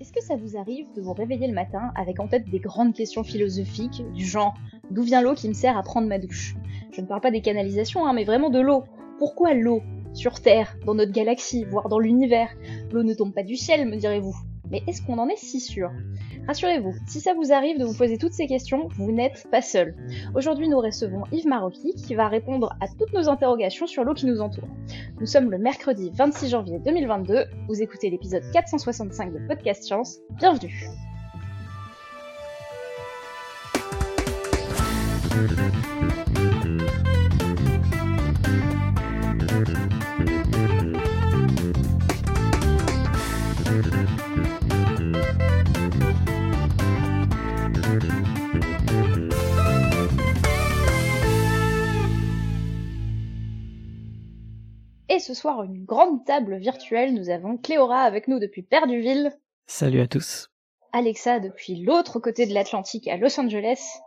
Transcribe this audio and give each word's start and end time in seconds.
Est-ce 0.00 0.12
que 0.12 0.22
ça 0.22 0.36
vous 0.36 0.56
arrive 0.56 0.86
de 0.94 1.00
vous 1.00 1.12
réveiller 1.12 1.48
le 1.48 1.52
matin 1.52 1.90
avec 1.96 2.20
en 2.20 2.28
tête 2.28 2.48
des 2.48 2.60
grandes 2.60 2.94
questions 2.94 3.24
philosophiques 3.24 4.04
du 4.14 4.24
genre 4.24 4.54
d'où 4.92 5.02
vient 5.02 5.20
l'eau 5.20 5.34
qui 5.34 5.48
me 5.48 5.52
sert 5.52 5.76
à 5.76 5.82
prendre 5.82 6.06
ma 6.06 6.20
douche? 6.20 6.54
Je 6.92 7.00
ne 7.00 7.06
parle 7.06 7.22
pas 7.22 7.32
des 7.32 7.40
canalisations, 7.40 8.06
hein, 8.06 8.12
mais 8.12 8.22
vraiment 8.22 8.50
de 8.50 8.60
l'eau. 8.60 8.84
Pourquoi 9.18 9.52
l'eau 9.54 9.82
Sur 10.14 10.40
Terre, 10.40 10.76
dans 10.86 10.94
notre 10.94 11.10
galaxie, 11.12 11.64
voire 11.64 11.88
dans 11.88 11.98
l'univers? 11.98 12.50
L'eau 12.92 13.02
ne 13.02 13.14
tombe 13.14 13.34
pas 13.34 13.42
du 13.42 13.56
ciel, 13.56 13.88
me 13.88 13.96
direz-vous. 13.96 14.36
Mais 14.70 14.84
est-ce 14.86 15.02
qu'on 15.02 15.18
en 15.18 15.28
est 15.28 15.38
si 15.38 15.58
sûr? 15.58 15.90
Rassurez-vous, 16.50 16.96
si 17.06 17.20
ça 17.20 17.32
vous 17.32 17.52
arrive 17.52 17.78
de 17.78 17.84
vous 17.84 17.94
poser 17.94 18.18
toutes 18.18 18.32
ces 18.32 18.48
questions, 18.48 18.88
vous 18.96 19.12
n'êtes 19.12 19.46
pas 19.52 19.62
seul. 19.62 19.94
Aujourd'hui, 20.34 20.68
nous 20.68 20.80
recevons 20.80 21.22
Yves 21.30 21.46
Marocchi 21.46 21.94
qui 21.94 22.16
va 22.16 22.26
répondre 22.26 22.74
à 22.80 22.88
toutes 22.88 23.12
nos 23.12 23.28
interrogations 23.28 23.86
sur 23.86 24.02
l'eau 24.02 24.14
qui 24.14 24.26
nous 24.26 24.40
entoure. 24.40 24.66
Nous 25.20 25.26
sommes 25.26 25.48
le 25.48 25.58
mercredi 25.58 26.10
26 26.12 26.48
janvier 26.48 26.80
2022, 26.84 27.44
vous 27.68 27.82
écoutez 27.82 28.10
l'épisode 28.10 28.42
465 28.52 29.32
de 29.32 29.38
Podcast 29.46 29.84
Science, 29.84 30.18
bienvenue 30.40 30.88
Et 55.12 55.18
ce 55.18 55.34
soir, 55.34 55.64
une 55.64 55.84
grande 55.84 56.24
table 56.24 56.56
virtuelle, 56.58 57.14
nous 57.14 57.30
avons 57.30 57.56
Cléora 57.56 58.02
avec 58.02 58.28
nous 58.28 58.38
depuis 58.38 58.62
Perduville, 58.62 59.36
Salut 59.66 60.00
à 60.00 60.06
tous. 60.06 60.50
Alexa 60.92 61.40
depuis 61.40 61.82
l'autre 61.82 62.20
côté 62.20 62.46
de 62.46 62.54
l'Atlantique 62.54 63.08
à 63.08 63.16
Los 63.16 63.38
Angeles, 63.40 63.98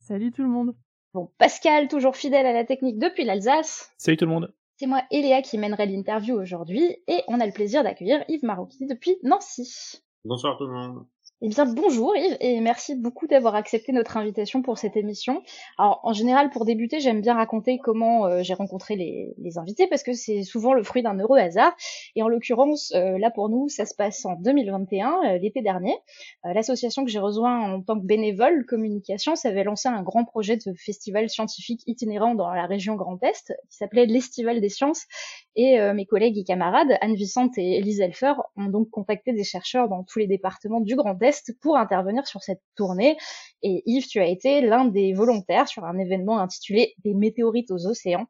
Salut 0.00 0.30
tout 0.30 0.42
le 0.42 0.48
monde. 0.48 0.76
bon 1.14 1.30
Pascal 1.38 1.88
toujours 1.88 2.14
fidèle 2.14 2.44
à 2.44 2.52
la 2.52 2.64
technique 2.66 2.98
depuis 2.98 3.24
l'Alsace, 3.24 3.90
Salut 3.96 4.18
tout 4.18 4.26
le 4.26 4.30
monde. 4.30 4.54
c'est 4.76 4.86
moi 4.86 5.02
Eléa 5.10 5.40
qui 5.40 5.56
mènerai 5.56 5.86
l'interview 5.86 6.34
aujourd'hui, 6.38 6.98
et 7.06 7.22
on 7.28 7.40
a 7.40 7.46
le 7.46 7.52
plaisir 7.52 7.82
d'accueillir 7.82 8.22
Yves 8.28 8.44
Marocchi 8.44 8.86
depuis 8.86 9.16
Nancy. 9.22 10.02
Bonsoir 10.26 10.58
tout 10.58 10.66
le 10.66 10.74
monde. 10.74 11.06
Eh 11.40 11.50
bien, 11.50 11.66
bonjour 11.66 12.16
Yves, 12.16 12.36
et 12.40 12.60
merci 12.60 12.96
beaucoup 12.96 13.28
d'avoir 13.28 13.54
accepté 13.54 13.92
notre 13.92 14.16
invitation 14.16 14.60
pour 14.60 14.76
cette 14.76 14.96
émission. 14.96 15.40
Alors, 15.78 16.00
en 16.02 16.12
général, 16.12 16.50
pour 16.50 16.64
débuter, 16.64 16.98
j'aime 16.98 17.20
bien 17.20 17.34
raconter 17.34 17.78
comment 17.78 18.26
euh, 18.26 18.42
j'ai 18.42 18.54
rencontré 18.54 18.96
les, 18.96 19.56
invités, 19.56 19.86
parce 19.86 20.02
que 20.02 20.14
c'est 20.14 20.42
souvent 20.42 20.74
le 20.74 20.82
fruit 20.82 21.00
d'un 21.04 21.16
heureux 21.16 21.38
hasard. 21.38 21.76
Et 22.16 22.24
en 22.24 22.28
l'occurrence, 22.28 22.92
euh, 22.96 23.18
là 23.18 23.30
pour 23.30 23.50
nous, 23.50 23.68
ça 23.68 23.86
se 23.86 23.94
passe 23.94 24.24
en 24.24 24.34
2021, 24.34 25.12
euh, 25.12 25.38
l'été 25.38 25.62
dernier. 25.62 25.94
L'association 26.42 27.04
que 27.04 27.10
j'ai 27.10 27.20
rejoint 27.20 27.72
en 27.72 27.82
tant 27.82 28.00
que 28.00 28.04
bénévole 28.04 28.66
communication, 28.66 29.36
ça 29.36 29.50
avait 29.50 29.62
lancé 29.62 29.88
un 29.88 30.02
grand 30.02 30.24
projet 30.24 30.56
de 30.56 30.72
festival 30.74 31.30
scientifique 31.30 31.82
itinérant 31.86 32.34
dans 32.34 32.50
la 32.50 32.66
région 32.66 32.96
Grand 32.96 33.22
Est, 33.22 33.54
qui 33.70 33.76
s'appelait 33.76 34.06
l'Estival 34.06 34.60
des 34.60 34.68
Sciences. 34.68 35.06
Et 35.54 35.80
mes 35.92 36.06
collègues 36.06 36.38
et 36.38 36.44
camarades, 36.44 36.96
Anne 37.00 37.14
Vicente 37.14 37.58
et 37.58 37.78
Elise 37.78 38.00
Elfer, 38.00 38.34
ont 38.56 38.66
donc 38.66 38.90
contacté 38.90 39.32
des 39.32 39.42
chercheurs 39.42 39.88
dans 39.88 40.04
tous 40.04 40.20
les 40.20 40.28
départements 40.28 40.80
du 40.80 40.94
Grand 40.94 41.20
Est 41.20 41.27
pour 41.60 41.76
intervenir 41.76 42.26
sur 42.26 42.42
cette 42.42 42.62
tournée. 42.76 43.16
Et 43.62 43.82
Yves, 43.86 44.06
tu 44.06 44.20
as 44.20 44.26
été 44.26 44.60
l'un 44.60 44.84
des 44.84 45.12
volontaires 45.12 45.68
sur 45.68 45.84
un 45.84 45.98
événement 45.98 46.38
intitulé 46.38 46.94
Des 47.04 47.14
météorites 47.14 47.70
aux 47.70 47.86
océans. 47.86 48.26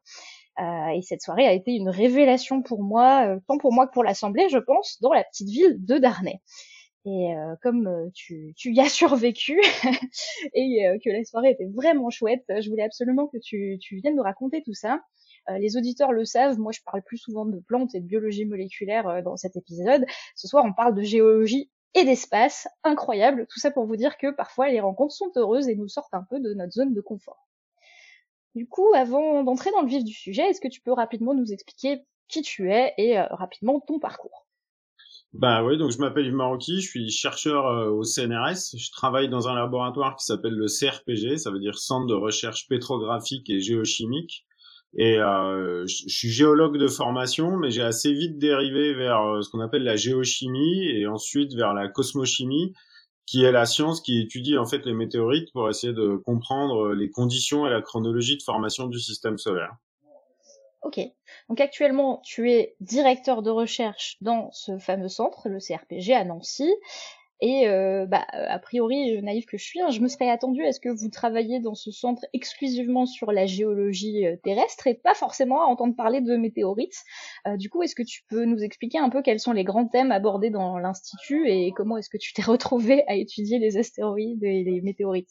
Euh, 0.60 0.88
et 0.88 1.02
cette 1.02 1.22
soirée 1.22 1.46
a 1.46 1.52
été 1.52 1.72
une 1.72 1.88
révélation 1.88 2.62
pour 2.62 2.82
moi, 2.82 3.26
euh, 3.26 3.40
tant 3.46 3.58
pour 3.58 3.72
moi 3.72 3.86
que 3.86 3.92
pour 3.92 4.02
l'Assemblée, 4.02 4.48
je 4.48 4.58
pense, 4.58 4.98
dans 5.00 5.12
la 5.12 5.22
petite 5.24 5.48
ville 5.48 5.76
de 5.84 5.98
Darnay. 5.98 6.40
Et 7.04 7.34
euh, 7.34 7.54
comme 7.62 8.10
tu, 8.12 8.54
y 8.64 8.80
as 8.80 8.88
survécu 8.88 9.60
et 10.54 10.98
que 11.02 11.10
la 11.10 11.24
soirée 11.24 11.50
était 11.50 11.68
vraiment 11.72 12.10
chouette, 12.10 12.44
je 12.48 12.68
voulais 12.68 12.82
absolument 12.82 13.28
que 13.28 13.38
tu, 13.38 13.78
viennes 14.02 14.16
nous 14.16 14.22
raconter 14.22 14.62
tout 14.62 14.74
ça. 14.74 15.00
Les 15.58 15.78
auditeurs 15.78 16.12
le 16.12 16.26
savent, 16.26 16.58
moi 16.58 16.72
je 16.72 16.80
parle 16.84 17.00
plus 17.02 17.16
souvent 17.16 17.46
de 17.46 17.58
plantes 17.58 17.94
et 17.94 18.00
de 18.00 18.06
biologie 18.06 18.44
moléculaire 18.44 19.22
dans 19.22 19.38
cet 19.38 19.56
épisode. 19.56 20.04
Ce 20.36 20.46
soir 20.46 20.62
on 20.66 20.74
parle 20.74 20.94
de 20.94 21.00
géologie 21.00 21.70
et 21.94 22.04
d'espace, 22.04 22.68
incroyable, 22.84 23.46
tout 23.50 23.60
ça 23.60 23.70
pour 23.70 23.86
vous 23.86 23.96
dire 23.96 24.18
que 24.18 24.30
parfois 24.30 24.68
les 24.68 24.80
rencontres 24.80 25.14
sont 25.14 25.32
heureuses 25.36 25.68
et 25.68 25.74
nous 25.74 25.88
sortent 25.88 26.14
un 26.14 26.24
peu 26.28 26.40
de 26.40 26.54
notre 26.54 26.72
zone 26.72 26.94
de 26.94 27.00
confort. 27.00 27.48
Du 28.54 28.66
coup, 28.66 28.92
avant 28.94 29.44
d'entrer 29.44 29.70
dans 29.70 29.82
le 29.82 29.88
vif 29.88 30.04
du 30.04 30.12
sujet, 30.12 30.42
est-ce 30.42 30.60
que 30.60 30.68
tu 30.68 30.80
peux 30.80 30.92
rapidement 30.92 31.34
nous 31.34 31.52
expliquer 31.52 32.02
qui 32.28 32.42
tu 32.42 32.72
es 32.72 32.94
et 32.98 33.18
euh, 33.18 33.24
rapidement 33.30 33.80
ton 33.80 33.98
parcours? 33.98 34.46
Bah 35.34 35.62
oui, 35.62 35.76
donc 35.76 35.90
je 35.90 35.98
m'appelle 35.98 36.26
Yves 36.26 36.34
Marocchi, 36.34 36.80
je 36.80 36.88
suis 36.88 37.10
chercheur 37.10 37.66
euh, 37.66 37.90
au 37.90 38.02
CNRS. 38.02 38.76
Je 38.76 38.90
travaille 38.90 39.28
dans 39.28 39.46
un 39.46 39.54
laboratoire 39.54 40.16
qui 40.16 40.24
s'appelle 40.24 40.54
le 40.54 40.66
CRPG, 40.66 41.36
ça 41.38 41.50
veut 41.50 41.60
dire 41.60 41.78
Centre 41.78 42.06
de 42.06 42.14
recherche 42.14 42.66
pétrographique 42.66 43.48
et 43.50 43.60
géochimique. 43.60 44.46
Et 44.96 45.18
euh, 45.18 45.86
je 45.86 46.08
suis 46.08 46.30
géologue 46.30 46.78
de 46.78 46.88
formation, 46.88 47.56
mais 47.56 47.70
j'ai 47.70 47.82
assez 47.82 48.12
vite 48.12 48.38
dérivé 48.38 48.94
vers 48.94 49.20
euh, 49.20 49.42
ce 49.42 49.50
qu'on 49.50 49.60
appelle 49.60 49.84
la 49.84 49.96
géochimie 49.96 50.88
et 50.88 51.06
ensuite 51.06 51.54
vers 51.54 51.74
la 51.74 51.88
cosmochimie, 51.88 52.72
qui 53.26 53.44
est 53.44 53.52
la 53.52 53.66
science 53.66 54.00
qui 54.00 54.20
étudie 54.20 54.56
en 54.56 54.64
fait 54.64 54.86
les 54.86 54.94
météorites 54.94 55.52
pour 55.52 55.68
essayer 55.68 55.92
de 55.92 56.16
comprendre 56.16 56.86
euh, 56.86 56.94
les 56.94 57.10
conditions 57.10 57.66
et 57.66 57.70
la 57.70 57.82
chronologie 57.82 58.38
de 58.38 58.42
formation 58.42 58.86
du 58.86 58.98
système 58.98 59.36
solaire. 59.36 59.76
Ok. 60.82 61.00
Donc 61.48 61.60
actuellement, 61.60 62.22
tu 62.24 62.50
es 62.50 62.76
directeur 62.80 63.42
de 63.42 63.50
recherche 63.50 64.16
dans 64.20 64.50
ce 64.52 64.78
fameux 64.78 65.08
centre, 65.08 65.48
le 65.48 65.58
CRPG 65.58 66.12
à 66.12 66.24
Nancy. 66.24 66.72
Et 67.40 67.68
euh, 67.68 68.04
bah, 68.06 68.26
a 68.32 68.58
priori, 68.58 69.16
euh, 69.16 69.20
naïf 69.20 69.46
que 69.46 69.56
je 69.56 69.64
suis, 69.64 69.80
hein, 69.80 69.90
je 69.90 70.00
me 70.00 70.08
serais 70.08 70.28
attendue 70.28 70.64
à 70.64 70.72
ce 70.72 70.80
que 70.80 70.88
vous 70.88 71.08
travailliez 71.08 71.60
dans 71.60 71.76
ce 71.76 71.92
centre 71.92 72.22
exclusivement 72.32 73.06
sur 73.06 73.30
la 73.30 73.46
géologie 73.46 74.26
euh, 74.26 74.36
terrestre 74.42 74.88
et 74.88 74.94
pas 74.94 75.14
forcément 75.14 75.62
à 75.62 75.66
entendre 75.66 75.94
parler 75.94 76.20
de 76.20 76.36
météorites. 76.36 77.04
Euh, 77.46 77.56
du 77.56 77.70
coup, 77.70 77.82
est-ce 77.82 77.94
que 77.94 78.02
tu 78.02 78.22
peux 78.28 78.44
nous 78.44 78.58
expliquer 78.58 78.98
un 78.98 79.08
peu 79.08 79.22
quels 79.22 79.38
sont 79.38 79.52
les 79.52 79.62
grands 79.62 79.86
thèmes 79.86 80.10
abordés 80.10 80.50
dans 80.50 80.78
l'institut 80.78 81.48
et 81.48 81.70
comment 81.76 81.96
est-ce 81.96 82.10
que 82.10 82.18
tu 82.18 82.32
t'es 82.32 82.42
retrouvé 82.46 83.04
à 83.06 83.14
étudier 83.14 83.60
les 83.60 83.76
astéroïdes 83.76 84.42
et 84.42 84.64
les 84.64 84.80
météorites? 84.80 85.30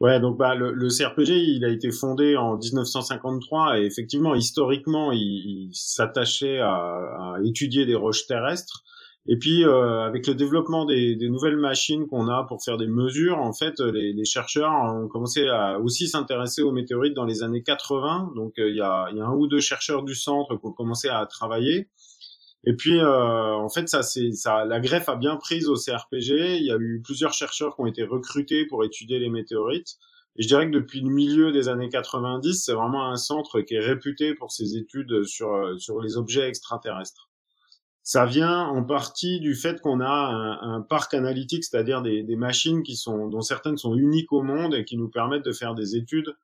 Ouais, 0.00 0.20
donc 0.20 0.36
bah 0.36 0.54
le, 0.54 0.72
le 0.72 0.88
CRPG, 0.88 1.30
il 1.30 1.64
a 1.64 1.68
été 1.68 1.90
fondé 1.90 2.36
en 2.36 2.58
1953 2.58 3.78
et 3.78 3.86
effectivement, 3.86 4.34
historiquement, 4.34 5.10
il, 5.12 5.18
il 5.20 5.70
s'attachait 5.72 6.58
à, 6.58 6.68
à 6.68 7.36
étudier 7.44 7.86
des 7.86 7.94
roches 7.94 8.26
terrestres. 8.26 8.84
Et 9.26 9.38
puis, 9.38 9.64
euh, 9.64 10.02
avec 10.02 10.26
le 10.26 10.34
développement 10.34 10.84
des, 10.84 11.16
des 11.16 11.30
nouvelles 11.30 11.56
machines 11.56 12.06
qu'on 12.06 12.28
a 12.28 12.44
pour 12.44 12.62
faire 12.62 12.76
des 12.76 12.86
mesures, 12.86 13.38
en 13.38 13.54
fait, 13.54 13.80
les, 13.80 14.12
les 14.12 14.24
chercheurs 14.26 14.70
ont 14.70 15.08
commencé 15.08 15.48
à 15.48 15.78
aussi 15.80 16.08
s'intéresser 16.08 16.62
aux 16.62 16.72
météorites 16.72 17.14
dans 17.14 17.24
les 17.24 17.42
années 17.42 17.62
80. 17.62 18.32
Donc, 18.36 18.58
euh, 18.58 18.68
il 18.68 18.76
y, 18.76 18.82
a, 18.82 19.08
y 19.12 19.20
a 19.20 19.24
un 19.24 19.34
ou 19.34 19.46
deux 19.46 19.60
chercheurs 19.60 20.02
du 20.02 20.14
centre 20.14 20.56
qui 20.56 20.66
ont 20.66 20.72
commencé 20.72 21.08
à 21.08 21.24
travailler. 21.24 21.88
Et 22.66 22.74
puis, 22.74 22.98
euh, 22.98 23.54
en 23.54 23.68
fait, 23.68 23.88
ça, 23.88 24.02
c'est, 24.02 24.32
ça, 24.32 24.64
la 24.64 24.80
greffe 24.80 25.08
a 25.08 25.16
bien 25.16 25.36
prise 25.36 25.68
au 25.68 25.74
CRPG. 25.74 26.58
Il 26.58 26.64
y 26.64 26.70
a 26.70 26.76
eu 26.78 27.00
plusieurs 27.02 27.32
chercheurs 27.32 27.76
qui 27.76 27.82
ont 27.82 27.86
été 27.86 28.04
recrutés 28.04 28.66
pour 28.66 28.84
étudier 28.84 29.18
les 29.18 29.28
météorites. 29.28 29.96
Et 30.36 30.42
je 30.42 30.48
dirais 30.48 30.66
que 30.66 30.72
depuis 30.74 31.00
le 31.00 31.10
milieu 31.10 31.52
des 31.52 31.68
années 31.68 31.90
90, 31.90 32.64
c'est 32.64 32.72
vraiment 32.72 33.08
un 33.10 33.16
centre 33.16 33.60
qui 33.60 33.74
est 33.74 33.80
réputé 33.80 34.34
pour 34.34 34.50
ses 34.50 34.76
études 34.76 35.24
sur, 35.24 35.52
euh, 35.54 35.78
sur 35.78 36.00
les 36.00 36.16
objets 36.16 36.48
extraterrestres. 36.48 37.28
Ça 38.04 38.26
vient 38.26 38.60
en 38.60 38.84
partie 38.84 39.40
du 39.40 39.54
fait 39.54 39.80
qu'on 39.80 40.00
a 40.00 40.58
un, 40.62 40.82
parc 40.82 41.14
analytique, 41.14 41.64
c'est-à-dire 41.64 42.02
des, 42.02 42.36
machines 42.36 42.82
qui 42.82 42.96
sont, 42.96 43.28
dont 43.28 43.40
certaines 43.40 43.78
sont 43.78 43.96
uniques 43.96 44.32
au 44.32 44.42
monde 44.42 44.74
et 44.74 44.84
qui 44.84 44.96
nous 44.96 45.08
permettent 45.08 45.44
de 45.44 45.52
faire 45.52 45.74
des 45.74 45.96
études 45.96 46.36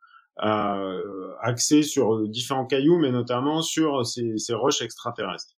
euh, 0.42 1.32
axées 1.40 1.82
sur 1.82 2.26
différents 2.26 2.66
cailloux, 2.66 2.98
mais 2.98 3.12
notamment 3.12 3.60
sur 3.60 4.06
ces, 4.06 4.38
ces 4.38 4.54
roches 4.54 4.80
extraterrestres. 4.80 5.54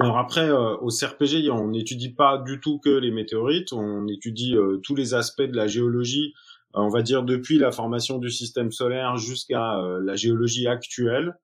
Alors 0.00 0.18
après, 0.18 0.48
euh, 0.48 0.76
au 0.76 0.90
CRPG, 0.90 1.50
on 1.50 1.68
n'étudie 1.68 2.10
pas 2.10 2.38
du 2.38 2.60
tout 2.60 2.78
que 2.78 2.90
les 2.90 3.10
météorites, 3.10 3.72
on 3.72 4.06
étudie 4.06 4.56
euh, 4.56 4.78
tous 4.82 4.94
les 4.94 5.14
aspects 5.14 5.42
de 5.42 5.56
la 5.56 5.66
géologie, 5.66 6.34
euh, 6.76 6.80
on 6.80 6.88
va 6.88 7.02
dire 7.02 7.22
depuis 7.22 7.58
la 7.58 7.72
formation 7.72 8.18
du 8.18 8.30
système 8.30 8.72
solaire 8.72 9.16
jusqu'à 9.16 9.78
euh, 9.78 10.00
la 10.02 10.16
géologie 10.16 10.66
actuelle. 10.66 11.34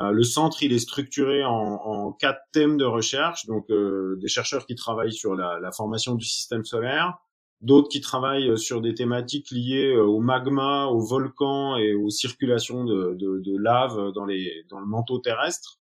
Euh, 0.00 0.10
le 0.10 0.24
centre, 0.24 0.62
il 0.62 0.72
est 0.72 0.78
structuré 0.78 1.44
en, 1.44 2.12
quatre 2.12 2.40
thèmes 2.52 2.76
de 2.76 2.84
recherche, 2.84 3.46
donc 3.46 3.70
euh, 3.70 4.16
des 4.20 4.28
chercheurs 4.28 4.66
qui 4.66 4.74
travaillent 4.74 5.12
sur 5.12 5.34
la, 5.34 5.70
formation 5.72 6.14
du 6.14 6.24
système 6.24 6.64
solaire, 6.64 7.18
d'autres 7.60 7.88
qui 7.88 8.00
travaillent 8.00 8.50
euh, 8.50 8.56
sur 8.56 8.80
des 8.80 8.94
thématiques 8.94 9.50
liées 9.50 9.96
au 9.96 10.20
magma, 10.20 10.86
aux 10.86 11.00
volcans 11.00 11.76
et 11.76 11.94
aux 11.94 12.10
circulations 12.10 12.84
de, 12.84 13.56
lave 13.58 14.12
dans, 14.12 14.24
le 14.24 14.86
manteau 14.86 15.18
terrestre. 15.18 15.78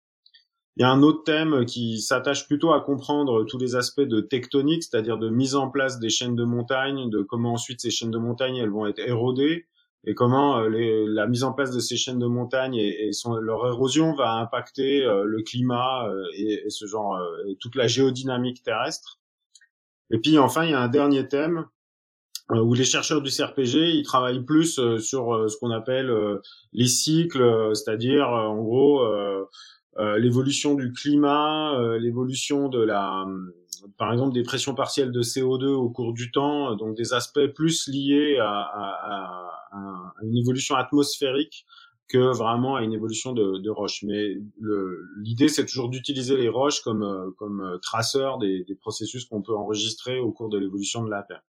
Il 0.77 0.83
y 0.83 0.85
a 0.85 0.91
un 0.91 1.03
autre 1.03 1.25
thème 1.25 1.67
qui 1.67 2.01
s'attache 2.01 2.47
plutôt 2.47 2.73
à 2.73 2.81
comprendre 2.81 3.45
tous 3.45 3.59
les 3.59 3.77
aspects 3.77 4.01
de 4.01 4.21
tectonique, 4.23 4.83
c'est-à-dire 4.83 5.19
de 5.19 5.29
mise 5.29 5.55
en 5.55 5.69
place 5.69 5.99
des 5.99 6.09
chaînes 6.09 6.35
de 6.35 6.45
montagnes, 6.45 7.11
de 7.11 7.23
comment 7.23 7.53
ensuite 7.53 7.81
ces 7.81 7.91
chaînes 7.91 8.11
de 8.11 8.19
montagnes 8.19 8.57
elles 8.57 8.71
vont 8.71 8.87
être 8.87 9.01
érodées, 9.01 9.67
et 10.05 10.15
comment 10.15 10.61
les, 10.63 11.07
la 11.07 11.27
mise 11.27 11.45
en 11.45 11.53
place 11.53 11.71
de 11.71 11.81
ces 11.81 11.97
chaînes 11.97 12.19
de 12.19 12.27
montagnes 12.27 12.75
et, 12.75 13.09
et 13.09 13.13
son, 13.13 13.37
leur 13.37 13.67
érosion 13.67 14.15
va 14.15 14.35
impacter 14.35 15.01
le 15.05 15.43
climat 15.43 16.09
et, 16.37 16.65
et, 16.67 16.71
ce 16.71 16.87
genre 16.87 17.19
et 17.49 17.57
toute 17.57 17.77
la 17.77 17.87
géodynamique 17.87 18.63
terrestre. 18.63 19.21
Et 20.11 20.19
puis 20.19 20.39
enfin, 20.39 20.65
il 20.65 20.71
y 20.71 20.75
a 20.75 20.81
un 20.81 20.89
dernier 20.89 21.29
thème 21.29 21.67
euh, 22.51 22.61
où 22.61 22.75
les 22.75 22.85
chercheurs 22.85 23.23
du 23.23 23.31
CRPG 23.31 23.95
ils 23.95 24.03
travaillent 24.03 24.45
plus 24.45 24.79
euh, 24.79 24.99
sur 24.99 25.35
euh, 25.35 25.49
ce 25.49 25.57
qu'on 25.57 25.71
appelle 25.71 26.13
les 26.73 26.87
cycles, 26.87 27.71
c'est-à-dire 27.75 28.29
en 28.29 28.57
gros 28.57 29.07
l'évolution 30.19 30.75
du 30.75 30.93
climat, 30.93 31.97
l'évolution 31.99 32.69
de 32.69 32.83
la 32.83 33.27
par 33.99 34.13
exemple 34.13 34.33
des 34.33 34.43
pressions 34.43 34.75
partielles 34.75 35.11
de 35.11 35.23
CO2 35.23 35.67
au 35.67 35.91
cours 35.91 36.13
du 36.13 36.31
temps, 36.31 36.77
donc 36.77 36.97
des 36.97 37.15
aspects 37.15 37.47
plus 37.55 37.89
liés 37.89 38.39
à, 38.39 38.49
à, 38.49 39.69
à 39.73 40.13
une 40.23 40.37
évolution 40.37 40.77
atmosphérique 40.77 41.67
que 42.09 42.37
vraiment 42.37 42.77
à 42.77 42.83
une 42.83 42.93
évolution 42.93 43.33
de, 43.33 43.59
de 43.59 43.71
roches. 43.71 44.03
Mais 44.03 44.37
l'idée, 45.19 45.49
c'est 45.49 45.65
toujours 45.65 45.89
d'utiliser 45.89 46.37
les 46.37 46.49
roches 46.49 46.83
comme, 46.83 47.33
comme 47.39 47.79
traceurs 47.83 48.39
des, 48.39 48.65
des 48.65 48.75
processus 48.75 49.25
qu'on 49.25 49.43
peut 49.43 49.57
enregistrer 49.57 50.19
au 50.19 50.31
cours 50.31 50.51
de 50.51 50.59
l'évolution 50.59 51.03
de 51.05 51.11
la 51.11 51.23
Terre. 51.23 51.43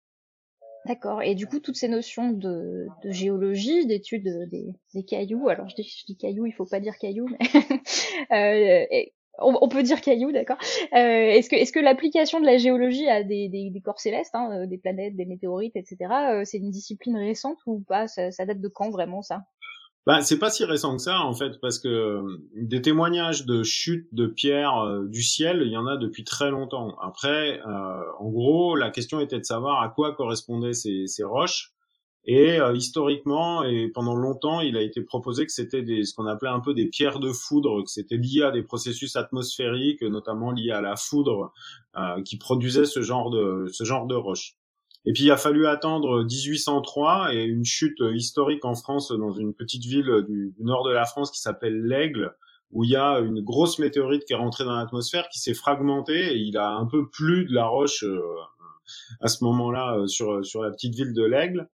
D'accord. 0.87 1.23
Et 1.23 1.35
du 1.35 1.47
coup, 1.47 1.61
toutes 1.61 1.77
ces 1.77 1.89
notions 1.89 2.33
de, 2.33 2.89
géologie, 3.05 3.87
d'études 3.87 4.49
des, 4.49 4.73
des, 4.95 5.05
cailloux, 5.05 5.49
alors 5.49 5.69
je 5.69 5.75
dis, 5.75 5.83
je 5.83 6.07
dis 6.07 6.17
cailloux, 6.17 6.47
il 6.47 6.53
faut 6.53 6.65
pas 6.65 6.81
dire 6.81 6.97
cailloux, 6.97 7.29
mais 7.29 7.39
euh, 8.33 9.05
on, 9.39 9.69
peut 9.69 9.83
dire 9.83 10.01
cailloux, 10.01 10.33
d'accord. 10.33 10.57
Euh, 10.95 10.97
est-ce 10.97 11.73
que, 11.73 11.81
l'application 11.81 12.41
de 12.41 12.47
la 12.47 12.57
géologie 12.57 13.09
à 13.09 13.23
des, 13.23 13.83
corps 13.85 14.01
célestes, 14.01 14.35
hein, 14.35 14.67
des 14.67 14.79
planètes, 14.79 15.17
des 15.17 15.27
météorites, 15.27 15.77
etc., 15.77 15.97
euh, 16.31 16.45
c'est 16.45 16.59
une 16.59 16.71
discipline 16.71 17.17
récente 17.17 17.59
ou 17.67 17.81
pas? 17.81 18.07
Ça, 18.09 18.31
ça 18.31 18.47
date 18.47 18.61
de 18.61 18.69
quand 18.69 18.91
vraiment 18.91 19.23
ça? 19.23 19.43
Bah, 20.07 20.23
c'est 20.23 20.39
pas 20.39 20.51
si 20.51 20.65
récent 20.65 20.97
que 20.97 21.03
ça 21.03 21.21
en 21.21 21.35
fait, 21.35 21.61
parce 21.61 21.79
que 21.79 21.89
euh, 21.89 22.43
des 22.55 22.81
témoignages 22.81 23.45
de 23.45 23.63
chutes 23.63 24.09
de 24.13 24.27
pierres 24.27 24.79
euh, 24.79 25.07
du 25.07 25.23
ciel, 25.23 25.63
il 25.65 25.71
y 25.71 25.77
en 25.77 25.87
a 25.87 25.99
depuis 25.99 26.25
très 26.25 26.51
longtemps. 26.51 26.97
Après, 27.03 27.61
euh, 27.61 28.03
en 28.19 28.31
gros, 28.31 28.77
la 28.77 28.91
question 28.91 29.21
était 29.21 29.39
de 29.39 29.45
savoir 29.45 29.83
à 29.83 29.91
quoi 29.91 30.15
correspondaient 30.15 30.73
ces, 30.73 31.07
ces 31.07 31.25
roches. 31.25 31.73
Et 32.27 32.59
historiquement 32.75 33.65
et 33.65 33.89
pendant 33.89 34.15
longtemps, 34.15 34.61
il 34.61 34.77
a 34.77 34.83
été 34.83 35.01
proposé 35.01 35.47
que 35.47 35.53
c'était 35.53 35.83
des, 35.83 36.05
ce 36.05 36.15
qu'on 36.15 36.27
appelait 36.27 36.51
un 36.51 36.61
peu 36.61 36.75
des 36.75 36.87
pierres 36.87 37.19
de 37.19 37.33
foudre, 37.33 37.83
que 37.83 37.91
c'était 37.91 38.19
lié 38.19 38.43
à 38.43 38.51
des 38.51 38.63
processus 38.63 39.17
atmosphériques, 39.17 40.03
notamment 40.03 40.53
liés 40.53 40.71
à 40.71 40.83
la 40.83 40.97
foudre, 40.97 41.51
qui 42.27 42.37
produisait 42.37 42.85
ce 42.85 43.01
genre 43.01 43.31
de 43.31 43.69
ce 43.73 43.85
genre 43.85 44.07
de 44.07 44.15
roches. 44.15 44.55
Et 45.07 45.13
puis 45.13 45.25
il 45.25 45.31
a 45.31 45.37
fallu 45.37 45.67
attendre 45.67 46.25
1803 46.25 47.35
et 47.35 47.43
une 47.43 47.65
chute 47.65 48.03
historique 48.15 48.65
en 48.65 48.75
France 48.75 49.11
dans 49.11 49.33
une 49.33 49.55
petite 49.55 49.85
ville 49.85 50.25
du, 50.29 50.55
nord 50.61 50.85
de 50.85 50.93
la 50.93 51.05
France 51.05 51.31
qui 51.31 51.41
s'appelle 51.41 51.87
l'Aigle, 51.87 52.35
où 52.71 52.85
il 52.85 52.91
y 52.91 52.97
a 52.97 53.19
une 53.19 53.41
grosse 53.41 53.79
météorite 53.79 54.25
qui 54.25 54.35
est 54.35 54.37
rentrée 54.37 54.65
dans 54.65 54.77
l'atmosphère, 54.77 55.29
qui 55.29 55.39
s'est 55.39 55.55
fragmentée 55.55 56.35
et 56.35 56.37
il 56.37 56.57
a 56.59 56.71
un 56.71 56.87
peu 56.87 57.09
plu 57.09 57.47
de 57.47 57.55
la 57.55 57.67
roche 57.67 58.05
euh, 58.05 58.21
à 59.21 59.29
ce 59.29 59.43
moment-là 59.45 59.97
euh, 59.97 60.07
sur 60.07 60.45
sur 60.45 60.63
la 60.63 60.71
petite 60.71 60.95
ville 60.95 61.15
de 61.15 61.25
l'Aigle. 61.25 61.69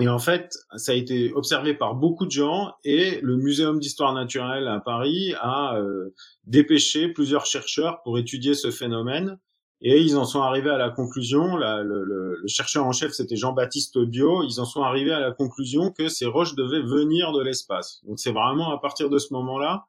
Et 0.00 0.08
en 0.08 0.18
fait, 0.18 0.56
ça 0.76 0.92
a 0.92 0.94
été 0.94 1.32
observé 1.34 1.74
par 1.74 1.94
beaucoup 1.94 2.24
de 2.24 2.30
gens 2.30 2.72
et 2.82 3.20
le 3.20 3.36
Muséum 3.36 3.78
d'histoire 3.78 4.14
naturelle 4.14 4.66
à 4.66 4.80
Paris 4.80 5.34
a 5.40 5.76
euh, 5.76 6.14
dépêché 6.44 7.08
plusieurs 7.08 7.44
chercheurs 7.44 8.02
pour 8.02 8.18
étudier 8.18 8.54
ce 8.54 8.70
phénomène. 8.70 9.38
Et 9.84 10.00
ils 10.00 10.16
en 10.16 10.24
sont 10.24 10.40
arrivés 10.40 10.70
à 10.70 10.78
la 10.78 10.90
conclusion, 10.90 11.56
le, 11.56 11.82
le, 11.82 12.04
le, 12.04 12.46
chercheur 12.46 12.86
en 12.86 12.92
chef 12.92 13.10
c'était 13.12 13.34
Jean-Baptiste 13.34 13.98
Bio, 13.98 14.44
ils 14.44 14.60
en 14.60 14.64
sont 14.64 14.82
arrivés 14.82 15.12
à 15.12 15.18
la 15.18 15.32
conclusion 15.32 15.90
que 15.90 16.08
ces 16.08 16.24
roches 16.24 16.54
devaient 16.54 16.82
venir 16.82 17.32
de 17.32 17.42
l'espace. 17.42 18.00
Donc 18.06 18.20
c'est 18.20 18.30
vraiment 18.30 18.70
à 18.70 18.78
partir 18.78 19.10
de 19.10 19.18
ce 19.18 19.34
moment-là 19.34 19.86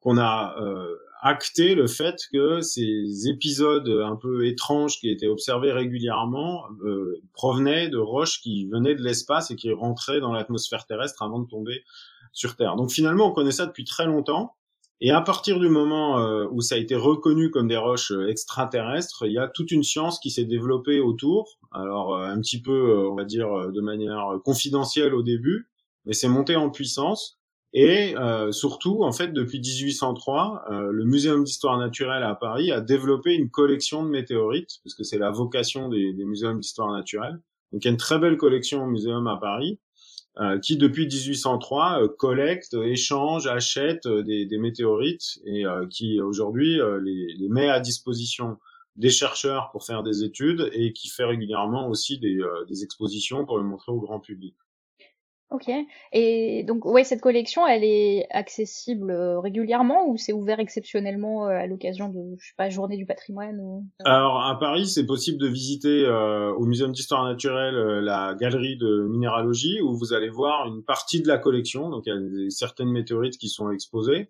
qu'on 0.00 0.16
a 0.16 0.56
euh, 0.60 0.96
acté 1.20 1.74
le 1.74 1.86
fait 1.88 2.16
que 2.32 2.62
ces 2.62 3.28
épisodes 3.28 3.88
un 3.88 4.16
peu 4.16 4.46
étranges 4.46 4.98
qui 4.98 5.10
étaient 5.10 5.26
observés 5.26 5.72
régulièrement 5.72 6.64
euh, 6.84 7.20
provenaient 7.34 7.88
de 7.88 7.98
roches 7.98 8.40
qui 8.40 8.66
venaient 8.68 8.94
de 8.94 9.02
l'espace 9.02 9.50
et 9.50 9.56
qui 9.56 9.72
rentraient 9.72 10.20
dans 10.20 10.32
l'atmosphère 10.32 10.86
terrestre 10.86 11.22
avant 11.22 11.40
de 11.40 11.48
tomber 11.48 11.84
sur 12.32 12.56
Terre. 12.56 12.76
Donc 12.76 12.90
finalement 12.92 13.30
on 13.30 13.32
connaît 13.32 13.52
ça 13.52 13.66
depuis 13.66 13.84
très 13.84 14.06
longtemps. 14.06 14.54
Et 15.00 15.12
à 15.12 15.20
partir 15.20 15.60
du 15.60 15.68
moment 15.68 16.18
euh, 16.18 16.46
où 16.50 16.60
ça 16.60 16.74
a 16.74 16.78
été 16.78 16.96
reconnu 16.96 17.50
comme 17.50 17.68
des 17.68 17.76
roches 17.76 18.10
euh, 18.10 18.28
extraterrestres, 18.28 19.24
il 19.26 19.32
y 19.32 19.38
a 19.38 19.46
toute 19.46 19.70
une 19.70 19.84
science 19.84 20.18
qui 20.18 20.30
s'est 20.30 20.44
développée 20.44 20.98
autour. 20.98 21.58
Alors 21.70 22.16
euh, 22.16 22.26
un 22.26 22.40
petit 22.40 22.60
peu, 22.60 23.08
on 23.08 23.14
va 23.14 23.24
dire, 23.24 23.70
de 23.70 23.80
manière 23.80 24.38
confidentielle 24.44 25.14
au 25.14 25.22
début, 25.22 25.68
mais 26.04 26.14
c'est 26.14 26.28
monté 26.28 26.56
en 26.56 26.70
puissance. 26.70 27.36
Et 27.74 28.14
surtout, 28.50 29.04
en 29.04 29.12
fait, 29.12 29.34
depuis 29.34 29.60
1803, 29.60 30.64
le 30.90 31.04
Muséum 31.04 31.44
d'histoire 31.44 31.76
naturelle 31.76 32.22
à 32.22 32.34
Paris 32.34 32.72
a 32.72 32.80
développé 32.80 33.34
une 33.34 33.50
collection 33.50 34.02
de 34.02 34.08
météorites, 34.08 34.80
parce 34.82 34.94
que 34.94 35.04
c'est 35.04 35.18
la 35.18 35.30
vocation 35.30 35.90
des, 35.90 36.14
des 36.14 36.24
muséums 36.24 36.58
d'histoire 36.58 36.90
naturelle. 36.90 37.38
Donc 37.72 37.84
il 37.84 37.88
y 37.88 37.88
a 37.88 37.90
une 37.90 37.98
très 37.98 38.18
belle 38.18 38.38
collection 38.38 38.84
au 38.84 38.86
muséum 38.86 39.26
à 39.26 39.36
Paris. 39.36 39.78
Euh, 40.40 40.60
qui 40.60 40.76
depuis 40.76 41.06
1803 41.08 42.02
euh, 42.02 42.08
collecte, 42.08 42.74
échange, 42.74 43.48
achète 43.48 44.06
euh, 44.06 44.22
des, 44.22 44.58
météorites 44.58 45.40
et 45.44 45.64
qui 45.90 46.20
aujourd'hui 46.20 46.78
les, 47.02 47.34
les, 47.34 47.48
met 47.48 47.68
à 47.68 47.80
disposition 47.80 48.58
des 48.94 49.10
chercheurs 49.10 49.70
pour 49.72 49.84
faire 49.84 50.02
des 50.02 50.22
études 50.22 50.70
et 50.72 50.92
qui 50.92 51.08
fait 51.08 51.24
régulièrement 51.24 51.88
aussi 51.88 52.18
des, 52.18 52.38
expositions 52.82 53.44
pour 53.46 53.58
le 53.58 53.64
montrer 53.64 53.90
au 53.92 54.00
grand 54.00 54.20
public. 54.20 54.54
Ok. 55.50 55.70
Et 56.12 56.62
donc, 56.64 56.84
ouais, 56.84 57.04
cette 57.04 57.22
collection, 57.22 57.66
elle 57.66 57.82
est 57.82 58.26
accessible 58.30 59.10
euh, 59.10 59.40
régulièrement 59.40 60.06
ou 60.06 60.18
c'est 60.18 60.34
ouvert 60.34 60.60
exceptionnellement 60.60 61.46
euh, 61.46 61.52
à 61.52 61.66
l'occasion 61.66 62.10
de, 62.10 62.36
je 62.38 62.48
sais 62.48 62.54
pas, 62.58 62.68
journée 62.68 62.98
du 62.98 63.06
patrimoine 63.06 63.58
ou... 63.58 63.86
Alors, 64.04 64.44
à 64.44 64.58
Paris, 64.58 64.86
c'est 64.86 65.06
possible 65.06 65.38
de 65.38 65.46
visiter 65.46 66.04
euh, 66.04 66.52
au 66.52 66.66
Muséum 66.66 66.92
d'histoire 66.92 67.24
naturelle 67.24 67.74
la 68.00 68.34
galerie 68.38 68.76
de 68.76 69.06
minéralogie 69.08 69.80
où 69.80 69.96
vous 69.96 70.12
allez 70.12 70.28
voir 70.28 70.66
une 70.66 70.82
partie 70.82 71.22
de 71.22 71.28
la 71.28 71.38
collection. 71.38 71.88
Donc, 71.88 72.04
il 72.04 72.12
y 72.12 72.46
a 72.46 72.50
certaines 72.50 72.90
météorites 72.90 73.38
qui 73.38 73.48
sont 73.48 73.70
exposées. 73.70 74.28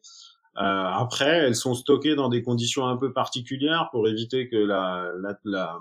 après, 0.55 1.39
elles 1.39 1.57
sont 1.57 1.75
stockées 1.75 2.15
dans 2.15 2.29
des 2.29 2.43
conditions 2.43 2.87
un 2.87 2.97
peu 2.97 3.13
particulières 3.13 3.89
pour 3.91 4.07
éviter 4.07 4.49
que 4.49 4.57
la, 4.57 5.11
la, 5.21 5.37
la 5.45 5.79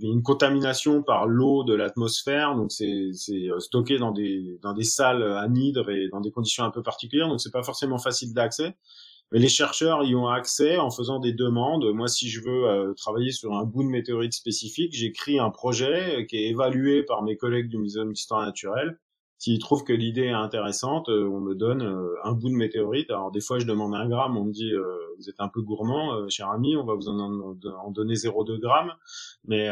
une 0.00 0.22
contamination 0.22 1.02
par 1.02 1.26
l'eau 1.26 1.64
de 1.64 1.74
l'atmosphère, 1.74 2.54
donc 2.54 2.72
c'est 2.72 3.12
euh, 3.30 3.58
stocké 3.58 3.98
dans 3.98 4.12
des 4.12 4.58
dans 4.62 4.72
des 4.72 4.84
salles 4.84 5.22
anhydres 5.22 5.90
et 5.90 6.08
dans 6.08 6.20
des 6.20 6.30
conditions 6.30 6.64
un 6.64 6.70
peu 6.70 6.82
particulières, 6.82 7.28
donc 7.28 7.40
c'est 7.40 7.52
pas 7.52 7.62
forcément 7.62 7.98
facile 7.98 8.32
d'accès. 8.34 8.76
Mais 9.32 9.38
les 9.38 9.48
chercheurs 9.48 10.02
y 10.04 10.14
ont 10.16 10.26
accès 10.26 10.78
en 10.78 10.90
faisant 10.90 11.20
des 11.20 11.32
demandes. 11.32 11.92
Moi, 11.92 12.08
si 12.08 12.28
je 12.28 12.40
veux 12.42 12.64
euh, 12.68 12.94
travailler 12.94 13.30
sur 13.30 13.54
un 13.54 13.64
bout 13.64 13.84
de 13.84 13.88
météorite 13.88 14.32
spécifique, 14.32 14.92
j'écris 14.92 15.38
un 15.38 15.50
projet 15.50 16.26
qui 16.28 16.36
est 16.36 16.48
évalué 16.48 17.04
par 17.04 17.22
mes 17.22 17.36
collègues 17.36 17.68
du 17.68 17.78
Muséum 17.78 18.12
d'histoire 18.12 18.44
naturelle 18.44 18.98
S'ils 19.40 19.58
trouvent 19.58 19.84
que 19.84 19.94
l'idée 19.94 20.26
est 20.26 20.32
intéressante, 20.32 21.08
euh, 21.08 21.26
on 21.26 21.40
me 21.40 21.54
donne 21.54 21.82
euh, 21.82 22.14
un 22.24 22.32
bout 22.32 22.50
de 22.50 22.54
météorite. 22.54 23.10
Alors 23.10 23.30
des 23.30 23.40
fois, 23.40 23.58
je 23.58 23.64
demande 23.64 23.94
un 23.94 24.06
gramme, 24.06 24.36
on 24.36 24.44
me 24.44 24.52
dit 24.52 24.70
euh, 24.70 24.84
vous 25.16 25.30
êtes 25.30 25.40
un 25.40 25.48
peu 25.48 25.62
gourmand, 25.62 26.28
cher 26.28 26.50
ami, 26.50 26.76
on 26.76 26.84
va 26.84 26.94
vous 26.94 27.08
en, 27.08 27.56
en 27.56 27.90
donner 27.90 28.14
0,2 28.14 28.60
grammes. 28.60 28.92
Mais 29.46 29.70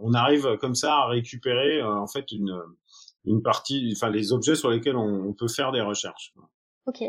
on 0.00 0.14
arrive 0.14 0.56
comme 0.58 0.74
ça 0.74 0.94
à 0.94 1.06
récupérer 1.06 1.82
en 1.82 2.06
fait 2.06 2.32
une 2.32 2.60
une 3.26 3.42
partie, 3.42 3.92
enfin 3.94 4.08
les 4.08 4.32
objets 4.32 4.54
sur 4.54 4.70
lesquels 4.70 4.96
on, 4.96 5.28
on 5.28 5.34
peut 5.34 5.48
faire 5.48 5.72
des 5.72 5.82
recherches. 5.82 6.32
Ok. 6.86 7.02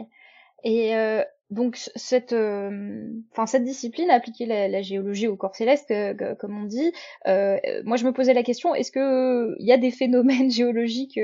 Et 0.63 0.96
euh, 0.96 1.24
donc 1.51 1.75
cette, 1.75 2.31
euh, 2.31 3.10
enfin 3.31 3.46
cette 3.46 3.65
discipline, 3.65 4.10
appliquer 4.10 4.46
la, 4.46 4.81
géologie 4.81 5.27
au 5.27 5.36
corps 5.36 5.53
céleste, 5.53 5.91
euh, 5.91 6.34
comme 6.36 6.58
on 6.58 6.63
dit, 6.63 6.93
euh, 7.27 7.58
moi 7.84 7.98
je 7.98 8.05
me 8.05 8.13
posais 8.13 8.34
la 8.34 8.41
question 8.41 8.74
est-ce 8.74 8.91
que 8.91 9.53
il 9.60 9.67
y 9.67 9.74
a 9.74 9.77
des 9.77 9.91
phénomènes 9.91 10.50
géologiques 10.51 11.20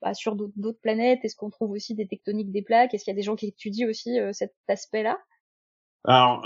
bah, 0.00 0.14
sur 0.14 0.36
d'autres 0.36 0.80
planètes? 0.80 1.18
Est-ce 1.24 1.34
qu'on 1.34 1.50
trouve 1.50 1.72
aussi 1.72 1.96
des 1.96 2.06
tectoniques 2.06 2.52
des 2.52 2.62
plaques? 2.62 2.94
Est-ce 2.94 3.04
qu'il 3.04 3.12
y 3.12 3.16
a 3.16 3.18
des 3.18 3.24
gens 3.24 3.34
qui 3.34 3.48
étudient 3.48 3.88
aussi 3.88 4.18
cet 4.32 4.54
aspect-là? 4.68 5.18
Alors, 6.04 6.42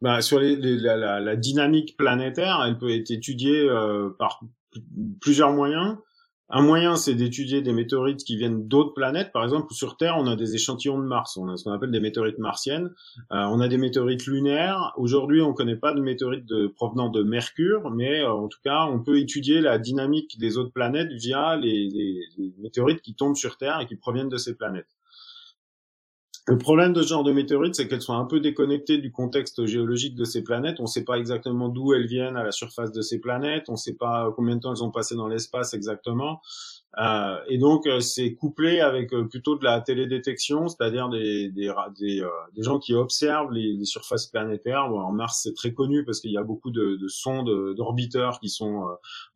bah, 0.00 0.20
sur 0.20 0.40
les, 0.40 0.56
la, 0.56 1.20
la, 1.20 1.36
dynamique 1.36 1.96
planétaire, 1.96 2.60
elle 2.66 2.78
peut 2.78 2.90
être 2.90 3.12
étudiée 3.12 3.68
par 4.18 4.40
plusieurs 5.20 5.52
moyens. 5.52 5.98
Un 6.50 6.62
moyen, 6.62 6.96
c'est 6.96 7.14
d'étudier 7.14 7.60
des 7.60 7.74
météorites 7.74 8.24
qui 8.24 8.36
viennent 8.36 8.66
d'autres 8.68 8.94
planètes. 8.94 9.32
Par 9.32 9.44
exemple, 9.44 9.74
sur 9.74 9.98
Terre, 9.98 10.16
on 10.16 10.26
a 10.26 10.34
des 10.34 10.54
échantillons 10.54 10.98
de 10.98 11.04
Mars. 11.04 11.36
On 11.36 11.46
a 11.48 11.58
ce 11.58 11.64
qu'on 11.64 11.72
appelle 11.72 11.90
des 11.90 12.00
météorites 12.00 12.38
martiennes. 12.38 12.90
Euh, 13.32 13.44
on 13.50 13.60
a 13.60 13.68
des 13.68 13.76
météorites 13.76 14.26
lunaires. 14.26 14.94
Aujourd'hui, 14.96 15.42
on 15.42 15.48
ne 15.48 15.54
connaît 15.54 15.76
pas 15.76 15.92
de 15.92 16.00
météorites 16.00 16.46
provenant 16.74 17.10
de 17.10 17.22
Mercure, 17.22 17.90
mais 17.90 18.20
euh, 18.20 18.32
en 18.32 18.48
tout 18.48 18.60
cas, 18.64 18.86
on 18.86 19.00
peut 19.00 19.18
étudier 19.18 19.60
la 19.60 19.78
dynamique 19.78 20.38
des 20.38 20.56
autres 20.56 20.72
planètes 20.72 21.12
via 21.12 21.56
les, 21.56 22.22
météorites 22.58 23.02
qui 23.02 23.14
tombent 23.14 23.36
sur 23.36 23.58
Terre 23.58 23.80
et 23.80 23.86
qui 23.86 23.96
proviennent 23.96 24.30
de 24.30 24.38
ces 24.38 24.56
planètes. 24.56 24.97
Le 26.48 26.56
problème 26.56 26.94
de 26.94 27.02
ce 27.02 27.08
genre 27.08 27.24
de 27.24 27.32
météorites, 27.32 27.74
c'est 27.74 27.88
qu'elles 27.88 28.00
sont 28.00 28.16
un 28.16 28.24
peu 28.24 28.40
déconnectées 28.40 28.96
du 28.96 29.12
contexte 29.12 29.66
géologique 29.66 30.14
de 30.14 30.24
ces 30.24 30.42
planètes. 30.42 30.80
On 30.80 30.84
ne 30.84 30.88
sait 30.88 31.04
pas 31.04 31.18
exactement 31.18 31.68
d'où 31.68 31.92
elles 31.92 32.06
viennent 32.06 32.38
à 32.38 32.42
la 32.42 32.52
surface 32.52 32.90
de 32.90 33.02
ces 33.02 33.20
planètes. 33.20 33.64
On 33.68 33.72
ne 33.72 33.76
sait 33.76 33.96
pas 33.96 34.32
combien 34.34 34.56
de 34.56 34.62
temps 34.62 34.72
elles 34.74 34.82
ont 34.82 34.90
passé 34.90 35.14
dans 35.14 35.28
l'espace 35.28 35.74
exactement. 35.74 36.40
Euh, 36.96 37.36
et 37.48 37.58
donc, 37.58 37.86
euh, 37.86 38.00
c'est 38.00 38.32
couplé 38.32 38.80
avec 38.80 39.12
euh, 39.12 39.28
plutôt 39.28 39.56
de 39.56 39.64
la 39.64 39.82
télédétection, 39.82 40.68
c'est-à-dire 40.68 41.10
des, 41.10 41.50
des, 41.50 41.70
des, 41.98 42.26
des, 42.56 42.62
gens 42.62 42.78
qui 42.78 42.94
observent 42.94 43.52
les, 43.52 43.74
les 43.74 43.84
surfaces 43.84 44.26
planétaires. 44.26 44.88
Bon, 44.88 45.00
en 45.00 45.12
Mars, 45.12 45.40
c'est 45.42 45.54
très 45.54 45.74
connu 45.74 46.06
parce 46.06 46.20
qu'il 46.20 46.32
y 46.32 46.38
a 46.38 46.42
beaucoup 46.42 46.70
de, 46.70 46.96
de 46.96 47.08
sondes, 47.08 47.74
d'orbiteurs 47.74 48.40
qui 48.40 48.48
sont 48.48 48.86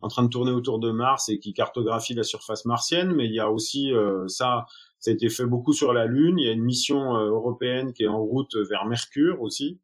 en 0.00 0.08
train 0.08 0.22
de 0.22 0.28
tourner 0.28 0.50
autour 0.50 0.78
de 0.78 0.90
Mars 0.90 1.28
et 1.28 1.38
qui 1.38 1.52
cartographient 1.52 2.14
la 2.14 2.22
surface 2.22 2.64
martienne. 2.64 3.12
Mais 3.14 3.26
il 3.26 3.34
y 3.34 3.40
a 3.40 3.50
aussi 3.50 3.92
ça 4.28 4.64
ça 5.02 5.10
a 5.10 5.14
été 5.14 5.28
fait 5.28 5.46
beaucoup 5.46 5.72
sur 5.72 5.92
la 5.92 6.06
Lune. 6.06 6.38
Il 6.38 6.46
y 6.46 6.48
a 6.48 6.52
une 6.52 6.62
mission 6.62 7.16
euh, 7.16 7.30
européenne 7.30 7.92
qui 7.92 8.04
est 8.04 8.08
en 8.08 8.22
route 8.22 8.54
vers 8.54 8.86
Mercure 8.86 9.42
aussi. 9.42 9.80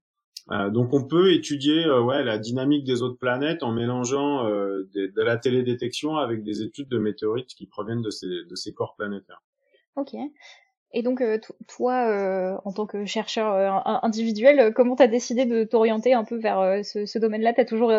Euh, 0.53 0.71
donc 0.71 0.95
on 0.95 1.05
peut 1.05 1.35
étudier 1.35 1.85
euh, 1.85 2.01
ouais 2.01 2.23
la 2.23 2.39
dynamique 2.39 2.85
des 2.85 3.03
autres 3.03 3.19
planètes 3.19 3.65
en 3.65 3.73
mélangeant 3.73 4.45
de, 4.45 5.21
la 5.21 5.37
télédétection 5.37 6.17
avec 6.17 6.45
des 6.45 6.63
études 6.63 6.89
de 6.89 6.99
météorites 6.99 7.49
qui 7.49 7.67
proviennent 7.67 8.01
de 8.01 8.11
ces, 8.11 8.73
corps 8.73 8.95
planétaires. 8.97 9.43
Ok. 9.97 10.15
Et 10.95 11.03
donc, 11.03 11.23
toi, 11.67 12.61
en 12.65 12.73
tant 12.73 12.87
que 12.87 13.05
chercheur 13.05 13.87
individuel, 14.05 14.73
comment 14.75 14.97
tu 14.97 15.03
as 15.03 15.09
décidé 15.09 15.45
de 15.45 15.65
t'orienter 15.65 16.15
un 16.15 16.25
peu 16.25 16.39
vers 16.39 16.83
ce, 16.83 17.05
ce 17.05 17.19
domaine-là? 17.19 17.53
T'as 17.53 17.67
toujours 17.67 17.93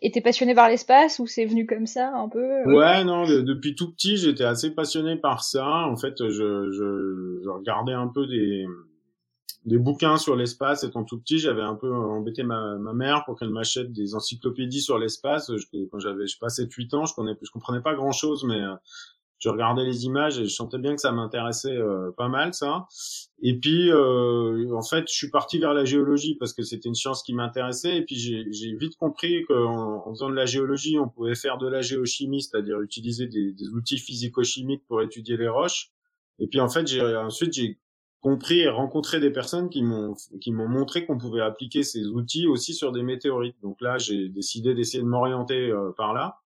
été 0.00 0.20
passionné 0.20 0.54
par 0.54 0.68
l'espace 0.68 1.18
ou 1.18 1.26
c'est 1.26 1.44
venu 1.44 1.66
comme 1.66 1.86
ça 1.86 2.12
un 2.14 2.28
peu 2.28 2.64
Ouais, 2.66 3.04
non, 3.04 3.24
depuis 3.24 3.74
tout 3.74 3.92
petit, 3.92 4.16
j'étais 4.16 4.44
assez 4.44 4.70
passionné 4.70 5.16
par 5.16 5.42
ça. 5.44 5.66
En 5.66 5.96
fait, 5.96 6.14
je, 6.18 6.70
je, 6.70 7.40
je 7.42 7.48
regardais 7.48 7.92
un 7.92 8.08
peu 8.08 8.26
des, 8.26 8.66
des 9.64 9.78
bouquins 9.78 10.16
sur 10.16 10.36
l'espace. 10.36 10.84
Étant 10.84 11.04
tout 11.04 11.18
petit, 11.18 11.38
j'avais 11.38 11.62
un 11.62 11.74
peu 11.74 11.92
embêté 11.92 12.42
ma, 12.42 12.76
ma 12.78 12.92
mère 12.92 13.24
pour 13.24 13.38
qu'elle 13.38 13.50
m'achète 13.50 13.92
des 13.92 14.14
encyclopédies 14.14 14.80
sur 14.80 14.98
l'espace. 14.98 15.50
Quand 15.90 15.98
j'avais, 15.98 16.26
je 16.26 16.32
sais 16.32 16.38
pas, 16.40 16.48
7-8 16.48 16.96
ans, 16.96 17.06
je, 17.06 17.14
connais, 17.14 17.34
je 17.40 17.50
comprenais 17.50 17.82
pas 17.82 17.94
grand-chose, 17.94 18.44
mais 18.44 18.60
je 19.44 19.50
regardais 19.50 19.84
les 19.84 20.06
images 20.06 20.38
et 20.38 20.44
je 20.44 20.54
sentais 20.54 20.78
bien 20.78 20.94
que 20.94 21.00
ça 21.02 21.12
m'intéressait 21.12 21.76
euh, 21.76 22.10
pas 22.16 22.28
mal 22.28 22.54
ça. 22.54 22.86
Et 23.42 23.58
puis 23.58 23.90
euh, 23.90 24.74
en 24.74 24.82
fait, 24.82 25.04
je 25.06 25.14
suis 25.14 25.28
parti 25.28 25.58
vers 25.58 25.74
la 25.74 25.84
géologie 25.84 26.34
parce 26.36 26.54
que 26.54 26.62
c'était 26.62 26.88
une 26.88 26.94
science 26.94 27.22
qui 27.22 27.34
m'intéressait 27.34 27.98
et 27.98 28.02
puis 28.02 28.16
j'ai 28.16 28.74
vite 28.76 28.96
compris 28.96 29.44
qu'en 29.44 30.02
en 30.06 30.10
faisant 30.14 30.30
de 30.30 30.34
la 30.34 30.46
géologie, 30.46 30.98
on 30.98 31.10
pouvait 31.10 31.34
faire 31.34 31.58
de 31.58 31.68
la 31.68 31.82
géochimie, 31.82 32.40
c'est-à-dire 32.40 32.80
utiliser 32.80 33.26
des, 33.26 33.52
des 33.52 33.68
outils 33.68 33.98
physico-chimiques 33.98 34.86
pour 34.88 35.02
étudier 35.02 35.36
les 35.36 35.48
roches. 35.48 35.90
Et 36.38 36.46
puis 36.46 36.60
en 36.60 36.70
fait, 36.70 36.86
j'ai 36.86 37.02
ensuite 37.02 37.52
j'ai 37.52 37.78
compris 38.22 38.60
et 38.60 38.68
rencontré 38.70 39.20
des 39.20 39.30
personnes 39.30 39.68
qui 39.68 39.82
m'ont 39.82 40.14
qui 40.40 40.52
m'ont 40.52 40.68
montré 40.68 41.04
qu'on 41.04 41.18
pouvait 41.18 41.42
appliquer 41.42 41.82
ces 41.82 42.06
outils 42.06 42.46
aussi 42.46 42.72
sur 42.72 42.92
des 42.92 43.02
météorites. 43.02 43.56
Donc 43.62 43.82
là, 43.82 43.98
j'ai 43.98 44.30
décidé 44.30 44.72
d'essayer 44.74 45.02
de 45.02 45.08
m'orienter 45.08 45.70
euh, 45.70 45.92
par 45.98 46.14
là. 46.14 46.38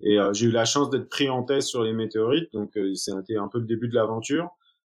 Et 0.00 0.18
euh, 0.18 0.32
j'ai 0.32 0.46
eu 0.46 0.50
la 0.50 0.64
chance 0.64 0.90
d'être 0.90 1.08
pris 1.08 1.28
en 1.28 1.42
test 1.42 1.68
sur 1.68 1.82
les 1.82 1.92
météorites, 1.92 2.52
donc 2.52 2.76
euh, 2.76 2.94
c'était 2.94 3.36
un 3.36 3.48
peu 3.48 3.58
le 3.58 3.64
début 3.64 3.88
de 3.88 3.94
l'aventure. 3.94 4.50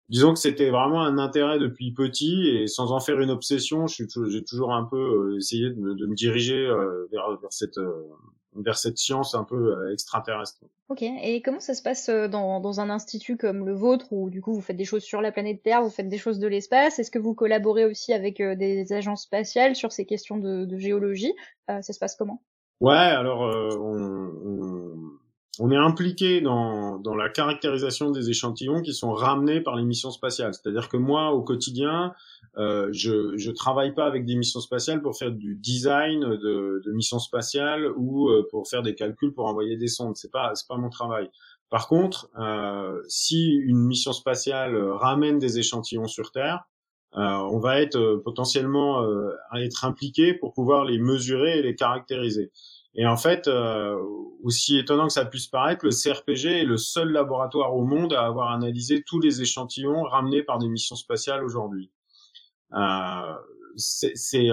Disons 0.10 0.34
que 0.34 0.40
c'était 0.40 0.72
vraiment 0.72 1.04
un 1.04 1.20
intérêt 1.20 1.60
depuis 1.60 1.94
petit 1.94 2.48
et 2.48 2.68
sans 2.68 2.92
en 2.92 3.00
faire 3.00 3.20
une 3.20 3.30
obsession, 3.30 3.86
j'ai 3.86 4.08
toujours 4.44 4.74
un 4.74 4.84
peu 4.84 4.98
euh, 4.98 5.38
essayé 5.38 5.70
de 5.70 5.80
me, 5.80 5.94
de 5.94 6.08
me 6.08 6.16
diriger 6.16 6.66
vers, 7.12 7.38
vers, 7.40 7.52
cette 7.54 7.80
vers 8.56 8.76
cette 8.76 8.98
science 8.98 9.36
un 9.36 9.44
peu 9.44 9.94
extraterrestre. 9.94 10.62
Ok. 10.90 11.04
Et 11.04 11.44
comment 11.44 11.60
ça 11.60 11.76
se 11.76 11.84
passe 11.84 12.10
dans, 12.10 12.60
dans 12.60 12.80
un 12.80 12.90
institut 12.90 13.38
comme 13.38 13.68
le 13.68 13.76
vôtre 13.76 14.08
où 14.12 14.32
du 14.32 14.42
coup 14.42 14.52
vous 14.52 14.62
faites 14.62 14.78
des 14.78 14.84
choses 14.84 15.04
sur 15.04 15.22
la 15.22 15.32
planète 15.32 15.62
Terre, 15.62 15.84
vous 15.84 15.92
faites 15.92 16.10
des 16.10 16.18
choses 16.18 16.40
de 16.40 16.48
l'espace? 16.48 16.98
Est-ce 16.98 17.12
que 17.12 17.20
vous 17.20 17.36
collaborez 17.36 17.86
aussi 17.86 18.12
avec 18.12 18.42
des 18.42 18.92
agences 18.92 19.26
spatiales 19.26 19.76
sur 19.76 19.92
ces 19.92 20.08
questions 20.08 20.38
de, 20.38 20.66
de 20.66 20.78
géologie? 20.80 21.36
Ça 21.68 21.84
se 21.84 22.00
passe 22.00 22.16
comment? 22.16 22.42
Ouais, 22.82 22.94
alors 22.96 23.44
euh, 23.44 23.76
on, 23.78 25.20
on, 25.60 25.72
est 25.72 25.76
impliqué 25.78 26.40
dans, 26.40 26.98
dans 26.98 27.14
la 27.14 27.30
caractérisation 27.30 28.10
des 28.10 28.30
échantillons 28.30 28.82
qui 28.82 28.94
sont 28.94 29.12
ramenés 29.12 29.60
par 29.60 29.76
les 29.76 29.84
missions 29.84 30.12
spatiales. 30.12 30.54
C'est-à-dire 30.54 30.88
que 30.88 30.96
moi, 30.96 31.32
au 31.34 31.44
quotidien, 31.44 32.14
euh, 32.58 32.88
je 32.92 33.38
je 33.38 33.52
travaille 33.52 33.94
pas 33.94 34.06
avec 34.06 34.26
des 34.26 34.36
missions 34.36 34.62
spatiales 34.62 35.02
pour 35.02 35.18
faire 35.18 35.32
du 35.32 35.56
design 35.56 36.22
de, 36.22 36.82
de 36.86 36.92
missions 36.94 37.20
spatiales 37.20 37.92
ou 37.98 38.30
euh, 38.30 38.48
pour 38.50 38.68
faire 38.68 38.82
des 38.82 38.96
calculs 38.96 39.34
pour 39.34 39.46
envoyer 39.46 39.76
des 39.76 39.88
sondes. 39.88 40.16
C'est 40.16 40.32
pas 40.32 40.56
c'est 40.56 40.68
pas 40.68 40.78
mon 40.78 40.90
travail. 40.90 41.30
Par 41.70 41.88
contre, 41.88 42.30
euh, 42.40 43.02
si 43.10 43.56
une 43.56 43.86
mission 43.86 44.14
spatiale 44.14 44.76
ramène 44.78 45.38
des 45.38 45.60
échantillons 45.60 46.08
sur 46.08 46.32
Terre, 46.32 46.64
on 47.14 47.60
va 47.60 47.82
être 47.82 47.98
euh, 47.98 48.22
potentiellement 48.24 49.04
euh, 49.04 49.32
à 49.50 49.62
être 49.62 49.86
impliqué 49.86 50.34
pour 50.34 50.54
pouvoir 50.54 50.86
les 50.86 51.00
mesurer 51.00 51.60
et 51.60 51.62
les 51.62 51.76
caractériser. 51.76 52.52
Et 52.96 53.06
en 53.06 53.18
fait, 53.18 53.48
aussi 54.44 54.80
étonnant 54.80 55.08
que 55.08 55.14
ça 55.14 55.24
puisse 55.24 55.46
paraître, 55.46 55.86
le 55.86 55.92
CRPG 55.92 56.62
est 56.62 56.66
le 56.66 56.76
seul 56.76 57.12
laboratoire 57.12 57.76
au 57.76 57.86
monde 57.86 58.14
à 58.14 58.26
avoir 58.26 58.52
analysé 58.52 59.04
tous 59.06 59.20
les 59.20 59.44
échantillons 59.44 60.02
ramenés 60.02 60.42
par 60.42 60.58
des 60.58 60.68
missions 60.68 60.96
spatiales 60.96 61.44
aujourd'hui. 61.44 61.92
Euh, 62.74 63.36
c'est 63.76 64.48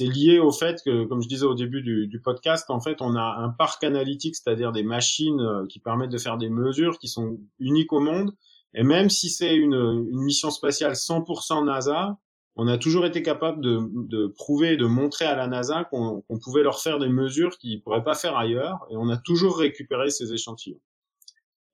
lié 0.00 0.38
au 0.38 0.50
fait 0.52 0.80
que, 0.82 1.04
comme 1.04 1.20
je 1.20 1.28
disais 1.28 1.44
au 1.44 1.54
début 1.54 1.82
du, 1.82 2.06
du, 2.06 2.18
podcast, 2.18 2.70
en 2.70 2.80
fait, 2.80 3.02
on 3.02 3.14
a 3.14 3.36
un 3.38 3.50
parc 3.50 3.84
analytique, 3.84 4.36
c'est-à-dire 4.36 4.72
des 4.72 4.82
machines 4.82 5.66
qui 5.68 5.78
permettent 5.78 6.10
de 6.10 6.18
faire 6.18 6.38
des 6.38 6.48
mesures 6.48 6.98
qui 6.98 7.08
sont 7.08 7.38
uniques 7.60 7.92
au 7.92 8.00
monde, 8.00 8.32
et 8.76 8.84
même 8.84 9.10
si 9.10 9.30
c'est 9.30 9.56
une, 9.56 9.74
une, 9.74 10.22
mission 10.22 10.50
spatiale 10.50 10.92
100% 10.92 11.64
NASA, 11.64 12.18
on 12.56 12.68
a 12.68 12.78
toujours 12.78 13.06
été 13.06 13.22
capable 13.22 13.60
de, 13.62 13.80
de 14.06 14.26
prouver, 14.28 14.76
de 14.76 14.86
montrer 14.86 15.24
à 15.24 15.34
la 15.34 15.46
NASA 15.46 15.84
qu'on 15.84 16.22
pouvait 16.42 16.62
leur 16.62 16.78
faire 16.80 16.98
des 16.98 17.08
mesures 17.08 17.56
qu'ils 17.58 17.78
ne 17.78 17.82
pourraient 17.82 18.04
pas 18.04 18.14
faire 18.14 18.36
ailleurs, 18.36 18.86
et 18.90 18.96
on 18.96 19.08
a 19.08 19.16
toujours 19.16 19.58
récupéré 19.58 20.10
ces 20.10 20.32
échantillons. 20.32 20.80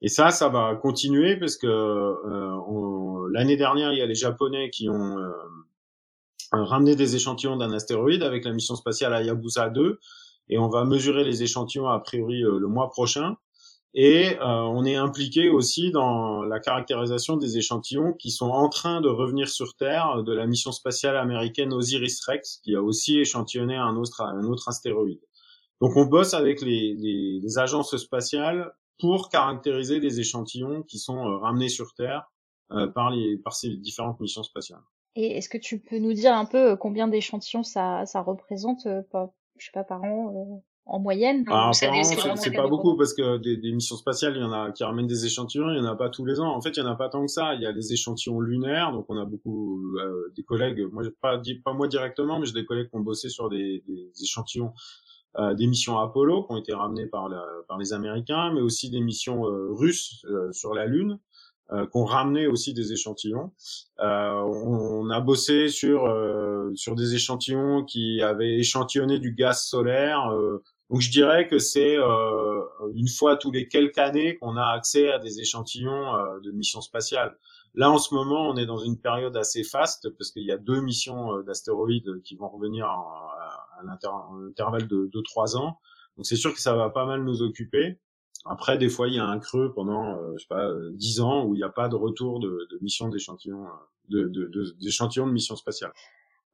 Et 0.01 0.09
ça, 0.09 0.31
ça 0.31 0.49
va 0.49 0.75
continuer 0.77 1.37
parce 1.37 1.57
que 1.57 1.67
euh, 1.67 3.29
l'année 3.33 3.57
dernière, 3.57 3.93
il 3.93 3.99
y 3.99 4.03
a 4.03 4.07
les 4.07 4.15
Japonais 4.15 4.71
qui 4.71 4.89
ont 4.89 5.19
euh, 5.19 5.33
ramené 6.53 6.97
des 6.97 7.17
échantillons 7.17 7.57
d'un 7.57 7.73
astéroïde 7.73 8.23
avec 8.23 8.45
la 8.45 8.53
mission 8.53 8.77
spatiale 8.77 9.13
Hayabusa 9.13 9.71
2, 9.71 9.99
et 10.49 10.59
on 10.59 10.69
va 10.69 10.85
mesurer 10.85 11.25
les 11.25 11.43
échantillons 11.43 11.89
a 11.89 11.99
priori 11.99 12.45
euh, 12.45 12.59
le 12.59 12.67
mois 12.69 12.91
prochain. 12.91 13.37
Et 13.95 14.39
euh, 14.39 14.45
on 14.45 14.85
est 14.87 14.95
impliqué 14.95 15.51
aussi 15.51 15.91
dans 15.91 16.43
la 16.45 16.61
caractérisation 16.61 17.37
des 17.37 17.59
échantillons 17.59 18.15
qui 18.15 18.31
sont 18.31 18.49
en 18.49 18.71
train 18.71 19.03
de 19.03 19.09
revenir 19.09 19.49
sur 19.49 19.77
Terre 19.77 20.23
de 20.23 20.33
la 20.33 20.47
mission 20.47 20.73
spatiale 20.73 21.17
américaine 21.17 21.75
Osiris-Rex, 21.75 22.61
qui 22.63 22.75
a 22.75 22.83
aussi 22.83 23.19
échantillonné 23.19 23.77
un 23.77 23.97
autre, 23.97 24.23
un 24.23 24.45
autre 24.45 24.69
astéroïde. 24.69 25.21
Donc 25.83 25.97
on 25.97 26.07
bosse 26.07 26.33
avec 26.33 26.63
les, 26.63 27.59
agences 27.59 27.95
spatiales 27.97 28.73
pour 28.99 29.29
caractériser 29.29 30.01
des 30.01 30.21
échantillons 30.21 30.83
qui 30.85 30.99
sont 30.99 31.19
euh, 31.19 31.37
ramenés 31.37 31.69
sur 31.69 31.93
Terre 31.95 32.33
euh, 32.71 32.87
par, 32.87 33.11
les, 33.11 33.37
par 33.37 33.55
ces 33.55 33.77
différentes 33.77 34.21
missions 34.21 34.43
spatiales. 34.43 34.81
Et 35.17 35.37
est-ce 35.37 35.51
que 35.51 35.59
tu 35.59 35.81
peux 35.81 35.99
nous 35.99 36.15
dire 36.15 36.33
un 36.35 36.47
peu 36.47 36.77
combien 36.77 37.09
d'échantillons 37.09 37.63
ça, 37.63 38.07
ça 38.07 38.23
représente, 38.23 38.87
je 38.87 39.67
sais 39.67 39.73
pas, 39.75 39.85
par 39.85 40.03
an 40.03 40.63
en 40.85 40.99
moyenne 40.99 41.45
ah, 41.49 41.71
c'est 41.73 42.51
pas 42.51 42.67
beaucoup 42.67 42.97
parce 42.97 43.15
que 43.15 43.39
des, 43.39 43.57
des, 43.57 43.73
missions 43.73 43.97
spatiales, 43.97 44.37
il 44.37 44.43
y 44.43 44.45
en 44.45 44.53
a 44.53 44.73
qui 44.73 44.83
ramènent 44.83 45.07
des 45.07 45.27
échantillons, 45.27 45.71
il 45.71 45.79
y 45.79 45.81
en 45.81 45.85
a 45.85 45.95
pas 45.95 46.11
tous 46.11 46.25
les 46.25 46.41
ans. 46.41 46.55
En 46.55 46.61
fait, 46.61 46.71
il 46.71 46.81
y 46.81 46.83
en 46.83 46.91
a 46.91 46.97
pas 46.97 47.09
tant 47.09 47.25
que 47.25 47.31
ça. 47.31 47.55
Il 47.55 47.63
y 47.63 47.67
a 47.67 47.73
des 47.73 47.93
échantillons 47.93 48.41
lunaires, 48.41 48.93
donc 48.93 49.07
on 49.09 49.17
a 49.17 49.25
beaucoup 49.25 49.81
euh, 49.99 50.33
des 50.37 50.43
collègues. 50.43 50.85
Moi, 50.93 51.05
pas 51.21 51.41
pas 51.65 51.73
moi 51.73 51.87
directement, 51.87 52.41
mais 52.41 52.47
j'ai 52.47 52.53
des 52.53 52.65
collègues 52.65 52.89
qui 52.89 52.97
ont 52.97 53.01
bossé 53.01 53.29
sur 53.29 53.49
des, 53.49 53.85
des 53.87 54.11
échantillons 54.23 54.73
euh, 55.39 55.55
des 55.55 55.67
missions 55.67 55.99
Apollo 55.99 56.43
qui 56.43 56.53
ont 56.53 56.59
été 56.59 56.75
ramenées 56.75 57.07
par, 57.07 57.31
la, 57.31 57.43
par 57.67 57.79
les 57.79 57.95
Américains, 57.95 58.53
mais 58.53 58.61
aussi 58.61 58.91
des 58.91 59.01
missions 59.01 59.47
euh, 59.47 59.69
russes 59.71 60.27
euh, 60.27 60.53
sur 60.53 60.75
la 60.75 60.85
Lune 60.85 61.19
euh, 61.71 61.87
qui 61.87 61.97
ont 61.97 62.05
ramené 62.05 62.47
aussi 62.47 62.75
des 62.75 62.93
échantillons. 62.93 63.53
Euh, 64.01 64.33
on, 64.33 65.11
a 65.11 65.21
bossé 65.21 65.69
sur 65.69 66.13
sur 66.75 66.95
des 66.95 67.15
échantillons 67.15 67.85
qui 67.85 68.23
avaient 68.23 68.59
échantillonné 68.59 69.19
du 69.19 69.33
gaz 69.33 69.65
solaire. 69.65 70.33
Donc 70.93 71.01
je 71.01 71.11
dirais 71.11 71.49
que 71.49 71.59
c'est 71.59 71.97
euh, 71.97 72.63
une 72.95 73.09
fois 73.09 73.39
tous 73.39 73.51
les 73.51 73.67
quelques 73.67 73.97
années 73.97 74.37
qu'on 74.37 74.59
a 74.59 74.67
accès 74.67 75.11
à 75.11 75.19
des 75.19 75.41
échantillons 75.41 76.15
euh, 76.15 76.39
de 76.41 76.51
missions 76.51 76.83
spatiales. 76.83 77.35
Là 77.75 77.91
en 77.91 77.97
ce 77.97 78.15
moment, 78.15 78.51
on 78.51 78.59
est 78.59 78.67
dans 78.67 78.77
une 78.77 78.99
période 78.99 79.35
assez 79.39 79.65
faste 79.65 80.11
parce 80.19 80.33
qu'il 80.33 80.43
y 80.43 80.53
a 80.53 80.59
deux 80.59 80.83
missions 80.83 81.35
euh, 81.35 81.43
d'astéroïdes 81.45 82.21
qui 82.25 82.37
vont 82.37 82.51
revenir 82.51 82.85
à, 82.85 83.81
l'intervalle 83.85 84.87
de 84.87 85.11
2-3 85.15 85.57
ans. 85.57 85.79
Donc 86.19 86.27
c'est 86.27 86.37
sûr 86.37 86.53
que 86.53 86.61
ça 86.61 86.75
va 86.75 86.91
pas 86.91 87.07
mal 87.07 87.25
nous 87.25 87.41
occuper. 87.41 87.99
Après, 88.45 88.77
des 88.79 88.89
fois, 88.89 89.09
il 89.09 89.15
y 89.15 89.19
a 89.19 89.25
un 89.25 89.39
creux 89.39 89.73
pendant, 89.73 90.19
je 90.37 90.43
sais 90.43 90.49
pas, 90.49 90.69
10 90.93 91.21
ans 91.21 91.45
où 91.45 91.55
il 91.55 91.59
n'y 91.59 91.65
a 91.65 91.69
pas 91.69 91.89
de 91.89 91.95
retour 91.95 92.41
de, 92.41 92.67
de 92.71 92.79
mission 92.83 93.09
d'échantillons, 93.09 93.67
de, 94.09 94.29
de, 94.29 94.47
de, 94.47 94.75
d'échantillons 94.81 95.27
de 95.27 95.33
missions 95.33 95.57
spatiales. 95.57 95.93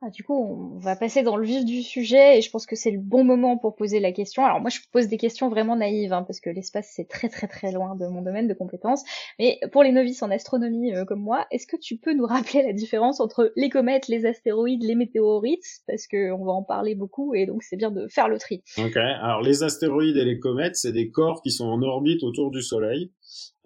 Ah, 0.00 0.10
du 0.10 0.22
coup, 0.22 0.32
on 0.32 0.78
va 0.78 0.94
passer 0.94 1.24
dans 1.24 1.36
le 1.36 1.44
vif 1.44 1.64
du 1.64 1.82
sujet 1.82 2.38
et 2.38 2.40
je 2.40 2.50
pense 2.50 2.66
que 2.66 2.76
c'est 2.76 2.92
le 2.92 3.00
bon 3.00 3.24
moment 3.24 3.58
pour 3.58 3.74
poser 3.74 3.98
la 3.98 4.12
question. 4.12 4.44
Alors 4.44 4.60
moi, 4.60 4.70
je 4.70 4.78
pose 4.92 5.08
des 5.08 5.16
questions 5.16 5.48
vraiment 5.48 5.74
naïves 5.74 6.12
hein, 6.12 6.22
parce 6.22 6.38
que 6.38 6.50
l'espace 6.50 6.92
c'est 6.94 7.08
très 7.08 7.28
très 7.28 7.48
très 7.48 7.72
loin 7.72 7.96
de 7.96 8.06
mon 8.06 8.22
domaine 8.22 8.46
de 8.46 8.54
compétences. 8.54 9.02
Mais 9.40 9.58
pour 9.72 9.82
les 9.82 9.90
novices 9.90 10.22
en 10.22 10.30
astronomie 10.30 10.94
euh, 10.94 11.04
comme 11.04 11.20
moi, 11.20 11.48
est-ce 11.50 11.66
que 11.66 11.76
tu 11.76 11.96
peux 11.96 12.14
nous 12.14 12.26
rappeler 12.26 12.62
la 12.62 12.72
différence 12.72 13.18
entre 13.18 13.52
les 13.56 13.70
comètes, 13.70 14.06
les 14.06 14.24
astéroïdes, 14.24 14.84
les 14.84 14.94
météorites? 14.94 15.66
Parce 15.88 16.06
que 16.06 16.30
on 16.30 16.44
va 16.44 16.52
en 16.52 16.62
parler 16.62 16.94
beaucoup 16.94 17.34
et 17.34 17.46
donc 17.46 17.64
c'est 17.64 17.76
bien 17.76 17.90
de 17.90 18.06
faire 18.06 18.28
le 18.28 18.38
tri. 18.38 18.62
Ok. 18.78 18.96
Alors 18.96 19.42
les 19.42 19.64
astéroïdes 19.64 20.16
et 20.16 20.24
les 20.24 20.38
comètes, 20.38 20.76
c'est 20.76 20.92
des 20.92 21.10
corps 21.10 21.42
qui 21.42 21.50
sont 21.50 21.66
en 21.66 21.82
orbite 21.82 22.22
autour 22.22 22.52
du 22.52 22.62
Soleil. 22.62 23.10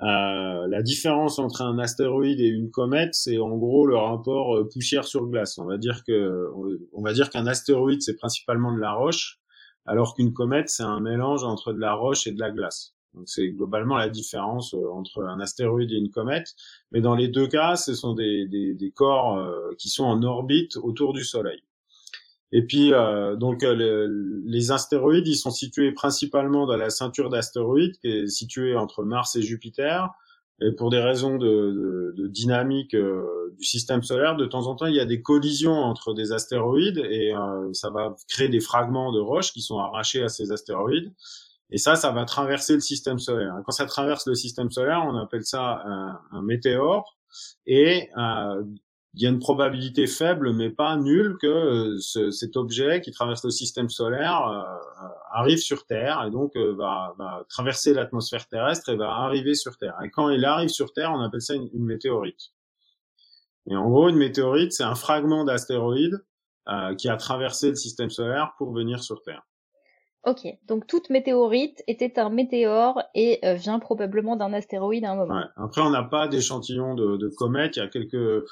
Euh, 0.01 0.67
la 0.67 0.83
différence 0.83 1.39
entre 1.39 1.63
un 1.63 1.79
astéroïde 1.79 2.41
et 2.41 2.49
une 2.49 2.71
comète, 2.71 3.15
c'est 3.15 3.39
en 3.39 3.57
gros 3.57 3.87
le 3.87 3.97
rapport 3.97 4.57
euh, 4.57 4.69
poussière 4.69 5.05
sur 5.05 5.27
glace. 5.27 5.59
On 5.59 5.65
va 5.65 5.79
dire 5.79 6.03
que, 6.05 6.51
va 6.95 7.13
dire 7.13 7.31
qu'un 7.31 7.47
astéroïde 7.47 8.03
c'est 8.03 8.17
principalement 8.17 8.73
de 8.73 8.81
la 8.81 8.93
roche, 8.93 9.41
alors 9.87 10.15
qu'une 10.15 10.33
comète 10.33 10.69
c'est 10.69 10.83
un 10.83 11.01
mélange 11.01 11.45
entre 11.45 11.73
de 11.73 11.79
la 11.79 11.95
roche 11.95 12.27
et 12.27 12.33
de 12.33 12.41
la 12.41 12.51
glace. 12.51 12.95
Donc 13.15 13.29
c'est 13.29 13.51
globalement 13.51 13.97
la 13.97 14.09
différence 14.09 14.75
euh, 14.75 14.91
entre 14.93 15.23
un 15.23 15.39
astéroïde 15.41 15.93
et 15.93 15.97
une 15.97 16.11
comète. 16.11 16.55
Mais 16.91 17.01
dans 17.01 17.15
les 17.15 17.29
deux 17.29 17.47
cas, 17.47 17.77
ce 17.77 17.95
sont 17.95 18.15
des 18.15 18.93
corps 18.97 19.39
qui 19.79 19.89
sont 19.89 20.05
en 20.05 20.23
orbite 20.23 20.77
autour 20.77 21.13
du 21.13 21.25
Soleil. 21.25 21.63
Et 22.53 22.63
puis 22.67 22.93
euh, 22.93 23.35
donc 23.37 23.63
euh, 23.65 24.09
les 24.45 24.71
astéroïdes, 24.71 25.27
ils 25.27 25.37
sont 25.37 25.51
situés 25.51 25.93
principalement 25.93 26.67
dans 26.67 26.77
la 26.77 26.91
ceinture 26.91 27.31
d'astéroïdes 27.31 27.99
qui 27.99 28.09
est 28.09 28.27
située 28.27 28.77
entre 28.77 29.05
Mars 29.05 29.37
et 29.37 29.43
Jupiter. 29.43 30.11
Et 30.61 30.71
pour 30.71 30.91
des 30.91 31.01
raisons 31.01 31.39
de, 31.39 31.47
de, 31.47 32.15
de 32.17 32.29
dynamique 32.29 32.95
euh, 32.95 33.55
du 33.59 33.65
système 33.65 34.03
solaire, 34.03 34.37
de 34.37 34.47
temps 34.47 34.67
en 34.67 34.77
temps, 34.77 34.87
il 34.87 34.95
y 34.95 35.01
a 35.01 35.07
des 35.07 35.23
collisions 35.23 35.73
entre 35.73 36.15
des 36.15 36.31
astéroïdes 36.33 36.99
et 36.99 37.33
ça 37.73 37.91
va 37.91 38.15
créer 38.29 38.49
des 38.49 38.61
fragments 38.61 39.13
de 39.13 39.19
roches 39.19 39.53
qui 39.53 39.61
sont 39.61 39.79
arrachés 39.79 40.23
à 40.23 40.29
ces 40.29 40.53
astéroïdes. 40.53 41.13
Et 41.71 41.79
ça, 41.79 41.97
ça 41.97 42.13
va 42.13 42.27
traverser 42.27 42.75
le 42.75 42.81
système 42.81 43.19
solaire. 43.19 43.55
quand 43.65 43.73
ça 43.73 43.87
traverse 43.87 44.27
le 44.27 44.35
système 44.35 44.71
solaire, 44.71 45.03
on 45.07 45.17
appelle 45.17 45.43
ça 45.43 45.83
un, 45.85 46.21
un 46.31 46.43
météore. 46.43 47.17
Et 47.67 48.11
euh, 48.19 48.63
il 49.15 49.23
y 49.23 49.27
a 49.27 49.29
une 49.29 49.41
probabilité 49.41 50.07
faible, 50.07 50.55
mais 50.55 50.71
pas 50.71 50.97
nulle, 50.97 51.37
que 51.39 51.47
euh, 51.47 51.99
ce, 52.01 52.31
cet 52.31 52.57
objet 52.57 53.03
qui 53.03 53.11
traverse 53.11 53.45
le 53.45 53.51
système 53.51 53.91
solaire 53.91 54.47
euh, 54.47 55.05
euh, 55.05 55.09
arrive 55.33 55.59
sur 55.59 55.85
Terre 55.85 56.25
et 56.27 56.31
donc 56.31 56.57
va, 56.57 57.15
va, 57.19 57.45
traverser 57.49 57.93
l'atmosphère 57.93 58.47
terrestre 58.49 58.89
et 58.89 58.97
va 58.97 59.11
arriver 59.11 59.55
sur 59.55 59.77
Terre. 59.77 59.97
Et 60.03 60.11
quand 60.11 60.31
il 60.31 60.45
arrive 60.45 60.71
sur 60.71 60.93
Terre, 60.93 61.13
on 61.13 61.21
appelle 61.21 61.43
ça 61.43 61.55
une, 61.55 61.69
météorite. 61.75 62.53
Et 63.71 63.77
en 63.77 63.89
gros, 63.89 64.09
une 64.09 64.17
météorite, 64.17 64.73
c'est 64.73 64.83
un 64.83 64.95
fragment 64.95 65.45
d'astéroïde 65.45 66.25
qui 66.97 67.09
a 67.09 67.17
traversé 67.17 67.71
le 67.71 67.75
système 67.75 68.11
solaire 68.11 68.55
pour 68.57 68.73
venir 68.73 69.03
sur 69.03 69.21
Terre. 69.23 69.43
Ok, 70.25 70.47
donc 70.69 70.87
toute 70.87 71.11
météorite 71.11 71.83
était 71.89 72.21
un 72.21 72.31
météore 72.31 73.03
et 73.15 73.41
vient 73.57 73.79
probablement 73.79 74.37
d'un 74.37 74.53
astéroïde 74.53 75.05
à 75.05 75.13
un 75.13 75.17
moment. 75.17 75.35
Ouais. 75.35 75.47
Après, 75.57 75.81
on 75.81 75.91
n'a 75.91 76.05
pas 76.05 76.29
d'échantillon 76.29 76.95
de, 76.95 77.17
de 77.17 77.29
comètes. 77.29 77.77
Il 77.77 77.81
y 77.81 77.83
a 77.83 77.89
quelques 77.89 78.45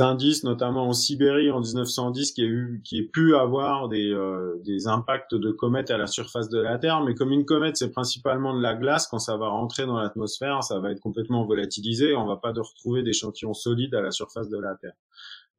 indices, 0.00 0.42
notamment 0.42 0.88
en 0.88 0.92
Sibérie 0.94 1.50
en 1.50 1.60
1910, 1.60 2.32
qui 2.32 2.42
a 2.42 2.46
eu, 2.46 2.80
qui 2.82 3.00
a 3.00 3.02
pu 3.12 3.36
avoir 3.36 3.88
des, 3.88 4.10
euh, 4.10 4.58
des 4.64 4.86
impacts 4.86 5.34
de 5.34 5.50
comètes 5.50 5.90
à 5.90 5.98
la 5.98 6.06
surface 6.06 6.48
de 6.48 6.58
la 6.58 6.78
Terre. 6.78 7.02
Mais 7.02 7.14
comme 7.14 7.30
une 7.30 7.44
comète, 7.44 7.76
c'est 7.76 7.90
principalement 7.90 8.56
de 8.56 8.62
la 8.62 8.74
glace, 8.74 9.06
quand 9.06 9.18
ça 9.18 9.36
va 9.36 9.48
rentrer 9.48 9.84
dans 9.84 9.98
l'atmosphère, 9.98 10.64
ça 10.64 10.78
va 10.78 10.92
être 10.92 11.00
complètement 11.00 11.44
volatilisé. 11.44 12.16
On 12.16 12.26
va 12.26 12.36
pas 12.36 12.52
de 12.52 12.60
retrouver 12.60 13.02
d'échantillons 13.02 13.52
solides 13.52 13.94
à 13.94 14.00
la 14.00 14.10
surface 14.10 14.48
de 14.48 14.58
la 14.58 14.74
Terre. 14.76 14.96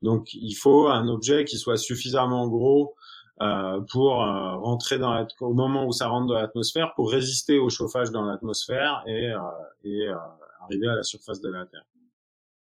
Donc, 0.01 0.33
il 0.33 0.55
faut 0.55 0.87
un 0.87 1.07
objet 1.07 1.45
qui 1.45 1.57
soit 1.57 1.77
suffisamment 1.77 2.47
gros 2.47 2.95
euh, 3.41 3.81
pour 3.91 4.23
euh, 4.23 4.55
rentrer 4.55 4.97
dans 4.97 5.25
au 5.41 5.53
moment 5.53 5.85
où 5.85 5.91
ça 5.91 6.07
rentre 6.07 6.27
dans 6.27 6.33
l'atmosphère, 6.33 6.93
pour 6.95 7.11
résister 7.11 7.59
au 7.59 7.69
chauffage 7.69 8.11
dans 8.11 8.23
l'atmosphère 8.25 9.03
et 9.05 9.31
arriver 10.63 10.87
à 10.87 10.95
la 10.95 11.03
surface 11.03 11.39
de 11.39 11.49
la 11.49 11.65
Terre. 11.65 11.85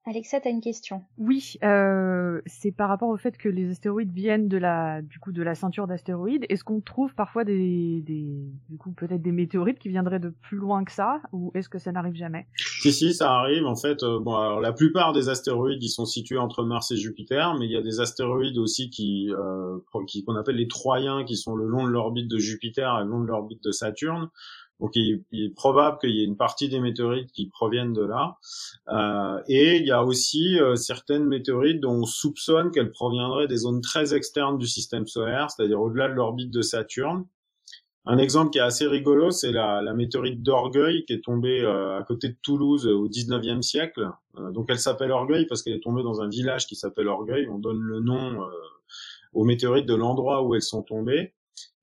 Alexa, 0.09 0.39
t'as 0.39 0.49
une 0.49 0.59
question. 0.59 1.03
Oui, 1.19 1.53
euh, 1.63 2.41
c'est 2.47 2.71
par 2.71 2.89
rapport 2.89 3.09
au 3.09 3.17
fait 3.17 3.37
que 3.37 3.47
les 3.47 3.69
astéroïdes 3.69 4.11
viennent 4.11 4.47
de 4.47 4.57
la, 4.57 5.03
du 5.03 5.19
coup, 5.19 5.31
de 5.31 5.43
la 5.43 5.53
ceinture 5.53 5.85
d'astéroïdes. 5.85 6.47
Est-ce 6.49 6.63
qu'on 6.63 6.81
trouve 6.81 7.13
parfois 7.13 7.43
des, 7.43 8.01
des 8.01 8.49
du 8.69 8.77
coup, 8.79 8.91
peut-être 8.91 9.21
des 9.21 9.31
météorites 9.31 9.77
qui 9.77 9.89
viendraient 9.89 10.19
de 10.19 10.29
plus 10.29 10.57
loin 10.57 10.83
que 10.83 10.91
ça, 10.91 11.21
ou 11.31 11.51
est-ce 11.53 11.69
que 11.69 11.77
ça 11.77 11.91
n'arrive 11.91 12.15
jamais? 12.15 12.47
Si, 12.55 12.91
si, 12.91 13.13
ça 13.13 13.31
arrive. 13.33 13.67
En 13.67 13.75
fait, 13.75 14.01
euh, 14.01 14.19
bon, 14.19 14.35
alors 14.35 14.61
la 14.61 14.73
plupart 14.73 15.13
des 15.13 15.29
astéroïdes, 15.29 15.83
ils 15.83 15.89
sont 15.89 16.05
situés 16.05 16.39
entre 16.39 16.63
Mars 16.63 16.89
et 16.89 16.97
Jupiter, 16.97 17.53
mais 17.59 17.67
il 17.67 17.71
y 17.71 17.77
a 17.77 17.83
des 17.83 17.99
astéroïdes 17.99 18.57
aussi 18.57 18.89
qui, 18.89 19.31
euh, 19.31 19.77
qui 20.07 20.23
qu'on 20.23 20.35
appelle 20.35 20.55
les 20.55 20.67
Troyens, 20.67 21.23
qui 21.23 21.37
sont 21.37 21.55
le 21.55 21.67
long 21.67 21.85
de 21.85 21.91
l'orbite 21.91 22.27
de 22.27 22.39
Jupiter 22.39 22.97
et 22.99 23.03
le 23.03 23.11
long 23.11 23.21
de 23.21 23.27
l'orbite 23.27 23.63
de 23.63 23.71
Saturne. 23.71 24.29
Donc 24.79 24.95
il, 24.95 25.23
est 25.33 25.53
probable 25.53 25.97
qu'il 25.99 26.11
y 26.11 26.21
ait 26.21 26.25
une 26.25 26.37
partie 26.37 26.69
des 26.69 26.79
météorites 26.79 27.31
qui 27.31 27.47
proviennent 27.47 27.93
de 27.93 28.03
là. 28.03 28.37
Euh, 28.87 29.41
et 29.47 29.77
il 29.77 29.85
y 29.85 29.91
a 29.91 30.03
aussi 30.03 30.57
euh, 30.59 30.75
certaines 30.75 31.25
météorites 31.25 31.81
dont 31.81 31.95
on 31.95 32.05
soupçonne 32.05 32.71
qu'elles 32.71 32.91
proviendraient 32.91 33.47
des 33.47 33.57
zones 33.57 33.81
très 33.81 34.13
externes 34.13 34.57
du 34.57 34.67
système 34.67 35.05
solaire, 35.05 35.51
c'est-à-dire 35.51 35.81
au-delà 35.81 36.07
de 36.07 36.13
l'orbite 36.13 36.51
de 36.51 36.61
Saturne. 36.61 37.25
Un 38.05 38.17
exemple 38.17 38.51
qui 38.51 38.57
est 38.57 38.61
assez 38.61 38.87
rigolo, 38.87 39.29
c'est 39.29 39.51
la, 39.51 39.81
la, 39.81 39.93
météorite 39.93 40.41
d'Orgueil 40.41 41.03
qui 41.05 41.13
est 41.13 41.23
tombée 41.23 41.61
euh, 41.61 41.99
à 41.99 42.03
côté 42.03 42.29
de 42.29 42.37
Toulouse 42.41 42.87
au 42.87 43.09
19e 43.09 43.61
siècle. 43.61 44.09
donc 44.53 44.67
elle 44.69 44.79
s'appelle 44.79 45.11
Orgueil 45.11 45.45
parce 45.45 45.61
qu'elle 45.61 45.73
est 45.73 45.83
tombée 45.83 46.01
dans 46.01 46.21
un 46.21 46.29
village 46.29 46.65
qui 46.65 46.75
s'appelle 46.75 47.09
Orgueil. 47.09 47.47
On 47.49 47.59
donne 47.59 47.81
le 47.81 47.99
nom 47.99 48.47
aux 49.33 49.43
météorites 49.43 49.85
de 49.85 49.93
l'endroit 49.93 50.41
où 50.43 50.55
elles 50.55 50.61
sont 50.61 50.81
tombées. 50.81 51.33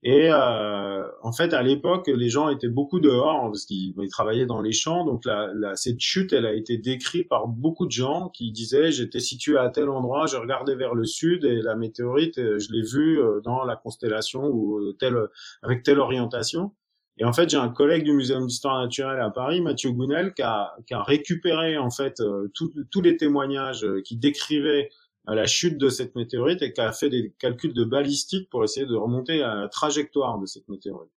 Et 0.08 0.28
euh, 0.30 1.02
en 1.22 1.32
fait, 1.32 1.52
à 1.52 1.62
l'époque, 1.62 2.06
les 2.06 2.28
gens 2.28 2.48
étaient 2.48 2.68
beaucoup 2.68 3.00
dehors 3.00 3.50
parce 3.50 3.64
qu'ils 3.64 3.92
travaillaient 4.08 4.46
dans 4.46 4.60
les 4.60 4.70
champs. 4.70 5.04
Donc 5.04 5.24
la, 5.24 5.50
la, 5.52 5.74
cette 5.74 5.98
chute, 5.98 6.32
elle 6.32 6.46
a 6.46 6.52
été 6.52 6.78
décrite 6.78 7.28
par 7.28 7.48
beaucoup 7.48 7.86
de 7.86 7.90
gens 7.90 8.28
qui 8.28 8.52
disaient 8.52 8.92
j'étais 8.92 9.18
situé 9.18 9.58
à 9.58 9.68
tel 9.68 9.88
endroit, 9.88 10.26
je 10.26 10.36
regardais 10.36 10.76
vers 10.76 10.94
le 10.94 11.04
sud 11.04 11.44
et 11.44 11.60
la 11.60 11.74
météorite, 11.74 12.38
euh, 12.38 12.58
je 12.60 12.72
l'ai 12.72 12.82
vue 12.82 13.20
euh, 13.20 13.40
dans 13.40 13.64
la 13.64 13.74
constellation 13.74 14.44
ou 14.44 14.78
euh, 14.78 14.96
telle 14.98 15.16
avec 15.62 15.82
telle 15.82 15.98
orientation. 15.98 16.72
Et 17.18 17.24
en 17.24 17.32
fait, 17.32 17.48
j'ai 17.48 17.56
un 17.56 17.70
collègue 17.70 18.04
du 18.04 18.12
Muséum 18.12 18.46
d'histoire 18.46 18.80
naturelle 18.80 19.20
à 19.20 19.30
Paris, 19.30 19.60
Mathieu 19.62 19.90
Gounel, 19.90 20.34
qui 20.34 20.42
a, 20.42 20.74
qui 20.86 20.94
a 20.94 21.02
récupéré 21.02 21.78
en 21.78 21.90
fait 21.90 22.22
tous 22.54 23.00
les 23.00 23.16
témoignages 23.16 23.86
qui 24.04 24.18
décrivaient 24.18 24.90
à 25.26 25.34
la 25.34 25.46
chute 25.46 25.78
de 25.78 25.88
cette 25.88 26.14
météorite 26.14 26.62
et 26.62 26.72
qui 26.72 26.80
a 26.80 26.92
fait 26.92 27.10
des 27.10 27.34
calculs 27.38 27.74
de 27.74 27.84
balistique 27.84 28.48
pour 28.48 28.64
essayer 28.64 28.86
de 28.86 28.94
remonter 28.94 29.42
à 29.42 29.54
la 29.54 29.68
trajectoire 29.68 30.38
de 30.38 30.46
cette 30.46 30.68
météorite. 30.68 31.10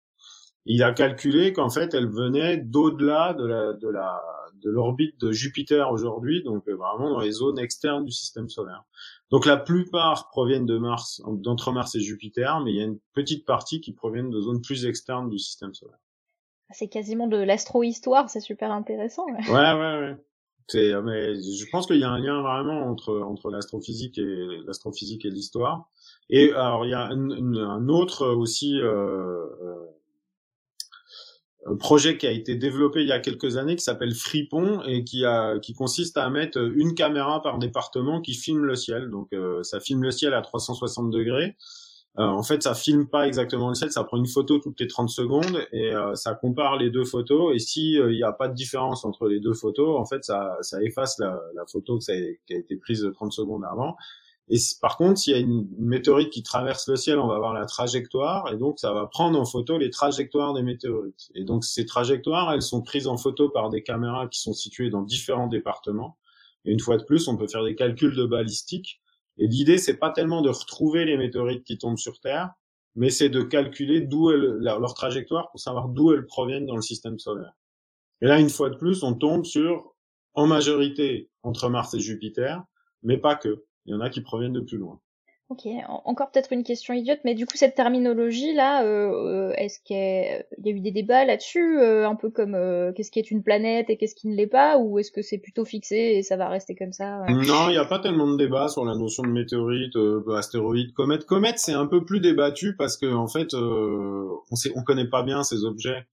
Il 0.64 0.82
a 0.82 0.92
calculé 0.92 1.52
qu'en 1.52 1.70
fait, 1.70 1.94
elle 1.94 2.08
venait 2.08 2.56
d'au-delà 2.56 3.34
de 3.34 3.46
la, 3.46 3.72
de 3.72 3.88
la, 3.88 4.20
de 4.62 4.70
l'orbite 4.70 5.20
de 5.20 5.30
Jupiter 5.30 5.90
aujourd'hui, 5.92 6.42
donc 6.42 6.68
euh, 6.68 6.74
vraiment 6.74 7.10
dans 7.10 7.20
les 7.20 7.30
zones 7.30 7.58
externes 7.58 8.04
du 8.04 8.10
système 8.10 8.48
solaire. 8.48 8.84
Donc 9.30 9.46
la 9.46 9.56
plupart 9.56 10.28
proviennent 10.30 10.66
de 10.66 10.78
Mars, 10.78 11.22
d'entre 11.26 11.72
Mars 11.72 11.94
et 11.94 12.00
Jupiter, 12.00 12.60
mais 12.60 12.72
il 12.72 12.76
y 12.76 12.80
a 12.80 12.84
une 12.84 12.98
petite 13.12 13.46
partie 13.46 13.80
qui 13.80 13.92
proviennent 13.92 14.30
de 14.30 14.40
zones 14.40 14.60
plus 14.60 14.86
externes 14.86 15.30
du 15.30 15.38
système 15.38 15.72
solaire. 15.74 15.98
C'est 16.72 16.88
quasiment 16.88 17.28
de 17.28 17.36
l'astrohistoire, 17.36 18.28
c'est 18.28 18.40
super 18.40 18.72
intéressant. 18.72 19.26
Ouais, 19.26 19.50
ouais, 19.50 19.98
ouais. 20.00 20.16
C'est, 20.68 20.92
euh, 20.92 21.02
mais 21.02 21.34
je 21.40 21.64
pense 21.70 21.86
qu'il 21.86 21.98
y 21.98 22.04
a 22.04 22.10
un 22.10 22.18
lien 22.18 22.42
vraiment 22.42 22.90
entre 22.90 23.20
entre 23.20 23.50
l'astrophysique 23.50 24.18
et 24.18 24.46
l'astrophysique 24.66 25.24
et 25.24 25.30
l'histoire. 25.30 25.88
Et 26.28 26.52
alors 26.52 26.84
il 26.84 26.90
y 26.90 26.94
a 26.94 27.06
un, 27.06 27.30
un 27.54 27.88
autre 27.88 28.26
aussi 28.26 28.80
euh, 28.80 29.44
euh, 31.68 31.76
projet 31.76 32.16
qui 32.16 32.26
a 32.26 32.30
été 32.30 32.54
développé 32.54 33.00
il 33.02 33.08
y 33.08 33.12
a 33.12 33.18
quelques 33.18 33.56
années 33.56 33.76
qui 33.76 33.82
s'appelle 33.82 34.14
Fripon 34.14 34.82
et 34.82 35.04
qui 35.04 35.24
a 35.24 35.58
qui 35.58 35.72
consiste 35.72 36.16
à 36.16 36.28
mettre 36.30 36.58
une 36.58 36.94
caméra 36.94 37.42
par 37.42 37.58
département 37.58 38.20
qui 38.20 38.34
filme 38.34 38.64
le 38.64 38.76
ciel. 38.76 39.10
Donc 39.10 39.32
euh, 39.32 39.62
ça 39.62 39.80
filme 39.80 40.02
le 40.02 40.10
ciel 40.10 40.34
à 40.34 40.42
360 40.42 41.10
degrés 41.10 41.56
en 42.24 42.42
fait, 42.42 42.62
ça 42.62 42.74
filme 42.74 43.06
pas 43.06 43.26
exactement 43.26 43.68
le 43.68 43.74
ciel, 43.74 43.92
ça 43.92 44.02
prend 44.02 44.16
une 44.16 44.26
photo 44.26 44.58
toutes 44.58 44.80
les 44.80 44.86
30 44.86 45.10
secondes 45.10 45.66
et 45.72 45.94
euh, 45.94 46.14
ça 46.14 46.34
compare 46.34 46.76
les 46.76 46.90
deux 46.90 47.04
photos. 47.04 47.54
Et 47.54 47.58
si 47.58 47.98
euh, 47.98 48.10
il 48.10 48.16
n'y 48.16 48.22
a 48.22 48.32
pas 48.32 48.48
de 48.48 48.54
différence 48.54 49.04
entre 49.04 49.28
les 49.28 49.38
deux 49.38 49.52
photos, 49.52 49.98
en 49.98 50.06
fait, 50.06 50.24
ça, 50.24 50.56
ça 50.62 50.82
efface 50.82 51.18
la, 51.18 51.38
photo 51.70 51.98
qui 51.98 52.10
a 52.10 52.56
été 52.56 52.76
prise 52.76 53.06
30 53.14 53.32
secondes 53.32 53.64
avant. 53.70 53.96
Et 54.48 54.56
par 54.80 54.96
contre, 54.96 55.18
s'il 55.18 55.34
y 55.34 55.36
a 55.36 55.40
une, 55.40 55.68
météorite 55.78 56.30
qui 56.30 56.42
traverse 56.42 56.88
le 56.88 56.96
ciel, 56.96 57.18
on 57.18 57.26
va 57.26 57.38
voir 57.38 57.52
la 57.52 57.66
trajectoire 57.66 58.52
et 58.52 58.56
donc 58.56 58.78
ça 58.78 58.92
va 58.92 59.06
prendre 59.06 59.38
en 59.38 59.44
photo 59.44 59.76
les 59.76 59.90
trajectoires 59.90 60.54
des 60.54 60.62
météorites. 60.62 61.30
Et 61.34 61.44
donc 61.44 61.64
ces 61.64 61.84
trajectoires, 61.84 62.52
elles 62.52 62.62
sont 62.62 62.80
prises 62.80 63.08
en 63.08 63.16
photo 63.16 63.50
par 63.50 63.70
des 63.70 63.82
caméras 63.82 64.28
qui 64.28 64.40
sont 64.40 64.52
situées 64.52 64.88
dans 64.88 65.02
différents 65.02 65.48
départements. 65.48 66.16
Et 66.64 66.72
une 66.72 66.80
fois 66.80 66.96
de 66.96 67.02
plus, 67.02 67.28
on 67.28 67.36
peut 67.36 67.48
faire 67.48 67.64
des 67.64 67.74
calculs 67.74 68.14
de 68.14 68.24
balistique 68.24 69.00
et 69.38 69.46
l'idée, 69.46 69.78
c'est 69.78 69.96
pas 69.96 70.10
tellement 70.10 70.42
de 70.42 70.48
retrouver 70.48 71.04
les 71.04 71.16
météorites 71.16 71.64
qui 71.64 71.78
tombent 71.78 71.98
sur 71.98 72.20
Terre, 72.20 72.52
mais 72.94 73.10
c'est 73.10 73.28
de 73.28 73.42
calculer 73.42 74.00
d'où 74.00 74.30
leur 74.30 74.94
trajectoire 74.94 75.50
pour 75.50 75.60
savoir 75.60 75.88
d'où 75.88 76.12
elles 76.12 76.26
proviennent 76.26 76.66
dans 76.66 76.76
le 76.76 76.82
système 76.82 77.18
solaire. 77.18 77.52
Et 78.22 78.26
là, 78.26 78.40
une 78.40 78.48
fois 78.48 78.70
de 78.70 78.76
plus, 78.76 79.02
on 79.02 79.14
tombe 79.14 79.44
sur, 79.44 79.94
en 80.32 80.46
majorité, 80.46 81.30
entre 81.42 81.68
Mars 81.68 81.92
et 81.94 82.00
Jupiter, 82.00 82.62
mais 83.02 83.18
pas 83.18 83.36
que. 83.36 83.64
Il 83.84 83.92
y 83.92 83.94
en 83.94 84.00
a 84.00 84.10
qui 84.10 84.20
proviennent 84.20 84.54
de 84.54 84.60
plus 84.60 84.78
loin. 84.78 85.00
Ok, 85.48 85.68
encore 86.04 86.32
peut-être 86.32 86.52
une 86.52 86.64
question 86.64 86.92
idiote, 86.92 87.20
mais 87.24 87.34
du 87.36 87.46
coup 87.46 87.56
cette 87.56 87.76
terminologie 87.76 88.52
là, 88.52 88.82
euh, 88.82 89.12
euh 89.12 89.52
est-ce 89.56 89.78
qu'il 89.78 89.94
y, 89.96 90.68
a 90.68 90.72
eu 90.72 90.80
des 90.80 90.90
débats 90.90 91.24
là-dessus, 91.24 91.78
euh, 91.78 92.08
un 92.08 92.16
peu 92.16 92.30
comme 92.30 92.56
euh, 92.56 92.92
qu'est-ce 92.92 93.12
qui 93.12 93.20
est 93.20 93.30
une 93.30 93.44
planète 93.44 93.88
et 93.88 93.96
qu'est-ce 93.96 94.16
qui 94.16 94.26
ne 94.26 94.34
l'est 94.34 94.48
pas, 94.48 94.76
ou 94.76 94.98
est-ce 94.98 95.12
que 95.12 95.22
c'est 95.22 95.38
plutôt 95.38 95.64
fixé 95.64 95.94
et 95.94 96.24
ça 96.24 96.36
va 96.36 96.48
rester 96.48 96.74
comme 96.74 96.90
ça 96.90 97.24
Non, 97.28 97.68
il 97.68 97.72
n'y 97.72 97.76
a 97.76 97.84
pas 97.84 98.00
tellement 98.00 98.26
de 98.26 98.36
débats 98.36 98.66
sur 98.66 98.84
la 98.84 98.96
notion 98.96 99.22
de 99.22 99.28
météorite, 99.28 99.94
astéroïde, 100.36 100.92
comète. 100.94 101.26
Comète, 101.26 101.60
c'est 101.60 101.74
un 101.74 101.86
peu 101.86 102.04
plus 102.04 102.18
débattu 102.18 102.74
parce 102.74 102.96
que 102.96 103.06
en 103.06 103.28
fait, 103.28 103.54
on 103.54 104.56
sait, 104.56 104.72
on 104.74 104.82
connaît 104.82 105.08
pas 105.08 105.22
bien 105.22 105.44
ces 105.44 105.64
objets. 105.64 106.08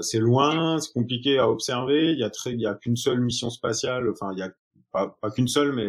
c'est 0.00 0.20
loin, 0.20 0.78
c'est 0.78 0.92
compliqué 0.92 1.40
à 1.40 1.50
observer. 1.50 2.12
Il 2.12 2.20
y 2.20 2.24
a 2.24 2.30
très, 2.30 2.52
il 2.52 2.60
y 2.60 2.66
a 2.66 2.76
qu'une 2.76 2.96
seule 2.96 3.20
mission 3.20 3.50
spatiale. 3.50 4.08
Enfin, 4.08 4.30
il 4.32 4.38
y 4.38 4.42
a 4.42 4.50
pas, 4.92 5.18
pas 5.20 5.32
qu'une 5.32 5.48
seule, 5.48 5.72
mais 5.72 5.88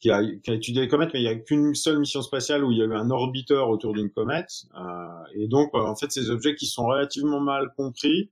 qui 0.00 0.10
a, 0.10 0.22
qui 0.42 0.50
a, 0.50 0.54
étudié 0.54 0.82
les 0.82 0.88
comètes, 0.88 1.10
mais 1.12 1.20
il 1.20 1.24
n'y 1.24 1.28
a 1.28 1.34
qu'une 1.34 1.74
seule 1.74 1.98
mission 1.98 2.22
spatiale 2.22 2.64
où 2.64 2.70
il 2.70 2.78
y 2.78 2.82
a 2.82 2.84
eu 2.84 2.94
un 2.94 3.10
orbiteur 3.10 3.68
autour 3.68 3.94
d'une 3.94 4.10
comète. 4.10 4.50
Euh, 4.76 5.08
et 5.34 5.48
donc, 5.48 5.70
euh, 5.74 5.78
en 5.78 5.96
fait, 5.96 6.10
ces 6.12 6.30
objets 6.30 6.54
qui 6.54 6.66
sont 6.66 6.86
relativement 6.86 7.40
mal 7.40 7.72
compris, 7.76 8.30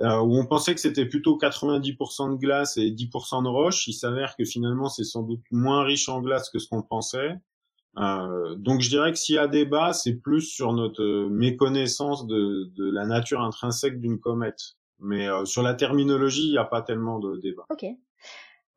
euh, 0.00 0.18
où 0.18 0.36
on 0.36 0.46
pensait 0.46 0.74
que 0.74 0.80
c'était 0.80 1.06
plutôt 1.06 1.38
90% 1.38 2.32
de 2.32 2.36
glace 2.36 2.76
et 2.76 2.90
10% 2.90 3.44
de 3.44 3.48
roche, 3.48 3.86
il 3.86 3.92
s'avère 3.92 4.36
que 4.36 4.44
finalement, 4.44 4.88
c'est 4.88 5.04
sans 5.04 5.22
doute 5.22 5.42
moins 5.50 5.84
riche 5.84 6.08
en 6.08 6.20
glace 6.20 6.50
que 6.50 6.58
ce 6.58 6.68
qu'on 6.68 6.82
pensait. 6.82 7.36
Euh, 7.98 8.56
donc, 8.56 8.80
je 8.80 8.88
dirais 8.88 9.12
que 9.12 9.18
s'il 9.18 9.36
y 9.36 9.38
a 9.38 9.46
débat, 9.46 9.92
c'est 9.92 10.14
plus 10.14 10.42
sur 10.42 10.72
notre 10.72 11.28
méconnaissance 11.28 12.26
de, 12.26 12.72
de 12.76 12.90
la 12.90 13.06
nature 13.06 13.40
intrinsèque 13.40 14.00
d'une 14.00 14.18
comète. 14.18 14.76
Mais 14.98 15.28
euh, 15.28 15.44
sur 15.44 15.62
la 15.62 15.74
terminologie, 15.74 16.46
il 16.46 16.52
n'y 16.52 16.58
a 16.58 16.64
pas 16.64 16.82
tellement 16.82 17.18
de 17.18 17.36
débat. 17.36 17.64
Ok. 17.70 17.84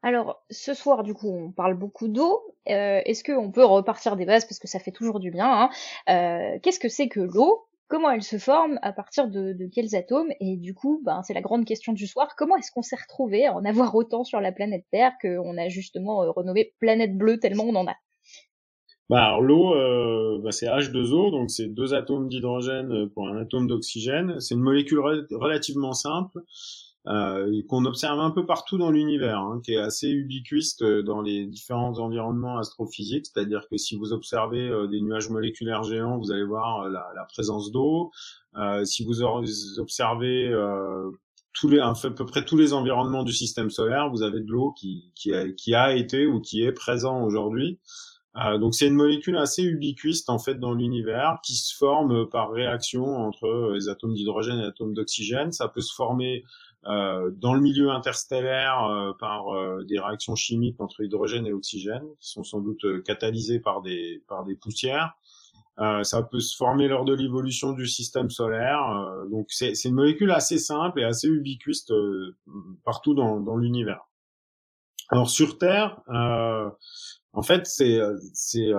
Alors, 0.08 0.42
ce 0.50 0.74
soir, 0.74 1.04
du 1.04 1.14
coup, 1.14 1.28
on 1.28 1.52
parle 1.52 1.74
beaucoup 1.74 2.08
d'eau. 2.08 2.42
Euh, 2.70 3.02
est-ce 3.04 3.26
qu'on 3.26 3.52
peut 3.52 3.66
repartir 3.66 4.16
des 4.16 4.26
bases? 4.26 4.46
Parce 4.46 4.58
que 4.58 4.68
ça 4.70 4.80
fait 4.80 4.94
toujours 4.94 5.20
du 5.20 5.32
bien 5.32 5.52
hein. 5.52 5.70
Euh, 6.08 6.58
Qu'est-ce 6.64 6.80
que 6.80 6.88
c'est 6.88 7.10
que 7.10 7.20
l'eau? 7.20 7.66
Comment 7.90 8.12
elle 8.12 8.24
se 8.24 8.38
forme? 8.38 8.80
À 8.84 8.94
partir 8.94 9.28
de, 9.28 9.54
quels 9.70 9.98
atomes? 9.98 10.30
Et 10.40 10.56
du 10.56 10.74
coup, 10.74 11.02
ben, 11.04 11.24
c'est 11.24 11.34
la 11.34 11.42
grande 11.42 11.66
question 11.66 11.92
du 11.92 12.08
soir. 12.08 12.38
Comment 12.38 12.56
est-ce 12.56 12.72
qu'on 12.72 12.84
s'est 12.84 12.96
retrouvé 12.96 13.48
à 13.48 13.54
en 13.54 13.66
avoir 13.66 13.94
autant 13.96 14.24
sur 14.24 14.40
la 14.40 14.54
planète 14.54 14.86
Terre 14.92 15.12
qu'on 15.22 15.58
a 15.58 15.68
justement 15.68 16.24
euh, 16.24 16.32
renommé 16.32 16.74
planète 16.80 17.18
bleue 17.18 17.38
tellement 17.42 17.66
on 17.66 17.76
en 17.76 17.88
a? 17.88 17.96
Bah, 19.10 19.38
l'eau, 19.42 19.74
bah, 20.40 20.54
c'est 20.54 20.68
H2O, 20.68 21.32
donc 21.32 21.52
c'est 21.52 21.68
deux 21.68 21.94
atomes 21.94 22.30
d'hydrogène 22.30 23.10
pour 23.10 23.28
un 23.28 23.36
atome 23.42 23.68
d'oxygène. 23.68 24.40
C'est 24.40 24.56
une 24.56 24.62
molécule 24.62 25.00
relativement 25.00 25.92
simple 25.92 26.40
euh, 27.08 27.62
qu'on 27.70 27.86
observe 27.86 28.20
un 28.20 28.32
peu 28.32 28.46
partout 28.46 28.78
dans 28.78 28.92
l'univers, 28.92 29.40
hein, 29.40 29.62
qui 29.64 29.74
est 29.74 29.78
assez 29.78 30.10
ubiquiste 30.10 30.82
euh, 30.82 31.04
dans 31.04 31.22
les 31.22 31.46
différents 31.46 32.00
environnements 32.00 32.58
astrophysiques. 32.58 33.28
C'est-à-dire 33.28 33.68
que 33.70 33.78
si 33.78 33.96
vous 33.96 34.12
observez 34.12 34.68
euh, 34.68 34.88
des 34.88 35.00
nuages 35.00 35.30
moléculaires 35.30 35.84
géants, 35.84 36.18
vous 36.18 36.32
allez 36.32 36.44
voir 36.44 36.82
euh, 36.82 36.90
la, 36.90 37.26
présence 37.30 37.72
d'eau. 37.72 38.12
si 38.84 39.06
vous 39.06 39.22
observez 39.78 40.52
tous 41.54 41.70
les, 41.70 41.80
à 41.80 41.94
peu 41.94 42.26
près 42.26 42.44
tous 42.44 42.58
les 42.58 42.74
environnements 42.74 43.24
du 43.24 43.34
système 43.34 43.70
solaire, 43.70 44.10
vous 44.10 44.24
avez 44.24 44.40
de 44.40 44.50
l'eau 44.50 44.72
qui, 44.72 45.12
qui, 45.16 45.34
a, 45.34 45.50
qui 45.50 45.76
a 45.76 45.96
été 45.96 46.26
ou 46.26 46.42
qui 46.42 46.64
est 46.64 46.72
présent 46.72 47.24
aujourd'hui. 47.24 47.80
Euh, 48.46 48.58
donc 48.58 48.76
c'est 48.76 48.88
une 48.88 48.96
molécule 48.96 49.38
assez 49.38 49.64
ubiquiste 49.64 50.30
en 50.30 50.38
fait 50.38 50.56
dans 50.56 50.74
l'univers 50.74 51.40
qui 51.44 51.56
se 51.56 51.76
forme 51.76 52.30
par 52.30 52.52
réaction 52.52 53.04
entre 53.04 53.74
les 53.74 53.90
atomes 53.90 54.14
d'hydrogène 54.14 54.60
et 54.60 54.62
les 54.62 54.68
atomes 54.68 54.94
d'oxygène. 54.94 55.52
Ça 55.52 55.68
peut 55.68 55.82
se 55.82 55.94
former 55.94 56.44
euh, 56.88 57.32
dans 57.36 57.54
le 57.54 57.60
milieu 57.60 57.92
interstellaire 57.92 58.86
euh, 58.86 59.12
par 59.20 59.54
euh, 59.54 59.84
des 59.84 60.00
réactions 60.00 60.36
chimiques 60.36 60.80
entre 60.80 61.04
hydrogène 61.04 61.46
et 61.46 61.52
oxygène, 61.52 62.04
qui 62.22 62.30
sont 62.30 62.44
sans 62.44 62.62
doute 62.62 63.04
catalysées 63.04 63.60
par 63.60 63.82
des, 63.82 64.24
par 64.30 64.46
des 64.46 64.56
poussières. 64.56 65.14
ça 65.78 66.24
peut 66.24 66.40
se 66.40 66.56
former 66.56 66.88
lors 66.88 67.04
de 67.04 67.14
l'évolution 67.14 67.74
du 67.74 67.88
système 67.88 68.30
solaire. 68.30 68.82
donc 69.30 69.48
c'est 69.50 69.74
une 69.86 69.96
molécule 69.96 70.32
assez 70.32 70.58
simple 70.58 71.02
et 71.02 71.04
assez 71.04 71.28
ubiquiste 71.28 71.94
partout 72.84 73.14
dans, 73.14 73.40
dans 73.42 73.58
l'univers. 73.58 74.08
Alors 75.10 75.30
sur 75.30 75.58
Terre, 75.58 76.02
en 77.34 77.44
fait, 77.44 77.68
c'est 77.68 78.00
c'est 78.34 78.72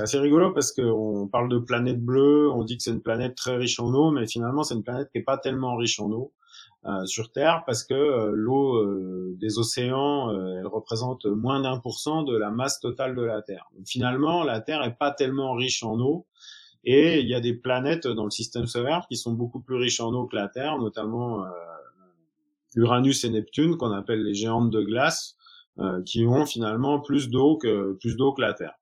assez 0.00 0.18
rigolo 0.18 0.52
parce 0.52 0.72
qu'on 0.72 1.26
parle 1.26 1.48
de 1.48 1.58
planète 1.58 2.00
bleue, 2.00 2.50
on 2.50 2.62
dit 2.64 2.76
que 2.76 2.82
c'est 2.82 2.92
une 2.92 3.02
planète 3.02 3.34
très 3.34 3.56
riche 3.56 3.80
en 3.80 3.92
eau, 3.92 4.10
mais 4.12 4.26
finalement 4.26 4.62
c'est 4.62 4.74
une 4.74 4.84
planète 4.84 5.08
qui 5.10 5.18
est 5.18 5.24
pas 5.24 5.38
tellement 5.38 5.76
riche 5.76 5.98
en 5.98 6.10
eau. 6.12 6.32
Euh, 6.86 7.04
sur 7.04 7.30
Terre 7.30 7.62
parce 7.66 7.84
que 7.84 7.92
euh, 7.92 8.30
l'eau 8.32 8.76
euh, 8.76 9.36
des 9.38 9.58
océans, 9.58 10.30
elle 10.30 10.66
représente 10.66 11.26
moins 11.26 11.60
d'un 11.60 11.78
pour 11.78 11.98
cent 11.98 12.22
de 12.22 12.34
la 12.34 12.50
masse 12.50 12.80
totale 12.80 13.14
de 13.14 13.20
la 13.20 13.42
Terre. 13.42 13.68
finalement, 13.84 14.44
la 14.44 14.60
Terre 14.60 14.82
est 14.84 14.96
pas 14.96 15.10
tellement 15.10 15.52
riche 15.52 15.82
en 15.82 16.00
eau. 16.00 16.26
Et 16.82 17.20
il 17.20 17.28
y 17.28 17.34
a 17.34 17.40
des 17.40 17.52
planètes 17.52 18.06
dans 18.06 18.24
le 18.24 18.30
système 18.30 18.66
solaire 18.66 19.04
qui 19.10 19.18
sont 19.18 19.32
beaucoup 19.32 19.60
plus 19.60 19.76
riches 19.76 20.00
en 20.00 20.14
eau 20.14 20.26
que 20.26 20.36
la 20.36 20.48
Terre, 20.48 20.78
notamment 20.78 21.44
Uranus 22.74 23.22
et 23.24 23.28
Neptune, 23.28 23.76
qu'on 23.76 23.92
appelle 23.92 24.22
les 24.22 24.32
géantes 24.32 24.70
de 24.70 24.80
glace, 24.80 25.36
qui 26.06 26.24
ont 26.26 26.46
finalement 26.46 26.98
plus 27.00 27.28
d'eau 27.28 27.58
que 27.58 27.92
plus 28.00 28.16
d'eau 28.16 28.32
que 28.32 28.40
la 28.40 28.54
Terre. 28.54 28.79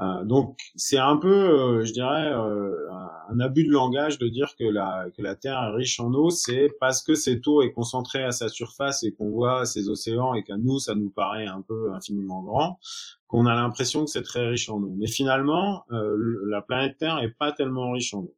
Euh, 0.00 0.24
donc 0.24 0.56
c'est 0.76 0.98
un 0.98 1.16
peu, 1.16 1.28
euh, 1.28 1.84
je 1.84 1.92
dirais, 1.92 2.30
euh, 2.32 2.88
un 3.30 3.40
abus 3.40 3.64
de 3.64 3.72
langage 3.72 4.18
de 4.18 4.28
dire 4.28 4.54
que 4.56 4.64
la, 4.64 5.34
Terre 5.34 5.60
est 5.62 5.76
riche 5.76 5.98
en 5.98 6.12
eau, 6.14 6.30
c'est 6.30 6.70
parce 6.78 7.02
que 7.02 7.14
cette 7.14 7.46
eau 7.48 7.62
est 7.62 7.72
concentrée 7.72 8.22
à 8.22 8.30
sa 8.30 8.48
surface 8.48 9.02
et 9.02 9.12
qu'on 9.12 9.30
voit 9.30 9.66
ces 9.66 9.88
océans 9.88 10.34
et 10.34 10.44
qu'à 10.44 10.56
nous 10.56 10.78
ça 10.78 10.94
nous 10.94 11.10
paraît 11.10 11.46
un 11.46 11.62
peu 11.62 11.92
infiniment 11.92 12.42
grand, 12.42 12.78
qu'on 13.26 13.46
a 13.46 13.54
l'impression 13.54 14.04
que 14.04 14.10
c'est 14.10 14.22
très 14.22 14.46
riche 14.46 14.68
en 14.68 14.80
eau. 14.80 14.92
Mais 14.96 15.08
finalement, 15.08 15.84
la 15.90 16.62
planète 16.62 16.96
Terre 16.98 17.18
est 17.18 17.30
pas 17.36 17.52
tellement 17.52 17.92
riche 17.92 18.14
en 18.14 18.20
eau. 18.20 18.34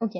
Ok. 0.00 0.16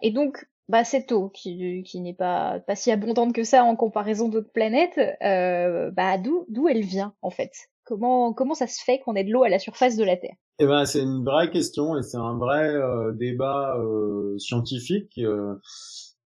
Et 0.00 0.12
donc, 0.12 0.48
bah, 0.68 0.84
cette 0.84 1.12
eau 1.12 1.28
qui, 1.28 1.84
n'est 1.96 2.14
pas, 2.14 2.62
si 2.74 2.90
abondante 2.90 3.34
que 3.34 3.44
ça 3.44 3.64
en 3.64 3.76
comparaison 3.76 4.28
d'autres 4.28 4.52
planètes, 4.52 4.98
bah, 5.20 6.18
d'où 6.18 6.68
elle 6.68 6.84
vient 6.84 7.14
en 7.20 7.30
fait? 7.30 7.52
Comment, 7.90 8.32
comment 8.32 8.54
ça 8.54 8.68
se 8.68 8.80
fait 8.84 9.00
qu'on 9.00 9.16
ait 9.16 9.24
de 9.24 9.32
l'eau 9.32 9.42
à 9.42 9.48
la 9.48 9.58
surface 9.58 9.96
de 9.96 10.04
la 10.04 10.16
Terre? 10.16 10.36
Eh 10.60 10.66
ben, 10.66 10.84
c'est 10.84 11.02
une 11.02 11.24
vraie 11.24 11.50
question 11.50 11.98
et 11.98 12.02
c'est 12.02 12.18
un 12.18 12.38
vrai 12.38 12.68
euh, 12.68 13.10
débat 13.10 13.76
euh, 13.78 14.38
scientifique. 14.38 15.18
Euh. 15.18 15.56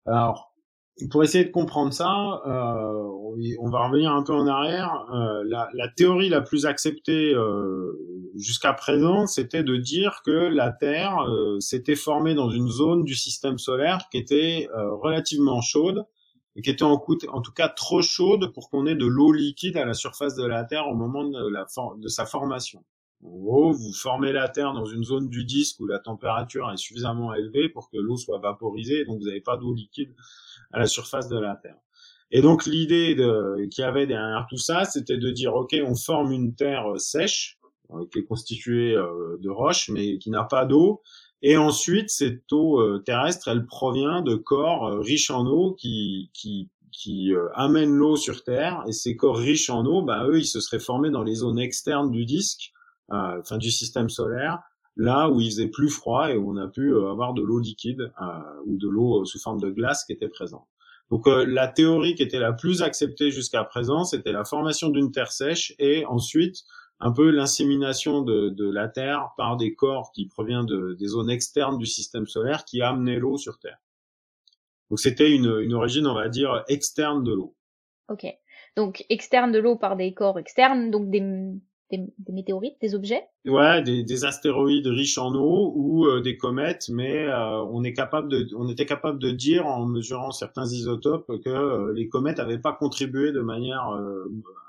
alors, 0.05 0.53
pour 1.11 1.25
essayer 1.25 1.47
de 1.47 1.51
comprendre 1.51 1.95
ça, 1.95 2.13
on 2.45 3.71
va 3.71 3.89
revenir 3.89 4.13
un 4.13 4.23
peu 4.23 4.35
en 4.35 4.47
arrière. 4.47 5.07
La, 5.47 5.71
la, 5.73 5.89
théorie 5.89 6.29
la 6.29 6.43
plus 6.43 6.67
acceptée 6.67 7.35
jusqu'à 8.37 8.75
présent, 8.75 9.27
c'était 9.27 9.65
de 9.65 9.77
dire 9.77 10.21
que 10.25 10.31
la 10.31 10.71
Terre 10.71 11.17
s'était 11.59 11.97
formée 11.97 12.35
dans 12.35 12.49
une 12.49 12.69
zone 12.69 13.03
du 13.03 13.17
système 13.17 13.59
solaire 13.59 14.07
qui 14.13 14.19
était 14.19 14.69
relativement 14.73 15.61
chaude 15.63 16.05
et 16.57 16.63
qui 16.63 16.71
était 16.71 16.85
en, 16.85 16.99
tout 16.99 17.53
cas 17.55 17.69
trop 17.69 18.01
chaude 18.03 18.53
pour 18.53 18.71
qu'on 18.71 18.87
ait 18.87 18.95
de 18.95 19.07
l'eau 19.07 19.33
liquide 19.33 19.77
à 19.77 19.85
la 19.85 19.95
surface 19.95 20.37
de 20.37 20.47
la 20.47 20.65
Terre 20.65 20.87
au 20.89 20.95
moment 20.95 21.25
de, 21.25 22.01
de 22.01 22.09
sa 22.09 22.27
formation. 22.27 22.85
En 23.25 23.37
gros, 23.39 23.73
vous 23.73 23.93
formez 23.93 24.33
la 24.33 24.49
Terre 24.49 24.73
dans 24.73 24.85
une 24.85 25.03
zone 25.03 25.29
du 25.29 25.45
disque 25.45 25.81
où 25.81 25.87
la 25.87 25.99
température 25.99 26.71
est 26.71 26.77
suffisamment 26.77 27.35
élevée 27.35 27.69
pour 27.69 27.91
que 27.91 27.97
l'eau 27.97 28.17
soit 28.17 28.39
vaporisée, 28.39 29.05
donc 29.05 29.19
vous 29.19 29.27
n'avez 29.27 29.41
pas 29.41 29.57
d'eau 29.57 29.73
liquide 29.73 30.15
à 30.73 30.79
la 30.79 30.87
surface 30.87 31.29
de 31.29 31.39
la 31.39 31.57
Terre. 31.57 31.79
Et 32.31 32.43
donc 32.43 32.67
l'idée 32.67 33.15
qu'il 33.71 33.83
y 33.83 33.87
avait 33.87 34.07
derrière 34.07 34.47
tout 34.49 34.57
ça, 34.57 34.85
c'était 34.85 35.19
de 35.19 35.31
dire, 35.31 35.55
OK, 35.55 35.75
on 35.85 35.95
forme 35.95 36.33
une 36.33 36.55
Terre 36.55 36.85
sèche, 36.99 37.59
euh, 37.91 38.07
qui 38.11 38.21
est 38.21 38.25
constituée 38.25 38.97
euh, 38.97 39.37
de 39.41 39.51
roches, 39.51 39.91
mais 39.91 40.17
qui 40.19 40.31
n'a 40.31 40.45
pas 40.45 40.65
d'eau, 40.65 41.03
et 41.47 41.59
ensuite, 41.59 42.09
cette 42.09 42.51
eau 42.55 42.81
euh, 42.81 43.03
terrestre, 43.05 43.49
elle 43.49 43.67
provient 43.67 44.23
de 44.23 44.35
corps 44.35 44.87
euh, 44.87 45.01
riches 45.01 45.31
en 45.31 45.45
eau 45.45 45.75
qui, 45.75 46.31
qui, 46.33 46.71
qui 46.91 47.35
euh, 47.35 47.51
amènent 47.53 47.95
l'eau 47.95 48.17
sur 48.17 48.45
Terre. 48.45 48.83
Et 48.89 48.93
ces 48.93 49.15
corps 49.15 49.37
riches 49.37 49.69
en 49.69 49.85
eau, 49.85 50.01
bah, 50.01 50.27
eux, 50.27 50.39
ils 50.39 50.47
se 50.47 50.59
seraient 50.59 50.79
formés 50.79 51.11
dans 51.11 51.23
les 51.23 51.35
zones 51.35 51.59
externes 51.59 52.11
du 52.11 52.25
disque, 52.25 52.73
enfin 53.11 53.59
du 53.59 53.71
système 53.71 54.09
solaire, 54.09 54.61
là 54.97 55.29
où 55.29 55.39
il 55.39 55.51
faisait 55.51 55.69
plus 55.69 55.91
froid 55.91 56.31
et 56.31 56.37
où 56.39 56.51
on 56.51 56.57
a 56.57 56.67
pu 56.67 56.97
avoir 56.97 57.35
de 57.35 57.43
l'eau 57.43 57.59
liquide 57.59 58.11
ou 58.65 58.79
de 58.79 58.89
l'eau 58.89 59.27
sous 59.27 59.39
forme 59.39 59.61
de 59.61 59.69
glace 59.69 60.07
qui 60.07 60.15
était 60.15 60.31
présente. 60.31 60.67
Donc 61.11 61.27
la 61.27 61.69
théorie 61.69 62.15
qui 62.15 62.23
était 62.23 62.39
la 62.39 62.55
plus 62.55 62.81
acceptée 62.81 63.31
jusqu'à 63.31 63.63
présent, 63.63 64.05
c'était 64.05 64.33
la 64.33 64.47
formation 64.47 64.89
d'une 64.89 65.13
terre 65.13 65.31
sèche 65.31 65.75
et 65.79 66.07
ensuite 66.07 66.65
un 67.01 67.13
peu 67.13 67.31
l'insémination 67.31 68.23
de, 68.23 68.71
la 68.71 68.89
Terre 68.89 69.33
par 69.37 69.57
des 69.57 69.75
corps 69.75 70.13
qui 70.13 70.27
proviennent 70.27 70.67
de, 70.67 70.95
des 70.99 71.07
zones 71.07 71.31
externes 71.31 71.79
du 71.79 71.87
système 71.87 72.27
solaire 72.27 72.65
qui 72.65 72.83
amenaient 72.83 73.19
l'eau 73.19 73.37
sur 73.37 73.59
Terre. 73.59 73.79
Donc 74.91 75.01
c'était 75.01 75.31
une, 75.31 75.61
une 75.61 75.75
origine, 75.75 76.07
on 76.07 76.15
va 76.15 76.29
dire, 76.29 76.65
externe 76.69 77.25
de 77.25 77.33
l'eau. 77.33 77.57
Ok. 78.09 78.27
Donc 78.77 79.05
externe 79.09 79.53
de 79.53 79.59
l'eau 79.59 79.77
par 79.77 79.97
des 79.97 80.15
corps 80.15 80.39
externes, 80.39 80.91
donc 80.91 81.11
des 81.11 81.21
des, 81.91 82.33
météorites, 82.33 82.77
des 82.81 82.95
objets? 82.95 83.25
Ouais, 83.45 83.83
des, 83.83 84.03
des, 84.03 84.25
astéroïdes 84.25 84.87
riches 84.87 85.19
en 85.19 85.35
eau 85.35 85.73
ou 85.75 86.07
euh, 86.07 86.21
des 86.21 86.37
comètes, 86.37 86.89
mais 86.89 87.27
euh, 87.27 87.63
on 87.71 87.85
est 87.85 87.93
capable 87.93 88.29
de, 88.29 88.49
on 88.57 88.69
était 88.69 88.87
capable 88.87 89.19
de 89.19 89.31
dire 89.31 89.67
en 89.67 89.87
mesurant 89.87 90.31
certains 90.31 90.67
isotopes 90.67 91.31
que 91.43 91.51
euh, 91.51 91.93
les 91.95 92.09
comètes 92.09 92.39
n'avaient 92.39 92.59
pas 92.59 92.73
contribué 92.73 93.33
de 93.33 93.41
manière 93.41 93.87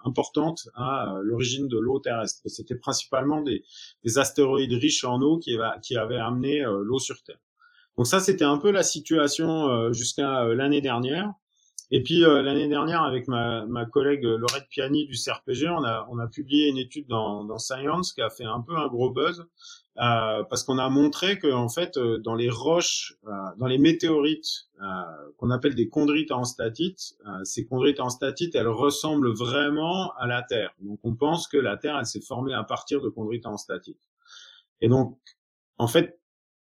importante 0.04 0.70
à 0.76 1.16
l'origine 1.24 1.68
de 1.68 1.78
l'eau 1.78 2.00
terrestre. 2.00 2.42
C'était 2.46 2.76
principalement 2.76 3.42
des, 3.42 3.64
des, 4.04 4.18
astéroïdes 4.18 4.74
riches 4.74 5.04
en 5.04 5.22
eau 5.22 5.38
qui, 5.38 5.58
qui 5.82 5.98
avaient 5.98 6.18
amené 6.18 6.64
l'eau 6.64 7.00
sur 7.00 7.24
Terre. 7.24 7.40
Donc 7.98 8.08
ça, 8.08 8.20
c'était 8.20 8.46
un 8.46 8.58
peu 8.58 8.72
la 8.72 8.84
situation 8.84 9.92
jusqu'à 9.94 10.44
l'année 10.46 10.82
dernière. 10.82 11.34
Et 11.92 12.02
puis 12.04 12.24
euh, 12.24 12.42
l'année 12.42 12.68
dernière, 12.68 13.04
avec 13.04 13.28
ma, 13.28 13.66
ma 13.66 13.86
collègue 13.86 14.24
Laurette 14.24 14.68
Piani 14.70 15.06
du 15.06 15.16
CRPG, 15.16 15.70
on 15.70 15.84
a, 15.84 16.08
on 16.10 16.20
a 16.20 16.28
publié 16.28 16.70
une 16.70 16.78
étude 16.78 17.08
dans, 17.08 17.44
dans 17.44 17.60
Science 17.60 18.14
qui 18.14 18.22
a 18.22 18.30
fait 18.30 18.46
un 18.46 18.62
peu 18.62 18.76
un 18.76 18.88
gros 18.88 19.12
buzz 19.12 19.48
euh, 19.98 20.44
parce 20.50 20.64
qu'on 20.64 20.78
a 20.78 20.90
montré 20.90 21.40
que 21.40 21.48
en 21.48 21.70
fait, 21.70 21.96
euh, 21.96 22.18
dans 22.18 22.36
les 22.36 22.50
roches, 22.50 23.14
euh, 23.28 23.32
dans 23.58 23.66
les 23.66 23.78
météorites 23.78 24.68
qu'on 25.38 25.52
appelle 25.52 25.74
des 25.74 25.90
chondrites 25.90 26.34
en 26.34 26.44
statite, 26.44 27.16
ces 27.44 27.66
chondrites 27.66 28.02
en 28.02 28.10
statite, 28.10 28.56
elles 28.56 28.68
ressemblent 28.68 29.34
vraiment 29.34 30.14
à 30.18 30.28
la 30.28 30.42
Terre. 30.42 30.76
Donc 30.82 31.00
on 31.04 31.16
pense 31.16 31.48
que 31.48 31.56
la 31.56 31.78
Terre, 31.78 31.98
elle 31.98 32.06
s'est 32.06 32.20
formée 32.20 32.54
à 32.54 32.64
partir 32.64 33.02
de 33.02 33.10
chondrites 33.10 33.46
en 33.46 33.56
statite. 33.56 33.98
Et 34.82 34.90
donc, 34.90 35.18
en 35.78 35.88
fait, 35.88 36.20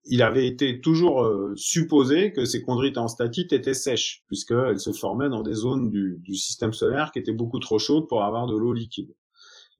il 0.04 0.22
avait 0.22 0.46
été 0.46 0.80
toujours 0.80 1.22
euh, 1.22 1.52
supposé 1.56 2.32
que 2.32 2.44
ces 2.44 2.62
chondrites 2.62 2.98
en 2.98 3.08
statite 3.08 3.52
étaient 3.52 3.74
sèches, 3.74 4.22
puisqu'elles 4.26 4.80
se 4.80 4.92
formaient 4.92 5.28
dans 5.28 5.42
des 5.42 5.54
zones 5.54 5.90
du, 5.90 6.18
du, 6.20 6.34
système 6.34 6.72
solaire 6.72 7.12
qui 7.12 7.18
étaient 7.18 7.32
beaucoup 7.32 7.58
trop 7.58 7.78
chaudes 7.78 8.08
pour 8.08 8.24
avoir 8.24 8.46
de 8.46 8.56
l'eau 8.56 8.72
liquide. 8.72 9.14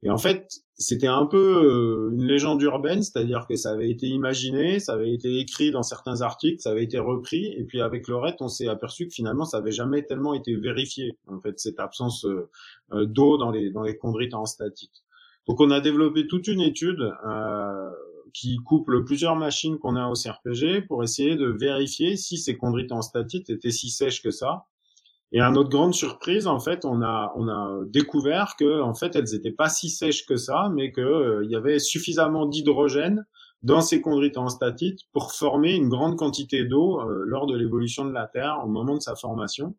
Et 0.03 0.11
en 0.11 0.17
fait, 0.17 0.49
c'était 0.77 1.07
un 1.07 1.27
peu 1.27 1.63
euh, 1.63 2.11
une 2.13 2.25
légende 2.25 2.63
urbaine, 2.63 3.03
c'est-à-dire 3.03 3.47
que 3.47 3.57
ça 3.57 3.71
avait 3.71 3.91
été 3.91 4.07
imaginé, 4.07 4.79
ça 4.79 4.95
avait 4.95 5.13
été 5.13 5.39
écrit 5.39 5.71
dans 5.71 5.83
certains 5.83 6.23
articles, 6.23 6.61
ça 6.61 6.71
avait 6.71 6.85
été 6.85 6.99
repris, 6.99 7.47
et 7.47 7.65
puis 7.65 7.83
avec 7.83 8.09
Lorette, 8.09 8.41
on 8.41 8.49
s'est 8.49 8.69
aperçu 8.69 9.07
que 9.09 9.13
finalement, 9.13 9.45
ça 9.45 9.59
avait 9.59 9.73
jamais 9.73 10.03
tellement 10.05 10.33
été 10.33 10.57
vérifié, 10.57 11.19
en 11.27 11.41
fait, 11.41 11.59
cette 11.59 11.81
absence 11.81 12.25
euh, 12.25 13.07
d'eau 13.07 13.37
dans 13.37 13.51
les, 13.51 13.71
dans 13.71 13.83
les 13.83 13.99
chondrites 14.01 14.35
en 14.35 14.47
statite. 14.47 15.03
Donc 15.47 15.61
on 15.61 15.71
a 15.71 15.81
développé 15.81 16.27
toute 16.27 16.47
une 16.47 16.61
étude 16.61 17.01
euh, 17.27 17.91
qui 18.33 18.57
couple 18.59 19.05
plusieurs 19.05 19.37
machines 19.37 19.79
qu'on 19.79 19.97
a 19.97 20.09
au 20.09 20.15
CRPG 20.15 20.87
pour 20.87 21.03
essayer 21.03 21.37
de 21.37 21.47
vérifier 21.47 22.17
si 22.17 22.39
ces 22.39 22.57
chondrites 22.57 22.93
en 22.93 23.03
statite 23.03 23.51
étaient 23.51 23.71
si 23.71 23.91
sèches 23.91 24.23
que 24.23 24.31
ça. 24.31 24.67
Et 25.33 25.41
à 25.41 25.51
notre 25.51 25.69
grande 25.69 25.95
surprise, 25.95 26.47
en 26.47 26.59
fait, 26.59 26.85
on 26.85 27.03
a 27.03 27.81
découvert 27.87 28.57
que 28.59 28.81
en 28.83 28.95
fait 28.95 29.15
elles 29.15 29.35
étaient 29.35 29.53
pas 29.53 29.69
si 29.69 29.89
sèches 29.89 30.27
que 30.27 30.37
ça, 30.37 30.71
mais 30.75 30.91
que 30.91 31.01
euh, 31.01 31.45
y 31.49 31.55
avait 31.55 31.79
suffisamment 31.79 32.47
d'hydrogène 32.47 33.25
dans 33.63 33.81
ces 33.81 34.01
chondrites 34.03 34.39
en 34.39 34.49
statite 34.49 35.01
pour 35.13 35.33
former 35.33 35.75
une 35.75 35.89
grande 35.89 36.17
quantité 36.17 36.65
d'eau 36.65 37.01
euh, 37.01 37.25
lors 37.27 37.47
de 37.47 37.57
l'évolution 37.57 38.05
de 38.05 38.13
la 38.13 38.27
Terre 38.27 38.61
au 38.65 38.69
moment 38.69 38.95
de 38.95 39.01
sa 39.01 39.15
formation. 39.15 39.77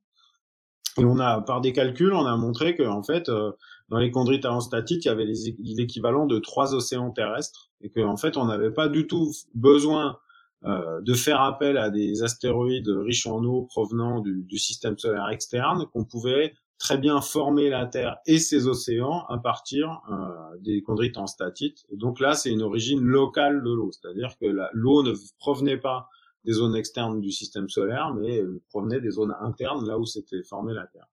Et 0.98 1.06
on 1.06 1.20
a, 1.20 1.42
par 1.42 1.62
des 1.62 1.74
calculs, 1.74 2.14
on 2.14 2.26
a 2.26 2.36
montré 2.36 2.76
que 2.76 2.84
en 2.84 3.02
fait, 3.02 3.30
euh, 3.30 3.52
dans 3.92 3.98
les 3.98 4.10
chondrites 4.10 4.48
statite, 4.62 5.04
il 5.04 5.10
y 5.10 5.12
avait 5.12 5.26
l'équivalent 5.26 6.26
de 6.26 6.40
trois 6.40 6.74
océans 6.74 7.12
terrestres 7.12 7.70
et 7.82 7.90
qu'en 7.90 8.16
fait, 8.16 8.38
on 8.38 8.46
n'avait 8.46 8.72
pas 8.72 8.88
du 8.88 9.06
tout 9.06 9.34
besoin 9.54 10.18
euh, 10.64 11.02
de 11.02 11.14
faire 11.14 11.42
appel 11.42 11.78
à 11.78 11.90
des 11.90 12.24
astéroïdes 12.24 12.88
riches 12.88 13.28
en 13.28 13.44
eau 13.44 13.64
provenant 13.64 14.22
du, 14.22 14.44
du 14.44 14.58
système 14.58 14.98
solaire 14.98 15.28
externe, 15.28 15.88
qu'on 15.92 16.06
pouvait 16.06 16.54
très 16.80 16.98
bien 16.98 17.20
former 17.20 17.70
la 17.70 17.86
Terre 17.86 18.16
et 18.26 18.40
ses 18.40 18.66
océans 18.66 19.26
à 19.28 19.38
partir 19.38 20.02
euh, 20.10 20.58
des 20.62 20.82
chondrites 20.82 21.18
en 21.18 21.28
statite. 21.28 21.84
Et 21.92 21.98
donc 21.98 22.22
là, 22.22 22.34
c'est 22.34 22.50
une 22.50 22.62
origine 22.62 23.02
locale 23.02 23.62
de 23.62 23.74
l'eau, 23.74 23.92
c'est-à-dire 23.92 24.38
que 24.40 24.46
l'eau 24.72 25.04
ne 25.04 25.12
provenait 25.38 25.78
pas 25.78 26.08
des 26.46 26.54
zones 26.54 26.78
externes 26.78 27.20
du 27.20 27.32
système 27.32 27.68
solaire, 27.68 28.14
mais 28.16 28.42
provenait 28.70 29.02
des 29.02 29.12
zones 29.12 29.36
internes, 29.42 29.86
là 29.86 30.00
où 30.00 30.06
s'était 30.06 30.44
formée 30.44 30.74
la 30.74 30.88
Terre. 30.88 31.11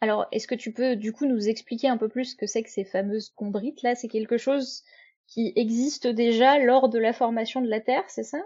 Alors, 0.00 0.26
est-ce 0.32 0.46
que 0.46 0.54
tu 0.54 0.72
peux 0.72 0.96
du 0.96 1.12
coup 1.12 1.26
nous 1.26 1.48
expliquer 1.48 1.88
un 1.88 1.98
peu 1.98 2.08
plus 2.08 2.32
ce 2.32 2.36
que 2.36 2.46
c'est 2.46 2.62
que 2.62 2.70
ces 2.70 2.84
fameuses 2.84 3.32
chondrites 3.36 3.82
là? 3.82 3.94
C'est 3.94 4.08
quelque 4.08 4.38
chose 4.38 4.82
qui 5.26 5.52
existe 5.56 6.06
déjà 6.06 6.58
lors 6.58 6.88
de 6.88 6.98
la 6.98 7.12
formation 7.12 7.60
de 7.60 7.68
la 7.68 7.80
Terre, 7.80 8.04
c'est 8.08 8.24
ça? 8.24 8.38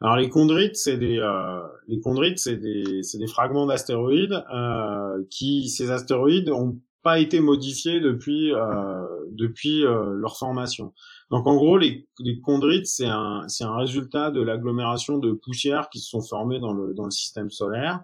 Alors 0.00 0.16
les 0.16 0.30
chondrites, 0.30 0.76
c'est 0.76 0.96
des 0.96 1.18
euh, 1.18 1.60
les 1.86 2.00
chondrites, 2.02 2.38
c'est 2.38 2.56
des 2.56 3.02
c'est 3.02 3.18
des 3.18 3.28
fragments 3.28 3.66
d'astéroïdes 3.66 4.42
euh, 4.52 5.22
qui 5.30 5.68
ces 5.68 5.90
astéroïdes 5.90 6.50
ont 6.50 6.80
pas 7.02 7.18
été 7.20 7.40
modifiés 7.40 8.00
depuis 8.00 8.52
euh, 8.52 9.04
depuis 9.30 9.84
euh, 9.84 10.14
leur 10.14 10.36
formation. 10.38 10.92
Donc 11.30 11.46
en 11.46 11.54
gros, 11.54 11.78
les, 11.78 12.08
les 12.18 12.40
chondrites, 12.44 12.86
c'est 12.86 13.06
un 13.06 13.44
c'est 13.48 13.64
un 13.64 13.76
résultat 13.76 14.30
de 14.30 14.42
l'agglomération 14.42 15.18
de 15.18 15.32
poussières 15.32 15.88
qui 15.90 16.00
se 16.00 16.08
sont 16.08 16.22
formées 16.22 16.58
dans 16.58 16.72
le 16.72 16.94
dans 16.94 17.04
le 17.04 17.10
système 17.12 17.50
solaire. 17.50 18.02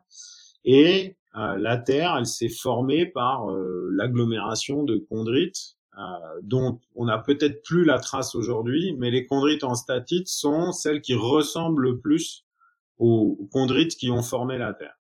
Et 0.64 1.16
la 1.56 1.76
Terre, 1.76 2.16
elle 2.18 2.26
s'est 2.26 2.48
formée 2.48 3.06
par 3.06 3.50
euh, 3.50 3.88
l'agglomération 3.92 4.82
de 4.82 5.04
chondrites, 5.08 5.76
euh, 5.96 6.02
dont 6.42 6.80
on 6.94 7.06
n'a 7.06 7.18
peut-être 7.18 7.62
plus 7.62 7.84
la 7.84 7.98
trace 7.98 8.34
aujourd'hui, 8.34 8.94
mais 8.98 9.10
les 9.10 9.26
chondrites 9.26 9.64
en 9.64 9.74
statite 9.74 10.28
sont 10.28 10.72
celles 10.72 11.00
qui 11.00 11.14
ressemblent 11.14 11.82
le 11.82 11.98
plus 11.98 12.44
aux 12.98 13.48
chondrites 13.52 13.96
qui 13.96 14.10
ont 14.10 14.22
formé 14.22 14.58
la 14.58 14.74
Terre. 14.74 14.97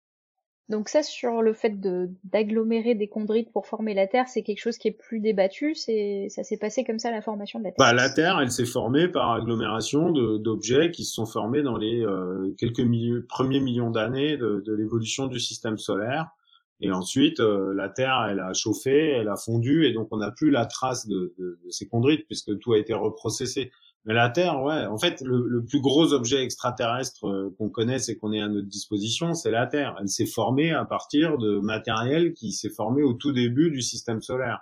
Donc 0.70 0.90
ça, 0.90 1.02
sur 1.02 1.42
le 1.42 1.54
fait 1.54 1.80
de 1.80 2.10
d'agglomérer 2.26 2.94
des 2.94 3.08
chondrites 3.08 3.52
pour 3.54 3.68
former 3.68 3.94
la 3.94 4.06
Terre, 4.06 4.28
c'est 4.28 4.44
quelque 4.44 4.60
chose 4.60 4.78
qui 4.78 4.90
est 4.90 4.98
plus 4.98 5.22
débattu. 5.22 5.76
C'est 5.76 6.28
ça 6.30 6.44
s'est 6.44 6.58
passé 6.58 6.84
comme 6.84 7.00
ça 7.00 7.10
la 7.10 7.22
formation 7.22 7.60
de 7.60 7.64
la 7.64 7.72
Terre. 7.72 7.78
Bah, 7.80 7.94
la 7.94 8.10
Terre, 8.10 8.40
elle 8.42 8.52
s'est 8.52 8.66
formée 8.66 9.08
par 9.08 9.32
agglomération 9.32 10.12
d'objets 10.12 10.92
qui 10.92 11.06
se 11.06 11.14
sont 11.14 11.26
formés 11.26 11.62
dans 11.62 11.78
les 11.78 12.06
euh, 12.06 12.54
quelques 12.58 12.84
premiers 13.30 13.62
millions 13.62 13.92
d'années 13.92 14.36
de, 14.36 14.62
de 14.66 14.74
l'évolution 14.74 15.28
du 15.28 15.40
système 15.40 15.78
solaire. 15.78 16.32
Et 16.80 16.92
ensuite, 16.92 17.40
euh, 17.40 17.74
la 17.74 17.90
Terre, 17.90 18.28
elle 18.30 18.40
a 18.40 18.54
chauffé, 18.54 19.12
elle 19.12 19.30
a 19.30 19.36
fondu, 19.36 19.86
et 19.86 19.94
donc 19.94 20.10
on 20.12 20.18
n'a 20.18 20.32
plus 20.32 20.52
la 20.52 20.66
trace 20.66 21.08
de, 21.08 21.34
de, 21.40 21.60
de, 21.64 21.70
ces 21.72 21.88
chondrites 21.88 22.28
puisque 22.28 22.58
tout 22.60 22.74
a 22.74 22.78
été 22.78 22.94
reprocessé. 22.94 23.72
Mais 24.06 24.14
la 24.14 24.30
Terre, 24.30 24.62
ouais, 24.62 24.86
en 24.86 24.98
fait, 24.98 25.22
le, 25.22 25.64
plus 25.66 25.82
gros 25.82 26.14
objet 26.14 26.42
extraterrestre 26.44 27.26
euh, 27.26 27.54
qu'on 27.58 27.70
connaisse 27.70 28.08
et 28.10 28.18
qu'on 28.18 28.32
ait 28.32 28.42
à 28.42 28.48
notre 28.48 28.68
disposition, 28.68 29.34
c'est 29.34 29.52
la 29.52 29.68
Terre. 29.68 29.96
Elle 30.00 30.08
s'est 30.08 30.26
formée 30.26 30.72
à 30.72 30.86
partir 30.86 31.38
de 31.38 31.60
matériel 31.60 32.34
qui 32.34 32.54
s'est 32.54 32.70
formé 32.70 33.04
au 33.04 33.14
tout 33.14 33.34
début 33.34 33.70
du 33.70 33.82
système 33.82 34.22
solaire. 34.22 34.60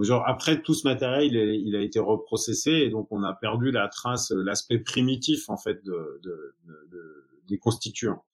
Genre 0.00 0.22
après 0.26 0.62
tout 0.62 0.72
ce 0.72 0.86
matériel, 0.86 1.34
il 1.34 1.76
a, 1.76 1.82
été 1.82 1.98
reprocessé 1.98 2.70
et 2.70 2.90
donc 2.90 3.08
on 3.10 3.22
a 3.24 3.34
perdu 3.34 3.70
la 3.70 3.88
trace, 3.88 4.30
l'aspect 4.30 4.78
primitif 4.78 5.50
en 5.50 5.56
fait 5.56 5.84
de, 5.84 6.20
de, 6.22 6.54
de, 6.90 7.26
des 7.48 7.58
constituants. 7.58 8.24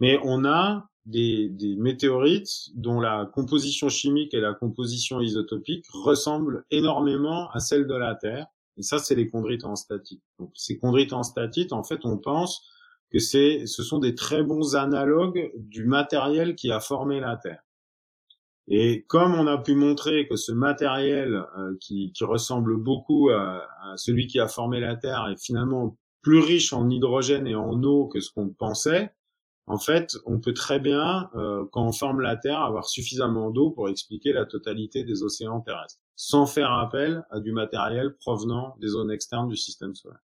Mais 0.00 0.18
on 0.24 0.44
a 0.44 0.88
des, 1.06 1.76
météorites 1.78 2.70
dont 2.74 3.00
la 3.00 3.26
composition 3.32 3.88
chimique 3.88 4.34
et 4.34 4.40
la 4.40 4.54
composition 4.54 5.20
isotopique 5.20 5.86
ressemblent 5.92 6.64
énormément 6.70 7.48
à 7.50 7.60
celle 7.60 7.86
de 7.86 7.94
la 7.94 8.14
Terre 8.14 8.46
et 8.78 8.82
ça, 8.82 8.98
c'est 8.98 9.16
les 9.16 9.28
chondrites 9.28 9.64
en 9.64 9.74
statite. 9.74 10.22
Donc, 10.38 10.52
ces 10.54 10.78
chondrites 10.78 11.12
en 11.12 11.24
statite, 11.24 11.72
en 11.72 11.82
fait, 11.82 12.00
on 12.04 12.16
pense 12.16 12.64
que 13.10 13.18
c'est, 13.18 13.66
ce 13.66 13.82
sont 13.82 13.98
des 13.98 14.14
très 14.14 14.42
bons 14.42 14.76
analogues 14.76 15.50
du 15.56 15.84
matériel 15.84 16.54
qui 16.54 16.70
a 16.70 16.78
formé 16.78 17.20
la 17.20 17.36
Terre. 17.36 17.62
Et 18.68 19.04
comme 19.08 19.34
on 19.34 19.46
a 19.46 19.58
pu 19.58 19.74
montrer 19.74 20.28
que 20.28 20.36
ce 20.36 20.52
matériel 20.52 21.42
euh, 21.56 21.74
qui, 21.80 22.12
ressemble 22.20 22.76
beaucoup 22.76 23.30
à, 23.30 23.66
celui 23.96 24.26
qui 24.26 24.38
a 24.38 24.46
formé 24.46 24.78
la 24.78 24.94
Terre 24.94 25.26
est 25.32 25.42
finalement 25.42 25.96
plus 26.20 26.38
riche 26.38 26.72
en 26.72 26.88
hydrogène 26.88 27.46
et 27.46 27.54
en 27.54 27.82
eau 27.82 28.06
que 28.06 28.20
ce 28.20 28.30
qu'on 28.30 28.50
pensait, 28.50 29.10
en 29.68 29.78
fait, 29.78 30.16
on 30.24 30.40
peut 30.40 30.54
très 30.54 30.80
bien, 30.80 31.28
euh, 31.34 31.64
quand 31.72 31.86
on 31.86 31.92
forme 31.92 32.20
la 32.20 32.36
Terre, 32.36 32.60
avoir 32.60 32.88
suffisamment 32.88 33.50
d'eau 33.50 33.70
pour 33.70 33.88
expliquer 33.88 34.32
la 34.32 34.46
totalité 34.46 35.04
des 35.04 35.22
océans 35.22 35.60
terrestres, 35.60 36.00
sans 36.16 36.46
faire 36.46 36.72
appel 36.72 37.22
à 37.30 37.38
du 37.40 37.52
matériel 37.52 38.14
provenant 38.16 38.74
des 38.80 38.88
zones 38.88 39.10
externes 39.10 39.48
du 39.48 39.56
système 39.56 39.94
solaire. 39.94 40.20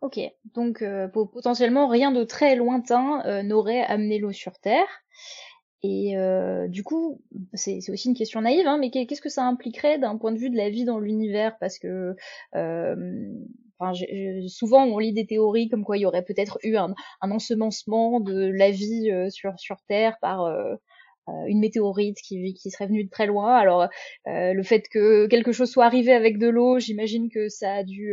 Ok, 0.00 0.20
donc 0.54 0.82
euh, 0.82 1.08
potentiellement 1.08 1.88
rien 1.88 2.10
de 2.12 2.24
très 2.24 2.56
lointain 2.56 3.24
euh, 3.26 3.42
n'aurait 3.42 3.82
amené 3.82 4.18
l'eau 4.18 4.32
sur 4.32 4.58
Terre. 4.58 4.88
Et 5.84 6.14
du 6.68 6.84
coup, 6.84 7.20
c'est 7.54 7.80
aussi 7.90 8.06
une 8.06 8.14
question 8.14 8.40
naïve, 8.40 8.68
hein, 8.68 8.78
mais 8.78 8.92
qu'est-ce 8.92 9.20
que 9.20 9.28
ça 9.28 9.44
impliquerait 9.44 9.98
d'un 9.98 10.16
point 10.16 10.30
de 10.30 10.38
vue 10.38 10.48
de 10.48 10.56
la 10.56 10.70
vie 10.70 10.84
dans 10.84 11.00
l'univers? 11.00 11.58
Parce 11.58 11.80
que 11.80 12.14
souvent 14.48 14.84
on 14.84 14.98
lit 14.98 15.12
des 15.12 15.26
théories 15.26 15.68
comme 15.68 15.84
quoi 15.84 15.96
il 15.96 16.00
y 16.00 16.06
aurait 16.06 16.24
peut-être 16.24 16.58
eu 16.62 16.76
un, 16.76 16.94
ensemencement 17.20 18.20
de 18.20 18.50
la 18.56 18.70
vie 18.70 19.10
euh, 19.10 19.28
sur 19.30 19.76
Terre 19.88 20.16
par 20.20 20.42
euh, 20.42 20.74
euh, 21.28 21.32
une 21.46 21.60
météorite 21.60 22.18
qui, 22.20 22.56
serait 22.70 22.86
venue 22.86 23.04
de 23.04 23.10
très 23.10 23.26
loin. 23.26 23.54
Alors 23.54 23.88
le 24.26 24.62
fait 24.62 24.84
que 24.90 25.26
quelque 25.26 25.52
chose 25.52 25.70
soit 25.70 25.84
arrivé 25.84 26.12
avec 26.12 26.38
de 26.38 26.48
l'eau, 26.48 26.78
j'imagine 26.78 27.28
que 27.30 27.48
ça 27.48 27.74
a 27.74 27.82
dû 27.84 28.12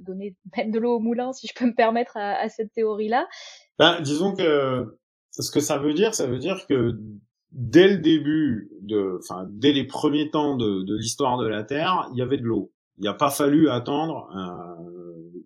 donner 0.00 0.36
de 0.56 0.78
l'eau 0.78 0.96
au 0.96 1.00
moulin, 1.00 1.32
si 1.32 1.46
je 1.48 1.54
peux 1.54 1.66
me 1.66 1.74
permettre 1.74 2.16
à, 2.16 2.48
cette 2.48 2.72
théorie-là. 2.72 3.26
Ben, 3.78 4.00
disons 4.00 4.34
que 4.34 4.98
ce 5.32 5.50
que 5.50 5.60
ça 5.60 5.78
veut 5.78 5.94
dire, 5.94 6.14
ça 6.14 6.26
veut 6.26 6.38
dire 6.38 6.66
que 6.68 6.98
dès 7.52 7.88
le 7.88 7.98
début 7.98 8.70
enfin, 9.18 9.48
dès 9.50 9.72
les 9.72 9.86
premiers 9.86 10.30
temps 10.30 10.56
de 10.56 10.96
l'histoire 10.96 11.36
de 11.36 11.48
la 11.48 11.64
Terre, 11.64 12.08
il 12.12 12.18
y 12.18 12.22
avait 12.22 12.38
de 12.38 12.44
l'eau. 12.44 12.70
Il 13.00 13.02
n'y 13.02 13.08
a 13.08 13.14
pas 13.14 13.30
fallu 13.30 13.68
attendre 13.68 14.28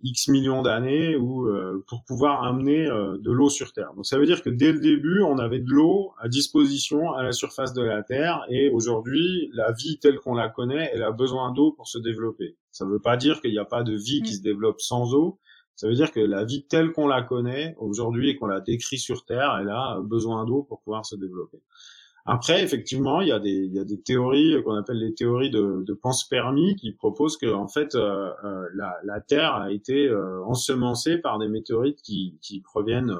X 0.04 0.28
millions 0.28 0.62
d'années 0.62 1.16
ou 1.16 1.48
euh, 1.48 1.82
pour 1.88 2.04
pouvoir 2.04 2.44
amener 2.44 2.86
euh, 2.86 3.16
de 3.18 3.32
l'eau 3.32 3.48
sur 3.48 3.72
Terre. 3.72 3.92
Donc 3.96 4.04
ça 4.06 4.18
veut 4.18 4.26
dire 4.26 4.42
que 4.42 4.50
dès 4.50 4.70
le 4.70 4.78
début, 4.78 5.22
on 5.22 5.38
avait 5.38 5.60
de 5.60 5.70
l'eau 5.70 6.12
à 6.20 6.28
disposition 6.28 7.12
à 7.12 7.22
la 7.22 7.32
surface 7.32 7.72
de 7.72 7.82
la 7.82 8.02
Terre 8.02 8.44
et 8.50 8.68
aujourd'hui, 8.68 9.50
la 9.54 9.72
vie 9.72 9.98
telle 9.98 10.18
qu'on 10.18 10.34
la 10.34 10.50
connaît, 10.50 10.90
elle 10.92 11.02
a 11.02 11.10
besoin 11.10 11.52
d'eau 11.52 11.72
pour 11.72 11.88
se 11.88 11.98
développer. 11.98 12.56
Ça 12.70 12.84
ne 12.84 12.90
veut 12.90 13.00
pas 13.00 13.16
dire 13.16 13.40
qu'il 13.40 13.50
n'y 13.50 13.58
a 13.58 13.64
pas 13.64 13.82
de 13.82 13.94
vie 13.94 14.22
qui 14.22 14.32
mm. 14.32 14.36
se 14.36 14.42
développe 14.42 14.80
sans 14.80 15.14
eau. 15.14 15.38
Ça 15.74 15.88
veut 15.88 15.94
dire 15.94 16.12
que 16.12 16.20
la 16.20 16.44
vie 16.44 16.66
telle 16.66 16.92
qu'on 16.92 17.08
la 17.08 17.22
connaît 17.22 17.74
aujourd'hui 17.78 18.30
et 18.30 18.36
qu'on 18.36 18.46
la 18.46 18.60
décrit 18.60 18.98
sur 18.98 19.24
Terre, 19.24 19.56
elle 19.60 19.70
a 19.70 20.00
besoin 20.04 20.44
d'eau 20.44 20.62
pour 20.62 20.82
pouvoir 20.82 21.04
se 21.04 21.16
développer. 21.16 21.62
Après, 22.26 22.62
effectivement, 22.62 23.20
il 23.20 23.28
y 23.28 23.32
a 23.32 23.38
des, 23.38 23.50
il 23.50 23.74
y 23.74 23.78
a 23.78 23.84
des 23.84 24.00
théories 24.00 24.56
qu'on 24.64 24.76
appelle 24.76 24.98
les 24.98 25.14
théories 25.14 25.50
de, 25.50 25.84
de 25.87 25.92
panspermie 25.92 26.74
qui 26.76 26.92
proposent 26.92 27.37
que 27.37 27.52
en 27.52 27.68
fait 27.68 27.94
euh, 27.94 28.30
euh, 28.44 28.66
la, 28.74 28.96
la, 29.04 29.20
Terre 29.20 29.54
a 29.54 29.70
été 29.70 30.08
euh, 30.08 30.42
ensemencée 30.44 31.18
par 31.18 31.38
des 31.38 31.48
météorites 31.48 32.00
qui, 32.00 32.38
qui 32.40 32.62
proviennent 32.62 33.14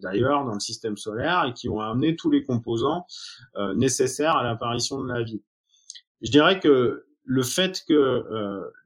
d'ailleurs 0.00 0.44
dans 0.44 0.54
le 0.54 0.60
système 0.60 0.96
solaire 0.96 1.46
et 1.48 1.52
qui 1.52 1.68
ont 1.68 1.80
amené 1.80 2.14
tous 2.14 2.30
les 2.30 2.44
composants 2.44 3.06
nécessaires 3.74 4.36
à 4.36 4.44
l'apparition 4.44 5.02
de 5.02 5.08
la 5.08 5.22
vie. 5.22 5.42
Je 6.20 6.30
dirais 6.30 6.60
que 6.60 7.06
le 7.24 7.42
fait 7.42 7.82
que 7.88 8.24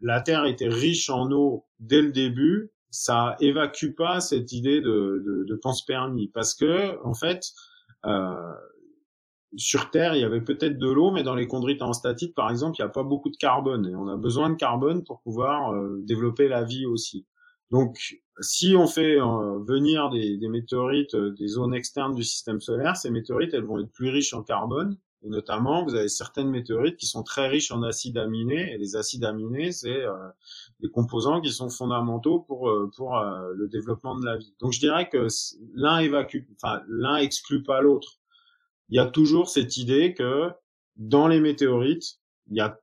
la 0.01 0.21
Terre 0.21 0.45
était 0.45 0.69
riche 0.69 1.11
en 1.11 1.31
eau 1.33 1.67
dès 1.81 2.01
le 2.01 2.13
début, 2.13 2.71
ça 2.91 3.37
évacue 3.41 3.95
pas 3.97 4.21
cette 4.21 4.53
idée 4.53 4.81
de, 4.81 5.23
de, 5.27 5.45
de 5.45 5.55
panspermie 5.57 6.29
parce 6.29 6.55
que 6.55 7.03
en 7.05 7.15
fait 7.15 7.53
euh, 8.07 8.53
sur 9.57 9.91
Terre, 9.91 10.15
il 10.15 10.21
y 10.21 10.25
avait 10.25 10.41
peut-être 10.43 10.79
de 10.79 10.91
l'eau, 10.91 11.11
mais 11.11 11.23
dans 11.23 11.35
les 11.35 11.49
chondrites 11.49 11.83
en 11.83 11.93
statite, 11.93 12.35
par 12.35 12.51
exemple, 12.51 12.77
il 12.79 12.83
n'y 12.83 12.87
a 12.87 12.91
pas 12.91 13.03
beaucoup 13.03 13.31
de 13.31 13.37
carbone. 13.37 13.87
Et 13.87 13.95
on 13.95 14.09
a 14.09 14.17
besoin 14.17 14.51
de 14.51 14.57
carbone 14.57 15.05
pour 15.05 15.21
pouvoir 15.21 15.73
euh, 15.73 16.01
développer 16.05 16.49
la 16.49 16.65
vie 16.65 16.87
aussi. 16.87 17.27
Donc, 17.71 18.21
si 18.41 18.77
on 18.77 18.87
fait 18.87 19.21
euh, 19.21 19.59
venir 19.67 20.11
des, 20.11 20.39
météorites 20.49 21.15
euh, 21.15 21.33
des 21.33 21.49
zones 21.49 21.75
externes 21.75 22.15
du 22.15 22.25
système 22.25 22.61
solaire, 22.61 22.97
ces 22.97 23.11
météorites, 23.11 23.55
elles 23.55 23.65
vont 23.65 23.79
être 23.79 23.93
plus 23.93 24.11
riches 24.11 24.35
en 24.35 24.43
carbone. 24.43 24.97
Et 25.23 25.29
notamment, 25.29 25.83
vous 25.83 25.95
avez 25.95 26.09
certaines 26.09 26.49
météorites 26.49 26.97
qui 26.97 27.07
sont 27.07 27.23
très 27.23 27.49
riches 27.49 27.73
en 27.73 27.83
acides 27.83 28.19
aminés. 28.19 28.73
Et 28.73 28.79
les 28.79 28.97
acides 28.97 29.25
aminés, 29.25 29.73
c'est 29.73 30.05
des 30.79 30.89
composants 30.91 31.41
qui 31.41 31.51
sont 31.51 31.71
fondamentaux 31.71 32.39
pour 32.39 32.73
pour 32.97 33.21
le 33.53 33.67
développement 33.67 34.17
de 34.17 34.25
la 34.25 34.37
vie. 34.37 34.55
Donc, 34.61 34.71
je 34.71 34.79
dirais 34.79 35.09
que 35.09 35.27
l'un 35.75 37.17
exclut 37.17 37.65
pas 37.65 37.81
l'autre 37.81 38.21
il 38.89 38.97
y 38.97 38.99
a 38.99 39.07
toujours 39.07 39.49
cette 39.49 39.77
idée 39.77 40.15
que 40.15 40.51
dans 40.97 41.29
les 41.29 41.41
météorites, 41.41 42.19
il 42.51 42.57
y 42.57 42.61
a 42.61 42.81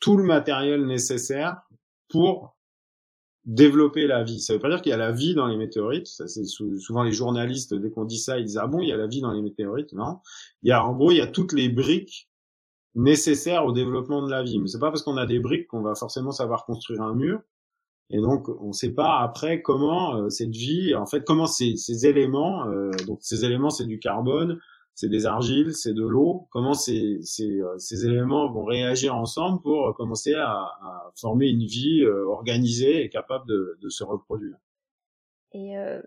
tout 0.00 0.16
le 0.16 0.24
matériel 0.24 0.86
nécessaire 0.86 1.62
pour 2.08 2.56
développer 3.44 4.06
la 4.06 4.22
vie. 4.22 4.40
Ça 4.40 4.52
veut 4.52 4.58
pas 4.58 4.68
dire 4.68 4.82
qu'il 4.82 4.90
y 4.90 4.94
a 4.94 4.98
la 4.98 5.12
vie 5.12 5.34
dans 5.34 5.46
les 5.46 5.56
météorites. 5.56 6.06
Ça, 6.06 6.28
c'est 6.28 6.44
souvent 6.44 7.02
les 7.02 7.12
journalistes, 7.12 7.74
dès 7.74 7.90
qu'on 7.90 8.04
dit 8.04 8.18
ça, 8.18 8.38
ils 8.38 8.44
disent 8.44 8.58
ah 8.58 8.66
bon, 8.66 8.80
il 8.80 8.88
y 8.88 8.92
a 8.92 8.96
la 8.96 9.06
vie 9.06 9.20
dans 9.20 9.32
les 9.32 9.42
météorites? 9.42 9.92
Non, 9.92 10.18
il 10.62 10.68
y 10.68 10.72
a 10.72 10.84
en 10.84 10.94
gros, 10.94 11.10
il 11.10 11.16
y 11.16 11.22
a 11.22 11.26
toutes 11.26 11.52
les 11.52 11.68
briques 11.68 12.28
nécessaires 12.94 13.64
au 13.64 13.72
développement 13.72 14.22
de 14.22 14.30
la 14.30 14.42
vie. 14.42 14.58
Mais 14.58 14.68
c'est 14.68 14.78
pas 14.78 14.90
parce 14.90 15.02
qu'on 15.02 15.16
a 15.16 15.26
des 15.26 15.38
briques 15.38 15.66
qu'on 15.68 15.82
va 15.82 15.94
forcément 15.94 16.32
savoir 16.32 16.66
construire 16.66 17.02
un 17.02 17.14
mur. 17.14 17.40
Et 18.10 18.20
donc, 18.20 18.48
on 18.48 18.72
sait 18.72 18.92
pas 18.92 19.20
après 19.20 19.60
comment 19.60 20.16
euh, 20.16 20.30
cette 20.30 20.54
vie, 20.54 20.94
en 20.94 21.06
fait, 21.06 21.24
comment 21.24 21.46
ces, 21.46 21.76
ces 21.76 22.06
éléments, 22.06 22.66
euh, 22.68 22.90
donc 23.06 23.18
ces 23.20 23.44
éléments, 23.44 23.70
c'est 23.70 23.84
du 23.84 23.98
carbone, 23.98 24.58
c'est 24.98 25.08
des 25.08 25.26
argiles, 25.26 25.74
c'est 25.74 25.94
de 25.94 26.02
l'eau. 26.02 26.48
Comment 26.50 26.74
ces, 26.74 27.20
ces, 27.22 27.60
euh, 27.60 27.78
ces, 27.78 28.04
éléments 28.04 28.50
vont 28.50 28.64
réagir 28.64 29.14
ensemble 29.14 29.62
pour 29.62 29.94
commencer 29.94 30.34
à, 30.34 30.50
à 30.50 31.12
former 31.14 31.46
une 31.46 31.64
vie 31.64 32.00
euh, 32.02 32.26
organisée 32.26 33.04
et 33.04 33.08
capable 33.08 33.46
de, 33.46 33.78
de 33.80 33.88
se 33.90 34.02
reproduire? 34.02 34.56
Et 35.52 35.78
euh, 35.78 36.02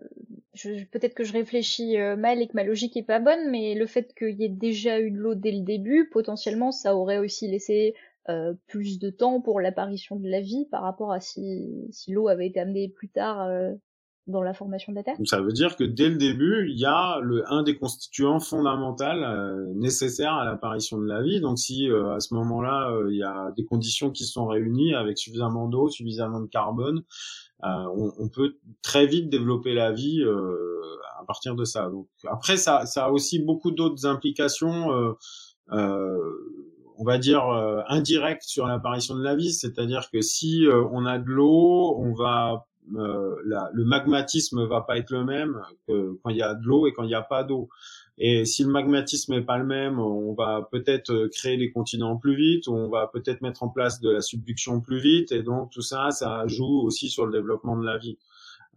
peut-être 0.90 1.14
que 1.14 1.24
je 1.24 1.32
réfléchis 1.32 1.96
euh, 1.96 2.16
mal 2.16 2.42
et 2.42 2.48
que 2.48 2.52
ma 2.52 2.64
logique 2.64 2.94
est 2.98 3.02
pas 3.02 3.18
bonne, 3.18 3.50
mais 3.50 3.74
le 3.74 3.86
fait 3.86 4.12
qu'il 4.14 4.38
y 4.38 4.44
ait 4.44 4.50
déjà 4.50 5.00
eu 5.00 5.10
de 5.10 5.16
l'eau 5.16 5.34
dès 5.34 5.52
le 5.52 5.62
début, 5.62 6.10
potentiellement, 6.12 6.70
ça 6.70 6.94
aurait 6.94 7.16
aussi 7.18 7.48
laissé 7.48 7.94
euh, 8.28 8.52
plus 8.66 8.98
de 8.98 9.08
temps 9.08 9.40
pour 9.40 9.58
l'apparition 9.58 10.16
de 10.16 10.28
la 10.28 10.42
vie 10.42 10.66
par 10.70 10.82
rapport 10.82 11.12
à 11.12 11.20
si, 11.20 11.88
si 11.92 12.12
l'eau 12.12 12.28
avait 12.28 12.48
été 12.48 12.60
amenée 12.60 12.90
plus 12.90 13.08
tard 13.08 13.48
dans 14.26 14.42
la 14.42 14.54
formation 14.54 14.92
de 14.92 14.96
la 14.96 15.02
Terre? 15.02 15.16
Ça 15.24 15.40
veut 15.40 15.52
dire 15.52 15.76
que 15.76 15.84
dès 15.84 16.08
le 16.08 16.16
début, 16.16 16.68
il 16.68 16.78
y 16.78 16.86
a 16.86 17.18
le, 17.20 17.44
un 17.52 17.62
des 17.62 17.76
constituants 17.76 18.40
fondamentaux 18.40 19.04
euh, 19.04 19.72
nécessaires 19.74 20.34
à 20.34 20.44
l'apparition 20.44 20.98
de 20.98 21.06
la 21.06 21.22
vie. 21.22 21.40
Donc 21.40 21.58
si 21.58 21.90
euh, 21.90 22.14
à 22.14 22.20
ce 22.20 22.34
moment-là, 22.34 22.90
euh, 22.90 23.10
il 23.10 23.18
y 23.18 23.22
a 23.22 23.50
des 23.56 23.64
conditions 23.64 24.10
qui 24.10 24.24
sont 24.24 24.46
réunies 24.46 24.94
avec 24.94 25.18
suffisamment 25.18 25.68
d'eau, 25.68 25.88
suffisamment 25.88 26.40
de 26.40 26.46
carbone, 26.46 27.02
on, 27.64 28.12
on, 28.18 28.28
peut 28.28 28.56
très 28.82 29.06
vite 29.06 29.30
développer 29.30 29.72
la 29.72 29.92
vie 29.92 30.24
à 30.24 31.24
partir 31.24 31.54
de 31.54 31.64
ça. 31.64 31.88
Donc 31.90 32.08
après, 32.28 32.56
ça, 32.56 32.86
ça 32.86 33.04
a 33.04 33.10
aussi 33.10 33.38
beaucoup 33.38 33.70
d'autres 33.70 34.04
implications. 34.04 35.14
on 35.70 37.04
va 37.04 37.18
dire 37.18 37.44
indirectes 37.86 38.42
sur 38.42 38.66
l'apparition 38.66 39.14
de 39.14 39.22
la 39.22 39.36
vie, 39.36 39.52
c'est-à-dire 39.52 40.10
que 40.12 40.22
si 40.22 40.66
on 40.90 41.06
a 41.06 41.20
de 41.20 41.28
l'eau, 41.28 41.94
on 42.00 42.12
va 42.14 42.66
euh, 42.96 43.36
le 43.72 43.84
magmatisme 43.84 44.66
va 44.66 44.80
pas 44.80 44.98
être 44.98 45.10
le 45.10 45.24
même 45.24 45.60
que 45.86 46.18
quand 46.22 46.30
il 46.30 46.36
y 46.36 46.42
a 46.42 46.54
de 46.54 46.64
l'eau 46.64 46.86
et 46.86 46.92
quand 46.92 47.04
il 47.04 47.08
n'y 47.08 47.14
a 47.14 47.22
pas 47.22 47.44
d'eau. 47.44 47.68
Et 48.18 48.44
si 48.44 48.62
le 48.64 48.70
magmatisme 48.70 49.32
est 49.32 49.42
pas 49.42 49.56
le 49.56 49.64
même, 49.64 49.98
on 49.98 50.34
va 50.34 50.68
peut-être 50.70 51.28
créer 51.28 51.56
les 51.56 51.72
continents 51.72 52.16
plus 52.16 52.36
vite, 52.36 52.68
on 52.68 52.88
va 52.88 53.06
peut-être 53.06 53.40
mettre 53.40 53.62
en 53.62 53.68
place 53.68 54.00
de 54.00 54.10
la 54.10 54.20
subduction 54.20 54.80
plus 54.80 54.98
vite, 54.98 55.32
et 55.32 55.42
donc 55.42 55.70
tout 55.70 55.80
ça, 55.80 56.10
ça 56.10 56.46
joue 56.46 56.82
aussi 56.82 57.08
sur 57.08 57.24
le 57.24 57.32
développement 57.32 57.76
de 57.76 57.86
la 57.86 57.98
vie. 57.98 58.18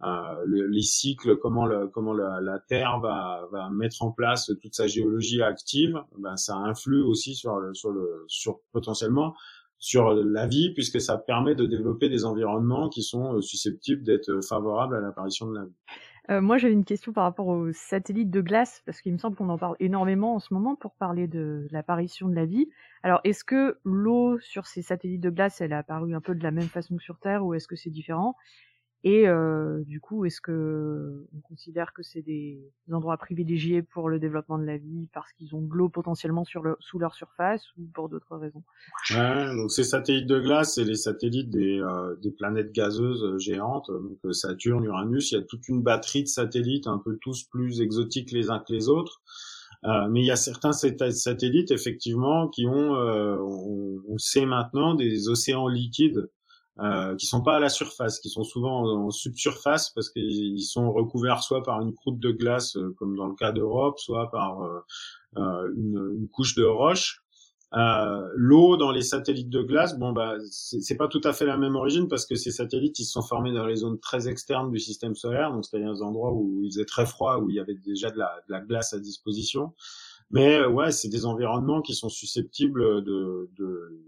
Euh, 0.02 0.44
les 0.46 0.82
cycles, 0.82 1.36
comment, 1.36 1.64
la, 1.64 2.58
Terre 2.68 2.98
va, 3.00 3.48
va 3.50 3.70
mettre 3.70 4.02
en 4.02 4.10
place 4.10 4.52
toute 4.60 4.74
sa 4.74 4.86
géologie 4.86 5.42
active, 5.42 6.02
ben 6.18 6.36
ça 6.36 6.56
influe 6.56 7.02
aussi 7.02 7.34
sur, 7.34 7.58
le, 7.58 7.72
sur, 7.72 7.90
le, 7.90 8.24
sur 8.28 8.60
potentiellement 8.72 9.34
sur 9.78 10.14
la 10.14 10.46
vie 10.46 10.72
puisque 10.74 11.00
ça 11.00 11.18
permet 11.18 11.54
de 11.54 11.66
développer 11.66 12.08
des 12.08 12.24
environnements 12.24 12.88
qui 12.88 13.02
sont 13.02 13.34
euh, 13.34 13.40
susceptibles 13.40 14.02
d'être 14.02 14.30
euh, 14.30 14.40
favorables 14.40 14.96
à 14.96 15.00
l'apparition 15.00 15.46
de 15.46 15.54
la 15.54 15.64
vie. 15.64 15.74
Euh, 16.28 16.40
moi, 16.40 16.58
j'avais 16.58 16.72
une 16.72 16.84
question 16.84 17.12
par 17.12 17.24
rapport 17.24 17.46
aux 17.46 17.70
satellites 17.72 18.30
de 18.30 18.40
glace, 18.40 18.82
parce 18.84 19.00
qu'il 19.00 19.12
me 19.12 19.18
semble 19.18 19.36
qu'on 19.36 19.48
en 19.48 19.58
parle 19.58 19.76
énormément 19.78 20.34
en 20.34 20.40
ce 20.40 20.52
moment 20.52 20.74
pour 20.74 20.96
parler 20.96 21.28
de 21.28 21.68
l'apparition 21.70 22.28
de 22.28 22.34
la 22.34 22.46
vie. 22.46 22.68
Alors, 23.04 23.20
est-ce 23.22 23.44
que 23.44 23.78
l'eau 23.84 24.38
sur 24.40 24.66
ces 24.66 24.82
satellites 24.82 25.20
de 25.20 25.30
glace, 25.30 25.60
elle 25.60 25.72
a 25.72 25.78
apparu 25.78 26.16
un 26.16 26.20
peu 26.20 26.34
de 26.34 26.42
la 26.42 26.50
même 26.50 26.64
façon 26.64 26.96
que 26.96 27.02
sur 27.02 27.18
Terre, 27.20 27.44
ou 27.44 27.54
est-ce 27.54 27.68
que 27.68 27.76
c'est 27.76 27.90
différent? 27.90 28.34
Et 29.08 29.28
euh, 29.28 29.84
du 29.84 30.00
coup, 30.00 30.24
est-ce 30.24 30.40
que 30.40 31.28
on 31.32 31.40
considère 31.42 31.92
que 31.92 32.02
c'est 32.02 32.22
des 32.22 32.58
endroits 32.90 33.16
privilégiés 33.16 33.80
pour 33.80 34.08
le 34.08 34.18
développement 34.18 34.58
de 34.58 34.64
la 34.64 34.78
vie 34.78 35.08
parce 35.12 35.32
qu'ils 35.34 35.54
ont 35.54 35.62
de 35.62 35.72
l'eau 35.72 35.88
potentiellement 35.88 36.42
sous 36.44 36.98
leur 36.98 37.14
surface 37.14 37.64
ou 37.78 37.86
pour 37.94 38.08
d'autres 38.08 38.36
raisons? 38.36 38.64
Ouais, 39.10 39.54
Donc 39.54 39.70
ces 39.70 39.84
satellites 39.84 40.26
de 40.26 40.40
glace, 40.40 40.74
c'est 40.74 40.82
les 40.82 40.96
satellites 40.96 41.50
des, 41.50 41.78
euh, 41.78 42.16
des 42.16 42.32
planètes 42.32 42.72
gazeuses 42.72 43.22
euh, 43.22 43.38
géantes, 43.38 43.92
donc 43.92 44.18
euh, 44.24 44.32
Saturne, 44.32 44.82
Uranus. 44.82 45.30
Il 45.30 45.36
y 45.36 45.38
a 45.38 45.42
toute 45.42 45.68
une 45.68 45.84
batterie 45.84 46.24
de 46.24 46.28
satellites, 46.28 46.88
un 46.88 46.98
peu 46.98 47.16
tous 47.20 47.44
plus 47.44 47.80
exotiques 47.80 48.32
les 48.32 48.50
uns 48.50 48.58
que 48.58 48.72
les 48.72 48.88
autres. 48.88 49.22
Euh, 49.84 50.08
mais 50.10 50.22
il 50.22 50.26
y 50.26 50.32
a 50.32 50.36
certains 50.36 50.72
satellites 50.72 51.70
effectivement 51.70 52.48
qui 52.48 52.66
ont, 52.66 52.90
on, 52.90 54.02
on, 54.08 54.18
sait 54.18 54.46
maintenant, 54.46 54.96
des 54.96 55.28
océans 55.28 55.68
liquides 55.68 56.28
euh, 56.78 57.16
qui 57.16 57.26
sont 57.26 57.42
pas 57.42 57.56
à 57.56 57.60
la 57.60 57.70
surface, 57.70 58.20
qui 58.20 58.28
sont 58.28 58.44
souvent 58.44 59.06
en, 59.06 59.10
subsurface 59.10 59.90
parce 59.90 60.10
qu'ils 60.10 60.62
sont 60.62 60.92
recouverts 60.92 61.42
soit 61.42 61.62
par 61.62 61.80
une 61.80 61.94
croûte 61.94 62.18
de 62.18 62.30
glace, 62.32 62.76
euh, 62.76 62.94
comme 62.98 63.16
dans 63.16 63.26
le 63.26 63.34
cas 63.34 63.52
d'Europe, 63.52 63.98
soit 63.98 64.30
par 64.30 64.62
euh, 64.62 64.80
euh 65.38 65.72
une, 65.74 66.18
une, 66.18 66.28
couche 66.28 66.54
de 66.54 66.64
roche. 66.64 67.22
Euh, 67.74 68.28
L'eau 68.34 68.76
dans 68.76 68.92
les 68.92 69.02
satellites 69.02 69.48
de 69.48 69.62
glace, 69.62 69.98
bon 69.98 70.12
bah 70.12 70.34
c'est 70.50 70.96
pas 70.96 71.08
tout 71.08 71.20
à 71.24 71.32
fait 71.32 71.46
la 71.46 71.56
même 71.56 71.76
origine 71.76 72.08
parce 72.08 72.24
que 72.24 72.34
ces 72.36 72.52
satellites 72.52 72.98
ils 72.98 73.04
se 73.04 73.12
sont 73.12 73.22
formés 73.22 73.52
dans 73.52 73.66
les 73.66 73.76
zones 73.76 73.98
très 73.98 74.28
externes 74.28 74.70
du 74.70 74.78
système 74.78 75.14
solaire, 75.14 75.52
donc 75.52 75.64
c'est-à-dire 75.64 75.92
des 75.92 76.02
endroits 76.02 76.32
où 76.32 76.60
il 76.62 76.70
faisait 76.70 76.84
très 76.84 77.06
froid, 77.06 77.38
où 77.38 77.50
il 77.50 77.56
y 77.56 77.60
avait 77.60 77.74
déjà 77.74 78.10
de 78.10 78.18
la, 78.18 78.40
de 78.46 78.52
la 78.52 78.60
glace 78.60 78.92
à 78.92 79.00
disposition. 79.00 79.72
Mais 80.30 80.64
ouais, 80.64 80.90
c'est 80.90 81.08
des 81.08 81.24
environnements 81.24 81.82
qui 81.82 81.94
sont 81.94 82.08
susceptibles 82.08 83.02
de, 83.04 83.50
de 83.56 84.00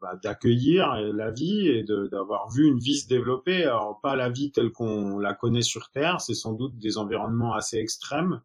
bah, 0.00 0.18
d'accueillir 0.22 0.94
la 1.14 1.30
vie 1.30 1.68
et 1.68 1.84
d'avoir 1.84 2.50
vu 2.50 2.66
une 2.66 2.78
vie 2.78 2.98
se 2.98 3.08
développer. 3.08 3.64
Alors 3.64 4.00
pas 4.02 4.14
la 4.16 4.28
vie 4.28 4.52
telle 4.52 4.70
qu'on 4.70 5.18
la 5.18 5.34
connaît 5.34 5.62
sur 5.62 5.90
Terre, 5.90 6.20
c'est 6.20 6.34
sans 6.34 6.52
doute 6.52 6.76
des 6.78 6.98
environnements 6.98 7.54
assez 7.54 7.78
extrêmes, 7.78 8.40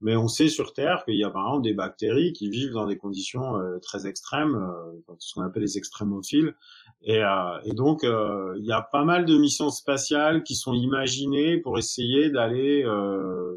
mais 0.00 0.16
on 0.16 0.28
sait 0.28 0.48
sur 0.48 0.72
Terre 0.72 1.04
qu'il 1.04 1.16
y 1.16 1.24
a 1.24 1.30
par 1.30 1.46
exemple 1.46 1.62
des 1.62 1.74
bactéries 1.74 2.32
qui 2.32 2.50
vivent 2.50 2.72
dans 2.72 2.86
des 2.86 2.96
conditions 2.96 3.56
euh, 3.56 3.78
très 3.78 4.06
extrêmes, 4.06 4.56
euh, 4.56 5.14
ce 5.18 5.34
qu'on 5.34 5.42
appelle 5.42 5.62
les 5.62 5.78
extrémophiles. 5.78 6.54
Et, 7.02 7.22
euh, 7.22 7.58
donc 7.74 8.04
euh, 8.04 8.54
il 8.58 8.64
y 8.64 8.72
a 8.72 8.82
pas 8.82 9.04
mal 9.04 9.24
de 9.24 9.36
missions 9.36 9.70
spatiales 9.70 10.42
qui 10.42 10.56
sont 10.56 10.74
imaginées 10.74 11.58
pour 11.58 11.78
essayer 11.78 12.30
d'aller 12.30 12.84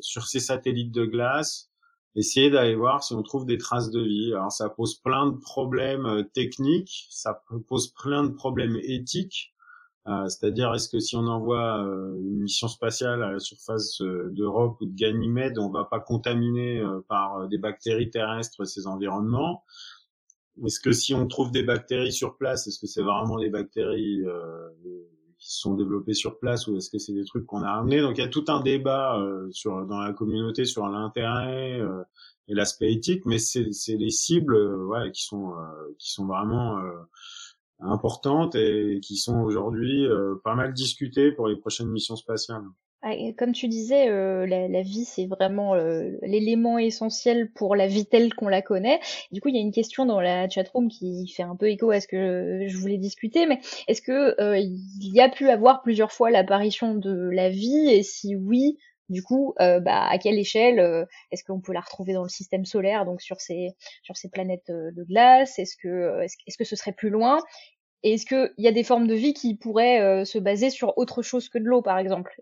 sur 0.01 0.27
ces 0.27 0.39
satellites 0.39 0.91
de 0.91 1.05
glace 1.05 1.71
essayer 2.15 2.49
d'aller 2.49 2.75
voir 2.75 3.03
si 3.03 3.13
on 3.13 3.23
trouve 3.23 3.45
des 3.45 3.57
traces 3.57 3.91
de 3.91 4.01
vie. 4.01 4.33
Alors 4.33 4.51
ça 4.51 4.69
pose 4.69 4.95
plein 4.95 5.27
de 5.27 5.37
problèmes 5.37 6.05
euh, 6.05 6.23
techniques, 6.23 7.07
ça 7.09 7.43
pose 7.67 7.89
plein 7.89 8.23
de 8.23 8.31
problèmes 8.31 8.77
éthiques. 8.83 9.53
Euh, 10.07 10.27
c'est-à-dire, 10.27 10.71
est-ce 10.73 10.87
que 10.87 10.99
si 10.99 11.15
on 11.15 11.25
envoie 11.25 11.83
euh, 11.83 12.15
une 12.19 12.43
mission 12.43 12.67
spatiale 12.67 13.23
à 13.23 13.31
la 13.31 13.39
surface 13.39 14.01
d'Europe 14.01 14.77
ou 14.81 14.85
de 14.85 14.95
Ganymède, 14.95 15.57
on 15.57 15.71
va 15.71 15.83
pas 15.83 15.99
contaminer 15.99 16.83
par 17.09 17.47
des 17.47 17.57
bactéries 17.57 18.11
terrestres 18.11 18.65
ces 18.65 18.85
environnements? 18.85 19.63
Est-ce 20.63 20.79
que 20.79 20.91
si 20.91 21.13
on 21.13 21.27
trouve 21.27 21.51
des 21.51 21.63
bactéries 21.63 22.13
sur 22.13 22.37
place, 22.37 22.67
est-ce 22.67 22.79
que 22.79 22.87
c'est 22.87 23.01
vraiment 23.01 23.39
des 23.39 23.49
bactéries 23.49 24.21
qui 25.45 25.59
sont 25.59 25.75
développées 25.75 26.15
sur 26.15 26.39
place 26.39 26.65
ou 26.65 26.75
est-ce 26.75 26.89
que 26.89 26.97
c'est 26.97 27.13
des 27.13 27.23
trucs 27.23 27.45
qu'on 27.45 27.61
a 27.61 27.69
amenés? 27.69 28.01
Donc 28.01 28.17
il 28.17 28.21
y 28.21 28.23
a 28.23 28.27
tout 28.27 28.45
un 28.47 28.61
débat 28.61 29.19
euh, 29.19 29.47
sur 29.51 29.85
dans 29.85 29.99
la 29.99 30.11
communauté 30.11 30.65
sur 30.65 30.87
l'intérêt 30.87 31.79
euh, 31.79 32.01
et 32.47 32.55
l'aspect 32.55 32.91
éthique, 32.91 33.25
mais 33.25 33.37
c'est 33.37 33.95
des 33.95 34.09
cibles 34.09 34.55
euh, 34.55 34.85
ouais, 34.85 35.11
qui 35.11 35.23
sont 35.23 35.53
qui 35.99 36.11
sont 36.11 36.25
vraiment 36.25 36.81
importantes 37.79 38.55
et 38.55 38.99
qui 39.03 39.17
sont 39.17 39.39
aujourd'hui 39.41 40.07
pas 40.43 40.55
mal 40.55 40.73
discutées 40.73 41.31
pour 41.31 41.47
les 41.47 41.55
prochaines 41.55 41.89
missions 41.89 42.15
spatiales. 42.15 42.63
Ah, 43.07 43.13
comme 43.37 43.51
tu 43.51 43.67
disais, 43.67 44.09
euh, 44.09 44.47
la, 44.47 44.81
vie, 44.81 45.05
c'est 45.05 45.27
vraiment 45.27 45.75
euh, 45.75 46.09
l'élément 46.23 46.79
essentiel 46.79 47.51
pour 47.51 47.75
la 47.75 47.85
vie 47.85 48.07
telle 48.07 48.33
qu'on 48.33 48.47
la 48.47 48.63
connaît. 48.63 48.99
Du 49.31 49.41
coup, 49.41 49.49
il 49.49 49.55
y 49.55 49.59
a 49.59 49.61
une 49.61 49.71
question 49.71 50.07
dans 50.07 50.19
la 50.19 50.49
chatroom 50.49 50.87
qui 50.89 51.27
fait 51.27 51.43
un 51.43 51.55
peu 51.55 51.69
écho 51.69 51.91
à 51.91 51.99
ce 52.01 52.07
que 52.07 52.65
je 52.67 52.77
voulais 52.77 52.97
discuter, 52.97 53.45
mais 53.45 53.59
est-ce 53.87 54.01
que 54.01 54.41
euh, 54.41 54.57
il 54.57 55.13
y 55.13 55.21
a 55.21 55.29
pu 55.29 55.49
avoir 55.49 55.83
plusieurs 55.83 56.11
fois 56.11 56.31
l'apparition 56.31 56.95
de 56.95 57.29
la 57.31 57.49
vie? 57.49 57.89
Et 57.91 58.01
si 58.01 58.35
oui, 58.35 58.79
du 59.09 59.21
coup, 59.21 59.53
bah, 59.59 60.07
à 60.09 60.17
quelle 60.17 60.39
échelle 60.39 61.05
Est-ce 61.31 61.43
qu'on 61.43 61.61
peut 61.61 61.73
la 61.73 61.81
retrouver 61.81 62.13
dans 62.13 62.23
le 62.23 62.29
système 62.29 62.65
solaire, 62.65 63.05
donc 63.05 63.21
sur 63.21 63.39
ces 63.39 63.69
sur 64.01 64.17
ces 64.17 64.29
planètes 64.29 64.71
de 64.71 65.03
glace? 65.03 65.59
Est-ce 65.59 65.75
que 65.77 66.23
est-ce, 66.23 66.57
que 66.57 66.63
ce 66.63 66.75
serait 66.75 66.93
plus 66.93 67.11
loin? 67.11 67.37
Et 68.01 68.13
est-ce 68.13 68.25
qu'il 68.25 68.53
y 68.57 68.67
a 68.67 68.71
des 68.71 68.83
formes 68.83 69.07
de 69.07 69.13
vie 69.13 69.35
qui 69.35 69.55
pourraient 69.55 70.25
se 70.25 70.39
baser 70.39 70.71
sur 70.71 70.97
autre 70.97 71.21
chose 71.21 71.49
que 71.49 71.59
de 71.59 71.65
l'eau, 71.65 71.83
par 71.83 71.99
exemple? 71.99 72.41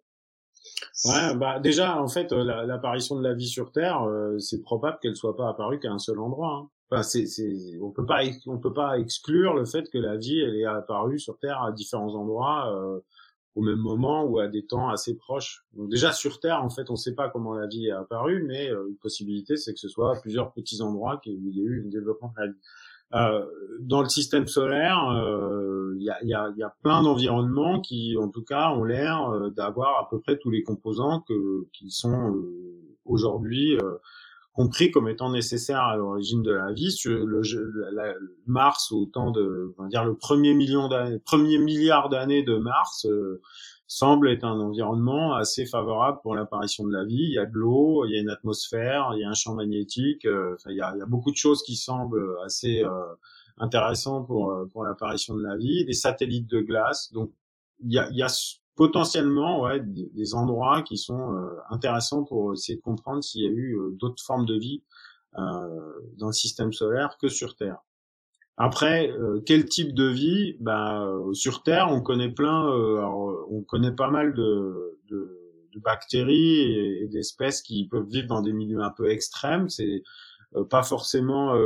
Ouais, 1.05 1.35
bah 1.35 1.59
déjà 1.59 2.01
en 2.01 2.07
fait 2.07 2.31
euh, 2.31 2.43
l'apparition 2.65 3.17
de 3.17 3.23
la 3.23 3.33
vie 3.33 3.47
sur 3.47 3.71
Terre, 3.71 4.03
euh, 4.03 4.37
c'est 4.39 4.61
probable 4.61 4.99
qu'elle 5.01 5.15
soit 5.15 5.35
pas 5.35 5.49
apparue 5.49 5.79
qu'à 5.79 5.91
un 5.91 5.99
seul 5.99 6.19
endroit. 6.19 6.63
Hein. 6.63 6.69
Enfin, 6.89 7.03
c'est, 7.03 7.25
c'est, 7.25 7.79
on 7.81 7.91
peut 7.91 8.05
pas, 8.05 8.21
on 8.47 8.59
peut 8.59 8.73
pas 8.73 8.99
exclure 8.99 9.53
le 9.53 9.65
fait 9.65 9.89
que 9.89 9.97
la 9.97 10.17
vie 10.17 10.39
elle 10.39 10.55
est 10.55 10.65
apparue 10.65 11.19
sur 11.19 11.37
Terre 11.39 11.61
à 11.61 11.71
différents 11.71 12.13
endroits 12.15 12.71
euh, 12.73 12.99
au 13.55 13.61
même 13.61 13.79
moment 13.79 14.23
ou 14.23 14.39
à 14.39 14.47
des 14.47 14.65
temps 14.65 14.89
assez 14.89 15.15
proches. 15.15 15.65
Donc 15.73 15.89
déjà 15.89 16.11
sur 16.11 16.39
Terre, 16.39 16.63
en 16.63 16.69
fait, 16.69 16.89
on 16.89 16.95
sait 16.95 17.13
pas 17.13 17.29
comment 17.29 17.53
la 17.53 17.67
vie 17.67 17.87
est 17.87 17.91
apparue, 17.91 18.43
mais 18.47 18.67
une 18.67 18.97
possibilité 19.01 19.57
c'est 19.57 19.73
que 19.73 19.79
ce 19.79 19.89
soit 19.89 20.19
plusieurs 20.21 20.53
petits 20.53 20.81
endroits 20.81 21.19
qui 21.23 21.31
il 21.31 21.57
y 21.57 21.61
a 21.61 21.63
eu 21.63 21.83
un 21.85 21.89
développement 21.89 22.33
de. 22.37 22.55
Euh, 23.13 23.45
dans 23.79 24.01
le 24.01 24.09
système 24.09 24.47
solaire, 24.47 24.99
il 25.97 26.03
y, 26.03 26.09
a, 26.09 26.23
y, 26.23 26.33
a, 26.33 26.51
y, 26.55 26.63
a, 26.63 26.75
plein 26.83 27.03
d'environnements 27.03 27.81
qui, 27.81 28.15
en 28.17 28.29
tout 28.29 28.43
cas, 28.43 28.69
ont 28.71 28.83
l'air 28.83 29.29
euh, 29.29 29.49
d'avoir 29.49 29.99
à 29.99 30.09
peu 30.09 30.19
près 30.19 30.37
tous 30.37 30.49
les 30.49 30.63
composants 30.63 31.21
que, 31.21 31.67
qui 31.73 31.91
sont 31.91 32.35
euh, 32.35 32.81
aujourd'hui 33.05 33.77
compris 34.53 34.91
comme 34.91 35.09
étant 35.09 35.31
nécessaires 35.31 35.81
à 35.81 35.97
l'origine 35.97 36.43
de 36.43 36.51
la 36.51 36.71
vie. 36.71 36.95
Mars, 38.45 38.91
au 38.91 39.05
temps 39.05 39.31
de, 39.31 39.73
on 39.77 39.83
va 39.83 39.89
dire 39.89 40.05
le 40.05 40.15
premier 40.15 40.53
million 40.53 40.89
premier 41.25 41.57
milliard 41.57 42.09
d'années 42.09 42.43
de 42.43 42.57
Mars, 42.57 43.07
semble 43.93 44.27
être 44.29 44.43
un 44.43 44.59
environnement 44.59 45.35
assez 45.35 45.67
favorable 45.67 46.17
pour 46.23 46.33
l'apparition 46.33 46.83
de 46.83 46.91
la 46.91 47.05
vie. 47.05 47.25
Il 47.25 47.33
y 47.33 47.37
a 47.37 47.45
de 47.45 47.53
l'eau, 47.53 48.05
il 48.05 48.11
y 48.11 48.17
a 48.17 48.21
une 48.21 48.31
atmosphère, 48.31 49.11
il 49.13 49.19
y 49.19 49.23
a 49.23 49.29
un 49.29 49.35
champ 49.35 49.53
magnétique. 49.53 50.25
Euh, 50.25 50.55
il, 50.65 50.77
y 50.77 50.81
a, 50.81 50.93
il, 50.95 50.99
y 50.99 51.01
a, 51.03 51.05
beaucoup 51.05 51.29
de 51.29 51.35
choses 51.35 51.61
qui 51.61 51.75
semblent 51.75 52.35
assez 52.43 52.83
euh, 52.83 52.89
intéressantes 53.57 54.25
pour 54.25 54.51
euh, 54.51 54.65
pour 54.65 54.83
l'apparition 54.83 55.35
de 55.35 55.43
la 55.43 55.57
vie. 55.57 55.85
Des 55.85 55.93
satellites 55.93 56.49
de 56.49 56.61
glace. 56.61 57.13
Donc 57.13 57.33
il 57.81 57.93
y 57.93 57.99
a, 57.99 58.09
il 58.09 58.17
y 58.17 58.23
a 58.23 58.33
potentiellement 58.75 59.61
ouais, 59.61 59.79
des, 59.79 60.33
endroits 60.33 60.81
qui 60.81 60.97
sont 60.97 61.47
intéressants 61.69 62.23
pour 62.23 62.53
essayer 62.53 62.77
de 62.77 62.81
comprendre 62.81 63.23
s'il 63.23 63.43
y 63.43 63.47
a 63.47 63.51
eu 63.51 63.77
d'autres 63.99 64.23
formes 64.23 64.47
de 64.47 64.57
vie 64.57 64.81
dans 65.35 66.27
le 66.27 66.33
système 66.33 66.73
solaire 66.73 67.17
que 67.21 67.27
sur 67.27 67.55
Terre. 67.55 67.77
Après, 68.57 69.09
euh, 69.09 69.41
quel 69.45 69.65
type 69.65 69.93
de 69.93 70.05
vie? 70.05 70.57
Ben, 70.59 71.31
Sur 71.33 71.63
Terre, 71.63 71.87
on 71.89 72.01
connaît 72.01 72.29
plein, 72.29 72.69
euh, 72.71 73.01
on 73.49 73.61
connaît 73.61 73.91
pas 73.91 74.09
mal 74.09 74.33
de, 74.33 74.99
de, 75.09 75.39
de 75.73 75.79
bactéries 75.79 76.61
et, 76.61 77.07
d'espèces 77.07 77.61
qui 77.61 77.87
peuvent 77.87 78.07
vivre 78.07 78.27
dans 78.27 78.41
des 78.41 78.53
milieux 78.53 78.81
un 78.81 78.91
peu 78.91 79.09
extrêmes. 79.09 79.69
C'est 79.69 80.03
pas 80.69 80.83
forcément 80.83 81.57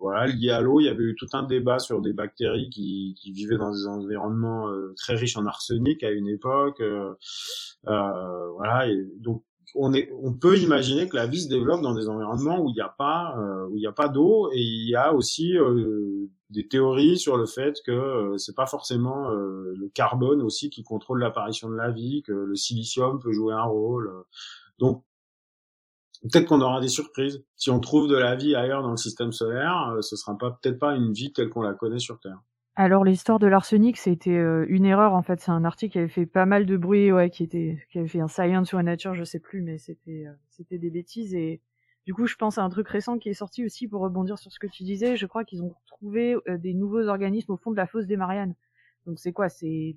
voilà 0.00 0.26
lié 0.26 0.50
à 0.50 0.60
l'eau. 0.60 0.80
Il 0.80 0.84
y 0.84 0.88
avait 0.88 1.02
eu 1.04 1.14
tout 1.14 1.28
un 1.32 1.44
débat 1.44 1.78
sur 1.78 2.02
des 2.02 2.12
bactéries 2.12 2.68
qui, 2.68 3.14
qui 3.18 3.32
vivaient 3.32 3.56
dans 3.56 3.70
des 3.70 3.86
environnements 3.86 4.70
très 4.96 5.14
riches 5.14 5.38
en 5.38 5.46
arsenic 5.46 6.02
à 6.04 6.10
une 6.10 6.28
époque. 6.28 6.82
voilà, 7.84 8.86
et 8.86 9.02
donc 9.18 9.44
on, 9.74 10.32
peut 10.34 10.58
imaginer 10.58 11.08
que 11.08 11.16
la 11.16 11.26
vie 11.26 11.42
se 11.42 11.48
développe 11.48 11.82
dans 11.82 11.94
des 11.94 12.08
environnements 12.08 12.60
où 12.60 12.70
il 12.70 12.74
n'y 12.74 12.80
a 12.80 12.88
pas 12.88 13.36
euh, 13.38 13.88
a 13.88 13.92
pas 13.92 14.08
d'eau 14.08 14.50
et 14.52 14.60
il 14.60 14.88
y 14.88 14.96
a 14.96 15.12
aussi 15.12 15.56
euh, 15.56 16.28
des 16.50 16.66
théories 16.66 17.18
sur 17.18 17.36
le 17.36 17.46
fait 17.46 17.76
que 17.84 17.92
euh, 17.92 18.38
c'est 18.38 18.54
pas 18.54 18.66
forcément 18.66 19.28
le 19.30 19.88
carbone 19.94 20.42
aussi 20.42 20.70
qui 20.70 20.82
contrôle 20.82 21.20
l'apparition 21.20 21.68
de 21.70 21.76
la 21.76 21.90
vie, 21.90 22.22
que 22.22 22.32
le 22.32 22.54
silicium 22.54 23.18
peut 23.18 23.32
jouer 23.32 23.54
un 23.54 23.64
rôle. 23.64 24.10
Donc 24.78 25.04
peut-être 26.22 26.46
qu'on 26.46 26.60
aura 26.60 26.80
des 26.80 26.88
surprises. 26.88 27.44
Si 27.56 27.70
on 27.70 27.80
trouve 27.80 28.08
de 28.08 28.16
la 28.16 28.36
vie 28.36 28.54
ailleurs 28.54 28.82
dans 28.82 28.90
le 28.90 28.96
système 28.96 29.32
solaire, 29.32 29.96
ce 30.00 30.16
sera 30.16 30.36
pas 30.36 30.50
peut-être 30.50 30.78
pas 30.78 30.94
une 30.96 31.12
vie 31.12 31.32
telle 31.32 31.50
qu'on 31.50 31.62
la 31.62 31.74
connaît 31.74 31.98
sur 31.98 32.18
Terre. 32.20 32.40
Alors 32.80 33.02
l'histoire 33.02 33.40
de 33.40 33.48
l'arsenic, 33.48 33.96
c'était 33.96 34.36
euh, 34.36 34.64
une 34.68 34.84
erreur 34.84 35.12
en 35.12 35.22
fait. 35.22 35.40
C'est 35.40 35.50
un 35.50 35.64
article 35.64 35.94
qui 35.94 35.98
avait 35.98 36.06
fait 36.06 36.26
pas 36.26 36.46
mal 36.46 36.64
de 36.64 36.76
bruit, 36.76 37.10
ouais, 37.10 37.28
qui 37.28 37.42
était, 37.42 37.76
qui 37.90 37.98
avait 37.98 38.06
fait 38.06 38.20
un 38.20 38.28
science 38.28 38.68
sur 38.68 38.76
la 38.76 38.84
nature, 38.84 39.14
je 39.14 39.24
sais 39.24 39.40
plus, 39.40 39.62
mais 39.62 39.78
c'était, 39.78 40.26
euh, 40.28 40.32
c'était 40.48 40.78
des 40.78 40.88
bêtises. 40.88 41.34
Et 41.34 41.60
du 42.06 42.14
coup, 42.14 42.26
je 42.26 42.36
pense 42.36 42.56
à 42.56 42.62
un 42.62 42.68
truc 42.68 42.86
récent 42.86 43.18
qui 43.18 43.30
est 43.30 43.34
sorti 43.34 43.64
aussi 43.64 43.88
pour 43.88 44.00
rebondir 44.00 44.38
sur 44.38 44.52
ce 44.52 44.60
que 44.60 44.68
tu 44.68 44.84
disais. 44.84 45.16
Je 45.16 45.26
crois 45.26 45.42
qu'ils 45.42 45.60
ont 45.64 45.74
trouvé 45.88 46.36
euh, 46.46 46.56
des 46.56 46.72
nouveaux 46.72 47.08
organismes 47.08 47.50
au 47.50 47.56
fond 47.56 47.72
de 47.72 47.76
la 47.76 47.88
fosse 47.88 48.06
des 48.06 48.16
Mariannes. 48.16 48.54
Donc 49.06 49.18
c'est 49.18 49.32
quoi? 49.32 49.48
C'est 49.48 49.96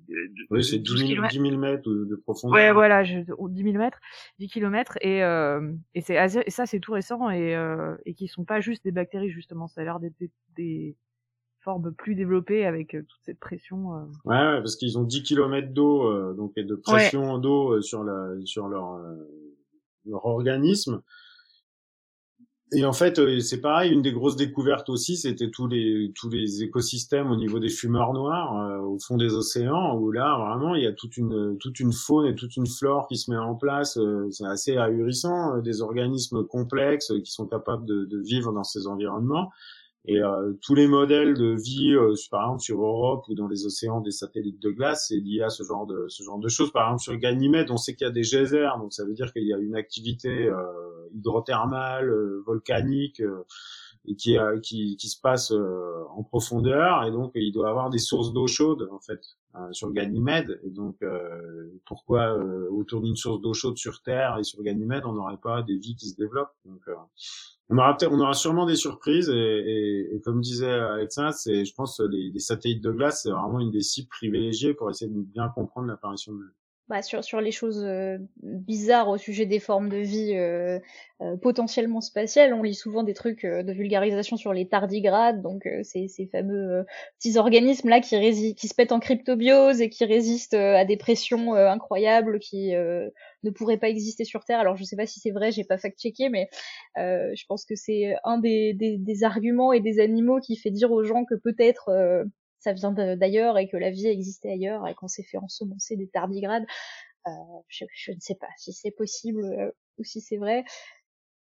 oui, 0.50 0.64
c'est 0.64 0.80
10 0.80 1.06
000, 1.14 1.28
10 1.28 1.38
000 1.38 1.56
mètres 1.58 1.88
de 1.88 2.16
profondeur. 2.16 2.56
Ouais, 2.56 2.72
voilà, 2.72 3.04
je, 3.04 3.20
10 3.20 3.62
000 3.62 3.76
mètres, 3.76 4.00
10 4.40 4.48
kilomètres, 4.48 4.98
et 5.02 5.18
et 5.94 6.00
c'est 6.00 6.28
ça 6.48 6.66
c'est 6.66 6.80
tout 6.80 6.92
récent 6.92 7.30
et 7.30 7.54
et 8.06 8.14
qui 8.14 8.26
sont 8.26 8.44
pas 8.44 8.60
juste 8.60 8.82
des 8.82 8.90
bactéries 8.90 9.30
justement. 9.30 9.68
Ça 9.68 9.82
a 9.82 9.84
l'air 9.84 10.00
d'être 10.00 10.16
des 10.56 10.96
forme 11.62 11.92
plus 11.92 12.14
développée 12.14 12.66
avec 12.66 12.94
euh, 12.94 13.02
toute 13.02 13.20
cette 13.22 13.40
pression. 13.40 13.94
Euh. 13.94 14.00
Ouais, 14.24 14.36
ouais, 14.36 14.58
parce 14.58 14.76
qu'ils 14.76 14.98
ont 14.98 15.04
10 15.04 15.22
km 15.22 15.72
d'eau, 15.72 16.06
euh, 16.06 16.34
donc 16.34 16.52
et 16.56 16.64
de 16.64 16.74
pression 16.74 17.38
d'eau 17.38 17.80
sur 17.80 18.04
la 18.04 18.34
sur 18.44 18.68
leur 18.68 19.00
leur 20.04 20.26
organisme. 20.26 21.02
Et 22.74 22.86
en 22.86 22.94
fait, 22.94 23.20
c'est 23.40 23.60
pareil. 23.60 23.92
Une 23.92 24.00
des 24.00 24.12
grosses 24.12 24.36
découvertes 24.36 24.88
aussi, 24.88 25.18
c'était 25.18 25.50
tous 25.50 25.66
les 25.66 26.10
tous 26.14 26.30
les 26.30 26.62
écosystèmes 26.62 27.30
au 27.30 27.36
niveau 27.36 27.58
des 27.58 27.68
fumeurs 27.68 28.14
noirs 28.14 28.82
au 28.82 28.98
fond 28.98 29.18
des 29.18 29.34
océans, 29.34 29.94
où 29.98 30.10
là 30.10 30.38
vraiment 30.38 30.74
il 30.74 30.82
y 30.82 30.86
a 30.86 30.92
toute 30.92 31.18
une 31.18 31.58
toute 31.58 31.80
une 31.80 31.92
faune 31.92 32.26
et 32.26 32.34
toute 32.34 32.56
une 32.56 32.66
flore 32.66 33.08
qui 33.08 33.18
se 33.18 33.30
met 33.30 33.36
en 33.36 33.56
place. 33.56 33.98
c'est 34.30 34.46
assez 34.46 34.78
ahurissant, 34.78 35.58
des 35.58 35.82
organismes 35.82 36.46
complexes 36.46 37.12
qui 37.22 37.30
sont 37.30 37.46
capables 37.46 37.84
de, 37.84 38.06
de 38.06 38.18
vivre 38.22 38.52
dans 38.52 38.64
ces 38.64 38.86
environnements. 38.86 39.50
Et 40.04 40.20
euh, 40.20 40.52
tous 40.60 40.74
les 40.74 40.88
modèles 40.88 41.34
de 41.34 41.54
vie, 41.54 41.94
euh, 41.94 42.14
par 42.30 42.42
exemple 42.42 42.62
sur 42.62 42.82
Europe 42.82 43.24
ou 43.28 43.34
dans 43.36 43.46
les 43.46 43.66
océans 43.66 44.00
des 44.00 44.10
satellites 44.10 44.60
de 44.60 44.70
glace, 44.70 45.06
c'est 45.08 45.20
lié 45.20 45.42
à 45.42 45.48
ce 45.48 45.62
genre 45.62 45.86
de 45.86 46.06
ce 46.08 46.24
genre 46.24 46.40
de 46.40 46.48
choses. 46.48 46.72
Par 46.72 46.88
exemple 46.88 47.02
sur 47.02 47.16
Ganymède, 47.16 47.70
on 47.70 47.76
sait 47.76 47.94
qu'il 47.94 48.06
y 48.06 48.10
a 48.10 48.12
des 48.12 48.22
geysers, 48.22 48.78
donc 48.80 48.92
ça 48.92 49.04
veut 49.04 49.14
dire 49.14 49.32
qu'il 49.32 49.46
y 49.46 49.54
a 49.54 49.58
une 49.58 49.76
activité 49.76 50.48
euh, 50.48 50.56
hydrothermale, 51.14 52.08
euh, 52.08 52.42
volcanique, 52.44 53.22
et 54.06 54.16
qui, 54.16 54.36
qui, 54.62 54.96
qui 54.96 55.08
se 55.08 55.20
passe 55.20 55.52
en 55.52 56.22
profondeur, 56.24 57.04
et 57.04 57.10
donc 57.10 57.32
il 57.34 57.52
doit 57.52 57.68
avoir 57.68 57.90
des 57.90 57.98
sources 57.98 58.32
d'eau 58.32 58.46
chaude 58.46 58.88
en 58.92 59.00
fait 59.00 59.20
sur 59.70 59.92
Ganymède. 59.92 60.60
Et 60.64 60.70
donc 60.70 60.96
pourquoi 61.84 62.36
autour 62.70 63.00
d'une 63.02 63.16
source 63.16 63.40
d'eau 63.40 63.54
chaude 63.54 63.76
sur 63.76 64.02
Terre 64.02 64.38
et 64.38 64.44
sur 64.44 64.62
Ganymède, 64.62 65.04
on 65.04 65.12
n'aurait 65.12 65.40
pas 65.42 65.62
des 65.62 65.76
vies 65.76 65.96
qui 65.96 66.08
se 66.08 66.16
développent? 66.16 66.54
Donc, 66.64 66.82
on 67.72 67.78
aura 67.78 67.96
on 68.10 68.20
aura 68.20 68.34
sûrement 68.34 68.66
des 68.66 68.76
surprises. 68.76 69.30
Et, 69.30 69.34
et, 69.34 70.14
et 70.14 70.20
comme 70.20 70.40
disait 70.40 70.70
Alexa, 70.70 71.32
c'est, 71.32 71.64
je 71.64 71.74
pense, 71.74 72.00
les, 72.00 72.30
les, 72.30 72.38
satellites 72.38 72.82
de 72.82 72.90
glace, 72.90 73.22
c'est 73.22 73.30
vraiment 73.30 73.60
une 73.60 73.70
des 73.70 73.80
cibles 73.80 74.08
privilégiées 74.08 74.74
pour 74.74 74.90
essayer 74.90 75.10
de 75.10 75.20
bien 75.20 75.48
comprendre 75.48 75.86
l'apparition 75.86 76.32
de 76.32 76.44
bah, 76.88 77.00
sur, 77.00 77.22
sur 77.22 77.40
les 77.40 77.52
choses 77.52 77.84
euh, 77.84 78.18
bizarres 78.42 79.08
au 79.08 79.16
sujet 79.16 79.46
des 79.46 79.60
formes 79.60 79.88
de 79.88 79.98
vie 79.98 80.34
euh, 80.34 80.80
euh, 81.20 81.36
potentiellement 81.36 82.00
spatiales, 82.00 82.52
on 82.52 82.62
lit 82.62 82.74
souvent 82.74 83.04
des 83.04 83.14
trucs 83.14 83.46
de 83.46 83.72
vulgarisation 83.72 84.36
sur 84.36 84.52
les 84.52 84.68
tardigrades, 84.68 85.42
donc 85.42 85.68
ces, 85.84 86.08
ces 86.08 86.26
fameux 86.26 86.84
petits 87.18 87.38
organismes 87.38 87.88
là 87.88 88.00
qui, 88.00 88.54
qui 88.56 88.68
se 88.68 88.74
pètent 88.74 88.90
en 88.90 88.98
cryptobiose 88.98 89.80
et 89.80 89.88
qui 89.88 90.04
résistent 90.04 90.54
à 90.54 90.84
des 90.84 90.96
pressions 90.96 91.54
incroyables 91.54 92.40
qui 92.40 92.72
ne 92.72 93.50
pourraient 93.50 93.78
pas 93.78 93.88
exister 93.88 94.24
sur 94.24 94.44
Terre. 94.44 94.58
Alors 94.58 94.76
je 94.76 94.82
sais 94.82 94.96
pas 94.96 95.06
si 95.06 95.20
c'est 95.20 95.30
vrai, 95.30 95.52
j'ai 95.52 95.64
pas 95.64 95.78
fact-checké, 95.78 96.28
mais 96.28 96.48
je 96.96 97.44
pense 97.46 97.64
que 97.64 97.76
c'est 97.76 98.16
un 98.24 98.38
des, 98.38 98.74
des, 98.74 98.98
des, 98.98 99.22
arguments 99.22 99.72
et 99.72 99.80
des 99.80 100.00
animaux 100.00 100.40
qui 100.40 100.56
fait 100.56 100.70
dire 100.70 100.90
aux 100.90 101.04
gens 101.04 101.24
que 101.24 101.36
peut-être 101.36 101.90
ça 102.62 102.72
vient 102.72 102.92
d'ailleurs 102.92 103.58
et 103.58 103.68
que 103.68 103.76
la 103.76 103.90
vie 103.90 104.06
existait 104.06 104.52
ailleurs 104.52 104.86
et 104.86 104.94
qu'on 104.94 105.08
s'est 105.08 105.24
fait 105.24 105.38
ensemencer 105.38 105.96
des 105.96 106.08
tardigrades. 106.08 106.64
Euh, 107.26 107.30
je, 107.68 107.84
je, 107.92 108.12
ne 108.12 108.20
sais 108.20 108.36
pas 108.36 108.48
si 108.56 108.72
c'est 108.72 108.92
possible 108.92 109.44
euh, 109.44 109.70
ou 109.98 110.04
si 110.04 110.20
c'est 110.20 110.36
vrai. 110.36 110.64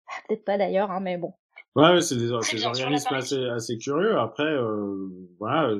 Ah, 0.08 0.14
peut-être 0.28 0.44
pas 0.44 0.58
d'ailleurs, 0.58 0.90
hein, 0.90 1.00
mais 1.00 1.16
bon. 1.16 1.32
Ouais, 1.76 2.00
c'est 2.00 2.16
des, 2.16 2.28
des 2.28 2.64
organismes 2.64 3.14
assez, 3.14 3.44
assez 3.46 3.78
curieux. 3.78 4.18
Après, 4.18 4.44
euh, 4.44 5.08
voilà, 5.38 5.74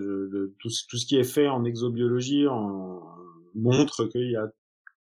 tout, 0.61 0.69
tout, 0.89 0.97
ce 0.97 1.07
qui 1.07 1.17
est 1.17 1.25
fait 1.25 1.49
en 1.49 1.65
exobiologie 1.65 2.47
en, 2.47 3.03
montre 3.55 4.05
qu'il 4.05 4.31
y 4.31 4.37
a 4.37 4.47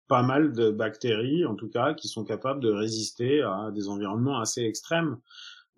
pas 0.09 0.23
mal 0.23 0.53
de 0.53 0.71
bactéries, 0.71 1.45
en 1.45 1.57
tout 1.57 1.69
cas, 1.69 1.95
qui 1.95 2.09
sont 2.09 2.25
capables 2.25 2.61
de 2.61 2.71
résister 2.71 3.43
à 3.43 3.71
des 3.75 3.89
environnements 3.89 4.39
assez 4.39 4.63
extrêmes. 4.63 5.19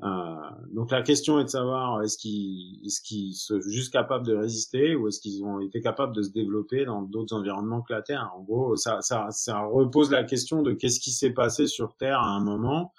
Euh, 0.00 0.36
donc 0.72 0.92
la 0.92 1.02
question 1.02 1.40
est 1.40 1.44
de 1.44 1.48
savoir 1.48 2.02
est-ce 2.02 2.16
qu'ils 2.18 2.86
est-ce 2.86 3.00
sont 3.32 3.60
juste 3.60 3.92
capables 3.92 4.24
de 4.24 4.34
résister 4.36 4.94
ou 4.94 5.08
est-ce 5.08 5.18
qu'ils 5.18 5.42
ont 5.42 5.58
été 5.60 5.80
capables 5.80 6.14
de 6.14 6.22
se 6.22 6.30
développer 6.30 6.84
dans 6.84 7.02
d'autres 7.02 7.34
environnements 7.34 7.82
que 7.82 7.92
la 7.92 8.02
Terre? 8.02 8.30
En 8.36 8.42
gros, 8.42 8.76
ça, 8.76 9.00
ça, 9.00 9.26
ça 9.30 9.60
repose 9.60 10.10
la 10.12 10.22
question 10.22 10.62
de 10.62 10.72
qu'est-ce 10.72 11.00
qui 11.00 11.10
s'est 11.10 11.32
passé 11.32 11.66
sur 11.66 11.96
Terre 11.96 12.20
à 12.20 12.28
un 12.28 12.40
moment 12.40 12.92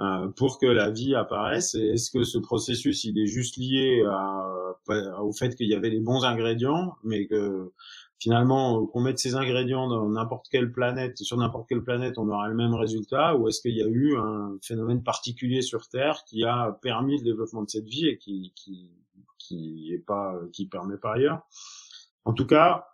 euh, 0.00 0.28
pour 0.28 0.58
que 0.58 0.66
la 0.66 0.90
vie 0.90 1.14
apparaisse. 1.14 1.74
Est-ce 1.76 2.10
que 2.10 2.24
ce 2.24 2.38
processus 2.38 3.04
il 3.04 3.18
est 3.18 3.26
juste 3.26 3.56
lié 3.56 4.04
à, 4.10 4.50
au 5.22 5.32
fait 5.32 5.54
qu'il 5.54 5.68
y 5.68 5.74
avait 5.74 5.90
les 5.90 6.00
bons 6.00 6.24
ingrédients, 6.24 6.96
mais 7.04 7.26
que 7.26 7.70
finalement, 8.20 8.82
euh, 8.82 8.86
qu'on 8.86 9.00
mette 9.00 9.18
ces 9.18 9.34
ingrédients 9.34 9.88
dans 9.88 10.08
n'importe 10.08 10.46
quelle 10.50 10.70
planète, 10.70 11.18
sur 11.18 11.36
n'importe 11.38 11.68
quelle 11.68 11.82
planète, 11.82 12.18
on 12.18 12.28
aura 12.28 12.48
le 12.48 12.54
même 12.54 12.74
résultat, 12.74 13.34
ou 13.36 13.48
est-ce 13.48 13.60
qu'il 13.60 13.74
y 13.74 13.82
a 13.82 13.88
eu 13.88 14.16
un 14.16 14.56
phénomène 14.62 15.02
particulier 15.02 15.62
sur 15.62 15.88
Terre 15.88 16.22
qui 16.26 16.44
a 16.44 16.78
permis 16.82 17.18
le 17.18 17.24
développement 17.24 17.62
de 17.62 17.70
cette 17.70 17.88
vie 17.88 18.06
et 18.06 18.18
qui 18.18 18.52
qui 18.54 18.90
qui 19.38 19.90
est 19.92 20.04
pas 20.04 20.38
qui 20.52 20.66
permet 20.66 20.98
pas 20.98 21.14
ailleurs? 21.14 21.40
En 22.26 22.34
tout 22.34 22.46
cas, 22.46 22.86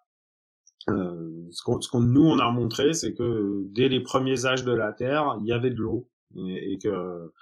euh, 0.89 1.49
ce 1.51 1.63
qu'on 1.63 2.01
nous 2.01 2.25
on 2.25 2.39
a 2.39 2.51
montré, 2.51 2.95
c'est 2.95 3.13
que 3.13 3.65
dès 3.73 3.89
les 3.89 4.01
premiers 4.01 4.47
âges 4.47 4.65
de 4.65 4.73
la 4.73 4.93
Terre, 4.93 5.37
il 5.41 5.47
y 5.47 5.53
avait 5.53 5.71
de 5.71 5.81
l'eau 5.81 6.09
et, 6.37 6.73
et 6.73 6.79
que 6.79 7.33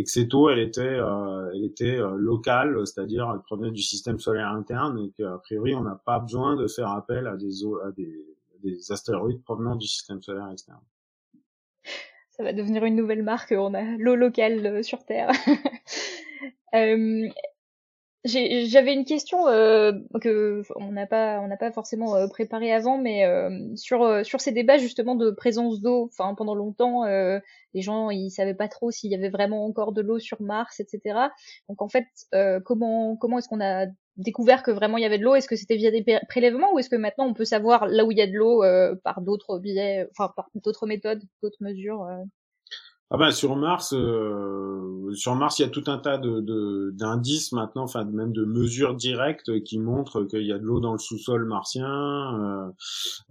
et 0.00 0.02
que 0.02 0.10
cette 0.10 0.32
eau, 0.32 0.48
elle 0.48 0.60
était, 0.60 0.80
euh, 0.80 1.50
elle 1.52 1.62
était 1.62 1.98
euh, 1.98 2.14
locale, 2.16 2.74
c'est-à-dire 2.86 3.30
elle 3.34 3.42
provenait 3.42 3.70
du 3.70 3.82
système 3.82 4.18
solaire 4.18 4.48
interne, 4.48 4.98
et 4.98 5.10
qu'a 5.10 5.36
priori 5.36 5.74
on 5.74 5.82
n'a 5.82 6.00
pas 6.06 6.18
besoin 6.20 6.56
de 6.56 6.66
faire 6.68 6.88
appel 6.88 7.26
à 7.26 7.36
des, 7.36 7.66
eaux, 7.66 7.78
à 7.80 7.90
des, 7.92 8.24
des 8.62 8.90
astéroïdes 8.90 9.42
provenant 9.42 9.76
du 9.76 9.86
système 9.86 10.22
solaire 10.22 10.48
externe. 10.50 10.80
Ça 12.30 12.44
va 12.44 12.54
devenir 12.54 12.82
une 12.86 12.96
nouvelle 12.96 13.22
marque, 13.22 13.52
on 13.54 13.74
a 13.74 13.82
l'eau 13.98 14.16
locale 14.16 14.64
euh, 14.64 14.82
sur 14.82 15.04
Terre. 15.04 15.32
euh, 16.74 17.28
j'avais 18.24 18.92
une 18.92 19.06
question 19.06 19.48
euh, 19.48 19.92
que 20.20 20.62
on 20.76 20.92
n'a 20.92 21.06
pas 21.06 21.40
on 21.40 21.48
n'a 21.48 21.56
pas 21.56 21.72
forcément 21.72 22.16
euh, 22.16 22.28
préparé 22.28 22.70
avant, 22.70 22.98
mais 22.98 23.24
euh, 23.24 23.50
sur 23.76 24.02
euh, 24.02 24.24
sur 24.24 24.40
ces 24.40 24.52
débats 24.52 24.76
justement 24.76 25.14
de 25.14 25.30
présence 25.30 25.80
d'eau. 25.80 26.10
Enfin, 26.12 26.34
pendant 26.34 26.54
longtemps, 26.54 27.04
les 27.04 27.82
gens 27.82 28.10
ils 28.10 28.30
savaient 28.30 28.54
pas 28.54 28.68
trop 28.68 28.90
s'il 28.90 29.10
y 29.10 29.14
avait 29.14 29.30
vraiment 29.30 29.64
encore 29.64 29.92
de 29.92 30.02
l'eau 30.02 30.18
sur 30.18 30.40
Mars, 30.42 30.80
etc. 30.80 31.18
Donc 31.68 31.80
en 31.80 31.88
fait, 31.88 32.06
comment 32.64 33.16
comment 33.16 33.38
est-ce 33.38 33.48
qu'on 33.48 33.60
a 33.60 33.86
découvert 34.16 34.62
que 34.62 34.70
vraiment 34.70 34.98
il 34.98 35.02
y 35.02 35.06
avait 35.06 35.18
de 35.18 35.24
l'eau? 35.24 35.34
Est-ce 35.34 35.48
que 35.48 35.56
c'était 35.56 35.76
via 35.76 35.90
des 35.90 36.04
prélèvements 36.28 36.74
ou 36.74 36.78
est-ce 36.78 36.90
que 36.90 36.96
maintenant 36.96 37.26
on 37.26 37.34
peut 37.34 37.46
savoir 37.46 37.86
là 37.86 38.04
où 38.04 38.12
il 38.12 38.18
y 38.18 38.22
a 38.22 38.26
de 38.26 38.34
l'eau 38.34 38.62
par 39.02 39.22
d'autres 39.22 39.58
biais, 39.58 40.06
enfin 40.10 40.32
par 40.36 40.50
d'autres 40.54 40.86
méthodes, 40.86 41.22
d'autres 41.42 41.62
mesures 41.62 42.06
ah 43.12 43.16
ben 43.16 43.32
sur 43.32 43.56
Mars, 43.56 43.92
euh, 43.92 45.12
sur 45.14 45.34
Mars, 45.34 45.58
il 45.58 45.62
y 45.62 45.64
a 45.64 45.68
tout 45.68 45.82
un 45.88 45.98
tas 45.98 46.16
de 46.16 46.90
d'indices 46.94 47.50
maintenant, 47.50 47.82
enfin 47.82 48.04
même 48.04 48.32
de 48.32 48.44
mesures 48.44 48.94
directes 48.94 49.64
qui 49.64 49.80
montrent 49.80 50.22
qu'il 50.24 50.46
y 50.46 50.52
a 50.52 50.58
de 50.58 50.64
l'eau 50.64 50.78
dans 50.78 50.92
le 50.92 50.98
sous-sol 50.98 51.44
martien, 51.44 51.88
euh, 51.88 52.70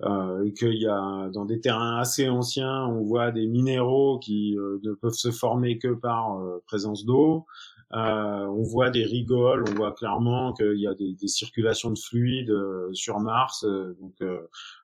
euh, 0.03 0.51
qu'il 0.51 0.75
y 0.75 0.87
a 0.87 1.29
dans 1.29 1.45
des 1.45 1.61
terrains 1.61 1.97
assez 1.97 2.27
anciens, 2.27 2.87
on 2.87 3.03
voit 3.03 3.31
des 3.31 3.47
minéraux 3.47 4.19
qui 4.19 4.57
euh, 4.57 4.79
ne 4.83 4.93
peuvent 4.93 5.13
se 5.13 5.31
former 5.31 5.77
que 5.77 5.93
par 5.93 6.37
euh, 6.37 6.61
présence 6.67 7.05
d'eau. 7.05 7.45
on 7.91 8.61
voit 8.63 8.89
des 8.89 9.05
rigoles, 9.05 9.63
on 9.69 9.73
voit 9.75 9.93
clairement 9.93 10.53
qu'il 10.53 10.79
y 10.79 10.87
a 10.87 10.93
des, 10.93 11.13
des, 11.13 11.27
circulations 11.27 11.91
de 11.91 11.97
fluides 11.97 12.53
sur 12.93 13.19
Mars. 13.19 13.65
donc 13.65 14.15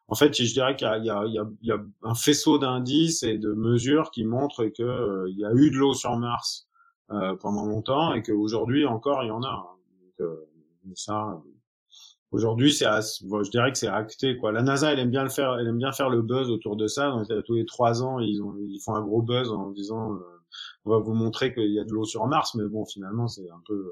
en 0.07 0.15
fait, 0.15 0.33
je 0.35 0.53
dirais 0.53 0.75
qu'il 0.75 0.87
y, 0.87 1.09
a, 1.09 1.83
un 2.03 2.15
faisceau 2.15 2.59
d'indices 2.59 3.23
et 3.23 3.37
de 3.37 3.53
mesures 3.53 4.11
qui 4.11 4.23
montrent 4.23 4.65
qu'il 4.65 4.85
euh, 4.85 5.25
y 5.35 5.45
a 5.45 5.51
eu 5.53 5.71
de 5.71 5.77
l'eau 5.77 5.93
sur 5.93 6.15
Mars 6.17 6.67
euh, 7.11 7.35
pendant 7.35 7.65
longtemps 7.65 8.13
et 8.13 8.21
qu'aujourd'hui 8.21 8.85
encore 8.85 9.23
il 9.23 9.27
y 9.27 9.31
en 9.31 9.43
a. 9.43 9.77
Donc, 10.01 10.27
euh, 10.27 10.35
ça, 10.93 11.41
aujourd'hui, 12.31 12.71
c'est, 12.71 12.85
je 12.85 13.49
dirais 13.49 13.71
que 13.71 13.77
c'est 13.79 13.87
acté 13.87 14.37
quoi. 14.37 14.51
La 14.51 14.61
NASA, 14.61 14.93
elle 14.93 14.99
aime 14.99 15.09
bien 15.09 15.23
le 15.23 15.29
faire, 15.29 15.57
elle 15.59 15.67
aime 15.67 15.79
bien 15.79 15.91
faire 15.91 16.09
le 16.09 16.21
buzz 16.21 16.51
autour 16.51 16.75
de 16.75 16.85
ça. 16.85 17.09
Donc, 17.09 17.27
tous 17.45 17.55
les 17.55 17.65
trois 17.65 18.03
ans, 18.03 18.19
ils, 18.19 18.41
ont, 18.43 18.55
ils 18.59 18.79
font 18.79 18.93
un 18.93 19.01
gros 19.01 19.23
buzz 19.23 19.51
en 19.51 19.71
disant, 19.71 20.13
euh, 20.13 20.19
on 20.85 20.91
va 20.91 20.99
vous 20.99 21.13
montrer 21.13 21.51
qu'il 21.53 21.71
y 21.71 21.79
a 21.79 21.83
de 21.83 21.91
l'eau 21.91 22.05
sur 22.05 22.27
Mars, 22.27 22.53
mais 22.53 22.67
bon, 22.67 22.85
finalement, 22.85 23.27
c'est 23.27 23.49
un 23.49 23.61
peu, 23.67 23.91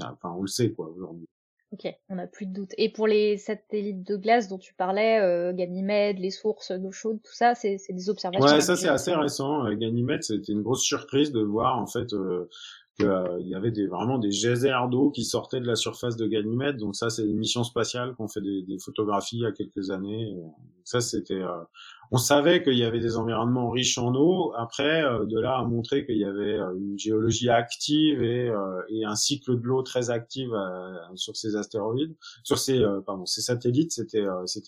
enfin, 0.00 0.32
on 0.36 0.42
le 0.42 0.48
sait 0.48 0.72
quoi 0.72 0.88
aujourd'hui. 0.88 1.28
Ok, 1.74 1.92
on 2.08 2.14
n'a 2.14 2.28
plus 2.28 2.46
de 2.46 2.52
doute. 2.52 2.70
Et 2.78 2.88
pour 2.88 3.08
les 3.08 3.36
satellites 3.36 4.06
de 4.06 4.16
glace 4.16 4.46
dont 4.46 4.58
tu 4.58 4.74
parlais, 4.74 5.18
euh, 5.20 5.52
Ganymède, 5.52 6.20
les 6.20 6.30
sources 6.30 6.70
d'eau 6.70 6.92
chaude, 6.92 7.18
tout 7.20 7.32
ça, 7.32 7.56
c'est 7.56 7.80
des 7.90 8.08
observations. 8.08 8.46
Ouais, 8.46 8.60
ça 8.60 8.76
c'est 8.76 8.88
assez 8.88 9.12
récent. 9.12 9.66
Euh, 9.66 9.74
Ganymède, 9.74 10.22
c'était 10.22 10.52
une 10.52 10.62
grosse 10.62 10.84
surprise 10.84 11.32
de 11.32 11.40
voir 11.40 11.76
en 11.76 11.88
fait 11.88 12.12
euh, 12.12 12.48
qu'il 12.96 13.06
euh, 13.06 13.40
y 13.40 13.56
avait 13.56 13.72
des, 13.72 13.88
vraiment 13.88 14.18
des 14.18 14.30
geysers 14.30 14.88
d'eau 14.88 15.10
qui 15.10 15.24
sortaient 15.24 15.58
de 15.58 15.66
la 15.66 15.74
surface 15.74 16.16
de 16.16 16.28
Ganymède. 16.28 16.76
Donc 16.76 16.94
ça, 16.94 17.10
c'est 17.10 17.24
une 17.24 17.38
mission 17.38 17.64
spatiale 17.64 18.14
qu'on 18.14 18.28
fait 18.28 18.40
des, 18.40 18.62
des, 18.62 18.78
photographies 18.78 19.38
il 19.38 19.42
y 19.42 19.46
a 19.46 19.52
quelques 19.52 19.90
années. 19.90 20.32
ça, 20.84 21.00
c'était 21.00 21.42
on 22.10 22.18
savait 22.18 22.62
qu'il 22.62 22.78
y 22.78 22.84
avait 22.84 23.00
des 23.00 23.16
environnements 23.16 23.70
riches 23.70 23.98
en 23.98 24.14
eau. 24.14 24.52
Après, 24.56 25.02
euh, 25.02 25.26
de 25.26 25.38
là 25.38 25.58
à 25.58 25.64
montrer 25.64 26.04
qu'il 26.04 26.18
y 26.18 26.24
avait 26.24 26.54
euh, 26.54 26.74
une 26.76 26.98
géologie 26.98 27.50
active 27.50 28.22
et, 28.22 28.48
euh, 28.48 28.82
et 28.88 29.04
un 29.04 29.14
cycle 29.14 29.60
de 29.60 29.62
l'eau 29.62 29.82
très 29.82 30.10
actif 30.10 30.48
sur 31.14 31.36
ces 31.36 31.56
astéroïdes, 31.56 32.16
sur 32.42 32.58
ces 32.58 32.82
satellites, 33.26 33.92
c'était 33.92 34.22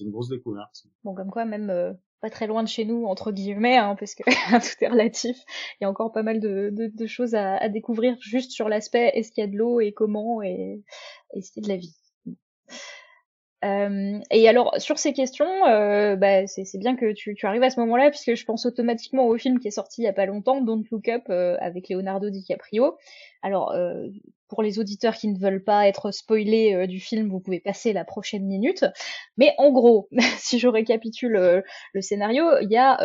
une 0.05 0.11
grosse 0.11 0.29
découverte. 0.29 0.85
Bon, 1.05 1.15
comme 1.15 1.31
quoi, 1.31 1.45
même 1.45 1.97
pas 2.21 2.31
très 2.31 2.47
loin 2.47 2.63
de 2.63 2.69
chez 2.69 2.85
nous 2.85 3.05
entre 3.05 3.33
guillemets, 3.33 3.77
hein, 3.77 3.97
parce 3.99 4.15
que 4.15 4.23
tout 4.25 4.85
est 4.85 4.89
relatif. 4.89 5.37
Il 5.81 5.85
y 5.85 5.87
a 5.87 5.91
encore 5.91 6.13
pas 6.13 6.23
mal 6.23 6.41
de 6.41 7.07
choses 7.07 7.35
à, 7.35 7.57
à, 7.57 7.69
découvrir 7.69 8.17
juste 8.21 8.53
sur 8.53 8.69
l'aspect 8.69 9.13
est-ce 9.15 9.33
qu'il 9.33 9.43
y 9.43 9.47
a 9.47 9.51
de 9.51 9.57
l'eau 9.57 9.81
et 9.81 9.93
comment 9.93 10.43
et 10.43 10.83
est-ce 11.35 11.53
qu'il 11.53 11.63
y 11.63 11.67
a 11.67 11.69
de 11.69 11.73
la 11.75 11.81
vie. 11.81 11.97
Euh, 13.65 14.21
et 14.31 14.49
alors 14.49 14.75
sur 14.79 14.99
ces 14.99 15.13
questions, 15.13 15.67
euh, 15.67 16.15
bah, 16.17 16.47
c'est 16.47 16.79
bien 16.79 16.95
que 16.95 17.13
tu, 17.13 17.35
arrives 17.43 17.63
à 17.63 17.71
ce 17.71 17.81
moment-là 17.81 18.11
puisque 18.11 18.35
je 18.35 18.45
pense 18.45 18.67
automatiquement 18.67 19.27
au 19.27 19.39
film 19.39 19.59
qui 19.59 19.69
est 19.69 19.73
sorti 19.73 20.03
il 20.03 20.05
y 20.05 20.09
a 20.09 20.13
pas 20.13 20.27
longtemps, 20.27 20.61
Don't 20.61 20.85
Look 20.91 21.09
Up, 21.09 21.23
euh, 21.31 21.57
avec 21.61 21.89
Leonardo 21.89 22.29
DiCaprio. 22.29 22.97
Alors 23.43 23.75
pour 24.49 24.63
les 24.63 24.79
auditeurs 24.79 25.15
qui 25.15 25.29
ne 25.29 25.39
veulent 25.39 25.63
pas 25.63 25.87
être 25.87 26.11
spoilés 26.11 26.87
du 26.87 26.99
film, 27.01 27.29
vous 27.29 27.41
pouvez 27.41 27.61
passer 27.61 27.93
la 27.93 28.05
prochaine 28.05 28.45
minute. 28.45 28.85
Mais 29.37 29.55
en 29.59 29.71
gros, 29.71 30.09
si 30.39 30.59
je 30.59 30.69
récapitule 30.69 31.63
le 31.93 32.01
scénario, 32.01 32.45
il 32.61 32.71
y 32.71 32.77
a 32.77 32.99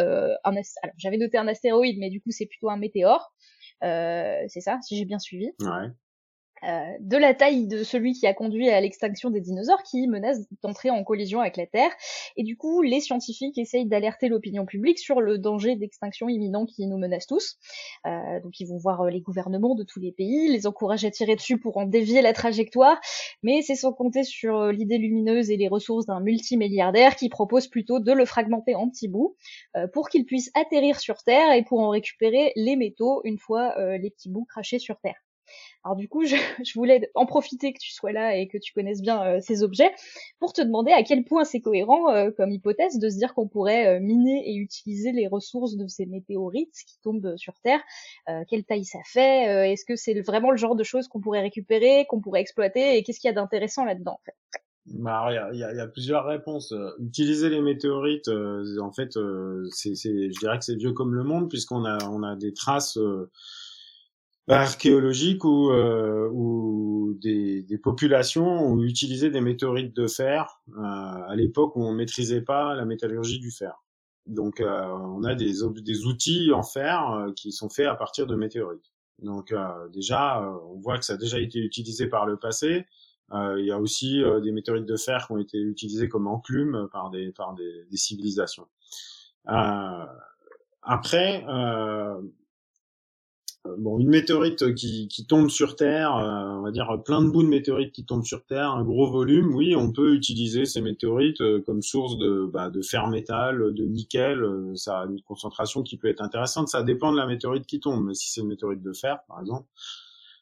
un 0.43 0.54
j'avais 0.97 1.18
noté 1.18 1.38
un 1.38 1.47
astéroïde, 1.47 1.97
mais 1.99 2.10
du 2.10 2.22
coup 2.22 2.32
c'est 2.32 2.47
plutôt 2.47 2.70
un 2.70 2.78
météore. 2.78 3.34
c'est 3.82 4.62
ça, 4.62 4.80
si 4.82 4.97
j'ai 4.97 5.06
bien 5.06 5.20
suivi. 5.20 5.52
Ouais. 5.60 5.89
Euh, 6.64 6.97
de 6.99 7.18
la 7.18 7.34
taille 7.34 7.68
de 7.68 7.84
celui 7.84 8.14
qui 8.14 8.28
a 8.28 8.34
conduit 8.34 8.70
à 8.70 8.80
l'extinction 8.80 9.32
des 9.32 9.41
dinosaures 9.41 9.82
qui 9.82 10.07
menace 10.07 10.39
d'entrer 10.62 10.91
en 10.91 11.03
collision 11.03 11.41
avec 11.41 11.57
la 11.57 11.66
Terre. 11.66 11.91
Et 12.38 12.43
du 12.43 12.55
coup, 12.55 12.82
les 12.82 12.99
scientifiques 12.99 13.57
essayent 13.57 13.88
d'alerter 13.88 14.28
l'opinion 14.28 14.66
publique 14.66 14.99
sur 14.99 15.22
le 15.22 15.39
danger 15.39 15.76
d'extinction 15.76 16.30
imminent 16.30 16.66
qui 16.66 16.86
nous 16.86 16.97
menace 16.97 17.26
tous. 17.26 17.57
Euh, 18.05 18.39
donc 18.41 18.59
ils 18.59 18.68
vont 18.68 18.78
voir 18.78 19.01
euh, 19.01 19.09
les 19.09 19.22
gouvernements 19.22 19.74
de 19.74 19.84
tous 19.84 19.99
les 19.99 20.12
pays, 20.12 20.49
les 20.49 20.68
encourager 20.68 21.07
à 21.07 21.12
tirer 21.12 21.36
dessus 21.36 21.57
pour 21.57 21.78
en 21.78 21.86
dévier 21.86 22.22
la 22.22 22.34
trajectoire, 22.34 22.99
mais 23.41 23.62
c'est 23.64 23.76
sans 23.76 23.93
compter 23.93 24.24
sur 24.24 24.68
l'idée 24.68 24.99
lumineuse 24.99 25.49
et 25.49 25.57
les 25.57 25.68
ressources 25.68 26.05
d'un 26.05 26.20
multimilliardaire 26.20 27.16
qui 27.16 27.30
propose 27.30 27.68
plutôt 27.68 27.99
de 27.99 28.12
le 28.12 28.26
fragmenter 28.26 28.76
en 28.76 28.89
petits 28.89 29.07
bouts 29.07 29.36
pour 29.93 30.09
qu'il 30.09 30.26
puisse 30.26 30.51
atterrir 30.53 30.99
sur 30.99 31.24
Terre 31.24 31.53
et 31.53 31.64
pour 31.64 31.80
en 31.80 31.89
récupérer 31.89 32.51
les 32.55 32.76
métaux 32.76 33.22
une 33.24 33.38
fois 33.38 33.97
les 33.97 34.09
petits 34.09 34.30
bouts 34.30 34.45
crachés 34.45 34.80
sur 34.80 34.99
Terre. 34.99 35.22
Alors 35.84 35.96
du 35.96 36.08
coup, 36.08 36.26
je, 36.26 36.36
je, 36.64 36.74
voulais 36.76 37.10
en 37.16 37.26
profiter 37.26 37.74
que 37.74 37.80
tu 37.80 37.92
sois 37.92 38.12
là 38.12 38.38
et 38.38 38.48
que 38.48 38.58
tu 38.58 38.74
connaisses 38.74 39.02
bien 39.02 39.24
euh, 39.24 39.40
ces 39.42 39.64
objets 39.64 39.92
pour 40.40 40.54
te 40.54 40.62
demander 40.62 40.92
à 40.92 41.04
quel 41.04 41.24
point 41.24 41.44
c'est 41.44 41.60
cohérent 41.60 42.12
euh, 42.12 42.30
comme 42.32 42.52
hypothèse 42.52 43.00
de 43.00 43.10
se 43.10 43.18
dire 43.18 43.34
qu'on 43.34 43.48
pourrait 43.48 44.00
miner 44.00 44.50
et 44.50 44.56
utiliser 44.56 45.12
les 45.12 45.28
ressources 45.28 45.76
de 45.76 45.88
ces 45.88 46.06
météorites 46.06 46.76
qui 46.88 47.00
tombent 47.02 47.36
sur 47.38 47.54
Terre. 47.62 47.82
quelle 48.50 48.64
taille 48.64 48.86
ça 48.86 49.00
fait 49.06 49.72
Est-ce 49.72 49.86
que 49.86 49.96
c'est 49.96 50.20
vraiment 50.22 50.52
le 50.52 50.58
genre 50.58 50.76
de 50.76 50.84
choses 50.84 51.08
qu'on 51.08 51.20
pourrait 51.20 51.42
récupérer, 51.42 52.06
qu'on 52.10 52.22
pourrait 52.22 52.42
exploiter 52.42 52.98
Et 52.98 53.04
qu'est-ce 53.04 53.20
qu'il 53.20 53.28
y 53.28 53.32
a 53.32 53.36
d'intéressant 53.36 53.86
là-dedans 53.86 54.14
en 54.14 54.22
fait? 54.26 54.36
Bah, 54.86 55.28
il 55.54 55.60
y 55.60 55.64
a, 55.64 55.74
y 55.74 55.80
a, 55.80 55.88
plusieurs 55.88 56.26
réponses. 56.26 56.74
Utiliser 57.00 57.50
les 57.50 57.62
météorites, 57.62 58.30
en 58.30 58.92
fait, 58.92 59.18
c'est, 59.72 59.96
je 59.96 60.40
dirais 60.40 60.58
que 60.58 60.66
c'est 60.66 60.76
vieux 60.76 60.94
comme 60.94 61.14
le 61.14 61.24
monde 61.24 61.50
puisqu'on 61.50 61.86
a, 61.86 61.98
on 62.10 62.24
a 62.24 62.36
des 62.36 62.54
traces 62.54 62.98
archéologiques 64.48 65.44
où, 65.44 65.72
euh, 65.72 67.14
des, 67.22 67.78
populations 67.78 68.48
ont 68.48 68.82
utilisé 68.82 69.30
des 69.30 69.42
météorites 69.42 69.96
de 69.96 70.08
fer 70.08 70.62
euh, 70.70 70.82
à 70.82 71.36
l'époque 71.36 71.76
où 71.76 71.84
on 71.84 71.94
maîtrisait 71.94 72.42
pas 72.42 72.76
la 72.76 72.86
métallurgie 72.86 73.39
du 73.39 73.52
fer. 73.52 73.84
Donc 74.28 74.60
euh, 74.60 74.88
on 74.88 75.24
a 75.24 75.36
des, 75.36 75.64
outils 75.64 76.52
en 76.54 76.64
fer 76.64 77.28
qui 77.36 77.52
sont 77.52 77.70
faits 77.70 77.88
à 77.88 77.96
partir 77.96 78.28
de 78.28 78.36
météorites. 78.36 78.92
Donc 79.20 79.54
déjà, 79.94 80.42
on 80.68 80.80
voit 80.80 80.98
que 80.98 81.06
ça 81.06 81.14
a 81.14 81.18
déjà 81.18 81.39
été 81.39 81.60
utilisé 81.60 82.08
par 82.08 82.26
le 82.26 82.38
passé. 82.38 82.88
il 83.32 83.66
y 83.66 83.72
a 83.72 83.80
aussi 83.80 84.20
des 84.42 84.52
météorites 84.52 84.88
de 84.88 84.98
fer 84.98 85.28
qui 85.28 85.34
ont 85.34 85.38
été 85.38 85.60
utilisées 85.60 86.10
comme 86.10 86.26
enclumes 86.26 86.88
par 86.92 87.12
des, 87.12 87.32
par 87.32 87.54
des, 87.54 87.86
civilisations. 87.98 88.68
après, 90.82 91.46
bon, 93.78 93.99
une 93.99 94.09
météorite 94.09 94.74
qui, 94.76 95.07
qui 95.07 95.26
tombe 95.26 95.49
sur 95.49 95.76
Terre, 95.76 96.16
euh, 96.16 96.57
on 96.57 96.62
va 96.62 96.72
dire 96.72 97.01
plein 97.05 97.22
de 97.24 97.30
bouts 97.30 97.43
de 97.43 97.47
météorites 97.47 97.91
qui 97.91 98.05
tombent 98.05 98.26
sur 98.26 98.45
Terre, 98.45 98.72
un 98.72 98.84
gros 98.84 99.09
volume, 99.09 99.53
oui, 99.55 99.76
on 99.76 99.91
peut 99.91 100.14
utiliser 100.14 100.66
ces 100.66 100.82
météorites 100.82 101.41
euh, 101.41 101.62
comme 101.66 101.82
source 101.82 102.18
de, 102.18 102.49
bah, 102.51 102.70
de 102.70 102.82
fer 102.82 103.07
métal, 103.07 103.74
de 103.74 103.86
nickel, 103.86 104.43
ça 104.76 105.01
a 105.01 105.05
une 105.05 105.22
concentration 105.22 105.84
qui 105.84 105.97
peut 105.97 106.07
être 106.07 106.22
intéressante, 106.22 106.70
ça 106.70 106.84
dépend 106.84 107.12
de 107.12 107.18
la 107.18 107.28
météorite 107.28 107.66
qui 107.66 107.80
tombe, 107.80 108.05
mais 108.05 108.14
si 108.14 108.32
c'est 108.32 108.41
une 108.41 108.47
météorite 108.47 108.82
de 108.82 108.93
fer, 108.93 109.20
par 109.28 109.39
exemple, 109.39 109.68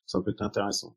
ça 0.06 0.22
peut 0.22 0.32
être 0.32 0.42
intéressant. 0.42 0.96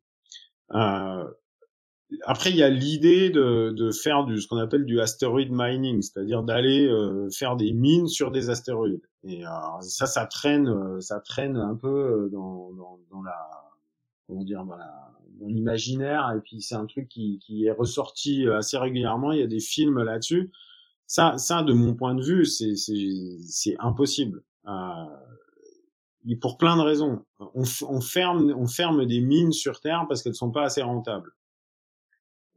Euh, 2.12 2.16
après, 2.26 2.50
il 2.50 2.56
y 2.56 2.62
a 2.62 2.68
l'idée 2.68 3.30
de, 3.30 3.70
de, 3.70 3.90
faire 3.90 4.24
du 4.24 4.40
ce 4.40 4.48
qu'on 4.48 4.58
appelle 4.58 4.84
du 4.84 5.00
asteroid 5.00 5.46
mining, 5.50 6.02
c'est-à-dire 6.02 6.42
d'aller 6.42 6.86
euh, 6.86 7.28
faire 7.30 7.56
des 7.56 7.72
mines 7.72 8.08
sur 8.08 8.30
des 8.30 8.50
astéroïdes. 8.50 9.06
Et 9.24 9.46
euh, 9.46 9.50
ça, 9.80 10.06
ça 10.06 10.26
traîne, 10.26 10.68
euh, 10.68 11.00
ça 11.00 11.20
traîne 11.20 11.56
un 11.56 11.74
peu 11.74 12.28
dans, 12.32 12.72
dans, 12.72 12.98
dans 13.10 13.22
la, 13.22 13.36
comment 14.26 14.44
dire, 14.44 14.64
dans 14.64 15.48
l'imaginaire. 15.48 16.32
Et 16.36 16.40
puis 16.40 16.60
c'est 16.60 16.74
un 16.74 16.86
truc 16.86 17.08
qui, 17.08 17.38
qui 17.38 17.66
est 17.66 17.72
ressorti 17.72 18.46
assez 18.48 18.78
régulièrement. 18.78 19.32
Il 19.32 19.40
y 19.40 19.44
a 19.44 19.48
des 19.48 19.60
films 19.60 20.02
là-dessus. 20.02 20.52
Ça, 21.06 21.36
ça, 21.36 21.62
de 21.62 21.72
mon 21.72 21.94
point 21.94 22.14
de 22.14 22.22
vue, 22.22 22.46
c'est 22.46 22.74
c'est 22.76 23.76
impossible. 23.80 24.42
Euh, 24.66 26.34
pour 26.40 26.56
plein 26.56 26.76
de 26.76 26.82
raisons. 26.82 27.24
On, 27.38 27.64
on, 27.88 28.00
ferme, 28.00 28.54
on 28.56 28.66
ferme 28.66 29.06
des 29.06 29.20
mines 29.20 29.52
sur 29.52 29.80
Terre 29.80 30.06
parce 30.08 30.22
qu'elles 30.22 30.34
sont 30.34 30.52
pas 30.52 30.62
assez 30.62 30.82
rentables. 30.82 31.32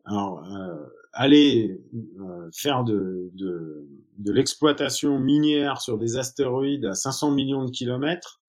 Alors, 0.06 0.44
euh, 0.46 0.86
aller 1.14 1.82
euh, 1.94 2.50
faire 2.54 2.84
de, 2.84 3.32
de, 3.34 3.88
de 4.18 4.32
l'exploitation 4.32 5.20
minière 5.20 5.82
sur 5.82 5.98
des 5.98 6.18
astéroïdes 6.18 6.86
à 6.86 6.94
500 6.94 7.32
millions 7.32 7.66
de 7.66 7.72
kilomètres, 7.72 8.42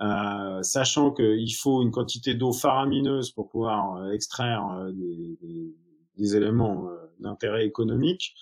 euh, 0.00 0.62
sachant 0.62 1.10
qu'il 1.12 1.54
faut 1.54 1.82
une 1.82 1.90
quantité 1.90 2.34
d'eau 2.34 2.52
faramineuse 2.52 3.30
pour 3.30 3.48
pouvoir 3.48 3.96
euh, 3.96 4.12
extraire 4.12 4.66
euh, 4.72 4.92
des, 4.92 5.38
des, 6.18 6.36
éléments 6.36 6.88
d'intérêt 7.18 7.66
économique, 7.66 8.34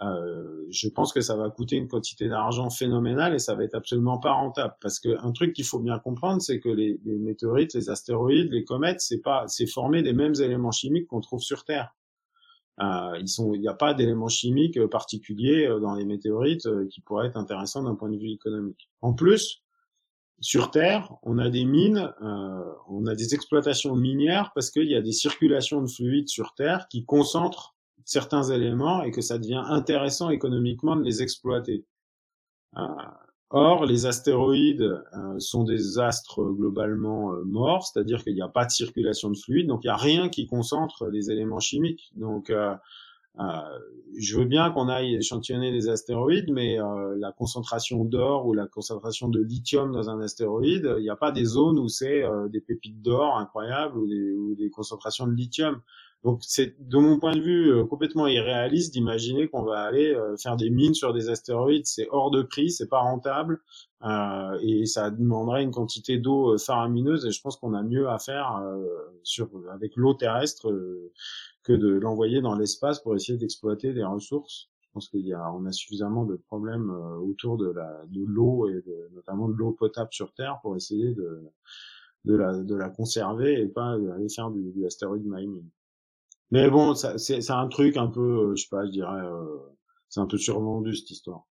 je 0.00 0.88
pense 0.88 1.12
que 1.12 1.20
ça 1.20 1.36
va 1.36 1.50
coûter 1.50 1.76
une 1.76 1.88
quantité 1.88 2.28
d'argent 2.28 2.70
phénoménale 2.70 3.34
et 3.34 3.38
ça 3.38 3.54
va 3.54 3.64
être 3.64 3.74
absolument 3.74 4.18
pas 4.18 4.32
rentable. 4.32 4.74
Parce 4.80 4.98
que 4.98 5.10
un 5.22 5.32
truc 5.32 5.52
qu'il 5.52 5.64
faut 5.64 5.78
bien 5.78 5.98
comprendre, 5.98 6.40
c'est 6.40 6.58
que 6.60 6.68
les, 6.70 7.00
les 7.04 7.18
météorites, 7.18 7.74
les 7.74 7.90
astéroïdes, 7.90 8.50
les 8.50 8.64
comètes, 8.64 9.00
c'est 9.00 9.20
pas, 9.20 9.44
c'est 9.46 9.66
formé 9.66 10.02
des 10.02 10.14
mêmes 10.14 10.34
éléments 10.40 10.70
chimiques 10.70 11.06
qu'on 11.08 11.20
trouve 11.20 11.42
sur 11.42 11.64
Terre. 11.64 11.94
Euh, 12.80 13.18
ils 13.20 13.28
sont, 13.28 13.54
il 13.54 13.60
n'y 13.60 13.68
a 13.68 13.74
pas 13.74 13.94
d'éléments 13.94 14.28
chimiques 14.28 14.76
euh, 14.76 14.86
particuliers 14.86 15.66
euh, 15.66 15.80
dans 15.80 15.94
les 15.94 16.04
météorites 16.04 16.68
qui 16.90 17.00
pourraient 17.00 17.26
être 17.26 17.36
intéressants 17.36 17.82
d'un 17.82 17.96
point 17.96 18.10
de 18.10 18.16
vue 18.16 18.30
économique. 18.30 18.88
En 19.00 19.14
plus, 19.14 19.62
sur 20.40 20.70
Terre, 20.70 21.12
on 21.22 21.38
a 21.38 21.50
des 21.50 21.64
mines, 21.64 22.12
on 22.88 23.06
a 23.06 23.16
des 23.16 23.34
exploitations 23.34 23.96
minières 23.96 24.52
parce 24.54 24.70
qu'il 24.70 24.88
y 24.88 24.94
a 24.94 25.02
des 25.02 25.10
circulations 25.10 25.82
de 25.82 25.88
fluides 25.88 26.28
sur 26.28 26.54
Terre 26.54 26.86
qui 26.88 27.04
concentrent 27.04 27.74
certains 28.04 28.44
éléments 28.44 29.02
et 29.02 29.10
que 29.10 29.20
ça 29.20 29.38
devient 29.38 29.64
intéressant 29.66 30.30
économiquement 30.30 30.94
de 30.94 31.02
les 31.02 31.22
exploiter. 31.22 31.84
Or, 33.50 33.86
les 33.86 34.04
astéroïdes 34.04 34.82
euh, 34.82 35.38
sont 35.38 35.64
des 35.64 35.98
astres 35.98 36.44
globalement 36.44 37.32
euh, 37.32 37.44
morts, 37.44 37.86
c'est-à-dire 37.86 38.22
qu'il 38.22 38.34
n'y 38.34 38.42
a 38.42 38.48
pas 38.48 38.66
de 38.66 38.70
circulation 38.70 39.30
de 39.30 39.38
fluide, 39.38 39.68
donc 39.68 39.84
il 39.84 39.86
n'y 39.86 39.92
a 39.92 39.96
rien 39.96 40.28
qui 40.28 40.46
concentre 40.46 41.06
les 41.06 41.30
éléments 41.30 41.60
chimiques. 41.60 42.12
Donc, 42.14 42.50
euh, 42.50 42.74
je 44.18 44.36
veux 44.36 44.44
bien 44.44 44.70
qu'on 44.70 44.88
aille 44.88 45.14
échantillonner 45.14 45.72
des 45.72 45.88
astéroïdes, 45.88 46.50
mais 46.50 46.76
la 47.18 47.30
concentration 47.30 48.04
d'or 48.04 48.46
ou 48.46 48.52
la 48.52 48.66
concentration 48.66 49.28
de 49.28 49.40
lithium 49.40 49.92
dans 49.92 50.10
un 50.10 50.20
astéroïde, 50.20 50.92
il 50.98 51.02
n'y 51.02 51.08
a 51.08 51.14
pas 51.14 51.30
des 51.30 51.44
zones 51.44 51.78
où 51.78 51.86
c'est 51.86 52.24
des 52.50 52.60
pépites 52.60 53.00
d'or 53.00 53.36
incroyables 53.38 53.96
ou 53.96 54.08
des, 54.08 54.32
ou 54.32 54.56
des 54.56 54.70
concentrations 54.70 55.28
de 55.28 55.34
lithium. 55.34 55.80
Donc 56.24 56.40
c'est 56.42 56.74
de 56.80 56.98
mon 56.98 57.18
point 57.20 57.34
de 57.34 57.40
vue 57.40 57.70
euh, 57.72 57.84
complètement 57.84 58.26
irréaliste 58.26 58.92
d'imaginer 58.92 59.48
qu'on 59.48 59.62
va 59.62 59.80
aller 59.82 60.12
euh, 60.12 60.36
faire 60.36 60.56
des 60.56 60.68
mines 60.68 60.94
sur 60.94 61.12
des 61.12 61.30
astéroïdes. 61.30 61.86
C'est 61.86 62.08
hors 62.10 62.30
de 62.32 62.42
prix, 62.42 62.70
c'est 62.72 62.88
pas 62.88 62.98
rentable 62.98 63.60
euh, 64.02 64.58
et 64.60 64.84
ça 64.86 65.10
demanderait 65.10 65.62
une 65.62 65.70
quantité 65.70 66.18
d'eau 66.18 66.54
euh, 66.54 66.58
faramineuse. 66.58 67.24
Et 67.24 67.30
je 67.30 67.40
pense 67.40 67.56
qu'on 67.56 67.72
a 67.72 67.82
mieux 67.82 68.08
à 68.08 68.18
faire 68.18 68.60
sur 69.22 69.48
avec 69.70 69.94
l'eau 69.96 70.14
terrestre 70.14 70.72
que 71.62 71.72
de 71.72 71.88
l'envoyer 71.88 72.40
dans 72.40 72.56
l'espace 72.56 72.98
pour 73.00 73.14
essayer 73.14 73.38
d'exploiter 73.38 73.92
des 73.92 74.04
ressources. 74.04 74.70
Je 74.80 74.88
pense 74.92 75.08
qu'il 75.08 75.26
y 75.26 75.34
a 75.34 75.52
on 75.52 75.66
a 75.66 75.72
suffisamment 75.72 76.24
de 76.24 76.34
problèmes 76.34 76.90
autour 77.22 77.58
de 77.58 77.70
la 77.70 78.04
de 78.08 78.24
l'eau 78.24 78.68
et 78.68 78.82
notamment 79.12 79.48
de 79.48 79.54
l'eau 79.54 79.72
potable 79.72 80.10
sur 80.12 80.32
Terre 80.34 80.58
pour 80.62 80.76
essayer 80.76 81.14
de 81.14 81.44
de 82.24 82.34
la, 82.34 82.58
de 82.58 82.74
la 82.74 82.90
conserver 82.90 83.60
et 83.60 83.68
pas 83.68 83.92
aller 83.92 84.28
faire 84.28 84.50
du, 84.50 84.72
du 84.72 84.84
astéroïde 84.84 85.24
mining. 85.24 85.64
Mais 86.50 86.70
bon, 86.70 86.94
c'est 86.94 87.50
un 87.50 87.68
truc 87.68 87.96
un 87.96 88.06
peu, 88.06 88.20
euh, 88.20 88.56
je 88.56 88.62
sais 88.62 88.68
pas, 88.70 88.84
je 88.86 88.90
dirais, 88.90 89.20
euh, 89.22 89.44
c'est 90.08 90.20
un 90.20 90.26
peu 90.26 90.38
survendu 90.38 90.96
cette 90.96 91.10
histoire. 91.10 91.44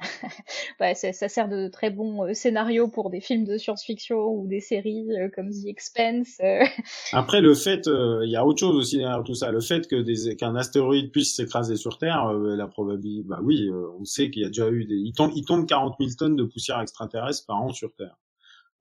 ouais, 0.80 0.94
ça, 0.96 1.12
sert 1.12 1.48
de 1.48 1.68
très 1.68 1.90
bon 1.90 2.24
euh, 2.24 2.34
scénario 2.34 2.88
pour 2.88 3.10
des 3.10 3.20
films 3.20 3.44
de 3.44 3.56
science-fiction 3.56 4.18
ou 4.26 4.48
des 4.48 4.58
séries 4.58 5.06
comme 5.36 5.50
The 5.50 5.66
Expense. 5.66 6.40
Après, 7.12 7.40
le 7.40 7.54
fait, 7.54 7.86
il 7.86 8.28
y 8.28 8.34
a 8.34 8.44
autre 8.44 8.58
chose 8.58 8.74
aussi 8.74 8.98
derrière 8.98 9.22
tout 9.22 9.36
ça. 9.36 9.52
Le 9.52 9.60
fait 9.60 9.86
que 9.86 10.34
qu'un 10.34 10.56
astéroïde 10.56 11.12
puisse 11.12 11.36
s'écraser 11.36 11.76
sur 11.76 11.96
Terre, 11.98 12.32
la 12.32 12.66
probabilité, 12.66 13.24
bah 13.28 13.38
oui, 13.40 13.70
on 14.00 14.04
sait 14.04 14.32
qu'il 14.32 14.42
y 14.42 14.44
a 14.44 14.48
déjà 14.48 14.68
eu 14.68 14.84
des, 14.84 14.96
il 14.96 15.12
tombe, 15.12 15.30
il 15.36 15.44
tombe 15.44 15.64
40 15.64 15.94
000 16.00 16.10
tonnes 16.18 16.36
de 16.36 16.44
poussière 16.44 16.80
extraterrestre 16.80 17.46
par 17.46 17.62
an 17.62 17.72
sur 17.72 17.94
Terre. 17.94 18.18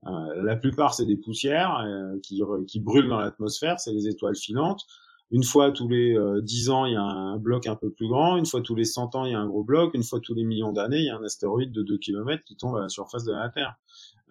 la 0.02 0.56
plupart, 0.56 0.96
c'est 0.96 1.06
des 1.06 1.18
poussières 1.18 1.86
qui, 2.24 2.42
qui 2.68 2.80
brûlent 2.80 3.08
dans 3.08 3.20
l'atmosphère, 3.20 3.80
c'est 3.80 3.94
les 3.94 4.08
étoiles 4.08 4.36
filantes. 4.36 4.84
Une 5.32 5.44
fois 5.44 5.72
tous 5.72 5.88
les 5.88 6.16
euh, 6.16 6.42
10 6.42 6.70
ans, 6.70 6.86
il 6.86 6.94
y 6.94 6.96
a 6.96 7.02
un 7.02 7.38
bloc 7.38 7.66
un 7.68 7.76
peu 7.76 7.90
plus 7.90 8.08
grand. 8.08 8.38
Une 8.38 8.46
fois 8.46 8.62
tous 8.62 8.76
les 8.76 8.86
100 8.86 9.16
ans, 9.16 9.26
il 9.26 9.32
y 9.32 9.36
a 9.36 9.40
un 9.40 9.48
gros 9.48 9.64
bloc. 9.64 9.94
Une 9.94 10.04
fois 10.04 10.20
tous 10.20 10.36
les 10.36 10.44
millions 10.44 10.72
d'années, 10.72 11.00
il 11.00 11.06
y 11.06 11.10
a 11.10 11.18
un 11.18 11.24
astéroïde 11.24 11.72
de 11.72 11.82
2 11.82 11.98
km 11.98 12.44
qui 12.44 12.56
tombe 12.56 12.76
à 12.76 12.82
la 12.82 12.90
surface 12.90 13.24
de 13.24 13.34
la 13.34 13.50
Terre. 13.50 13.76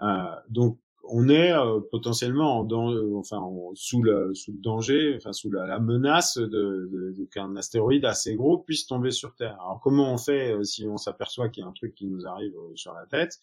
Euh, 0.03 0.22
donc, 0.49 0.78
on 1.05 1.28
est 1.28 1.53
euh, 1.53 1.80
potentiellement 1.90 2.62
dans, 2.62 2.95
enfin, 3.16 3.43
sous, 3.74 4.03
le, 4.03 4.32
danger, 4.49 5.16
enfin, 5.16 5.32
sous 5.32 5.51
la, 5.51 5.80
menace 5.80 6.38
de, 6.38 7.26
qu'un 7.32 7.57
astéroïde 7.57 8.05
assez 8.05 8.36
gros 8.36 8.59
puisse 8.59 8.86
tomber 8.86 9.11
sur 9.11 9.34
Terre. 9.34 9.57
Alors, 9.61 9.80
comment 9.82 10.12
on 10.12 10.18
fait 10.18 10.62
si 10.62 10.86
on 10.86 10.97
s'aperçoit 10.97 11.49
qu'il 11.49 11.64
y 11.64 11.66
a 11.66 11.68
un 11.68 11.72
truc 11.72 11.97
qui 11.97 12.07
nous 12.07 12.26
arrive 12.26 12.55
sur 12.76 12.93
la 12.93 13.07
tête? 13.07 13.40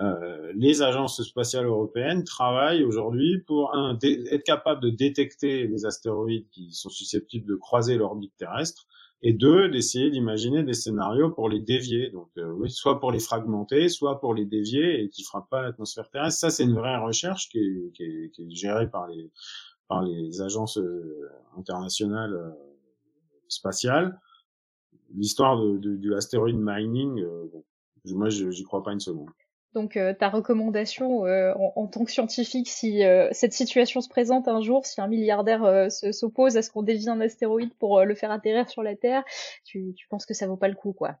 Euh, 0.00 0.52
les 0.54 0.82
agences 0.82 1.22
spatiales 1.22 1.66
européennes 1.66 2.22
travaillent 2.22 2.84
aujourd'hui 2.84 3.38
pour 3.38 3.74
un, 3.74 3.98
être 4.02 4.44
capables 4.44 4.80
de 4.80 4.90
détecter 4.90 5.66
les 5.66 5.86
astéroïdes 5.86 6.48
qui 6.50 6.72
sont 6.72 6.88
susceptibles 6.88 7.46
de 7.46 7.56
croiser 7.56 7.96
l'orbite 7.96 8.36
terrestre 8.36 8.86
et 9.22 9.32
deux, 9.32 9.68
d'essayer 9.68 10.10
d'imaginer 10.10 10.62
des 10.62 10.74
scénarios 10.74 11.30
pour 11.30 11.48
les 11.48 11.58
dévier. 11.58 12.10
Donc, 12.10 12.28
euh, 12.38 12.52
oui, 12.52 12.70
soit 12.70 13.00
pour 13.00 13.10
les 13.10 13.18
fragmenter, 13.18 13.88
soit 13.88 14.20
pour 14.20 14.34
les 14.34 14.44
dévier 14.44 15.02
et 15.02 15.08
qui 15.08 15.24
frappent 15.24 15.50
pas 15.50 15.62
l'atmosphère 15.62 16.08
terrestre. 16.10 16.38
Ça, 16.38 16.50
c'est 16.50 16.62
une 16.62 16.74
vraie 16.74 16.98
recherche 16.98 17.48
qui 17.48 17.58
est, 17.58 17.92
qui 17.94 18.04
est, 18.04 18.30
qui 18.30 18.42
est 18.42 18.50
gérée 18.50 18.88
par 18.88 19.08
les 19.08 19.30
par 19.88 20.02
les 20.02 20.42
agences 20.42 20.76
euh, 20.76 21.30
internationales 21.56 22.34
euh, 22.34 22.50
spatiales. 23.48 24.20
L'histoire 25.14 25.58
de, 25.58 25.78
de, 25.78 25.96
du 25.96 26.14
astéroïde 26.14 26.58
mining, 26.58 27.24
bon, 27.50 27.64
moi, 28.04 28.28
j'y 28.28 28.62
crois 28.64 28.82
pas 28.82 28.92
une 28.92 29.00
seconde. 29.00 29.30
Donc 29.74 29.98
ta 30.18 30.28
recommandation 30.28 31.22
en, 31.22 31.86
tant 31.86 32.04
que 32.04 32.10
scientifique, 32.10 32.68
si 32.68 33.02
cette 33.32 33.52
situation 33.52 34.00
se 34.00 34.08
présente 34.08 34.48
un 34.48 34.60
jour, 34.60 34.86
si 34.86 35.00
un 35.00 35.08
milliardaire 35.08 35.88
s'oppose 35.90 36.56
à 36.56 36.62
ce 36.62 36.70
qu'on 36.70 36.82
dévie 36.82 37.08
un 37.08 37.20
astéroïde 37.20 37.74
pour 37.78 38.02
le 38.04 38.14
faire 38.14 38.30
atterrir 38.30 38.68
sur 38.68 38.82
la 38.82 38.96
Terre, 38.96 39.22
tu, 39.64 39.92
tu 39.94 40.08
penses 40.08 40.26
que 40.26 40.34
ça 40.34 40.46
vaut 40.46 40.56
pas 40.56 40.68
le 40.68 40.74
coup, 40.74 40.92
quoi? 40.92 41.18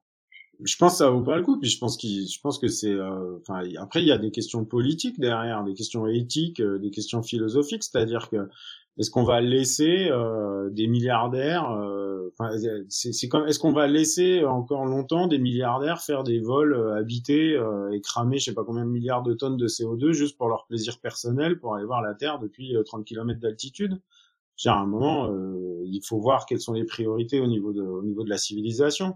Je 0.64 0.76
pense 0.76 0.94
que 0.94 0.98
ça 0.98 1.10
vaut 1.10 1.22
pas 1.22 1.36
le 1.36 1.42
coup. 1.42 1.58
Puis 1.58 1.70
je 1.70 1.78
pense 1.78 1.96
qu'il, 1.96 2.28
je 2.28 2.40
pense 2.40 2.58
que 2.58 2.68
c'est, 2.68 2.90
euh, 2.90 3.38
enfin, 3.40 3.62
après 3.78 4.02
il 4.02 4.08
y 4.08 4.12
a 4.12 4.18
des 4.18 4.30
questions 4.30 4.64
politiques 4.64 5.20
derrière, 5.20 5.62
des 5.62 5.74
questions 5.74 6.06
éthiques, 6.06 6.60
euh, 6.60 6.78
des 6.78 6.90
questions 6.90 7.22
philosophiques. 7.22 7.84
C'est-à-dire 7.84 8.28
que 8.28 8.48
est-ce 8.98 9.10
qu'on 9.10 9.24
va 9.24 9.40
laisser 9.40 10.08
euh, 10.10 10.70
des 10.70 10.86
milliardaires, 10.86 11.70
enfin, 12.32 12.50
c'est, 12.88 13.28
comme, 13.28 13.46
est-ce 13.46 13.58
qu'on 13.58 13.72
va 13.72 13.86
laisser 13.86 14.44
encore 14.44 14.84
longtemps 14.84 15.26
des 15.26 15.38
milliardaires 15.38 16.00
faire 16.00 16.24
des 16.24 16.40
vols 16.40 16.96
habités 16.96 17.60
et 17.92 18.00
cramer, 18.00 18.38
je 18.38 18.46
sais 18.46 18.54
pas 18.54 18.64
combien 18.64 18.84
de 18.84 18.90
milliards 18.90 19.22
de 19.22 19.34
tonnes 19.34 19.56
de 19.56 19.66
CO2 19.66 20.12
juste 20.12 20.36
pour 20.36 20.48
leur 20.48 20.66
plaisir 20.66 21.00
personnel, 21.00 21.58
pour 21.58 21.74
aller 21.74 21.84
voir 21.84 22.02
la 22.02 22.14
Terre 22.14 22.38
depuis 22.38 22.76
30 22.84 23.04
km 23.04 23.40
d'altitude? 23.40 24.00
À 24.66 24.74
un 24.74 24.86
moment, 24.86 25.32
il 25.84 26.00
faut 26.04 26.18
voir 26.18 26.44
quelles 26.44 26.60
sont 26.60 26.72
les 26.72 26.84
priorités 26.84 27.40
au 27.40 27.46
niveau 27.46 27.72
de, 27.72 27.82
au 27.82 28.02
niveau 28.02 28.24
de 28.24 28.30
la 28.30 28.38
civilisation. 28.38 29.14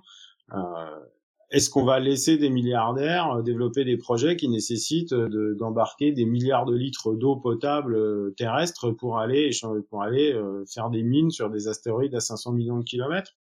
Est-ce 1.52 1.68
qu'on 1.68 1.84
va 1.84 2.00
laisser 2.00 2.38
des 2.38 2.48
milliardaires 2.48 3.30
euh, 3.32 3.42
développer 3.42 3.84
des 3.84 3.98
projets 3.98 4.36
qui 4.36 4.48
nécessitent 4.48 5.12
euh, 5.12 5.54
d'embarquer 5.54 6.10
des 6.10 6.24
milliards 6.24 6.64
de 6.64 6.74
litres 6.74 7.12
d'eau 7.12 7.36
potable 7.36 7.94
euh, 7.94 8.34
terrestre 8.38 8.90
pour 8.90 9.18
aller 9.18 9.50
pour 9.90 10.02
aller 10.02 10.34
faire 10.66 10.88
des 10.88 11.02
mines 11.02 11.30
sur 11.30 11.50
des 11.50 11.68
astéroïdes 11.68 12.14
à 12.14 12.20
500 12.20 12.52
millions 12.52 12.78
de 12.78 12.84
kilomètres? 12.84 13.32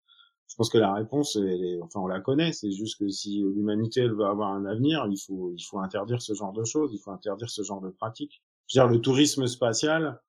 Je 0.48 0.56
pense 0.56 0.68
que 0.68 0.78
la 0.78 0.92
réponse, 0.92 1.36
elle 1.36 1.64
est, 1.64 1.80
enfin, 1.80 2.00
on 2.00 2.08
la 2.08 2.18
connaît. 2.18 2.52
C'est 2.52 2.72
juste 2.72 2.98
que 2.98 3.08
si 3.08 3.38
l'humanité 3.38 4.08
veut 4.08 4.24
avoir 4.24 4.52
un 4.52 4.64
avenir, 4.64 5.06
il 5.08 5.16
faut 5.16 5.52
il 5.56 5.62
faut 5.62 5.78
interdire 5.78 6.20
ce 6.20 6.34
genre 6.34 6.52
de 6.52 6.64
choses, 6.64 6.90
il 6.92 6.98
faut 6.98 7.12
interdire 7.12 7.48
ce 7.48 7.62
genre 7.62 7.80
de 7.80 7.90
pratiques. 7.90 8.42
Je 8.66 8.80
veux 8.80 8.86
dire, 8.86 8.92
le 8.92 9.00
tourisme 9.00 9.46
spatial, 9.46 10.20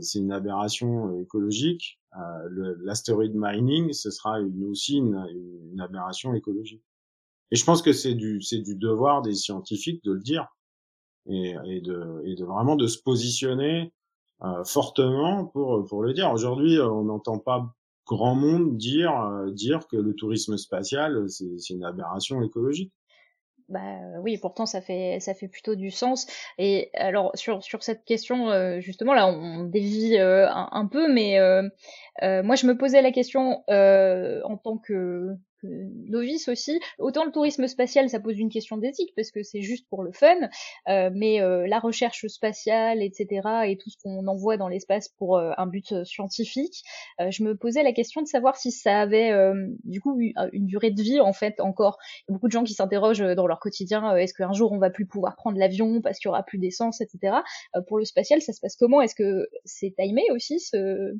c'est 0.00 0.18
une 0.18 0.32
aberration 0.32 1.18
écologique. 1.18 1.98
L'astéroïde 2.82 3.32
mining, 3.34 3.94
ce 3.94 4.10
sera 4.10 4.38
aussi 4.68 4.98
une 4.98 5.80
aberration 5.80 6.34
écologique. 6.34 6.82
Et 7.50 7.56
je 7.56 7.64
pense 7.64 7.82
que 7.82 7.92
c'est 7.92 8.14
du, 8.14 8.40
c'est 8.42 8.58
du 8.58 8.76
devoir 8.76 9.22
des 9.22 9.34
scientifiques 9.34 10.04
de 10.04 10.12
le 10.12 10.20
dire 10.20 10.46
et, 11.26 11.56
et, 11.66 11.80
de, 11.80 12.22
et 12.24 12.34
de 12.34 12.44
vraiment 12.44 12.76
de 12.76 12.86
se 12.86 13.00
positionner 13.02 13.92
euh, 14.42 14.64
fortement 14.64 15.46
pour, 15.46 15.84
pour 15.86 16.02
le 16.02 16.12
dire. 16.12 16.30
Aujourd'hui, 16.32 16.78
on 16.80 17.04
n'entend 17.04 17.38
pas 17.38 17.74
grand 18.06 18.34
monde 18.34 18.76
dire, 18.76 19.12
euh, 19.20 19.50
dire 19.50 19.86
que 19.88 19.96
le 19.96 20.14
tourisme 20.14 20.56
spatial, 20.56 21.28
c'est, 21.28 21.58
c'est 21.58 21.74
une 21.74 21.84
aberration 21.84 22.42
écologique. 22.42 22.92
Bah 23.68 23.98
oui, 24.22 24.38
pourtant 24.38 24.64
ça 24.64 24.80
fait 24.80 25.18
ça 25.20 25.34
fait 25.34 25.48
plutôt 25.48 25.74
du 25.74 25.90
sens. 25.90 26.26
Et 26.56 26.90
alors 26.94 27.32
sur 27.34 27.62
sur 27.62 27.82
cette 27.82 28.02
question 28.06 28.48
euh, 28.48 28.80
justement 28.80 29.12
là, 29.12 29.26
on 29.26 29.64
dévie 29.64 30.16
euh, 30.16 30.48
un, 30.50 30.86
peu, 30.86 31.12
mais 31.12 31.38
euh, 31.38 31.62
moi 32.22 32.54
je 32.54 32.66
me 32.66 32.78
posais 32.78 33.02
la 33.02 33.12
question 33.12 33.62
en 33.68 34.56
tant 34.56 34.78
que 34.78 35.36
novice 35.62 36.48
aussi. 36.48 36.80
Autant 36.98 37.24
le 37.24 37.32
tourisme 37.32 37.66
spatial, 37.66 38.08
ça 38.08 38.20
pose 38.20 38.38
une 38.38 38.48
question 38.48 38.76
d'éthique 38.76 39.12
parce 39.16 39.30
que 39.30 39.42
c'est 39.42 39.62
juste 39.62 39.86
pour 39.88 40.02
le 40.02 40.12
fun, 40.12 40.36
euh, 40.88 41.10
mais 41.12 41.40
euh, 41.40 41.66
la 41.66 41.78
recherche 41.78 42.26
spatiale, 42.26 43.02
etc., 43.02 43.26
et 43.66 43.76
tout 43.76 43.90
ce 43.90 43.96
qu'on 44.02 44.26
envoie 44.26 44.56
dans 44.56 44.68
l'espace 44.68 45.08
pour 45.08 45.36
euh, 45.36 45.52
un 45.56 45.66
but 45.66 46.04
scientifique, 46.04 46.82
je 47.18 47.42
me 47.42 47.56
posais 47.56 47.82
la 47.82 47.92
question 47.92 48.22
de 48.22 48.26
savoir 48.26 48.56
si 48.56 48.70
ça 48.70 49.00
avait 49.00 49.32
du 49.84 50.00
coup 50.00 50.18
une 50.52 50.66
durée 50.66 50.90
de 50.90 51.02
vie 51.02 51.20
en 51.20 51.32
fait 51.32 51.60
encore. 51.60 51.98
Beaucoup 52.28 52.46
de 52.46 52.52
gens 52.52 52.64
qui 52.64 52.74
s'interrogent 52.74 53.34
dans 53.34 53.46
leur 53.46 53.60
quotidien 53.60 54.16
est-ce 54.16 54.34
qu'un 54.34 54.52
jour 54.52 54.72
on 54.72 54.78
va 54.78 54.90
plus 54.90 55.06
pouvoir 55.06 55.36
prendre 55.36 55.58
l'avion 55.58 56.00
parce 56.00 56.18
qu'il 56.18 56.28
y 56.28 56.30
aura 56.30 56.42
plus 56.42 56.58
d'essence, 56.58 57.00
etc. 57.00 57.38
pour 57.86 57.98
le 57.98 58.04
spatial, 58.04 58.40
ça 58.42 58.52
se 58.52 58.60
passe 58.60 58.76
comment? 58.76 59.00
Est-ce 59.00 59.14
que 59.14 59.48
c'est 59.64 59.94
timé 59.98 60.22
aussi 60.32 60.60
ce, 60.60 61.16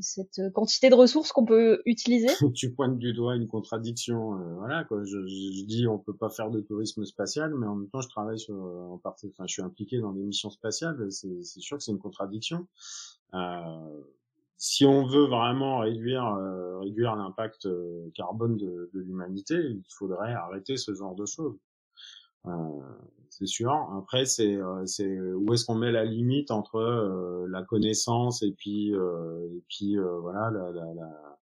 cette 0.00 0.40
quantité 0.54 0.90
de 0.90 0.94
ressources 0.94 1.32
qu'on 1.32 1.44
peut 1.44 1.82
utiliser? 1.86 2.28
Tu 2.54 2.72
pointes 2.72 2.98
du 2.98 3.12
doigt 3.12 3.36
une 3.36 3.46
contradiction. 3.66 4.34
Euh, 4.34 4.54
voilà, 4.54 4.84
quoi. 4.84 5.04
Je, 5.04 5.26
je, 5.26 5.64
dis 5.64 5.86
on 5.88 5.98
peut 5.98 6.14
pas 6.14 6.30
faire 6.30 6.50
de 6.50 6.60
tourisme 6.60 7.04
spatial, 7.04 7.52
mais 7.54 7.66
en 7.66 7.74
même 7.74 7.88
temps 7.88 8.00
je 8.00 8.08
travaille 8.08 8.38
sur, 8.38 8.54
euh, 8.54 8.86
en 8.92 8.98
partie, 8.98 9.28
enfin 9.28 9.44
je 9.46 9.54
suis 9.54 9.62
impliqué 9.62 10.00
dans 10.00 10.12
des 10.12 10.22
missions 10.22 10.50
spatiales. 10.50 11.10
C'est 11.10 11.42
sûr 11.60 11.76
que 11.76 11.82
c'est 11.82 11.92
une 11.92 11.98
contradiction. 11.98 12.66
Euh, 13.34 14.02
si 14.56 14.86
on 14.86 15.06
veut 15.06 15.26
vraiment 15.26 15.80
réduire 15.80 16.26
euh, 16.26 16.78
réduire 16.78 17.16
l'impact 17.16 17.68
carbone 18.14 18.56
de, 18.56 18.90
de 18.94 19.00
l'humanité, 19.00 19.56
il 19.56 19.84
faudrait 19.90 20.32
arrêter 20.32 20.76
ce 20.76 20.94
genre 20.94 21.14
de 21.14 21.26
choses. 21.26 21.58
Euh, 22.46 22.80
c'est 23.30 23.46
sûr. 23.46 23.72
Après, 23.98 24.24
c'est 24.24 24.56
euh, 24.56 24.86
c'est 24.86 25.20
où 25.34 25.52
est-ce 25.52 25.64
qu'on 25.66 25.74
met 25.74 25.92
la 25.92 26.04
limite 26.04 26.50
entre 26.50 26.76
euh, 26.76 27.46
la 27.50 27.62
connaissance 27.62 28.42
et 28.42 28.52
puis 28.52 28.92
et 28.92 29.62
puis 29.68 29.96
voilà 29.96 30.50
la, 30.50 30.70
la, 30.70 30.94
la 30.94 31.38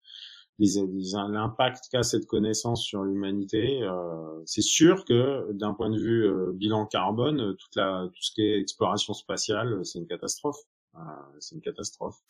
l'impact 1.29 1.85
qu'a 1.91 2.03
cette 2.03 2.27
connaissance 2.27 2.85
sur 2.85 3.03
l'humanité. 3.03 3.83
Euh, 3.83 4.43
c'est 4.47 4.63
sûr 4.63 5.05
que 5.05 5.51
d'un 5.53 5.75
point 5.75 5.91
de 5.91 5.99
vue 5.99 6.31
bilan 6.55 6.87
carbone, 6.87 7.57
toute 7.57 7.77
la, 7.77 8.09
tout 8.13 8.23
ce 8.23 8.33
qui 8.33 8.43
est 8.43 8.61
exploration 8.61 9.15
spatiale, 9.15 9.85
c'est 9.85 9.99
une 9.99 10.07
catastrophe. 10.07 10.59
Euh, 10.97 10.99
c'est 11.39 11.55
une 11.55 11.63
catastrophe. 11.63 12.21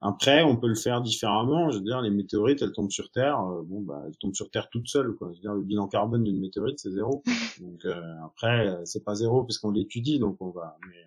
Après, 0.00 0.44
on 0.44 0.56
peut 0.56 0.68
le 0.68 0.76
faire 0.76 1.00
différemment. 1.00 1.70
Je 1.70 1.78
veux 1.78 1.84
dire, 1.84 2.00
les 2.00 2.10
météorites, 2.10 2.62
elles 2.62 2.72
tombent 2.72 2.90
sur 2.90 3.10
Terre. 3.10 3.40
Euh, 3.40 3.62
bon, 3.64 3.80
bah, 3.80 4.00
elles 4.06 4.16
tombent 4.18 4.34
sur 4.34 4.48
Terre 4.50 4.68
toutes 4.70 4.86
seules. 4.86 5.16
Quoi. 5.16 5.28
Je 5.32 5.38
veux 5.38 5.40
dire, 5.40 5.54
le 5.54 5.62
bilan 5.62 5.88
carbone 5.88 6.22
d'une 6.22 6.38
météorite, 6.38 6.78
c'est 6.78 6.92
zéro. 6.92 7.22
Donc 7.60 7.84
euh, 7.84 8.00
après, 8.24 8.68
euh, 8.68 8.84
c'est 8.84 9.04
pas 9.04 9.16
zéro 9.16 9.42
puisqu'on 9.42 9.72
l'étudie, 9.72 10.20
donc 10.20 10.36
on 10.40 10.50
va. 10.50 10.76
Mais, 10.86 11.04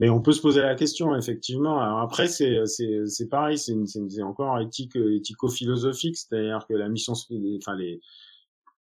mais, 0.00 0.10
on 0.10 0.20
peut 0.20 0.32
se 0.32 0.40
poser 0.40 0.60
la 0.60 0.74
question, 0.74 1.14
effectivement. 1.16 1.80
Alors 1.80 2.00
après, 2.00 2.28
c'est 2.28 2.64
c'est 2.66 3.06
c'est 3.06 3.28
pareil. 3.28 3.58
C'est 3.58 3.74
c'est 3.86 4.22
encore 4.22 4.60
éthique 4.60 4.96
éthico-philosophique, 4.96 6.16
c'est-à-dire 6.16 6.66
que 6.68 6.74
la 6.74 6.88
mission, 6.88 7.14
enfin 7.60 7.76
les 7.76 8.00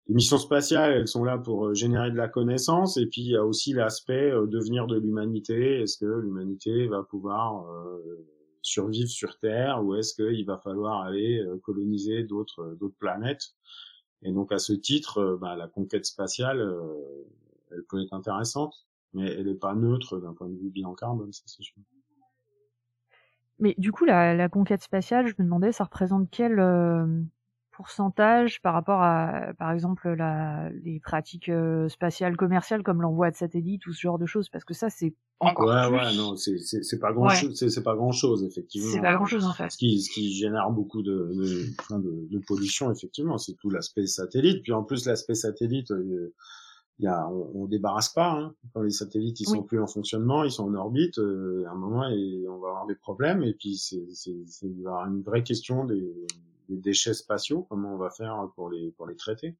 les 0.07 0.15
missions 0.15 0.37
spatiales, 0.37 0.93
elles 0.93 1.07
sont 1.07 1.23
là 1.23 1.37
pour 1.37 1.73
générer 1.73 2.11
de 2.11 2.17
la 2.17 2.27
connaissance, 2.27 2.97
et 2.97 3.05
puis 3.05 3.21
il 3.21 3.31
y 3.31 3.37
a 3.37 3.45
aussi 3.45 3.73
l'aspect 3.73 4.31
devenir 4.47 4.87
de 4.87 4.97
l'humanité. 4.97 5.81
Est-ce 5.81 5.97
que 5.97 6.05
l'humanité 6.05 6.87
va 6.87 7.03
pouvoir 7.03 7.65
euh, 7.71 8.27
survivre 8.63 9.09
sur 9.09 9.37
Terre 9.37 9.83
ou 9.83 9.95
est-ce 9.95 10.15
qu'il 10.15 10.45
va 10.45 10.57
falloir 10.57 11.01
aller 11.01 11.39
euh, 11.39 11.59
coloniser 11.59 12.23
d'autres 12.23 12.61
euh, 12.61 12.75
d'autres 12.75 12.97
planètes? 12.97 13.53
Et 14.23 14.31
donc 14.31 14.51
à 14.51 14.57
ce 14.57 14.73
titre, 14.73 15.19
euh, 15.19 15.37
bah, 15.37 15.55
la 15.55 15.67
conquête 15.67 16.05
spatiale, 16.05 16.61
elle 17.71 17.83
peut 17.89 18.01
être 18.01 18.13
intéressante, 18.13 18.87
mais 19.13 19.31
elle 19.31 19.47
n'est 19.47 19.55
pas 19.55 19.75
neutre 19.75 20.19
d'un 20.19 20.33
point 20.33 20.49
de 20.49 20.55
vue 20.55 20.69
bilan 20.69 20.93
carbone, 20.93 21.31
ça 21.31 21.43
c'est 21.45 21.63
sûr. 21.63 21.75
Mais 23.59 23.75
du 23.77 23.91
coup, 23.91 24.05
la, 24.05 24.33
la, 24.33 24.49
conquête 24.49 24.81
spatiale, 24.81 25.27
je 25.27 25.35
me 25.37 25.43
demandais, 25.43 25.71
ça 25.71 25.83
représente 25.83 26.29
quel 26.31 26.59
pourcentage 27.73 28.61
par 28.61 28.73
rapport 28.73 29.01
à, 29.01 29.53
par 29.57 29.71
exemple, 29.71 30.13
la, 30.13 30.69
les 30.83 30.99
pratiques 30.99 31.49
euh, 31.49 31.89
spatiales 31.89 32.37
commerciales 32.37 32.83
comme 32.83 33.01
l'envoi 33.01 33.31
de 33.31 33.35
satellites 33.35 33.85
ou 33.87 33.93
ce 33.93 33.99
genre 33.99 34.19
de 34.19 34.25
choses, 34.25 34.49
parce 34.49 34.63
que 34.63 34.73
ça, 34.73 34.89
c'est 34.89 35.13
encore 35.39 35.67
ouais, 35.67 35.87
plus... 35.87 35.97
Ouais, 35.97 36.15
non, 36.15 36.35
c'est, 36.37 36.99
pas 36.99 37.11
grand 37.11 37.29
chose, 37.29 37.57
c'est, 37.67 37.83
pas 37.83 37.95
grand 37.95 38.11
chose, 38.11 38.43
effectivement. 38.45 38.91
C'est 38.91 39.01
pas 39.01 39.15
grand 39.15 39.25
chose, 39.25 39.45
en 39.45 39.53
fait. 39.53 39.69
Ce 39.69 39.77
qui, 39.77 40.01
ce 40.01 40.11
qui 40.11 40.33
génère 40.33 40.69
beaucoup 40.71 41.01
de, 41.01 41.31
de, 41.33 41.97
de, 41.97 42.27
de 42.29 42.39
pollution, 42.47 42.91
effectivement, 42.91 43.37
c'est 43.37 43.55
tout 43.55 43.69
l'aspect 43.69 44.05
satellite. 44.05 44.61
Puis 44.63 44.71
en 44.71 44.83
plus, 44.83 45.05
l'aspect 45.05 45.35
satellite, 45.35 45.91
euh, 45.91 46.33
y 46.99 47.07
a, 47.07 47.27
on, 47.27 47.63
on, 47.63 47.65
débarrasse 47.65 48.09
pas, 48.09 48.31
hein. 48.31 48.55
Quand 48.73 48.81
les 48.81 48.91
satellites, 48.91 49.39
ils 49.39 49.47
sont 49.47 49.63
plus 49.63 49.81
en 49.81 49.87
fonctionnement, 49.87 50.43
ils 50.43 50.51
sont 50.51 50.65
en 50.65 50.73
orbite, 50.75 51.17
euh, 51.17 51.65
à 51.67 51.71
un 51.71 51.75
moment, 51.75 52.07
et 52.07 52.45
on 52.47 52.59
va 52.59 52.69
avoir 52.69 52.87
des 52.87 52.95
problèmes, 52.95 53.43
et 53.43 53.53
puis 53.53 53.75
c'est, 53.75 54.05
il 54.61 54.79
y 54.79 54.87
aura 54.87 55.07
une 55.07 55.21
vraie 55.21 55.43
question 55.43 55.85
des, 55.85 56.13
des 56.69 56.77
déchets 56.77 57.13
spatiaux, 57.13 57.65
comment 57.69 57.93
on 57.93 57.97
va 57.97 58.09
faire 58.09 58.47
pour 58.55 58.69
les 58.69 58.91
pour 58.91 59.07
les 59.07 59.15
traiter. 59.15 59.57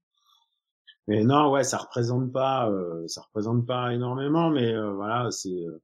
Mais 1.08 1.24
non, 1.24 1.52
ouais, 1.52 1.64
ça 1.64 1.78
représente 1.78 2.32
pas, 2.32 2.70
euh, 2.70 3.08
ça 3.08 3.22
représente 3.22 3.66
pas 3.66 3.94
énormément, 3.94 4.50
mais 4.50 4.74
euh, 4.74 4.94
voilà, 4.94 5.30
c'est. 5.32 5.50
Euh, 5.50 5.82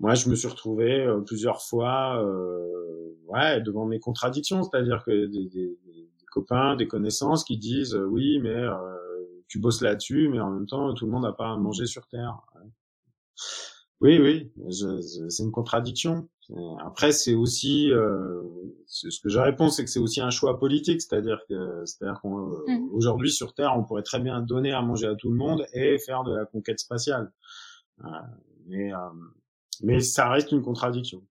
moi, 0.00 0.14
je 0.14 0.28
me 0.28 0.34
suis 0.34 0.48
retrouvé 0.48 1.06
plusieurs 1.24 1.62
fois, 1.62 2.20
ouais, 3.28 3.60
devant 3.60 3.86
mes 3.86 4.00
contradictions, 4.00 4.64
c'est-à-dire 4.64 5.04
que 5.04 5.26
des, 5.26 5.46
des, 5.46 5.78
des, 5.86 6.08
copains, 6.32 6.74
des 6.74 6.88
connaissances 6.88 7.44
qui 7.44 7.56
disent, 7.58 7.94
oui, 7.94 8.40
mais 8.40 8.56
tu 9.48 9.58
bosses 9.58 9.80
là-dessus, 9.80 10.28
mais 10.28 10.40
en 10.40 10.50
même 10.50 10.66
temps, 10.66 10.92
tout 10.94 11.06
le 11.06 11.12
monde 11.12 11.24
n'a 11.24 11.32
pas 11.32 11.52
à 11.52 11.56
manger 11.56 11.86
sur 11.86 12.06
Terre. 12.08 12.40
Oui, 14.00 14.18
oui, 14.18 14.52
c'est 14.70 15.42
une 15.42 15.52
contradiction. 15.52 16.28
Après, 16.84 17.12
c'est 17.12 17.34
aussi 17.34 17.90
euh, 17.90 18.42
ce 18.86 19.18
que 19.20 19.30
je 19.30 19.38
réponds, 19.38 19.70
c'est 19.70 19.84
que 19.84 19.90
c'est 19.90 20.00
aussi 20.00 20.20
un 20.20 20.28
choix 20.28 20.58
politique, 20.58 21.00
c'est-à-dire 21.00 21.40
que, 21.48 21.84
c'est-à-dire 21.86 22.20
qu'aujourd'hui 22.20 23.28
mmh. 23.28 23.32
sur 23.32 23.54
Terre, 23.54 23.72
on 23.76 23.84
pourrait 23.84 24.02
très 24.02 24.20
bien 24.20 24.40
donner 24.42 24.72
à 24.72 24.82
manger 24.82 25.06
à 25.06 25.14
tout 25.14 25.30
le 25.30 25.36
monde 25.36 25.64
et 25.72 25.98
faire 25.98 26.22
de 26.22 26.34
la 26.34 26.44
conquête 26.44 26.80
spatiale. 26.80 27.32
Euh, 28.04 28.08
mais 28.66 28.92
euh, 28.92 28.98
mais 29.82 30.00
ça 30.00 30.28
reste 30.28 30.52
une 30.52 30.62
contradiction. 30.62 31.22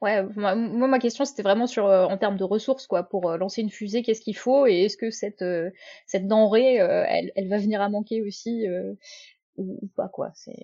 Ouais, 0.00 0.22
moi, 0.34 0.54
ma 0.54 0.98
question 0.98 1.26
c'était 1.26 1.42
vraiment 1.42 1.66
sur 1.66 1.86
euh, 1.86 2.06
en 2.06 2.16
termes 2.16 2.38
de 2.38 2.44
ressources 2.44 2.86
quoi 2.86 3.02
pour 3.02 3.28
euh, 3.28 3.36
lancer 3.36 3.60
une 3.60 3.70
fusée, 3.70 4.02
qu'est-ce 4.02 4.22
qu'il 4.22 4.36
faut 4.36 4.66
et 4.66 4.84
est-ce 4.84 4.96
que 4.96 5.10
cette 5.10 5.44
cette 6.06 6.26
denrée 6.26 6.76
elle, 6.76 7.32
elle 7.34 7.48
va 7.48 7.58
venir 7.58 7.82
à 7.82 7.88
manquer 7.90 8.22
aussi 8.22 8.64
ou, 9.56 9.90
pas 9.96 10.08
quoi 10.08 10.30
C'est 10.34 10.56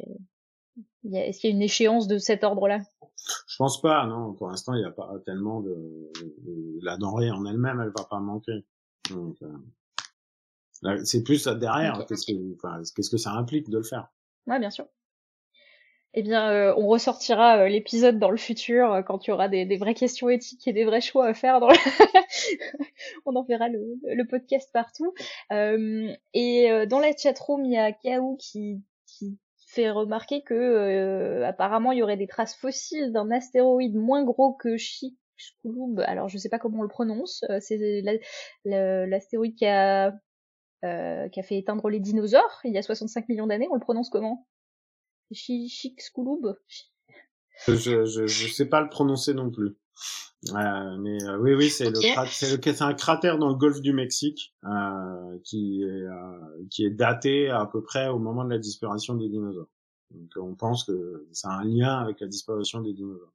est-ce 1.12 1.40
qu'il 1.40 1.50
y 1.50 1.52
a 1.52 1.56
une 1.56 1.62
échéance 1.62 2.08
de 2.08 2.18
cet 2.18 2.44
ordre-là? 2.44 2.80
Je 3.48 3.56
pense 3.56 3.80
pas, 3.80 4.06
non. 4.06 4.34
Pour 4.34 4.48
l'instant, 4.48 4.74
il 4.74 4.80
n'y 4.80 4.86
a 4.86 4.90
pas 4.90 5.12
tellement 5.24 5.60
de, 5.60 6.10
la 6.82 6.96
denrée 6.96 7.30
en 7.30 7.44
elle-même, 7.46 7.80
elle 7.80 7.92
va 7.96 8.04
pas 8.04 8.20
manquer. 8.20 8.64
Donc, 9.10 9.36
euh, 9.42 11.04
c'est 11.04 11.22
plus 11.22 11.46
derrière. 11.46 12.04
Qu'est-ce 12.06 12.26
que, 12.26 12.92
qu'est-ce 12.94 13.10
que 13.10 13.16
ça 13.16 13.32
implique 13.32 13.68
de 13.68 13.78
le 13.78 13.84
faire? 13.84 14.08
Ouais, 14.46 14.58
bien 14.58 14.70
sûr. 14.70 14.86
Eh 16.18 16.22
bien, 16.22 16.50
euh, 16.50 16.74
on 16.78 16.86
ressortira 16.86 17.58
euh, 17.58 17.68
l'épisode 17.68 18.18
dans 18.18 18.30
le 18.30 18.38
futur 18.38 18.90
euh, 18.90 19.02
quand 19.02 19.26
il 19.26 19.30
y 19.30 19.32
aura 19.34 19.48
des, 19.50 19.76
vraies 19.76 19.92
questions 19.92 20.30
éthiques 20.30 20.66
et 20.66 20.72
des 20.72 20.86
vrais 20.86 21.02
choix 21.02 21.26
à 21.26 21.34
faire. 21.34 21.60
Dans 21.60 21.68
on 23.26 23.36
enverra 23.36 23.68
le, 23.68 23.98
le 24.02 24.26
podcast 24.26 24.70
partout. 24.72 25.12
et 25.50 26.86
dans 26.88 27.00
la 27.00 27.14
chatroom, 27.14 27.66
il 27.66 27.72
y 27.72 27.76
a 27.76 27.92
Kaou 27.92 28.38
qui, 28.38 28.82
fait 29.68 29.90
remarquer 29.90 30.42
que 30.42 31.42
apparemment 31.42 31.92
il 31.92 31.98
y 31.98 32.02
aurait 32.02 32.16
des 32.16 32.28
traces 32.28 32.54
fossiles 32.56 33.12
d'un 33.12 33.30
astéroïde 33.30 33.94
moins 33.94 34.24
gros 34.24 34.54
que 34.54 34.78
Chicxulub. 34.78 36.00
Alors 36.06 36.30
je 36.30 36.38
sais 36.38 36.48
pas 36.48 36.58
comment 36.58 36.78
on 36.78 36.82
le 36.82 36.88
prononce. 36.88 37.44
C'est 37.60 38.02
l'astéroïde 38.64 39.54
qui 39.54 39.66
a 39.66 40.12
qui 40.82 41.40
a 41.40 41.42
fait 41.42 41.58
éteindre 41.58 41.90
les 41.90 42.00
dinosaures 42.00 42.60
il 42.64 42.72
y 42.72 42.78
a 42.78 42.82
65 42.82 43.28
millions 43.28 43.46
d'années. 43.46 43.68
On 43.70 43.74
le 43.74 43.80
prononce 43.80 44.08
comment? 44.08 44.46
Je, 47.66 48.04
je, 48.04 48.26
je 48.26 48.52
sais 48.52 48.66
pas 48.66 48.80
le 48.80 48.88
prononcer 48.88 49.32
non 49.34 49.50
plus. 49.50 49.76
Euh, 50.50 50.96
mais 50.98 51.22
euh, 51.24 51.38
oui, 51.38 51.54
oui, 51.54 51.70
c'est 51.70 51.90
le, 51.90 51.98
c'est 52.30 52.82
un 52.82 52.94
cratère 52.94 53.38
dans 53.38 53.48
le 53.48 53.54
golfe 53.54 53.80
du 53.80 53.92
Mexique 53.92 54.54
euh, 54.64 55.38
qui 55.42 55.82
est 55.82 55.86
euh, 55.86 56.66
qui 56.70 56.84
est 56.84 56.90
daté 56.90 57.48
à 57.48 57.66
peu 57.66 57.82
près 57.82 58.08
au 58.08 58.18
moment 58.18 58.44
de 58.44 58.50
la 58.50 58.58
disparition 58.58 59.14
des 59.14 59.28
dinosaures. 59.28 59.70
Donc 60.10 60.30
on 60.36 60.54
pense 60.54 60.84
que 60.84 61.26
ça 61.32 61.48
a 61.48 61.60
un 61.60 61.64
lien 61.64 61.98
avec 61.98 62.20
la 62.20 62.26
disparition 62.26 62.80
des 62.80 62.92
dinosaures. 62.92 63.32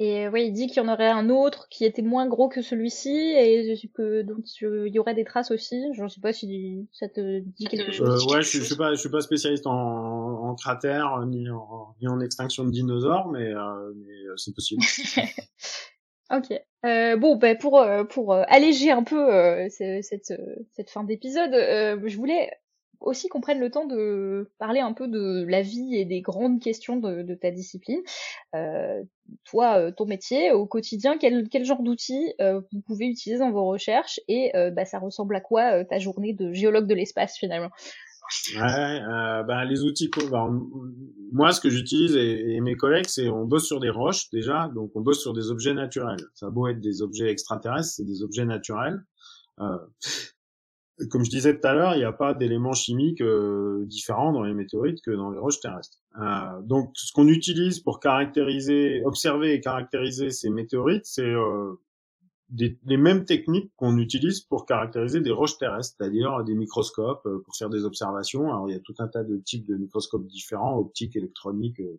Et 0.00 0.26
oui, 0.26 0.46
il 0.46 0.52
dit 0.52 0.66
qu'il 0.66 0.82
y 0.82 0.86
en 0.86 0.92
aurait 0.92 1.08
un 1.08 1.28
autre 1.28 1.68
qui 1.68 1.84
était 1.84 2.02
moins 2.02 2.26
gros 2.26 2.48
que 2.48 2.62
celui-ci 2.62 3.10
et 3.10 3.76
que 3.94 4.22
donc 4.22 4.44
il 4.60 4.92
y 4.92 4.98
aurait 4.98 5.14
des 5.14 5.24
traces 5.24 5.52
aussi. 5.52 5.84
Je 5.94 6.02
ne 6.02 6.08
sais 6.08 6.20
pas 6.20 6.32
si 6.32 6.88
ça 6.92 7.08
te 7.08 7.38
dit 7.38 7.66
quelque 7.66 7.92
chose. 7.92 8.26
Euh, 8.26 8.34
ouais, 8.34 8.42
je, 8.42 8.58
je 8.58 8.64
suis 8.64 8.74
pas, 8.74 8.90
je 8.90 8.98
suis 8.98 9.08
pas 9.08 9.20
spécialiste 9.20 9.68
en, 9.68 9.72
en 9.72 10.54
cratère 10.56 11.24
ni 11.26 11.48
en, 11.48 11.94
ni 12.00 12.08
en 12.08 12.18
extinction 12.18 12.64
de 12.64 12.72
dinosaures, 12.72 13.28
mais, 13.28 13.46
euh, 13.54 13.92
mais 13.94 14.26
euh, 14.26 14.36
c'est 14.36 14.52
possible. 14.52 14.82
ok. 16.32 16.60
Euh, 16.84 17.16
bon, 17.16 17.36
ben 17.36 17.56
pour 17.56 17.86
pour 18.10 18.34
alléger 18.34 18.90
un 18.90 19.04
peu 19.04 19.68
cette 19.70 20.32
cette 20.72 20.90
fin 20.90 21.04
d'épisode, 21.04 21.52
je 21.52 22.16
voulais 22.16 22.50
aussi 23.04 23.28
qu'on 23.28 23.40
prenne 23.40 23.60
le 23.60 23.70
temps 23.70 23.86
de 23.86 24.50
parler 24.58 24.80
un 24.80 24.92
peu 24.92 25.08
de 25.08 25.44
la 25.48 25.62
vie 25.62 25.94
et 25.96 26.04
des 26.04 26.20
grandes 26.20 26.60
questions 26.60 26.96
de, 26.96 27.34
ta 27.34 27.50
discipline. 27.50 28.00
Euh, 28.54 29.02
toi, 29.44 29.78
euh, 29.78 29.90
ton 29.90 30.06
métier 30.06 30.52
au 30.52 30.66
quotidien, 30.66 31.16
quel, 31.18 31.64
genre 31.64 31.82
d'outils 31.82 32.34
euh, 32.40 32.60
vous 32.72 32.80
pouvez 32.80 33.06
utiliser 33.06 33.38
dans 33.38 33.50
vos 33.50 33.66
recherches 33.66 34.20
et 34.28 34.52
bah, 34.72 34.84
ça 34.84 34.98
ressemble 34.98 35.36
à 35.36 35.40
quoi 35.40 35.84
ta 35.84 35.98
journée 35.98 36.32
de 36.32 36.52
géologue 36.52 36.86
de 36.86 36.94
l'espace 36.94 37.36
finalement? 37.36 37.70
Ouais, 38.56 39.00
bah, 39.46 39.64
les 39.66 39.82
outils, 39.82 40.10
bah, 40.30 40.48
moi 41.32 41.52
ce 41.52 41.60
que 41.60 41.68
j'utilise 41.68 42.16
et, 42.16 42.60
mes 42.60 42.74
collègues, 42.74 43.06
c'est 43.06 43.28
on 43.28 43.44
bosse 43.44 43.66
sur 43.66 43.80
des 43.80 43.90
roches 43.90 44.30
déjà, 44.30 44.70
donc 44.74 44.92
on 44.94 45.02
bosse 45.02 45.20
sur 45.20 45.34
des 45.34 45.50
objets 45.50 45.74
naturels. 45.74 46.24
Ça 46.34 46.46
a 46.46 46.50
beau 46.50 46.68
être 46.68 46.80
des 46.80 47.02
objets 47.02 47.30
extraterrestres, 47.30 47.94
c'est 47.96 48.04
des 48.04 48.22
objets 48.22 48.46
naturels. 48.46 49.02
Comme 51.10 51.24
je 51.24 51.30
disais 51.30 51.58
tout 51.58 51.66
à 51.66 51.74
l'heure, 51.74 51.94
il 51.94 51.98
n'y 51.98 52.04
a 52.04 52.12
pas 52.12 52.34
d'éléments 52.34 52.72
chimiques 52.72 53.20
euh, 53.20 53.84
différents 53.86 54.32
dans 54.32 54.42
les 54.42 54.54
météorites 54.54 55.02
que 55.02 55.10
dans 55.10 55.30
les 55.30 55.38
roches 55.38 55.60
terrestres. 55.60 55.98
Euh, 56.20 56.60
donc, 56.62 56.90
ce 56.94 57.12
qu'on 57.12 57.28
utilise 57.28 57.80
pour 57.80 58.00
caractériser, 58.00 59.02
observer 59.04 59.54
et 59.54 59.60
caractériser 59.60 60.30
ces 60.30 60.50
météorites, 60.50 61.04
c'est 61.04 61.22
euh, 61.22 61.74
des, 62.54 62.78
les 62.86 62.96
mêmes 62.96 63.24
techniques 63.24 63.72
qu'on 63.76 63.98
utilise 63.98 64.40
pour 64.40 64.64
caractériser 64.64 65.20
des 65.20 65.32
roches 65.32 65.58
terrestres, 65.58 65.96
c'est-à-dire 65.98 66.44
des 66.44 66.54
microscopes 66.54 67.26
euh, 67.26 67.42
pour 67.44 67.56
faire 67.56 67.68
des 67.68 67.84
observations. 67.84 68.48
Alors 68.48 68.68
il 68.68 68.72
y 68.72 68.76
a 68.76 68.80
tout 68.80 68.94
un 69.00 69.08
tas 69.08 69.24
de 69.24 69.36
types 69.38 69.66
de 69.66 69.76
microscopes 69.76 70.26
différents, 70.26 70.78
optiques, 70.78 71.16
électroniques, 71.16 71.80
euh, 71.80 71.98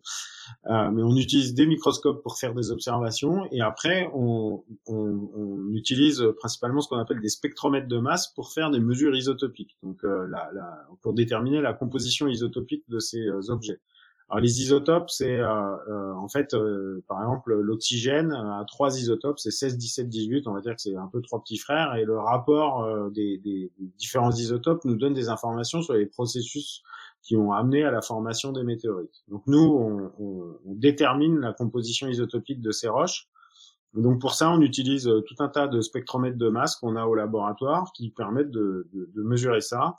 euh, 0.70 0.90
mais 0.90 1.02
on 1.02 1.14
utilise 1.16 1.54
des 1.54 1.66
microscopes 1.66 2.22
pour 2.22 2.38
faire 2.38 2.54
des 2.54 2.70
observations 2.70 3.46
et 3.52 3.60
après 3.60 4.10
on, 4.14 4.64
on, 4.86 5.30
on 5.34 5.72
utilise 5.72 6.24
principalement 6.38 6.80
ce 6.80 6.88
qu'on 6.88 6.98
appelle 6.98 7.20
des 7.20 7.28
spectromètres 7.28 7.88
de 7.88 7.98
masse 7.98 8.28
pour 8.34 8.50
faire 8.50 8.70
des 8.70 8.80
mesures 8.80 9.14
isotopiques, 9.14 9.76
donc 9.82 10.02
la, 10.02 10.50
la, 10.54 10.86
pour 11.02 11.12
déterminer 11.12 11.60
la 11.60 11.74
composition 11.74 12.28
isotopique 12.28 12.84
de 12.88 12.98
ces 12.98 13.28
objets. 13.48 13.80
Alors 14.28 14.40
les 14.40 14.60
isotopes, 14.60 15.08
c'est 15.08 15.38
euh, 15.38 15.76
euh, 15.88 16.12
en 16.14 16.28
fait, 16.28 16.52
euh, 16.52 17.04
par 17.06 17.22
exemple, 17.22 17.54
l'oxygène 17.54 18.32
a 18.32 18.64
trois 18.66 18.98
isotopes, 18.98 19.38
c'est 19.38 19.52
16, 19.52 19.78
17, 19.78 20.08
18, 20.08 20.48
on 20.48 20.52
va 20.52 20.60
dire 20.60 20.74
que 20.74 20.80
c'est 20.80 20.96
un 20.96 21.06
peu 21.06 21.22
trois 21.22 21.40
petits 21.40 21.58
frères, 21.58 21.94
et 21.94 22.04
le 22.04 22.18
rapport 22.18 23.10
des, 23.12 23.70
différents 23.98 24.32
isotopes 24.32 24.84
nous 24.84 24.96
donne 24.96 25.14
des 25.14 25.28
informations 25.28 25.80
sur 25.80 25.94
les 25.94 26.06
processus 26.06 26.82
qui 27.22 27.36
ont 27.36 27.52
amené 27.52 27.84
à 27.84 27.92
la 27.92 28.02
formation 28.02 28.50
des 28.50 28.64
météorites. 28.64 29.22
Donc 29.28 29.42
nous, 29.46 30.10
on, 30.18 30.74
détermine 30.74 31.38
la 31.38 31.52
composition 31.52 32.08
isotopique 32.08 32.60
de 32.60 32.72
ces 32.72 32.88
roches. 32.88 33.28
Donc 33.94 34.20
pour 34.20 34.34
ça, 34.34 34.50
on 34.50 34.60
utilise 34.60 35.04
tout 35.04 35.36
un 35.38 35.48
tas 35.48 35.68
de 35.68 35.80
spectromètres 35.80 36.36
de 36.36 36.48
masse 36.48 36.76
qu'on 36.76 36.96
a 36.96 37.06
au 37.06 37.14
laboratoire 37.14 37.92
qui 37.94 38.10
permettent 38.10 38.50
de, 38.50 38.88
de, 38.92 39.08
de 39.14 39.22
mesurer 39.22 39.60
ça. 39.60 39.94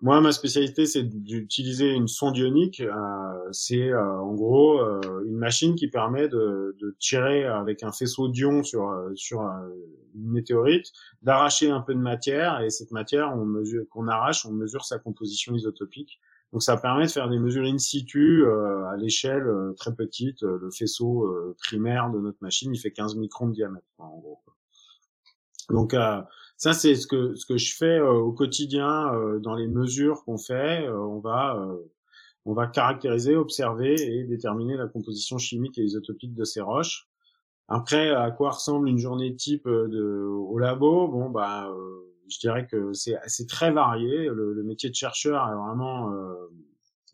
Moi, 0.00 0.20
ma 0.20 0.32
spécialité, 0.32 0.86
c'est 0.86 1.04
d'utiliser 1.04 1.90
une 1.90 2.08
sonde 2.08 2.36
ionique. 2.36 2.80
Euh, 2.80 3.48
c'est 3.52 3.90
euh, 3.90 4.20
en 4.20 4.34
gros 4.34 4.80
euh, 4.80 5.00
une 5.24 5.36
machine 5.36 5.76
qui 5.76 5.88
permet 5.88 6.28
de, 6.28 6.76
de 6.78 6.96
tirer 6.98 7.44
avec 7.44 7.82
un 7.82 7.92
faisceau 7.92 8.28
d'ion 8.28 8.62
sur 8.62 8.92
sur 9.14 9.40
une 9.40 10.30
météorite, 10.30 10.92
d'arracher 11.22 11.70
un 11.70 11.80
peu 11.80 11.94
de 11.94 12.00
matière 12.00 12.60
et 12.60 12.70
cette 12.70 12.90
matière, 12.90 13.32
on 13.34 13.44
mesure 13.44 13.84
qu'on 13.88 14.08
arrache, 14.08 14.44
on 14.46 14.52
mesure 14.52 14.84
sa 14.84 14.98
composition 14.98 15.54
isotopique. 15.54 16.20
Donc 16.52 16.62
ça 16.62 16.76
permet 16.76 17.06
de 17.06 17.10
faire 17.10 17.28
des 17.28 17.38
mesures 17.38 17.64
in 17.64 17.78
situ 17.78 18.44
à 18.46 18.96
l'échelle 18.96 19.46
très 19.76 19.94
petite. 19.94 20.42
Le 20.42 20.70
faisceau 20.70 21.54
primaire 21.58 22.10
de 22.10 22.18
notre 22.18 22.38
machine, 22.42 22.72
il 22.72 22.78
fait 22.78 22.92
15 22.92 23.16
microns 23.16 23.48
de 23.48 23.54
diamètre 23.54 23.86
en 23.98 24.18
gros. 24.18 24.40
Donc 25.70 25.94
ça, 26.56 26.72
c'est 26.72 26.94
ce 26.94 27.06
que 27.06 27.34
ce 27.34 27.46
que 27.46 27.58
je 27.58 27.76
fais 27.76 27.98
euh, 27.98 28.12
au 28.12 28.32
quotidien 28.32 29.12
euh, 29.14 29.38
dans 29.40 29.54
les 29.54 29.66
mesures 29.66 30.24
qu'on 30.24 30.38
fait. 30.38 30.86
Euh, 30.86 30.98
on 30.98 31.18
va 31.20 31.66
on 32.46 32.52
va 32.52 32.66
caractériser, 32.66 33.36
observer 33.36 33.94
et 33.94 34.24
déterminer 34.24 34.76
la 34.76 34.86
composition 34.86 35.38
chimique 35.38 35.78
et 35.78 35.82
isotopique 35.82 36.34
de 36.34 36.44
ces 36.44 36.60
roches. 36.60 37.08
Après, 37.68 38.10
à 38.10 38.30
quoi 38.30 38.50
ressemble 38.50 38.88
une 38.88 38.98
journée 38.98 39.34
type 39.34 39.66
de, 39.66 40.26
au 40.26 40.58
labo? 40.58 41.08
Bon, 41.08 41.30
bah, 41.30 41.74
je 42.28 42.38
dirais 42.38 42.66
que 42.66 42.92
c'est 42.92 43.16
c'est 43.26 43.48
très 43.48 43.70
varié. 43.72 44.26
Le, 44.28 44.52
le, 44.52 44.62
métier 44.62 44.90
de 44.90 44.94
chercheur 44.94 45.48
est 45.48 45.54
vraiment 45.54 46.12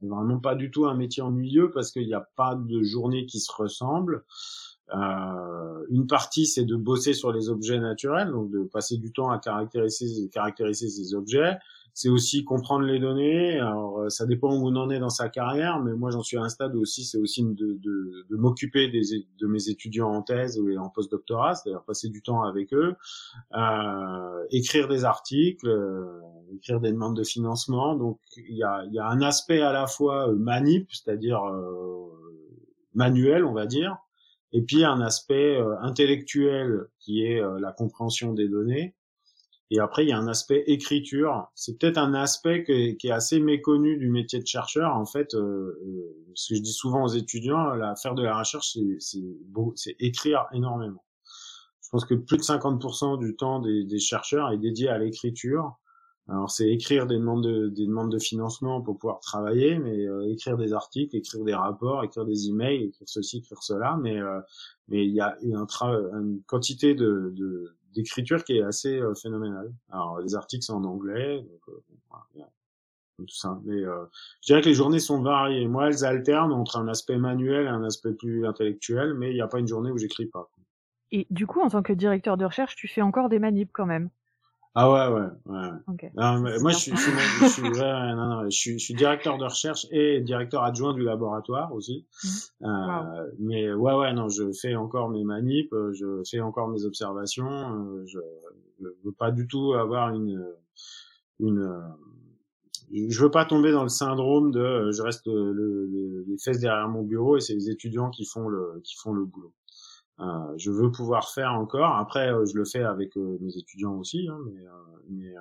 vraiment 0.02 0.40
pas 0.40 0.54
du 0.56 0.70
tout 0.70 0.86
un 0.86 0.94
métier 0.94 1.22
ennuyeux 1.22 1.70
parce 1.70 1.92
qu'il 1.92 2.06
n'y 2.06 2.14
a 2.14 2.28
pas 2.36 2.56
de 2.56 2.82
journée 2.82 3.26
qui 3.26 3.38
se 3.38 3.52
ressemble. 3.52 4.24
Euh, 4.94 5.84
une 5.90 6.06
partie, 6.06 6.46
c'est 6.46 6.64
de 6.64 6.76
bosser 6.76 7.14
sur 7.14 7.32
les 7.32 7.48
objets 7.48 7.78
naturels, 7.78 8.30
donc 8.30 8.50
de 8.50 8.64
passer 8.64 8.96
du 8.96 9.12
temps 9.12 9.30
à 9.30 9.38
caractériser, 9.38 10.28
caractériser 10.28 10.88
ces 10.88 11.14
objets. 11.14 11.58
C'est 11.92 12.08
aussi 12.08 12.44
comprendre 12.44 12.84
les 12.84 13.00
données. 13.00 13.58
Alors, 13.58 13.98
euh, 13.98 14.08
ça 14.10 14.24
dépend 14.24 14.54
où 14.54 14.68
on 14.68 14.76
en 14.76 14.90
est 14.90 15.00
dans 15.00 15.10
sa 15.10 15.28
carrière, 15.28 15.80
mais 15.80 15.92
moi, 15.94 16.10
j'en 16.10 16.22
suis 16.22 16.36
à 16.36 16.42
un 16.42 16.48
stade 16.48 16.76
aussi, 16.76 17.04
c'est 17.04 17.18
aussi 17.18 17.42
de, 17.42 17.52
de, 17.52 18.26
de 18.30 18.36
m'occuper 18.36 18.88
de 18.88 19.46
mes 19.48 19.68
étudiants 19.68 20.08
en 20.08 20.22
thèse 20.22 20.58
ou 20.60 20.72
en 20.78 20.88
postdoctorat, 20.88 21.56
c'est-à-dire 21.56 21.82
passer 21.82 22.08
du 22.08 22.22
temps 22.22 22.42
avec 22.42 22.72
eux, 22.72 22.94
euh, 23.56 24.44
écrire 24.50 24.86
des 24.86 25.04
articles, 25.04 25.66
euh, 25.66 26.20
écrire 26.54 26.80
des 26.80 26.92
demandes 26.92 27.16
de 27.16 27.24
financement. 27.24 27.96
Donc, 27.96 28.20
il 28.36 28.56
y 28.56 28.62
a, 28.62 28.84
y 28.92 29.00
a 29.00 29.06
un 29.06 29.20
aspect 29.20 29.60
à 29.60 29.72
la 29.72 29.88
fois 29.88 30.30
euh, 30.30 30.36
manip, 30.36 30.88
c'est-à-dire 30.92 31.42
manuel, 32.94 33.44
on 33.44 33.52
va 33.52 33.66
dire, 33.66 33.96
et 34.52 34.62
puis 34.62 34.84
un 34.84 35.00
aspect 35.00 35.56
euh, 35.56 35.78
intellectuel 35.80 36.88
qui 36.98 37.24
est 37.24 37.40
euh, 37.40 37.58
la 37.60 37.72
compréhension 37.72 38.32
des 38.32 38.48
données. 38.48 38.94
Et 39.72 39.78
après, 39.78 40.04
il 40.04 40.08
y 40.08 40.12
a 40.12 40.18
un 40.18 40.26
aspect 40.26 40.64
écriture. 40.66 41.48
C'est 41.54 41.78
peut-être 41.78 41.98
un 41.98 42.12
aspect 42.12 42.64
qui 42.64 43.06
est, 43.06 43.10
assez 43.12 43.38
méconnu 43.38 43.98
du 43.98 44.10
métier 44.10 44.40
de 44.40 44.46
chercheur. 44.46 44.96
En 44.96 45.06
fait, 45.06 45.32
euh, 45.34 45.78
ce 46.34 46.52
que 46.52 46.56
je 46.56 46.62
dis 46.62 46.72
souvent 46.72 47.04
aux 47.04 47.14
étudiants, 47.14 47.74
la, 47.74 47.94
faire 47.94 48.16
de 48.16 48.24
la 48.24 48.36
recherche, 48.36 48.76
c'est 48.98 49.96
écrire 50.00 50.46
énormément. 50.52 51.04
Je 51.82 51.88
pense 51.90 52.04
que 52.04 52.14
plus 52.14 52.36
de 52.36 52.42
50% 52.42 53.20
du 53.20 53.36
temps 53.36 53.60
des 53.60 53.98
chercheurs 54.00 54.50
est 54.50 54.58
dédié 54.58 54.88
à 54.88 54.98
l'écriture. 54.98 55.79
Alors 56.30 56.50
c'est 56.50 56.70
écrire 56.70 57.06
des 57.06 57.16
demandes 57.16 57.42
de, 57.42 57.68
des 57.68 57.86
demandes 57.86 58.12
de 58.12 58.18
financement 58.18 58.80
pour 58.80 58.98
pouvoir 58.98 59.20
travailler, 59.20 59.78
mais 59.78 60.06
euh, 60.06 60.30
écrire 60.30 60.56
des 60.56 60.72
articles, 60.72 61.16
écrire 61.16 61.44
des 61.44 61.54
rapports, 61.54 62.04
écrire 62.04 62.24
des 62.24 62.48
emails, 62.48 62.84
écrire 62.84 63.08
ceci, 63.08 63.38
écrire 63.38 63.62
cela, 63.62 63.98
mais 64.00 64.18
euh, 64.20 64.40
mais 64.88 65.04
il 65.04 65.12
y 65.12 65.20
a, 65.20 65.36
une 65.42 66.42
quantité 66.46 66.94
de, 66.94 67.74
d'écriture 67.94 68.44
qui 68.44 68.58
est 68.58 68.62
assez 68.62 68.96
euh, 68.98 69.14
phénoménale. 69.14 69.72
Alors 69.90 70.20
les 70.20 70.34
articles 70.34 70.64
c'est 70.64 70.72
en 70.72 70.84
anglais, 70.84 71.40
donc, 71.40 71.76
tout 73.26 73.36
ça. 73.36 73.58
Mais 73.64 73.82
euh, 73.82 74.04
je 74.42 74.46
dirais 74.46 74.60
que 74.60 74.68
les 74.68 74.74
journées 74.74 75.00
sont 75.00 75.22
variées. 75.22 75.66
Moi, 75.66 75.88
elles 75.88 76.04
alternent 76.04 76.52
entre 76.52 76.76
un 76.78 76.88
aspect 76.88 77.18
manuel 77.18 77.66
et 77.66 77.68
un 77.68 77.84
aspect 77.84 78.12
plus 78.12 78.46
intellectuel, 78.46 79.14
mais 79.14 79.30
il 79.30 79.34
n'y 79.34 79.40
a 79.40 79.48
pas 79.48 79.58
une 79.58 79.68
journée 79.68 79.90
où 79.90 79.98
j'écris 79.98 80.26
pas. 80.26 80.50
Et 81.12 81.26
du 81.30 81.46
coup, 81.46 81.60
en 81.60 81.68
tant 81.68 81.82
que 81.82 81.92
directeur 81.92 82.36
de 82.36 82.44
recherche, 82.44 82.76
tu 82.76 82.88
fais 82.88 83.02
encore 83.02 83.28
des 83.28 83.38
manips 83.38 83.72
quand 83.72 83.86
même 83.86 84.10
ah 84.74 84.90
ouais, 84.90 85.14
ouais, 85.14 85.28
ouais. 85.46 86.58
moi, 86.60 86.70
je 86.70 86.76
suis, 86.76 86.92
je, 86.92 86.96
suis, 86.96 87.12
je, 87.40 87.46
suis, 87.46 87.62
ouais, 87.80 88.14
non, 88.14 88.26
non, 88.26 88.44
je, 88.44 88.50
suis, 88.56 88.78
je 88.78 88.84
suis 88.84 88.94
directeur 88.94 89.36
de 89.36 89.44
recherche 89.44 89.86
et 89.90 90.20
directeur 90.20 90.62
adjoint 90.62 90.94
du 90.94 91.02
laboratoire 91.02 91.72
aussi. 91.74 92.06
Mmh. 92.22 92.66
Euh, 92.66 93.26
Mais 93.40 93.72
ouais, 93.72 93.94
ouais, 93.94 94.12
non, 94.12 94.28
je 94.28 94.52
fais 94.52 94.76
encore 94.76 95.10
mes 95.10 95.24
manips, 95.24 95.74
je 95.92 96.22
fais 96.30 96.40
encore 96.40 96.68
mes 96.68 96.84
observations. 96.84 97.50
Euh, 97.50 98.04
je, 98.06 98.20
je 98.80 98.88
veux 99.04 99.12
pas 99.12 99.32
du 99.32 99.48
tout 99.48 99.72
avoir 99.74 100.14
une, 100.14 100.40
une, 101.40 101.82
je 102.92 103.22
veux 103.22 103.30
pas 103.30 103.44
tomber 103.44 103.72
dans 103.72 103.82
le 103.82 103.88
syndrome 103.88 104.50
de, 104.50 104.60
euh, 104.60 104.92
je 104.92 105.02
reste 105.02 105.26
le, 105.26 106.24
les 106.26 106.38
fesses 106.38 106.58
derrière 106.58 106.88
mon 106.88 107.02
bureau 107.02 107.36
et 107.36 107.40
c'est 107.40 107.54
les 107.54 107.70
étudiants 107.70 108.10
qui 108.10 108.24
font 108.24 108.48
le, 108.48 108.80
qui 108.84 108.96
font 108.96 109.12
le 109.12 109.24
boulot. 109.24 109.52
Euh, 110.20 110.54
je 110.58 110.70
veux 110.70 110.90
pouvoir 110.90 111.30
faire 111.30 111.52
encore. 111.54 111.96
Après, 111.96 112.30
euh, 112.32 112.44
je 112.44 112.56
le 112.56 112.64
fais 112.64 112.82
avec 112.82 113.16
euh, 113.16 113.38
mes 113.40 113.56
étudiants 113.56 113.94
aussi, 113.94 114.28
hein, 114.28 114.38
mais 114.46 114.60
mais 115.08 115.34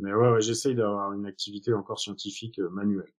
mais 0.00 0.12
ouais, 0.12 0.30
ouais 0.32 0.40
j'essaye 0.40 0.74
d'avoir 0.74 1.12
une 1.12 1.26
activité 1.26 1.72
encore 1.72 2.00
scientifique 2.00 2.58
manuelle 2.58 3.12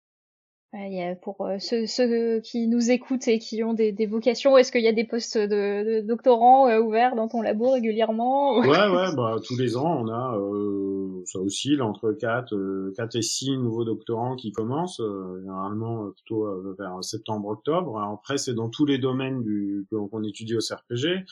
pour 1.22 1.40
euh, 1.42 1.56
ceux, 1.58 1.86
ceux, 1.86 2.40
qui 2.40 2.66
nous 2.66 2.90
écoutent 2.90 3.28
et 3.28 3.38
qui 3.38 3.62
ont 3.62 3.74
des, 3.74 3.92
des 3.92 4.06
vocations, 4.06 4.56
est-ce 4.56 4.72
qu'il 4.72 4.82
y 4.82 4.88
a 4.88 4.92
des 4.92 5.04
postes 5.04 5.38
de, 5.38 5.46
de 5.46 6.06
doctorants 6.06 6.68
euh, 6.68 6.80
ouverts 6.80 7.14
dans 7.14 7.28
ton 7.28 7.42
labo 7.42 7.70
régulièrement 7.70 8.58
Ouais, 8.58 8.66
ouais, 8.68 9.14
bah, 9.16 9.36
tous 9.44 9.56
les 9.56 9.76
ans, 9.76 10.02
on 10.02 10.08
a, 10.08 10.36
euh, 10.36 11.22
ça 11.26 11.38
oscille 11.38 11.80
entre 11.80 12.12
4, 12.12 12.92
4 12.96 13.16
et 13.16 13.22
6 13.22 13.58
nouveaux 13.58 13.84
doctorants 13.84 14.36
qui 14.36 14.52
commencent, 14.52 15.00
généralement 15.40 16.10
plutôt 16.10 16.46
vers 16.78 17.02
septembre-octobre. 17.02 17.98
Après, 18.00 18.36
c'est 18.36 18.54
dans 18.54 18.68
tous 18.68 18.86
les 18.86 18.98
domaines 18.98 19.42
du, 19.42 19.86
qu'on 19.90 20.24
étudie 20.24 20.56
au 20.56 20.60
CRPG. 20.60 21.24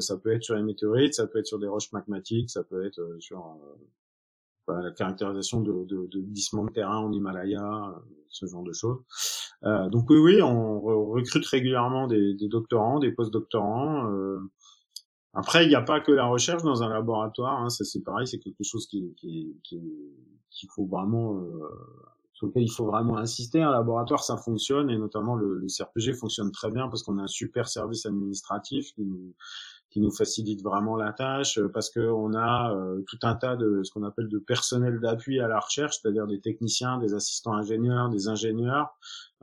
ça 0.00 0.16
peut 0.16 0.32
être 0.32 0.42
sur 0.42 0.56
les 0.56 0.62
météorites, 0.62 1.14
ça 1.14 1.26
peut 1.26 1.38
être 1.38 1.46
sur 1.46 1.58
des 1.58 1.68
roches 1.68 1.92
magmatiques, 1.92 2.50
ça 2.50 2.64
peut 2.64 2.84
être 2.84 3.00
sur 3.20 3.56
la 4.68 4.90
caractérisation 4.92 5.60
de, 5.60 5.84
de, 5.84 6.06
de 6.06 6.20
glissements 6.20 6.64
de 6.64 6.70
terrain 6.70 6.98
en 6.98 7.12
Himalaya, 7.12 7.62
euh, 7.62 8.00
ce 8.28 8.46
genre 8.46 8.62
de 8.62 8.72
choses. 8.72 8.98
Euh, 9.64 9.88
donc 9.88 10.08
oui, 10.10 10.18
oui, 10.18 10.42
on 10.42 10.80
recrute 10.80 11.46
régulièrement 11.46 12.06
des, 12.06 12.34
des 12.34 12.48
doctorants, 12.48 12.98
des 12.98 13.12
post-doctorants. 13.12 14.10
Euh. 14.12 14.38
Après, 15.34 15.64
il 15.64 15.68
n'y 15.68 15.74
a 15.74 15.82
pas 15.82 16.00
que 16.00 16.12
la 16.12 16.26
recherche 16.26 16.62
dans 16.62 16.82
un 16.82 16.88
laboratoire. 16.88 17.62
Hein, 17.62 17.68
ça 17.68 17.84
c'est 17.84 18.02
pareil, 18.02 18.26
c'est 18.26 18.38
quelque 18.38 18.62
chose 18.62 18.86
qui, 18.86 19.14
qui, 19.16 19.56
qui, 19.62 19.80
qu'il 20.50 20.68
faut 20.74 20.86
vraiment 20.86 21.40
euh, 21.40 21.68
sur 22.32 22.46
lequel 22.46 22.62
il 22.62 22.70
faut 22.70 22.86
vraiment 22.86 23.16
insister. 23.18 23.60
Un 23.62 23.70
laboratoire, 23.70 24.22
ça 24.22 24.36
fonctionne 24.36 24.90
et 24.90 24.98
notamment 24.98 25.34
le, 25.34 25.58
le 25.58 25.66
CRPG 25.66 26.14
fonctionne 26.14 26.50
très 26.52 26.70
bien 26.70 26.88
parce 26.88 27.02
qu'on 27.02 27.18
a 27.18 27.22
un 27.22 27.26
super 27.26 27.68
service 27.68 28.06
administratif 28.06 28.92
qui 28.94 29.06
qui 29.90 30.00
nous 30.00 30.10
facilite 30.10 30.62
vraiment 30.62 30.96
la 30.96 31.12
tâche 31.12 31.58
euh, 31.58 31.68
parce 31.68 31.90
que 31.90 32.00
on 32.00 32.34
a 32.34 32.74
euh, 32.74 33.02
tout 33.06 33.18
un 33.22 33.34
tas 33.34 33.56
de 33.56 33.82
ce 33.82 33.90
qu'on 33.90 34.02
appelle 34.02 34.28
de 34.28 34.38
personnel 34.38 35.00
d'appui 35.00 35.40
à 35.40 35.48
la 35.48 35.58
recherche, 35.58 35.98
c'est-à-dire 36.00 36.26
des 36.26 36.40
techniciens, 36.40 36.98
des 36.98 37.14
assistants 37.14 37.54
ingénieurs, 37.54 38.10
des 38.10 38.28
ingénieurs 38.28 38.90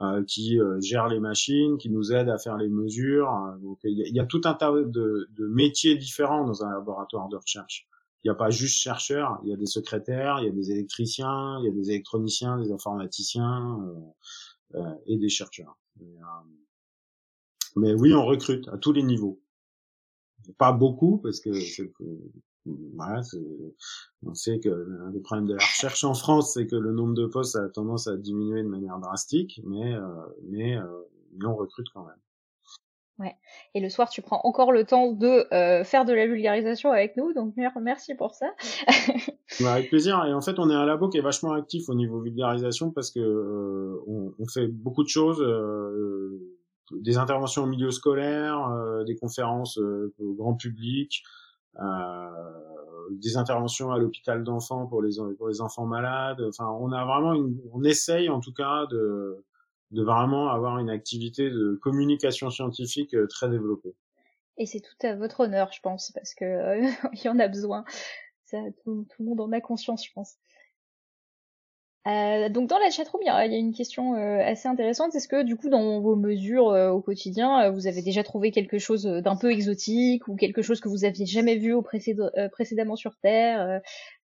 euh, 0.01 0.23
qui 0.23 0.59
gèrent 0.81 1.07
les 1.07 1.19
machines, 1.19 1.77
qui 1.77 1.89
nous 1.89 2.11
aident 2.11 2.29
à 2.29 2.37
faire 2.37 2.57
les 2.57 2.69
mesures. 2.69 3.31
Donc 3.61 3.79
il 3.83 4.13
y, 4.13 4.19
a, 4.19 4.25
tout 4.25 4.41
un 4.45 4.53
tas 4.53 4.71
de, 4.71 5.27
de, 5.29 5.47
métiers 5.47 5.95
différents 5.95 6.45
dans 6.45 6.63
un 6.63 6.69
laboratoire 6.69 7.29
de 7.29 7.37
recherche. 7.37 7.87
Il 8.23 8.27
n'y 8.27 8.31
a 8.31 8.35
pas 8.35 8.49
juste 8.49 8.79
chercheurs, 8.79 9.39
il 9.43 9.49
y 9.49 9.53
a 9.53 9.57
des 9.57 9.65
secrétaires, 9.67 10.39
il 10.41 10.45
y 10.45 10.49
a 10.49 10.51
des 10.51 10.71
électriciens, 10.71 11.59
il 11.59 11.65
y 11.65 11.69
a 11.69 11.71
des 11.71 11.91
électroniciens, 11.91 12.57
des 12.57 12.71
informaticiens 12.71 13.79
et 15.05 15.17
des 15.17 15.29
chercheurs. 15.29 15.77
mais 17.75 17.93
oui, 17.93 18.13
on 18.13 18.25
recrute 18.25 18.67
à 18.69 18.77
tous 18.77 18.91
les 18.91 19.03
niveaux 19.03 19.39
pas 20.57 20.71
beaucoup 20.71 21.17
parce 21.17 21.39
que 21.39 21.49
voilà, 22.95 23.21
on 24.25 24.33
sait 24.33 24.59
que 24.59 24.69
le 24.69 25.21
problème 25.21 25.45
de 25.47 25.53
la 25.53 25.63
recherche 25.63 26.03
en 26.03 26.13
France, 26.13 26.53
c'est 26.53 26.65
que 26.65 26.75
le 26.75 26.91
nombre 26.93 27.13
de 27.13 27.25
postes 27.27 27.55
a 27.55 27.69
tendance 27.69 28.07
à 28.07 28.17
diminuer 28.17 28.63
de 28.63 28.67
manière 28.67 28.97
drastique, 28.99 29.61
mais 29.63 29.93
euh, 29.93 30.01
mais, 30.49 30.77
euh, 30.77 30.85
mais 31.37 31.45
on 31.45 31.55
recrute 31.55 31.87
quand 31.93 32.05
même. 32.05 32.15
Ouais. 33.17 33.33
Et 33.73 33.79
le 33.79 33.87
soir, 33.87 34.09
tu 34.09 34.21
prends 34.21 34.41
encore 34.43 34.73
le 34.73 34.83
temps 34.83 35.13
de 35.13 35.47
euh, 35.53 35.85
faire 35.85 36.03
de 36.03 36.11
la 36.11 36.27
vulgarisation 36.27 36.91
avec 36.91 37.15
nous, 37.15 37.33
donc 37.33 37.53
merci 37.81 38.13
pour 38.13 38.35
ça. 38.35 38.47
bah, 39.61 39.73
avec 39.73 39.89
plaisir. 39.89 40.25
Et 40.25 40.33
en 40.33 40.41
fait, 40.41 40.59
on 40.59 40.69
est 40.69 40.73
un 40.73 40.85
labo 40.85 41.07
qui 41.07 41.17
est 41.17 41.21
vachement 41.21 41.53
actif 41.53 41.87
au 41.87 41.95
niveau 41.95 42.19
vulgarisation 42.19 42.91
parce 42.91 43.11
que 43.11 43.21
euh, 43.21 44.03
on, 44.07 44.33
on, 44.37 44.47
fait 44.47 44.67
beaucoup 44.67 45.03
de 45.03 45.07
choses. 45.07 45.41
Euh, 46.91 46.97
des 47.01 47.17
interventions 47.17 47.63
au 47.63 47.67
milieu 47.67 47.91
scolaire, 47.91 48.67
euh, 48.69 49.03
des 49.03 49.15
conférences 49.15 49.77
euh, 49.77 50.13
au 50.19 50.33
grand 50.33 50.55
public, 50.55 51.23
euh, 51.79 52.29
des 53.11 53.37
interventions 53.37 53.91
à 53.91 53.99
l'hôpital 53.99 54.43
d'enfants 54.43 54.87
pour 54.87 55.01
les 55.01 55.17
pour 55.37 55.47
les 55.47 55.61
enfants 55.61 55.85
malades. 55.85 56.41
Enfin, 56.41 56.69
on 56.79 56.91
a 56.91 57.05
vraiment 57.05 57.33
une, 57.33 57.59
on 57.73 57.83
essaye 57.83 58.29
en 58.29 58.39
tout 58.39 58.53
cas 58.53 58.85
de 58.87 59.43
de 59.91 60.03
vraiment 60.03 60.49
avoir 60.49 60.79
une 60.79 60.89
activité 60.89 61.49
de 61.49 61.77
communication 61.81 62.49
scientifique 62.49 63.15
très 63.29 63.49
développée. 63.49 63.95
Et 64.57 64.65
c'est 64.65 64.79
tout 64.79 65.07
à 65.07 65.15
votre 65.15 65.41
honneur, 65.41 65.71
je 65.71 65.79
pense, 65.81 66.11
parce 66.11 66.33
que 66.33 66.81
il 67.13 67.21
y 67.23 67.29
en 67.29 67.39
a 67.39 67.47
besoin. 67.47 67.85
Ça, 68.45 68.57
tout, 68.83 69.05
tout, 69.09 69.23
le 69.23 69.25
monde 69.25 69.41
en 69.41 69.51
a 69.51 69.61
conscience, 69.61 70.05
je 70.05 70.11
pense. 70.13 70.35
Euh, 72.07 72.49
donc 72.49 72.69
dans 72.69 72.77
la 72.77 72.91
chatroom, 72.91 73.21
il 73.23 73.25
y, 73.25 73.29
a 73.29 73.45
une 73.45 73.73
question 73.73 74.13
euh, 74.13 74.39
assez 74.39 74.67
intéressante. 74.67 75.15
Est-ce 75.15 75.27
que 75.27 75.41
du 75.41 75.55
coup, 75.55 75.69
dans 75.69 75.99
vos 76.01 76.15
mesures 76.15 76.69
euh, 76.69 76.91
au 76.91 77.01
quotidien, 77.01 77.71
vous 77.71 77.87
avez 77.87 78.03
déjà 78.03 78.23
trouvé 78.23 78.51
quelque 78.51 78.77
chose 78.77 79.05
d'un 79.05 79.35
peu 79.35 79.51
exotique 79.51 80.27
ou 80.27 80.35
quelque 80.35 80.61
chose 80.61 80.79
que 80.81 80.89
vous 80.89 81.03
aviez 81.03 81.25
jamais 81.25 81.57
vu 81.57 81.73
au 81.73 81.81
précédemment 81.81 82.95
sur 82.95 83.15
Terre, 83.17 83.81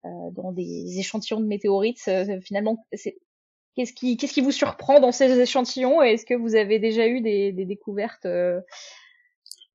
dans 0.02 0.50
des 0.52 0.98
échantillons 0.98 1.40
de 1.40 1.46
météorites 1.46 2.10
Finalement, 2.42 2.84
qu'est-ce 3.76 3.92
qui, 3.92 4.16
qu'est-ce 4.16 4.32
qui 4.32 4.40
vous 4.40 4.50
surprend 4.50 4.98
dans 4.98 5.12
ces 5.12 5.38
échantillons 5.38 6.02
Est-ce 6.02 6.26
que 6.26 6.34
vous 6.34 6.56
avez 6.56 6.80
déjà 6.80 7.06
eu 7.06 7.20
des, 7.20 7.52
des 7.52 7.66
découvertes 7.66 8.26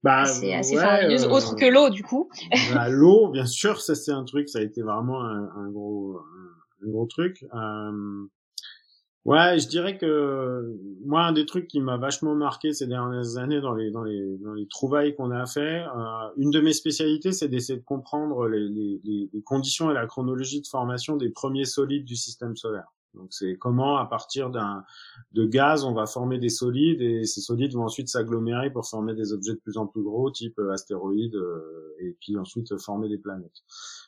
bah, 0.03 0.21
assez, 0.21 0.53
assez 0.53 0.77
ouais, 0.77 1.25
autres 1.25 1.55
que 1.55 1.65
l'eau, 1.65 1.89
du 1.89 2.03
coup? 2.03 2.29
bah, 2.73 2.89
L'eau, 2.89 3.29
bien 3.29 3.45
sûr, 3.45 3.79
ça 3.79 3.95
c'est 3.95 4.11
un 4.11 4.25
truc, 4.25 4.49
ça 4.49 4.59
a 4.59 4.63
été 4.63 4.81
vraiment 4.81 5.21
un, 5.21 5.49
un 5.55 5.69
gros 5.69 6.19
gros 6.89 7.05
truc. 7.05 7.45
Euh, 7.53 8.27
ouais, 9.25 9.59
je 9.59 9.67
dirais 9.67 9.97
que 9.97 10.77
moi 11.05 11.23
un 11.23 11.33
des 11.33 11.45
trucs 11.45 11.67
qui 11.67 11.79
m'a 11.79 11.97
vachement 11.97 12.35
marqué 12.35 12.73
ces 12.73 12.87
dernières 12.87 13.37
années 13.37 13.61
dans 13.61 13.73
les 13.73 13.91
dans 13.91 14.03
les 14.03 14.37
dans 14.37 14.53
les 14.53 14.67
trouvailles 14.67 15.15
qu'on 15.15 15.31
a 15.31 15.45
fait, 15.45 15.83
euh, 15.83 16.29
une 16.37 16.51
de 16.51 16.61
mes 16.61 16.73
spécialités, 16.73 17.31
c'est 17.31 17.47
d'essayer 17.47 17.79
de 17.79 17.85
comprendre 17.85 18.47
les, 18.47 18.67
les, 19.03 19.29
les 19.31 19.41
conditions 19.43 19.91
et 19.91 19.93
la 19.93 20.05
chronologie 20.07 20.61
de 20.61 20.67
formation 20.67 21.17
des 21.17 21.29
premiers 21.29 21.65
solides 21.65 22.05
du 22.05 22.15
système 22.15 22.55
solaire. 22.55 22.91
Donc 23.15 23.27
c'est 23.31 23.57
comment 23.57 23.97
à 23.97 24.05
partir 24.05 24.49
d'un 24.49 24.83
de 25.31 25.45
gaz 25.45 25.83
on 25.83 25.93
va 25.93 26.05
former 26.05 26.37
des 26.37 26.49
solides 26.49 27.01
et 27.01 27.25
ces 27.25 27.41
solides 27.41 27.73
vont 27.73 27.85
ensuite 27.85 28.09
s'agglomérer 28.09 28.71
pour 28.71 28.87
former 28.87 29.13
des 29.15 29.33
objets 29.33 29.53
de 29.53 29.59
plus 29.59 29.77
en 29.77 29.87
plus 29.87 30.03
gros 30.03 30.29
type 30.31 30.59
euh, 30.59 30.71
astéroïdes 30.71 31.35
euh, 31.35 31.95
et 31.99 32.15
puis 32.19 32.37
ensuite 32.37 32.77
former 32.77 33.09
des 33.09 33.17
planètes. 33.17 33.63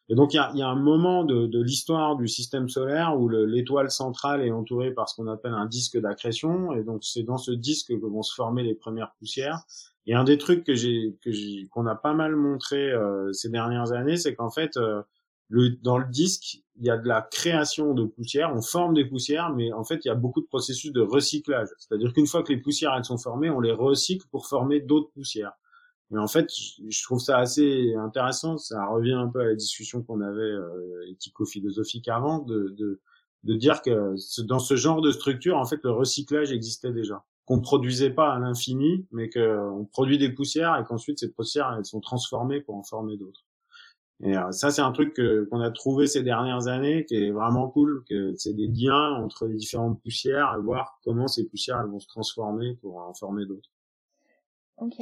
Et 0.10 0.16
donc 0.16 0.34
il 0.34 0.38
y 0.38 0.40
a, 0.40 0.52
y 0.56 0.62
a, 0.62 0.68
un 0.68 0.76
moment 0.76 1.24
de, 1.26 1.48
de 1.48 1.62
l'histoire 1.62 2.16
du 2.16 2.28
système 2.28 2.70
solaire 2.70 3.20
où 3.20 3.28
l'étoile 3.28 3.92
centrale 3.92 4.42
est 4.42 4.52
entourée 4.52 4.92
par 4.92 5.10
ce 5.10 5.16
qu'on 5.16 5.28
appelle 5.28 5.54
un 5.54 5.66
disque 5.66 6.00
d'accrétion 6.00 6.72
et 6.74 6.84
donc 6.84 7.04
c'est 7.04 7.24
dans 7.24 7.38
ce 7.38 7.52
disque 7.52 7.90
que 7.90 8.06
vont 8.06 8.24
se 8.24 8.34
former 8.34 8.64
les 8.64 8.76
premières 8.76 9.14
poussières. 9.20 9.64
Et 10.06 10.14
un 10.14 10.24
des 10.24 10.38
trucs 10.38 10.64
que 10.64 10.76
j'ai 10.76 11.18
que 11.22 11.32
j'ai 11.32 11.68
qu'on 11.72 11.86
a 11.86 11.96
pas 11.96 12.14
mal 12.14 12.36
montré 12.36 12.92
euh, 12.92 13.34
ces 13.34 13.50
dernières 13.50 13.92
années, 13.92 14.16
c'est 14.16 14.36
qu'en 14.36 14.50
fait 14.50 14.78
le, 15.50 15.70
dans 15.82 15.98
le 15.98 16.08
disque, 16.10 16.62
il 16.80 16.86
y 16.86 16.90
a 16.90 16.98
de 16.98 17.08
la 17.08 17.22
création 17.22 17.94
de 17.94 18.06
poussières, 18.06 18.54
on 18.54 18.62
forme 18.62 18.94
des 18.94 19.06
poussières, 19.06 19.54
mais 19.54 19.72
en 19.74 19.84
fait, 19.84 20.04
il 20.06 20.10
y 20.10 20.12
a 20.12 20.16
beaucoup 20.16 20.42
de 20.42 20.48
processus 20.48 20.92
de 20.92 21.02
recyclage. 21.02 21.70
C'est-à-dire 21.80 22.14
qu'une 22.14 22.28
fois 22.28 22.44
que 22.44 22.52
les 22.52 22.60
poussières 22.60 22.94
elles 22.96 23.06
sont 23.06 23.18
formées, 23.18 23.50
on 23.50 23.60
les 23.60 23.72
recycle 23.72 24.28
pour 24.30 24.48
former 24.48 24.80
d'autres 24.80 25.12
poussières. 25.12 25.54
Mais 26.10 26.20
en 26.20 26.28
fait, 26.28 26.50
je 26.88 27.04
trouve 27.04 27.20
ça 27.20 27.38
assez 27.38 27.94
intéressant. 27.96 28.58
Ça 28.58 28.86
revient 28.86 29.14
un 29.14 29.28
peu 29.28 29.42
à 29.42 29.46
la 29.46 29.56
discussion 29.56 30.02
qu'on 30.04 30.22
avait 30.22 30.42
euh, 30.42 31.10
éthico-philosophique 31.10 32.08
avant, 32.08 32.40
de, 32.40 32.70
de, 32.78 33.02
de 33.44 33.54
dire 33.56 33.82
que 33.82 34.16
dans 34.44 34.60
ce 34.60 34.76
genre 34.76 35.02
de 35.02 35.12
structure, 35.12 35.58
en 35.58 35.66
fait, 35.66 35.82
le 35.84 35.92
recyclage 35.92 36.52
existait 36.52 36.94
déjà. 36.94 37.26
Qu'on 37.46 37.60
produisait 37.62 38.10
pas 38.10 38.34
à 38.34 38.40
l'infini, 38.40 39.06
mais 39.12 39.30
qu'on 39.30 39.88
produit 39.92 40.18
des 40.18 40.30
poussières 40.30 40.78
et 40.78 40.84
qu'ensuite 40.86 41.20
ces 41.20 41.32
poussières 41.32 41.74
elles 41.78 41.86
sont 41.86 42.02
transformées 42.02 42.62
pour 42.62 42.76
en 42.76 42.84
former 42.84 43.18
d'autres. 43.18 43.46
Et 44.24 44.36
euh, 44.36 44.52
ça, 44.52 44.72
c'est 44.72 44.82
un 44.82 44.92
truc 44.92 45.16
qu'on 45.50 45.62
a 45.62 45.72
trouvé 45.72 46.08
ces 46.08 46.24
dernières 46.24 46.68
années, 46.68 47.06
qui 47.06 47.16
est 47.16 47.32
vraiment 47.32 47.70
cool, 47.70 48.04
que 48.10 48.34
c'est 48.36 48.54
des 48.54 48.68
liens 48.68 49.14
entre 49.14 49.46
les 49.46 49.56
différentes 49.56 50.02
poussières, 50.02 50.56
et 50.58 50.62
voir 50.62 51.00
comment 51.04 51.28
ces 51.28 51.48
poussières 51.48 51.80
elles 51.82 51.90
vont 51.90 52.00
se 52.00 52.08
transformer 52.08 52.76
pour 52.76 52.98
en 52.98 53.14
former 53.14 53.46
d'autres. 53.46 53.70
Ok. 54.78 54.96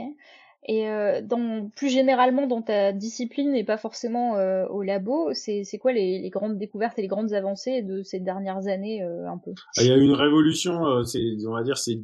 Et 0.68 0.90
euh, 0.90 1.22
dans, 1.22 1.70
plus 1.76 1.90
généralement 1.90 2.48
dans 2.48 2.64
ta 2.64 2.92
discipline 2.92 3.56
et 3.56 3.64
pas 3.64 3.78
forcément 3.78 4.36
euh, 4.38 4.66
au 4.68 4.82
labo, 4.82 5.30
c'est 5.34 5.64
quoi 5.80 5.94
les, 5.94 6.20
les, 6.20 6.30
grandes 6.32 6.58
découvertes 6.58 6.98
et 6.98 7.04
les 7.04 7.08
grandes 7.08 7.34
avancées 7.34 7.84
de 7.84 8.02
ces 8.02 8.20
dernières 8.20 8.66
années 8.66 9.04
euh, 9.04 9.30
un 9.30 9.38
peu? 9.38 9.52
Ah, 9.78 9.84
Il 9.84 9.88
y 9.88 9.92
a 9.92 9.98
une 9.98 10.14
révolution, 10.14 10.88
euh, 10.88 11.04
on 11.46 11.52
va 11.52 11.64
dire 11.64 11.78
ces 11.78 12.02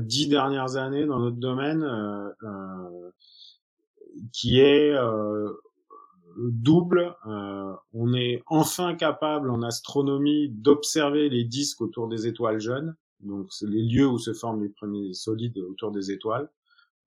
dix 0.00 0.28
dernières 0.28 0.76
années 0.76 1.06
dans 1.06 1.18
notre 1.20 1.38
domaine, 1.38 1.86
qui 4.32 4.60
est 4.60 4.94
double. 6.38 7.14
on 7.24 8.14
est 8.14 8.42
enfin 8.46 8.94
capable 8.94 9.50
en 9.50 9.62
astronomie 9.62 10.50
d'observer 10.50 11.30
les 11.30 11.44
disques 11.44 11.80
autour 11.80 12.08
des 12.08 12.26
étoiles 12.26 12.60
jeunes. 12.60 12.94
Donc 13.20 13.46
c'est 13.50 13.68
les 13.68 13.82
lieux 13.82 14.06
où 14.06 14.18
se 14.18 14.34
forment 14.34 14.62
les 14.62 14.68
premiers 14.68 15.14
solides 15.14 15.58
autour 15.58 15.92
des 15.92 16.10
étoiles. 16.10 16.50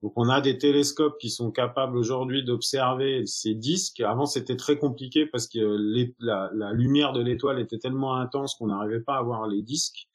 Donc 0.02 0.14
on 0.16 0.30
a 0.30 0.40
des 0.40 0.58
télescopes 0.58 1.18
qui 1.20 1.30
sont 1.30 1.52
capables 1.52 1.98
aujourd'hui 1.98 2.44
d'observer 2.44 3.26
ces 3.26 3.54
disques. 3.54 4.00
Avant 4.00 4.26
c'était 4.26 4.56
très 4.56 4.78
compliqué 4.78 5.26
parce 5.26 5.48
que 5.48 5.60
la, 6.20 6.72
lumière 6.74 7.12
de 7.12 7.22
l'étoile 7.22 7.60
était 7.60 7.80
tellement 7.80 8.16
intense 8.16 8.56
qu'on 8.56 8.68
n'arrivait 8.68 9.02
pas 9.02 9.18
à 9.18 9.22
voir 9.22 9.48
les 9.48 9.62
disques. 9.62 10.08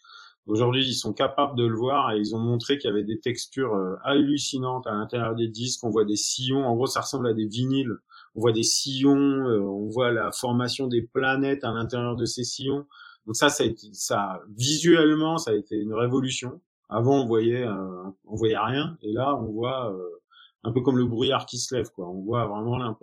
Aujourd'hui 0.47 0.87
ils 0.87 0.95
sont 0.95 1.13
capables 1.13 1.57
de 1.57 1.67
le 1.67 1.77
voir 1.77 2.13
et 2.13 2.19
ils 2.19 2.35
ont 2.35 2.39
montré 2.39 2.79
qu'il 2.79 2.89
y 2.89 2.93
avait 2.93 3.05
des 3.05 3.21
textures 3.21 3.75
euh, 3.75 3.97
hallucinantes 4.05 4.87
à 4.87 4.93
l'intérieur 4.93 5.35
des 5.35 5.49
disques. 5.49 5.85
On 5.85 5.91
voit 5.91 6.05
des 6.05 6.17
sillons, 6.17 6.65
en 6.65 6.75
gros 6.75 6.87
ça 6.87 7.03
ressemble 7.03 7.29
à 7.29 7.35
des 7.35 7.47
vinyles. 7.47 7.97
On 8.35 8.41
voit 8.41 8.53
des 8.53 8.63
sillons, 8.63 9.17
euh, 9.17 9.61
on 9.61 9.89
voit 9.89 10.13
la 10.13 10.33
formation 10.33 10.87
des 10.87 11.03
planètes 11.03 11.63
à 11.63 11.73
l'intérieur 11.73 12.17
de 12.17 12.25
ces 12.25 12.45
sillons. 12.45 12.87
Donc 13.27 13.37
ça, 13.37 13.49
ça 13.49 14.41
visuellement, 14.57 15.39
ça 15.39 15.51
a 15.51 15.55
été 15.55 15.77
une 15.77 15.95
révolution. 15.95 16.61
Avant, 16.95 17.23
on 17.23 17.27
voyait, 17.27 17.67
euh, 17.67 18.05
on 18.25 18.37
voyait 18.37 18.59
rien, 18.59 18.97
et 19.03 19.13
là, 19.13 19.37
on 19.37 19.51
voit 19.51 19.93
euh, 19.93 20.21
un 20.63 20.73
peu 20.73 20.81
comme 20.81 20.97
le 20.97 21.07
brouillard 21.07 21.45
qui 21.45 21.59
se 21.59 21.75
lève, 21.75 21.91
quoi. 21.91 22.09
On 22.09 22.23
voit 22.23 22.47
vraiment 22.47 22.79
la, 22.79 22.97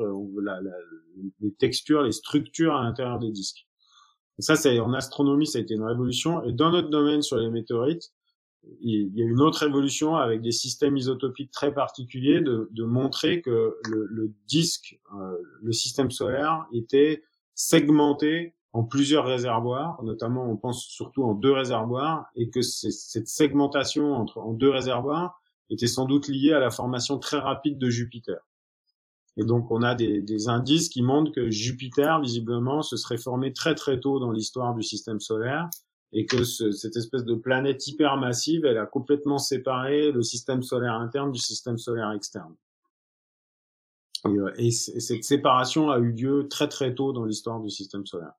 la, 0.62 0.62
les 1.42 1.54
textures, 1.54 2.04
les 2.04 2.14
structures 2.14 2.74
à 2.76 2.84
l'intérieur 2.84 3.20
des 3.20 3.32
disques. 3.32 3.68
ça, 4.40 4.56
c'est 4.56 4.80
en 4.80 4.94
astronomie, 4.94 5.46
ça 5.46 5.60
a 5.60 5.62
été 5.62 5.74
une 5.74 5.84
révolution. 5.84 6.44
Et 6.46 6.54
dans 6.54 6.72
notre 6.72 6.90
domaine 6.90 7.22
sur 7.22 7.38
les 7.38 7.50
météorites, 7.50 8.12
il 8.82 9.12
y 9.16 9.22
a 9.24 9.26
une 9.26 9.42
autre 9.42 9.64
évolution 9.64 10.16
avec 10.16 10.42
des 10.42 10.52
systèmes 10.52 10.96
isotopiques 10.96 11.52
très 11.52 11.74
particuliers 11.74 12.42
de, 12.42 12.70
de 12.72 12.84
montrer 12.84 13.42
que 13.42 13.76
le, 13.90 14.06
le 14.06 14.32
disque, 14.48 15.00
euh, 15.20 15.38
le 15.62 15.72
système 15.72 16.12
solaire 16.12 16.66
était 16.72 17.24
segmenté 17.56 18.56
en 18.74 18.84
plusieurs 18.84 19.26
réservoirs, 19.26 20.02
notamment 20.04 20.50
on 20.50 20.56
pense 20.56 20.86
surtout 20.86 21.24
en 21.24 21.34
deux 21.34 21.52
réservoirs, 21.52 22.26
et 22.36 22.50
que 22.50 22.62
cette 22.62 23.28
segmentation 23.28 24.14
entre 24.14 24.38
en 24.40 24.54
deux 24.54 24.70
réservoirs 24.70 25.42
était 25.70 25.88
sans 25.88 26.06
doute 26.06 26.28
liée 26.28 26.54
à 26.54 26.60
la 26.60 26.72
formation 26.72 27.18
très 27.18 27.40
rapide 27.40 27.78
de 27.78 27.90
Jupiter. 27.90 28.40
Et 29.38 29.44
donc 29.44 29.72
on 29.72 29.82
a 29.82 29.96
des, 29.96 30.22
des 30.22 30.48
indices 30.48 30.90
qui 30.90 31.02
montrent 31.02 31.32
que 31.32 31.50
Jupiter, 31.50 32.20
visiblement, 32.22 32.82
se 32.82 32.98
serait 32.98 33.18
formé 33.18 33.54
très 33.54 33.76
très 33.76 34.00
tôt 34.00 34.20
dans 34.20 34.32
l'histoire 34.32 34.74
du 34.74 34.84
système 34.84 35.20
solaire, 35.20 35.70
et 36.14 36.26
que 36.26 36.44
ce, 36.44 36.72
cette 36.72 36.98
espèce 36.98 37.24
de 37.24 37.36
planète 37.36 37.88
hypermassive, 37.88 38.66
elle 38.66 38.78
a 38.78 38.86
complètement 38.86 39.38
séparé 39.38 40.12
le 40.12 40.24
système 40.24 40.62
solaire 40.62 40.96
interne 40.96 41.32
du 41.32 41.40
système 41.40 41.78
solaire 41.78 42.12
externe. 42.12 42.56
Et, 44.26 44.30
euh, 44.30 44.52
et 44.58 44.72
cette 44.72 45.24
séparation 45.24 45.90
a 45.90 46.00
eu 46.00 46.12
lieu 46.12 46.48
très 46.50 46.68
très 46.68 46.94
tôt 46.94 47.14
dans 47.14 47.24
l'histoire 47.24 47.62
du 47.62 47.70
système 47.70 48.06
solaire. 48.06 48.34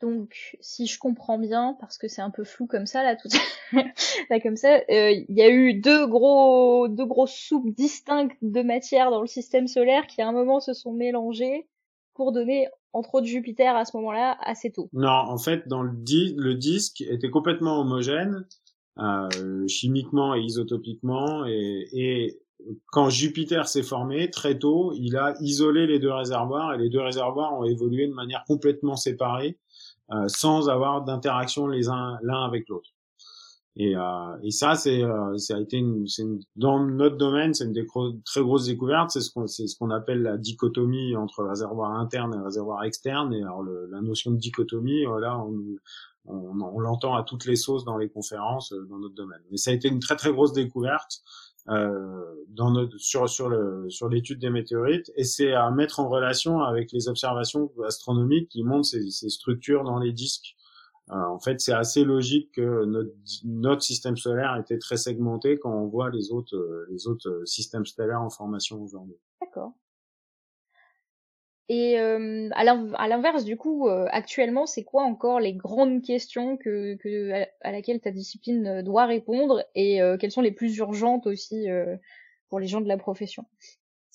Donc, 0.00 0.56
si 0.60 0.86
je 0.86 0.98
comprends 0.98 1.38
bien, 1.38 1.76
parce 1.78 1.98
que 1.98 2.08
c'est 2.08 2.22
un 2.22 2.30
peu 2.30 2.44
flou 2.44 2.66
comme 2.66 2.86
ça 2.86 3.02
là, 3.02 3.16
tout 3.16 3.28
là 4.30 4.40
comme 4.40 4.56
ça, 4.56 4.80
euh, 4.90 5.10
il 5.10 5.36
y 5.36 5.42
a 5.42 5.50
eu 5.50 5.74
deux 5.74 6.06
gros, 6.06 6.88
deux 6.88 7.04
grosses 7.04 7.34
soupes 7.34 7.70
distinctes 7.74 8.36
de 8.40 8.62
matière 8.62 9.10
dans 9.10 9.20
le 9.20 9.26
système 9.26 9.66
solaire 9.66 10.06
qui 10.06 10.22
à 10.22 10.28
un 10.28 10.32
moment 10.32 10.60
se 10.60 10.72
sont 10.72 10.92
mélangées 10.92 11.68
pour 12.14 12.32
donner 12.32 12.68
entre 12.92 13.16
autres 13.16 13.26
Jupiter 13.26 13.76
à 13.76 13.84
ce 13.84 13.96
moment-là 13.98 14.38
assez 14.40 14.72
tôt. 14.72 14.88
Non, 14.92 15.08
en 15.08 15.38
fait, 15.38 15.68
dans 15.68 15.82
le, 15.82 15.92
le 15.92 16.54
disque 16.54 17.02
était 17.02 17.30
complètement 17.30 17.78
homogène, 17.80 18.46
euh, 18.98 19.28
chimiquement 19.68 20.34
et 20.34 20.40
isotopiquement, 20.40 21.44
et 21.46 22.40
quand 22.86 23.10
Jupiter 23.10 23.68
s'est 23.68 23.82
formé 23.82 24.30
très 24.30 24.58
tôt, 24.58 24.92
il 24.96 25.16
a 25.16 25.34
isolé 25.40 25.86
les 25.86 25.98
deux 25.98 26.12
réservoirs 26.12 26.74
et 26.74 26.78
les 26.78 26.88
deux 26.88 27.00
réservoirs 27.00 27.58
ont 27.58 27.64
évolué 27.64 28.06
de 28.06 28.12
manière 28.12 28.44
complètement 28.46 28.96
séparée 28.96 29.58
euh, 30.12 30.24
sans 30.28 30.68
avoir 30.68 31.04
d'interaction 31.04 31.66
les 31.66 31.88
uns 31.88 32.18
l'un 32.22 32.44
avec 32.44 32.68
l'autre. 32.68 32.90
Et, 33.76 33.96
euh, 33.96 34.36
et, 34.42 34.50
ça, 34.50 34.74
c'est, 34.74 35.02
euh, 35.02 35.36
ça 35.38 35.56
a 35.56 35.60
été 35.60 35.76
une, 35.76 36.04
une, 36.18 36.40
dans 36.56 36.84
notre 36.84 37.16
domaine, 37.16 37.54
c'est 37.54 37.64
une 37.64 37.72
des 37.72 37.86
très 38.24 38.42
grosses 38.42 38.66
découvertes. 38.66 39.10
C'est 39.10 39.20
ce 39.20 39.30
qu'on, 39.30 39.46
c'est 39.46 39.68
ce 39.68 39.76
qu'on 39.78 39.90
appelle 39.90 40.22
la 40.22 40.36
dichotomie 40.36 41.14
entre 41.16 41.44
réservoir 41.44 41.92
interne 41.92 42.34
et 42.34 42.44
réservoir 42.44 42.82
externe. 42.84 43.32
Et 43.32 43.42
alors 43.42 43.62
le, 43.62 43.86
la 43.86 44.00
notion 44.00 44.32
de 44.32 44.36
dichotomie, 44.36 45.04
voilà, 45.04 45.38
on, 45.38 45.54
on, 46.26 46.60
on 46.60 46.80
l'entend 46.80 47.14
à 47.14 47.22
toutes 47.22 47.46
les 47.46 47.56
sauces 47.56 47.84
dans 47.84 47.96
les 47.96 48.08
conférences 48.08 48.74
dans 48.88 48.98
notre 48.98 49.14
domaine. 49.14 49.40
Mais 49.50 49.56
ça 49.56 49.70
a 49.70 49.74
été 49.74 49.88
une 49.88 50.00
très 50.00 50.16
très 50.16 50.32
grosse 50.32 50.52
découverte 50.52 51.22
euh, 51.68 52.44
dans 52.48 52.70
notre, 52.70 52.96
sur 52.98 53.28
sur 53.28 53.48
le 53.48 53.88
sur 53.90 54.08
l'étude 54.08 54.40
des 54.40 54.50
météorites 54.50 55.12
et 55.16 55.24
c'est 55.24 55.52
à 55.52 55.70
mettre 55.70 56.00
en 56.00 56.08
relation 56.08 56.60
avec 56.60 56.90
les 56.92 57.08
observations 57.08 57.70
astronomiques 57.86 58.48
qui 58.48 58.64
montrent 58.64 58.88
ces, 58.88 59.28
structures 59.28 59.84
dans 59.84 59.98
les 59.98 60.12
disques. 60.12 60.56
Euh, 61.10 61.14
en 61.14 61.38
fait, 61.38 61.60
c'est 61.60 61.72
assez 61.72 62.04
logique 62.04 62.52
que 62.52 62.84
notre 62.86 63.10
notre 63.44 63.82
système 63.82 64.16
solaire 64.16 64.56
était 64.56 64.78
très 64.78 64.96
segmenté 64.96 65.58
quand 65.58 65.72
on 65.72 65.86
voit 65.86 66.10
les 66.10 66.32
autres 66.32 66.86
les 66.90 67.06
autres 67.06 67.42
systèmes 67.44 67.86
stellaires 67.86 68.22
en 68.22 68.30
formation 68.30 68.82
aujourd'hui. 68.82 69.16
D'accord. 69.40 69.72
Et 71.72 72.00
euh, 72.00 72.48
à 72.50 72.64
l'inverse, 72.64 73.44
du 73.44 73.56
coup, 73.56 73.86
euh, 73.86 74.06
actuellement, 74.10 74.66
c'est 74.66 74.82
quoi 74.82 75.04
encore 75.04 75.38
les 75.38 75.54
grandes 75.54 76.02
questions 76.02 76.56
que, 76.56 76.96
que 76.96 77.30
à, 77.60 77.70
laquelle 77.70 78.00
ta 78.00 78.10
discipline 78.10 78.66
euh, 78.66 78.82
doit 78.82 79.06
répondre 79.06 79.62
et 79.76 80.00
quelles 80.18 80.32
sont 80.32 80.40
les 80.40 80.50
plus 80.50 80.76
urgentes 80.78 81.28
aussi 81.28 81.68
pour 82.48 82.58
les 82.58 82.66
gens 82.66 82.80
de 82.80 82.88
la 82.88 82.96
profession? 82.96 83.44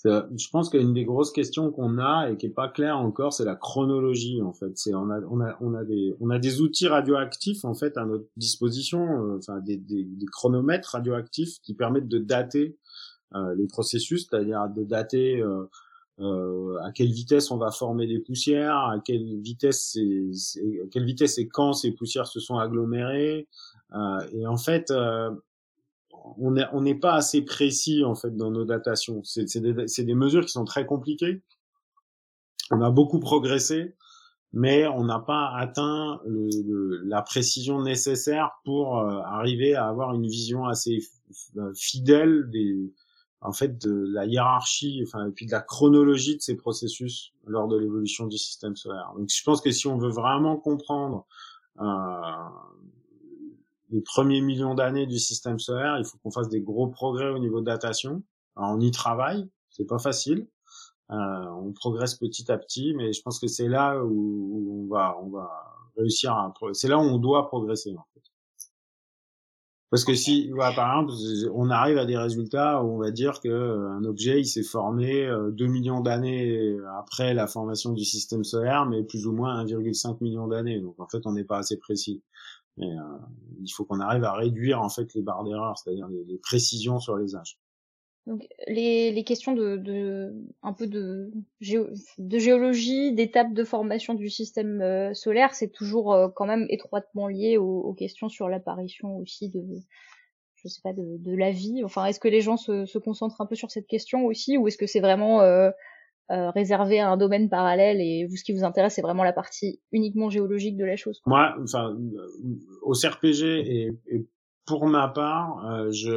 Je 0.03 0.49
pense 0.51 0.69
qu'une 0.69 0.93
des 0.93 1.05
grosses 1.05 1.31
questions 1.31 1.71
qu'on 1.71 1.97
a 1.97 2.29
et 2.29 2.35
qui 2.35 2.45
est 2.45 2.53
pas 2.53 2.67
claire 2.67 2.97
encore, 2.97 3.31
c'est 3.31 3.45
la 3.45 3.55
chronologie 3.55 4.41
en 4.41 4.51
fait. 4.51 4.77
C'est 4.77 4.93
on 4.93 5.09
a 5.09 5.21
on 5.21 5.39
a 5.39 5.57
on 5.61 5.73
a 5.73 5.85
des 5.85 6.13
on 6.19 6.29
a 6.29 6.37
des 6.37 6.61
outils 6.61 6.87
radioactifs 6.87 7.63
en 7.63 7.73
fait 7.73 7.97
à 7.97 8.05
notre 8.05 8.27
disposition, 8.35 9.37
enfin 9.37 9.61
des, 9.61 9.77
des, 9.77 10.03
des, 10.03 10.25
chronomètres 10.27 10.89
radioactifs 10.89 11.59
qui 11.63 11.73
permettent 11.73 12.09
de 12.09 12.19
dater 12.19 12.77
les 13.55 13.67
processus, 13.67 14.27
c'est-à-dire 14.29 14.67
de 14.69 14.83
dater 14.83 15.41
euh, 16.19 16.77
à 16.81 16.91
quelle 16.91 17.11
vitesse 17.11 17.51
on 17.51 17.57
va 17.57 17.71
former 17.71 18.07
des 18.07 18.19
poussières, 18.19 18.77
à 18.77 18.99
quelle 19.03 19.41
vitesse 19.41 19.97
c'est, 20.33 20.59
à 20.83 20.87
quelle 20.89 21.05
vitesse 21.05 21.37
et 21.37 21.47
quand 21.47 21.73
ces 21.73 21.91
poussières 21.91 22.27
se 22.27 22.39
sont 22.39 22.57
agglomérées. 22.57 23.47
Euh, 23.93 24.27
et 24.31 24.47
en 24.47 24.57
fait, 24.57 24.91
euh, 24.91 25.31
on 26.37 26.51
n'est 26.51 26.65
on 26.71 26.99
pas 26.99 27.15
assez 27.15 27.41
précis 27.41 28.03
en 28.05 28.15
fait 28.15 28.35
dans 28.35 28.49
nos 28.49 28.65
datations. 28.65 29.21
C'est, 29.23 29.59
des, 29.59 29.73
des 29.73 30.15
mesures 30.15 30.45
qui 30.45 30.51
sont 30.51 30.65
très 30.65 30.85
compliquées. 30.85 31.41
On 32.71 32.81
a 32.81 32.89
beaucoup 32.89 33.19
progressé, 33.19 33.95
mais 34.53 34.87
on 34.87 35.03
n'a 35.03 35.19
pas 35.19 35.51
atteint 35.55 36.21
le, 36.25 37.01
la 37.03 37.21
précision 37.21 37.81
nécessaire 37.81 38.51
pour 38.63 38.99
euh, 38.99 39.19
arriver 39.25 39.75
à 39.75 39.87
avoir 39.87 40.15
une 40.15 40.27
vision 40.27 40.65
assez 40.65 40.99
fidèle 41.75 42.49
des 42.49 42.93
en 43.45 43.53
fait 43.53 43.77
de 43.81 44.05
la 44.11 44.25
hiérarchie, 44.25 45.01
enfin 45.05 45.27
et 45.27 45.31
puis 45.31 45.45
de 45.45 45.51
la 45.51 45.61
chronologie 45.61 46.35
de 46.35 46.41
ces 46.41 46.55
processus 46.55 47.33
lors 47.45 47.67
de 47.67 47.77
l'évolution 47.77 48.27
du 48.27 48.37
système 48.37 48.75
solaire. 48.75 49.13
Donc 49.17 49.29
je 49.29 49.43
pense 49.43 49.61
que 49.61 49.71
si 49.71 49.87
on 49.87 49.97
veut 49.97 50.09
vraiment 50.09 50.57
comprendre 50.57 51.25
euh, 51.81 51.85
les 53.91 54.01
premiers 54.01 54.41
millions 54.41 54.73
d'années 54.73 55.05
du 55.05 55.19
système 55.19 55.59
solaire, 55.59 55.97
il 55.99 56.05
faut 56.05 56.17
qu'on 56.17 56.31
fasse 56.31 56.49
des 56.49 56.61
gros 56.61 56.87
progrès 56.87 57.29
au 57.29 57.39
niveau 57.39 57.59
de 57.59 57.65
datation. 57.65 58.23
Alors, 58.55 58.71
on 58.71 58.79
y 58.79 58.91
travaille, 58.91 59.49
c'est 59.69 59.85
pas 59.85 59.99
facile. 59.99 60.47
Euh, 61.11 61.15
on 61.15 61.71
progresse 61.71 62.15
petit 62.15 62.51
à 62.51 62.57
petit, 62.57 62.93
mais 62.95 63.13
je 63.13 63.21
pense 63.21 63.39
que 63.39 63.47
c'est 63.47 63.67
là 63.67 64.03
où, 64.03 64.09
où, 64.09 64.83
on 64.83 64.87
va 64.87 65.17
on 65.21 65.29
va 65.29 65.51
réussir 65.97 66.33
à 66.33 66.51
c'est 66.73 66.87
là 66.87 66.97
où 66.97 67.01
on 67.01 67.19
doit 67.19 67.47
progresser. 67.47 67.95
Parce 69.95 70.03
que 70.03 70.13
si, 70.13 70.49
voilà, 70.49 70.75
par 70.75 70.91
exemple, 70.91 71.13
on 71.53 71.69
arrive 71.69 71.97
à 71.97 72.05
des 72.05 72.17
résultats 72.17 72.83
où 72.83 72.95
on 72.95 72.97
va 72.97 73.11
dire 73.11 73.39
que 73.39 73.47
euh, 73.47 74.03
objet 74.03 74.41
il 74.41 74.45
s'est 74.45 74.61
formé 74.61 75.25
2 75.53 75.63
euh, 75.63 75.67
millions 75.69 76.01
d'années 76.01 76.75
après 76.99 77.33
la 77.33 77.47
formation 77.47 77.93
du 77.93 78.03
système 78.03 78.43
solaire, 78.43 78.85
mais 78.85 79.03
plus 79.03 79.25
ou 79.25 79.31
moins 79.31 79.63
1,5 79.63 80.17
million 80.19 80.47
d'années. 80.47 80.81
Donc 80.81 80.99
en 80.99 81.07
fait, 81.07 81.25
on 81.25 81.31
n'est 81.31 81.45
pas 81.45 81.59
assez 81.59 81.77
précis. 81.77 82.21
Mais 82.75 82.91
euh, 82.91 83.17
il 83.63 83.71
faut 83.71 83.85
qu'on 83.85 84.01
arrive 84.01 84.25
à 84.25 84.33
réduire 84.33 84.81
en 84.81 84.89
fait 84.89 85.13
les 85.13 85.21
barres 85.21 85.45
d'erreur, 85.45 85.77
c'est-à-dire 85.77 86.09
les, 86.09 86.39
précisions 86.39 86.99
sur 86.99 87.15
les 87.15 87.37
âges. 87.37 87.57
Donc 88.27 88.47
les, 88.67 89.11
les 89.11 89.23
questions 89.23 89.53
de, 89.53 89.77
de 89.77 90.33
un 90.63 90.73
peu 90.73 90.87
de, 90.87 91.31
de 91.61 92.37
géologie, 92.39 93.13
d'étapes 93.13 93.53
de 93.53 93.63
formation 93.63 94.15
du 94.15 94.29
système 94.29 94.81
euh, 94.81 95.13
solaire, 95.13 95.53
c'est 95.53 95.71
toujours 95.71 96.13
euh, 96.13 96.29
quand 96.29 96.47
même 96.47 96.65
étroitement 96.69 97.27
lié 97.27 97.57
aux, 97.57 97.81
aux 97.81 97.93
questions 97.93 98.27
sur 98.29 98.49
l'apparition 98.49 99.17
aussi 99.17 99.49
de 99.49 99.61
je 100.55 100.69
sais 100.69 100.81
pas, 100.83 100.93
de, 100.93 101.17
de 101.19 101.35
la 101.35 101.51
vie. 101.51 101.83
Enfin, 101.83 102.05
est-ce 102.05 102.19
que 102.19 102.27
les 102.27 102.41
gens 102.41 102.57
se, 102.57 102.85
se, 102.85 102.97
concentrent 102.97 103.39
un 103.39 103.45
peu 103.45 103.53
sur 103.53 103.69
cette 103.69 103.85
question 103.85 104.25
aussi, 104.25 104.57
ou 104.57 104.67
est-ce 104.67 104.77
que 104.77 104.87
c'est 104.87 104.99
vraiment 104.99 105.41
euh, 105.41 105.69
euh, 106.31 106.49
réservé 106.49 106.99
à 106.99 107.09
un 107.09 107.17
domaine 107.17 107.49
parallèle 107.49 108.01
et 108.01 108.25
vous, 108.25 108.35
ce 108.35 108.43
qui 108.43 108.51
vous 108.51 108.63
intéresse, 108.63 108.95
c'est 108.95 109.03
vraiment 109.03 109.23
la 109.23 109.33
partie 109.33 109.79
uniquement 109.91 110.31
géologique 110.31 110.75
de 110.75 110.85
la 110.85 110.95
chose 110.95 111.21
Moi, 111.27 111.55
enfin, 111.61 111.95
au 112.81 112.93
CRPG 112.93 113.43
et, 113.43 113.91
et 114.07 114.25
pour 114.65 114.87
ma 114.87 115.07
part, 115.07 115.65
euh, 115.65 115.91
je 115.91 116.11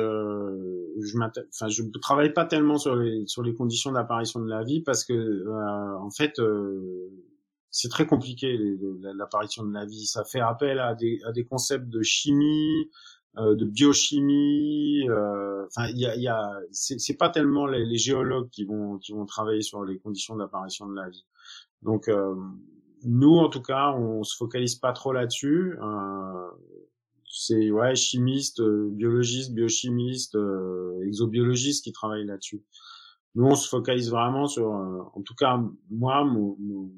je, 1.00 1.18
enfin, 1.18 1.68
je 1.68 1.82
travaille 2.00 2.32
pas 2.32 2.46
tellement 2.46 2.78
sur 2.78 2.96
les 2.96 3.26
sur 3.26 3.42
les 3.42 3.54
conditions 3.54 3.92
d'apparition 3.92 4.40
de 4.40 4.48
la 4.48 4.64
vie 4.64 4.80
parce 4.80 5.04
que 5.04 5.12
euh, 5.12 5.98
en 5.98 6.10
fait 6.10 6.38
euh, 6.38 7.10
c'est 7.70 7.88
très 7.88 8.06
compliqué 8.06 8.58
l'apparition 9.14 9.64
de 9.64 9.72
la 9.72 9.84
vie. 9.84 10.06
Ça 10.06 10.24
fait 10.24 10.40
appel 10.40 10.78
à 10.78 10.94
des 10.94 11.20
à 11.26 11.32
des 11.32 11.44
concepts 11.44 11.88
de 11.88 12.02
chimie, 12.02 12.90
euh, 13.36 13.54
de 13.54 13.66
biochimie. 13.66 15.08
Euh, 15.10 15.66
enfin, 15.66 15.88
il 15.90 15.98
y 15.98 16.06
a, 16.06 16.16
y 16.16 16.28
a 16.28 16.50
c'est 16.72 17.16
pas 17.18 17.28
tellement 17.28 17.66
les, 17.66 17.84
les, 17.84 17.98
géologues 17.98 18.48
qui 18.50 18.64
vont 18.64 18.98
qui 18.98 19.12
vont 19.12 19.26
travailler 19.26 19.62
sur 19.62 19.84
les 19.84 19.98
conditions 19.98 20.36
d'apparition 20.36 20.86
de 20.86 20.94
la 20.94 21.08
vie. 21.10 21.26
Donc 21.82 22.08
nous, 23.04 23.36
en 23.36 23.48
tout 23.48 23.62
cas, 23.62 23.92
on 23.92 24.24
se 24.24 24.36
focalise 24.36 24.76
pas 24.76 24.92
trop 24.92 25.12
là-dessus. 25.12 25.76
Euh, 25.80 26.50
c'est 27.30 27.70
ouais 27.70 27.94
chimistes, 27.94 28.60
euh, 28.60 28.88
biologistes, 28.90 29.52
biochimistes, 29.52 30.34
euh, 30.34 31.02
exobiologistes 31.06 31.84
qui 31.84 31.92
travaillent 31.92 32.26
là-dessus. 32.26 32.62
Nous, 33.34 33.44
on 33.44 33.54
se 33.54 33.68
focalise 33.68 34.10
vraiment 34.10 34.46
sur, 34.46 34.74
euh, 34.74 35.02
en 35.14 35.22
tout 35.22 35.34
cas 35.34 35.62
moi, 35.90 36.24
mon, 36.24 36.56
mon, 36.58 36.90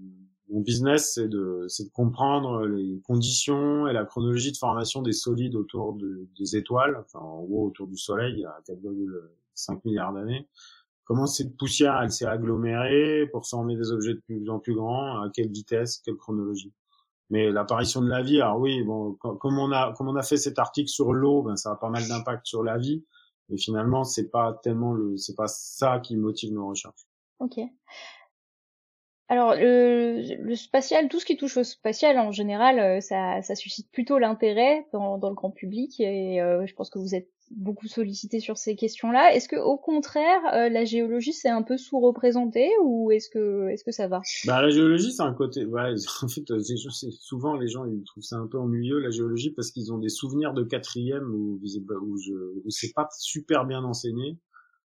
business, 0.62 1.14
c'est 1.14 1.28
de, 1.28 1.64
c'est 1.68 1.84
de 1.84 1.90
comprendre 1.90 2.66
les 2.66 3.00
conditions 3.02 3.86
et 3.86 3.92
la 3.92 4.04
chronologie 4.04 4.52
de 4.52 4.56
formation 4.56 5.00
des 5.00 5.12
solides 5.12 5.54
autour 5.54 5.94
de, 5.94 6.28
des 6.38 6.56
étoiles, 6.56 6.96
enfin 6.98 7.20
en 7.20 7.44
gros 7.44 7.66
autour 7.68 7.86
du 7.86 7.96
Soleil, 7.96 8.34
il 8.34 8.40
y 8.40 8.44
a 8.44 8.60
4,5 8.68 9.80
milliards 9.84 10.12
d'années. 10.12 10.48
Comment 11.04 11.26
cette 11.26 11.56
poussière, 11.56 12.00
elle 12.02 12.10
s'est 12.12 12.26
agglomérée 12.26 13.28
pour 13.32 13.46
former 13.46 13.76
des 13.76 13.90
objets 13.90 14.14
de 14.14 14.20
plus 14.20 14.48
en 14.50 14.58
plus 14.58 14.74
grands, 14.74 15.22
à 15.22 15.30
quelle 15.32 15.50
vitesse, 15.50 15.98
quelle 16.04 16.16
chronologie. 16.16 16.72
Mais 17.30 17.50
l'apparition 17.50 18.00
de 18.02 18.08
la 18.08 18.22
vie, 18.22 18.40
alors 18.40 18.58
oui, 18.58 18.82
bon, 18.82 19.14
comme 19.14 19.58
on 19.58 19.70
a 19.70 19.94
comme 19.96 20.08
on 20.08 20.16
a 20.16 20.22
fait 20.22 20.36
cet 20.36 20.58
article 20.58 20.88
sur 20.88 21.12
l'eau, 21.12 21.42
ben 21.42 21.56
ça 21.56 21.72
a 21.72 21.76
pas 21.76 21.88
mal 21.88 22.06
d'impact 22.08 22.46
sur 22.46 22.62
la 22.64 22.76
vie. 22.76 23.04
Mais 23.48 23.56
finalement, 23.56 24.04
c'est 24.04 24.30
pas 24.30 24.58
tellement 24.62 24.92
le, 24.92 25.16
c'est 25.16 25.36
pas 25.36 25.46
ça 25.46 26.00
qui 26.00 26.16
motive 26.16 26.52
nos 26.52 26.68
recherches. 26.68 27.06
Ok. 27.38 27.58
Alors 29.28 29.54
le, 29.54 30.22
le, 30.42 30.54
spatial, 30.56 31.08
tout 31.08 31.20
ce 31.20 31.24
qui 31.24 31.36
touche 31.36 31.56
au 31.56 31.62
spatial 31.62 32.18
en 32.18 32.32
général, 32.32 32.80
euh, 32.80 33.00
ça, 33.00 33.40
ça 33.42 33.54
suscite 33.54 33.88
plutôt 33.92 34.18
l'intérêt 34.18 34.88
dans, 34.92 35.18
dans, 35.18 35.28
le 35.28 35.36
grand 35.36 35.52
public 35.52 36.00
et 36.00 36.42
euh, 36.42 36.66
je 36.66 36.74
pense 36.74 36.90
que 36.90 36.98
vous 36.98 37.14
êtes 37.14 37.30
beaucoup 37.50 37.88
sollicité 37.88 38.38
sur 38.40 38.56
ces 38.56 38.76
questions-là. 38.76 39.34
Est-ce 39.34 39.48
que 39.48 39.56
au 39.56 39.76
contraire, 39.76 40.40
euh, 40.54 40.68
la 40.68 40.84
géologie 40.84 41.32
c'est 41.32 41.48
un 41.48 41.62
peu 41.62 41.76
sous-représenté 41.76 42.70
ou 42.82 43.10
est-ce 43.10 43.28
que 43.28 43.68
est-ce 43.68 43.84
que 43.84 43.90
ça 43.90 44.08
va? 44.08 44.20
Bah 44.46 44.62
la 44.62 44.70
géologie 44.70 45.12
c'est 45.12 45.22
un 45.22 45.34
côté. 45.34 45.64
Ouais, 45.64 45.92
en 46.22 46.28
fait, 46.28 46.42
c'est 46.60 47.10
souvent 47.10 47.54
les 47.56 47.68
gens 47.68 47.84
ils 47.84 48.04
trouvent 48.04 48.22
ça 48.22 48.36
un 48.36 48.46
peu 48.46 48.58
ennuyeux 48.58 49.00
la 49.00 49.10
géologie 49.10 49.50
parce 49.50 49.70
qu'ils 49.72 49.92
ont 49.92 49.98
des 49.98 50.08
souvenirs 50.08 50.54
de 50.54 50.62
quatrième 50.62 51.34
où, 51.34 51.60
où, 51.60 52.18
je, 52.18 52.32
où 52.64 52.70
c'est 52.70 52.92
pas 52.94 53.08
super 53.18 53.66
bien 53.66 53.82
enseigné. 53.82 54.38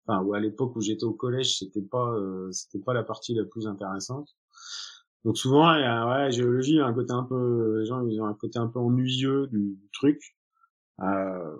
Enfin, 0.06 0.22
ou 0.22 0.34
à 0.34 0.40
l'époque 0.40 0.76
où 0.76 0.80
j'étais 0.80 1.04
au 1.04 1.14
collège, 1.14 1.58
c'était 1.58 1.82
pas 1.82 2.12
euh, 2.14 2.50
c'était 2.52 2.82
pas 2.82 2.94
la 2.94 3.02
partie 3.02 3.34
la 3.34 3.44
plus 3.44 3.66
intéressante. 3.66 4.34
Donc 5.24 5.38
souvent, 5.38 5.72
ouais, 5.72 5.80
la 5.80 6.30
géologie, 6.30 6.80
un 6.80 6.92
côté 6.92 7.12
un 7.12 7.22
peu, 7.22 7.78
les 7.78 7.86
gens 7.86 8.06
ils 8.06 8.20
ont 8.20 8.26
un 8.26 8.34
côté 8.34 8.58
un 8.58 8.66
peu 8.68 8.78
ennuyeux 8.78 9.46
du, 9.46 9.76
du 9.80 9.88
truc. 9.92 10.36
Euh, 11.00 11.56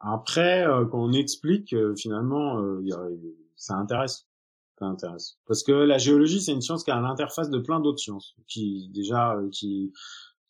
après, 0.00 0.66
euh, 0.66 0.84
quand 0.86 1.02
on 1.02 1.12
explique, 1.12 1.72
euh, 1.72 1.94
finalement, 1.96 2.60
euh, 2.62 2.80
ça 3.56 3.74
intéresse. 3.74 4.26
Ça 4.78 4.86
intéresse. 4.86 5.38
Parce 5.46 5.64
que 5.64 5.72
la 5.72 5.98
géologie, 5.98 6.40
c'est 6.40 6.52
une 6.52 6.60
science 6.60 6.84
qui 6.84 6.92
à 6.92 7.00
l'interface 7.00 7.50
de 7.50 7.58
plein 7.58 7.80
d'autres 7.80 7.98
sciences, 7.98 8.36
qui 8.46 8.88
déjà 8.94 9.36
qui 9.50 9.92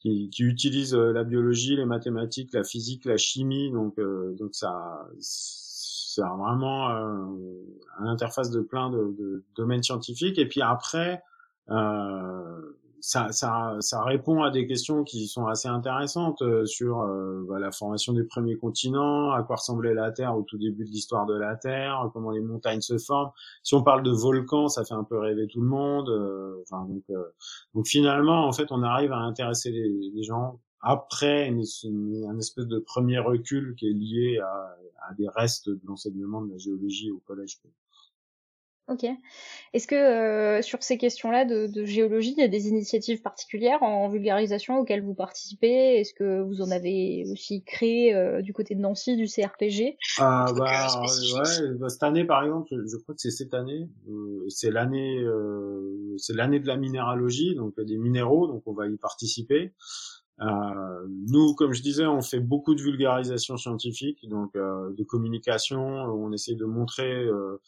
qui, 0.01 0.31
qui 0.31 0.43
utilise 0.45 0.95
la 0.95 1.25
biologie, 1.25 1.75
les 1.77 1.87
mathématiques, 1.87 2.53
la 2.53 2.63
physique, 2.63 3.05
la 3.07 3.17
chimie, 3.17 3.73
donc 3.73 3.99
donc 4.39 4.55
ça 4.55 5.09
c'est 5.19 6.21
vraiment 6.21 6.89
à 6.89 8.05
l'interface 8.05 8.51
de 8.51 8.61
plein 8.61 8.91
de, 8.91 9.15
de, 9.19 9.45
domaines 9.57 9.83
scientifiques. 9.83 10.39
Et 10.39 10.47
puis 10.47 10.61
après, 10.61 11.23
euh, 11.71 12.78
ça, 13.01 13.31
ça, 13.33 13.77
ça, 13.81 14.03
répond 14.03 14.43
à 14.43 14.51
des 14.51 14.67
questions 14.67 15.05
qui 15.05 15.29
sont 15.29 15.47
assez 15.47 15.69
intéressantes 15.69 16.43
euh, 16.43 16.65
sur 16.67 17.01
euh, 17.01 17.45
bah, 17.49 17.59
la 17.59 17.71
formation 17.71 18.13
des 18.13 18.25
premiers 18.25 18.57
continents, 18.57 19.33
à 19.33 19.43
quoi 19.43 19.57
ressemblait 19.57 19.95
la 19.95 20.11
Terre 20.11 20.37
au 20.37 20.43
tout 20.43 20.59
début 20.59 20.85
de 20.85 20.91
l'histoire 20.91 21.27
de 21.27 21.35
la 21.35 21.57
Terre, 21.57 22.11
comment 22.13 22.31
les 22.31 22.41
montagnes 22.41 22.81
se 22.81 22.99
forment. 22.99 23.31
Si 23.63 23.75
on 23.75 23.83
parle 23.83 24.03
de 24.03 24.11
volcans, 24.11 24.69
ça 24.69 24.85
fait 24.85 24.95
un 24.95 25.05
peu 25.05 25.19
rêver 25.19 25.47
tout 25.47 25.61
le 25.61 25.69
monde. 25.69 26.09
Euh, 26.09 26.63
enfin, 26.63 26.87
donc, 26.87 27.05
donc 27.75 27.87
finalement, 27.87 28.47
en 28.47 28.53
fait, 28.53 28.71
on 28.71 28.83
arrive 28.83 29.13
à 29.13 29.19
intéresser 29.19 29.71
les, 29.71 30.23
gens 30.23 30.61
après 30.81 31.49
une, 31.49 31.63
un 32.29 32.39
espèce 32.39 32.67
de 32.67 32.79
premier 32.79 33.19
recul 33.19 33.75
qui 33.77 33.89
est 33.89 33.93
lié 33.93 34.39
à, 34.39 34.77
à 35.09 35.15
des 35.15 35.29
restes 35.29 35.69
de 35.69 35.81
l'enseignement 35.85 36.43
de 36.43 36.53
la 36.53 36.59
géologie 36.59 37.11
au 37.11 37.19
collège. 37.19 37.59
Ok. 38.89 39.05
Est-ce 39.75 39.87
que 39.87 39.95
euh, 39.95 40.63
sur 40.63 40.83
ces 40.83 40.97
questions-là 40.97 41.45
de, 41.45 41.67
de, 41.67 41.85
géologie, 41.85 42.33
il 42.37 42.41
y 42.41 42.45
a 42.45 42.49
des 42.49 42.69
initiatives 42.69 43.21
particulières 43.21 43.83
en 43.83 44.09
vulgarisation 44.09 44.79
auxquelles 44.79 45.05
vous 45.05 45.15
participez? 45.15 46.01
Est-ce 46.01 46.15
que 46.15 46.41
vous 46.41 46.63
en 46.63 46.71
avez 46.71 47.27
aussi 47.31 47.63
créé 47.65 48.15
euh, 48.15 48.41
du 48.41 48.55
côté 48.55 48.75
de 48.75 48.81
Nancy, 48.81 49.17
du 49.17 49.27
CRPG 49.27 49.99
Ah 50.19 50.47
bah 50.57 50.87
ouais, 51.03 51.75
bah, 51.79 51.89
cette 51.91 52.03
année 52.03 52.25
par 52.25 52.43
exemple, 52.43 52.69
je 52.71 52.97
crois 52.97 53.15
que 53.15 53.21
c'est 53.21 53.31
cette 53.31 53.53
année, 53.53 53.91
euh, 54.09 54.47
c'est 54.49 54.71
l'année, 54.71 55.19
euh, 55.19 56.15
c'est 56.17 56.35
l'année 56.35 56.59
de 56.59 56.67
la 56.67 56.79
minéralogie, 56.79 57.55
donc 57.55 57.79
des 57.79 57.99
minéraux, 57.99 58.47
donc 58.47 58.63
on 58.65 58.73
va 58.73 58.87
y 58.89 58.97
participer. 58.97 59.75
nous, 60.41 61.55
comme 61.57 61.75
je 61.75 61.83
disais, 61.83 62.07
on 62.07 62.23
fait 62.23 62.41
beaucoup 62.41 62.75
de 62.75 62.81
vulgarisation 62.81 63.59
scientifique, 63.59 64.27
donc 64.31 64.55
de 64.55 65.05
communication. 65.05 65.79
On 65.79 66.33
essaie 66.33 66.55
de 66.55 66.65
montrer 66.65 67.13
euh, 67.13 67.61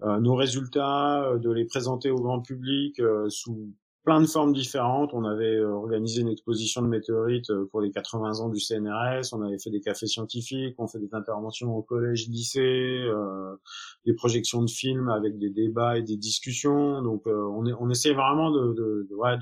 nos 0.00 0.34
résultats, 0.34 1.24
euh, 1.24 1.38
de 1.38 1.50
les 1.50 1.64
présenter 1.64 2.10
au 2.10 2.20
grand 2.20 2.40
public 2.40 2.98
euh, 3.00 3.28
sous 3.28 3.72
plein 4.04 4.20
de 4.20 4.26
formes 4.26 4.52
différentes. 4.52 5.14
On 5.14 5.24
avait 5.24 5.60
organisé 5.60 6.20
une 6.20 6.28
exposition 6.28 6.82
de 6.82 6.88
météorites 6.88 7.50
pour 7.70 7.80
les 7.80 7.90
80 7.90 8.40
ans 8.40 8.50
du 8.50 8.60
CNRS. 8.60 9.32
On 9.32 9.40
avait 9.40 9.58
fait 9.58 9.70
des 9.70 9.80
cafés 9.80 10.06
scientifiques. 10.06 10.74
On 10.76 10.86
fait 10.86 10.98
des 10.98 11.14
interventions 11.14 11.74
au 11.74 11.82
collège, 11.82 12.28
lycée, 12.28 12.60
euh, 12.60 13.56
des 14.04 14.12
projections 14.12 14.60
de 14.62 14.68
films 14.68 15.08
avec 15.08 15.38
des 15.38 15.48
débats 15.48 15.96
et 15.96 16.02
des 16.02 16.18
discussions. 16.18 17.00
Donc, 17.00 17.22
on, 17.26 17.64
est, 17.64 17.72
on 17.72 17.88
essaie 17.88 18.12
vraiment 18.12 18.50
de, 18.50 18.74
de, 18.74 19.06
de 19.08 19.14
ouais, 19.14 19.38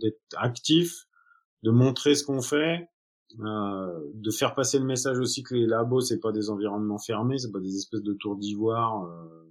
d'être 0.00 0.20
actif, 0.36 1.08
de 1.64 1.72
montrer 1.72 2.14
ce 2.14 2.22
qu'on 2.22 2.40
fait. 2.40 2.88
Euh, 3.40 4.10
de 4.14 4.30
faire 4.30 4.54
passer 4.54 4.78
le 4.78 4.86
message 4.86 5.18
aussi 5.18 5.42
que 5.42 5.54
les 5.54 5.66
labos 5.66 6.00
c'est 6.00 6.18
pas 6.18 6.32
des 6.32 6.48
environnements 6.48 6.98
fermés, 6.98 7.36
c'est 7.36 7.52
pas 7.52 7.60
des 7.60 7.76
espèces 7.76 8.02
de 8.02 8.14
tours 8.14 8.36
d'ivoire 8.36 9.04
euh, 9.04 9.47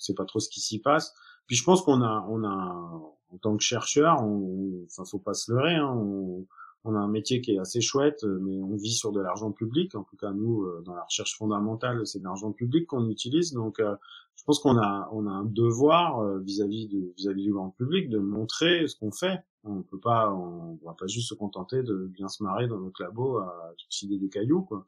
c'est 0.00 0.16
pas 0.16 0.24
trop 0.24 0.40
ce 0.40 0.48
qui 0.48 0.60
s'y 0.60 0.80
passe. 0.80 1.14
Puis 1.46 1.56
je 1.56 1.64
pense 1.64 1.82
qu'on 1.82 2.02
a, 2.02 2.26
on 2.28 2.42
a, 2.44 3.02
en 3.32 3.38
tant 3.38 3.56
que 3.56 3.62
chercheur, 3.62 4.22
on, 4.22 4.84
enfin, 4.86 5.04
faut 5.04 5.18
pas 5.18 5.34
se 5.34 5.52
leurrer, 5.52 5.76
hein, 5.76 5.92
on, 5.94 6.46
on, 6.84 6.94
a 6.94 6.98
un 6.98 7.08
métier 7.08 7.40
qui 7.40 7.52
est 7.52 7.58
assez 7.58 7.80
chouette, 7.80 8.24
mais 8.24 8.60
on 8.62 8.76
vit 8.76 8.94
sur 8.94 9.12
de 9.12 9.20
l'argent 9.20 9.52
public. 9.52 9.94
En 9.94 10.04
tout 10.04 10.16
cas, 10.16 10.32
nous, 10.32 10.62
euh, 10.62 10.82
dans 10.84 10.94
la 10.94 11.02
recherche 11.02 11.36
fondamentale, 11.36 12.06
c'est 12.06 12.18
de 12.18 12.24
l'argent 12.24 12.52
public 12.52 12.86
qu'on 12.86 13.08
utilise. 13.08 13.52
Donc, 13.52 13.80
euh, 13.80 13.94
je 14.36 14.44
pense 14.44 14.58
qu'on 14.58 14.78
a, 14.78 15.08
on 15.12 15.26
a 15.26 15.30
un 15.30 15.44
devoir 15.44 16.20
euh, 16.20 16.38
vis-à-vis 16.38 16.88
de, 16.88 17.12
vis-à-vis 17.16 17.42
du 17.42 17.52
grand 17.52 17.70
public 17.70 18.08
de 18.08 18.18
montrer 18.18 18.86
ce 18.86 18.96
qu'on 18.96 19.12
fait. 19.12 19.40
On 19.64 19.82
peut 19.82 20.00
pas, 20.00 20.32
on, 20.32 20.78
va 20.84 20.94
pas 20.94 21.06
juste 21.06 21.28
se 21.28 21.34
contenter 21.34 21.82
de 21.82 22.06
bien 22.06 22.28
se 22.28 22.42
marrer 22.42 22.66
dans 22.66 22.78
notre 22.78 23.02
labo 23.02 23.38
à 23.38 23.74
suicider 23.76 24.18
des 24.18 24.30
cailloux, 24.30 24.62
quoi. 24.62 24.86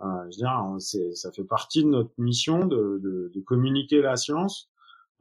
Euh, 0.00 0.06
je 0.22 0.24
veux 0.24 0.30
dire, 0.30 0.76
c'est, 0.78 1.14
ça 1.14 1.30
fait 1.30 1.44
partie 1.44 1.84
de 1.84 1.88
notre 1.88 2.12
mission 2.18 2.66
de, 2.66 2.98
de, 3.02 3.30
de 3.34 3.40
communiquer 3.40 4.00
la 4.00 4.16
science, 4.16 4.70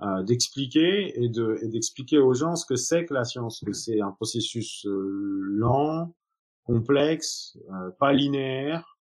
euh, 0.02 0.24
d'expliquer 0.24 1.22
et 1.22 1.28
de, 1.28 1.58
et 1.62 1.68
d'expliquer 1.68 2.18
aux 2.18 2.34
gens 2.34 2.56
ce 2.56 2.66
que 2.66 2.78
c'est 2.78 3.06
que 3.06 3.14
la 3.14 3.26
science, 3.26 3.64
c'est 3.74 4.00
un 4.00 4.12
processus 4.12 4.86
euh, 4.86 5.40
lent, 5.42 6.16
complexe, 6.64 7.58
euh, 7.72 7.92
pas 8.00 8.14
linéaire, 8.14 8.98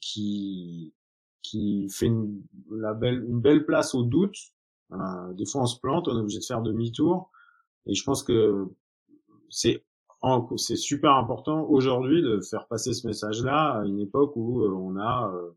qui 0.00 0.92
qui 1.44 1.88
fait 1.90 2.06
une, 2.06 2.42
la 2.70 2.94
belle, 2.94 3.24
une 3.28 3.40
belle 3.40 3.64
place 3.64 3.94
au 3.94 4.02
doute. 4.02 4.36
Euh, 4.92 5.32
des 5.34 5.46
fois, 5.46 5.62
on 5.62 5.66
se 5.66 5.78
plante, 5.78 6.08
on 6.08 6.16
est 6.16 6.20
obligé 6.20 6.40
de 6.40 6.44
faire 6.44 6.62
demi-tour. 6.62 7.30
Et 7.86 7.94
je 7.94 8.04
pense 8.04 8.22
que 8.22 8.66
c'est 9.50 9.84
c'est 10.56 10.76
super 10.76 11.12
important 11.16 11.68
aujourd'hui 11.68 12.22
de 12.22 12.40
faire 12.40 12.66
passer 12.66 12.94
ce 12.94 13.06
message-là 13.06 13.80
à 13.80 13.84
une 13.84 14.00
époque 14.00 14.32
où 14.36 14.62
euh, 14.62 14.70
on 14.70 14.96
a 14.96 15.30
euh, 15.34 15.50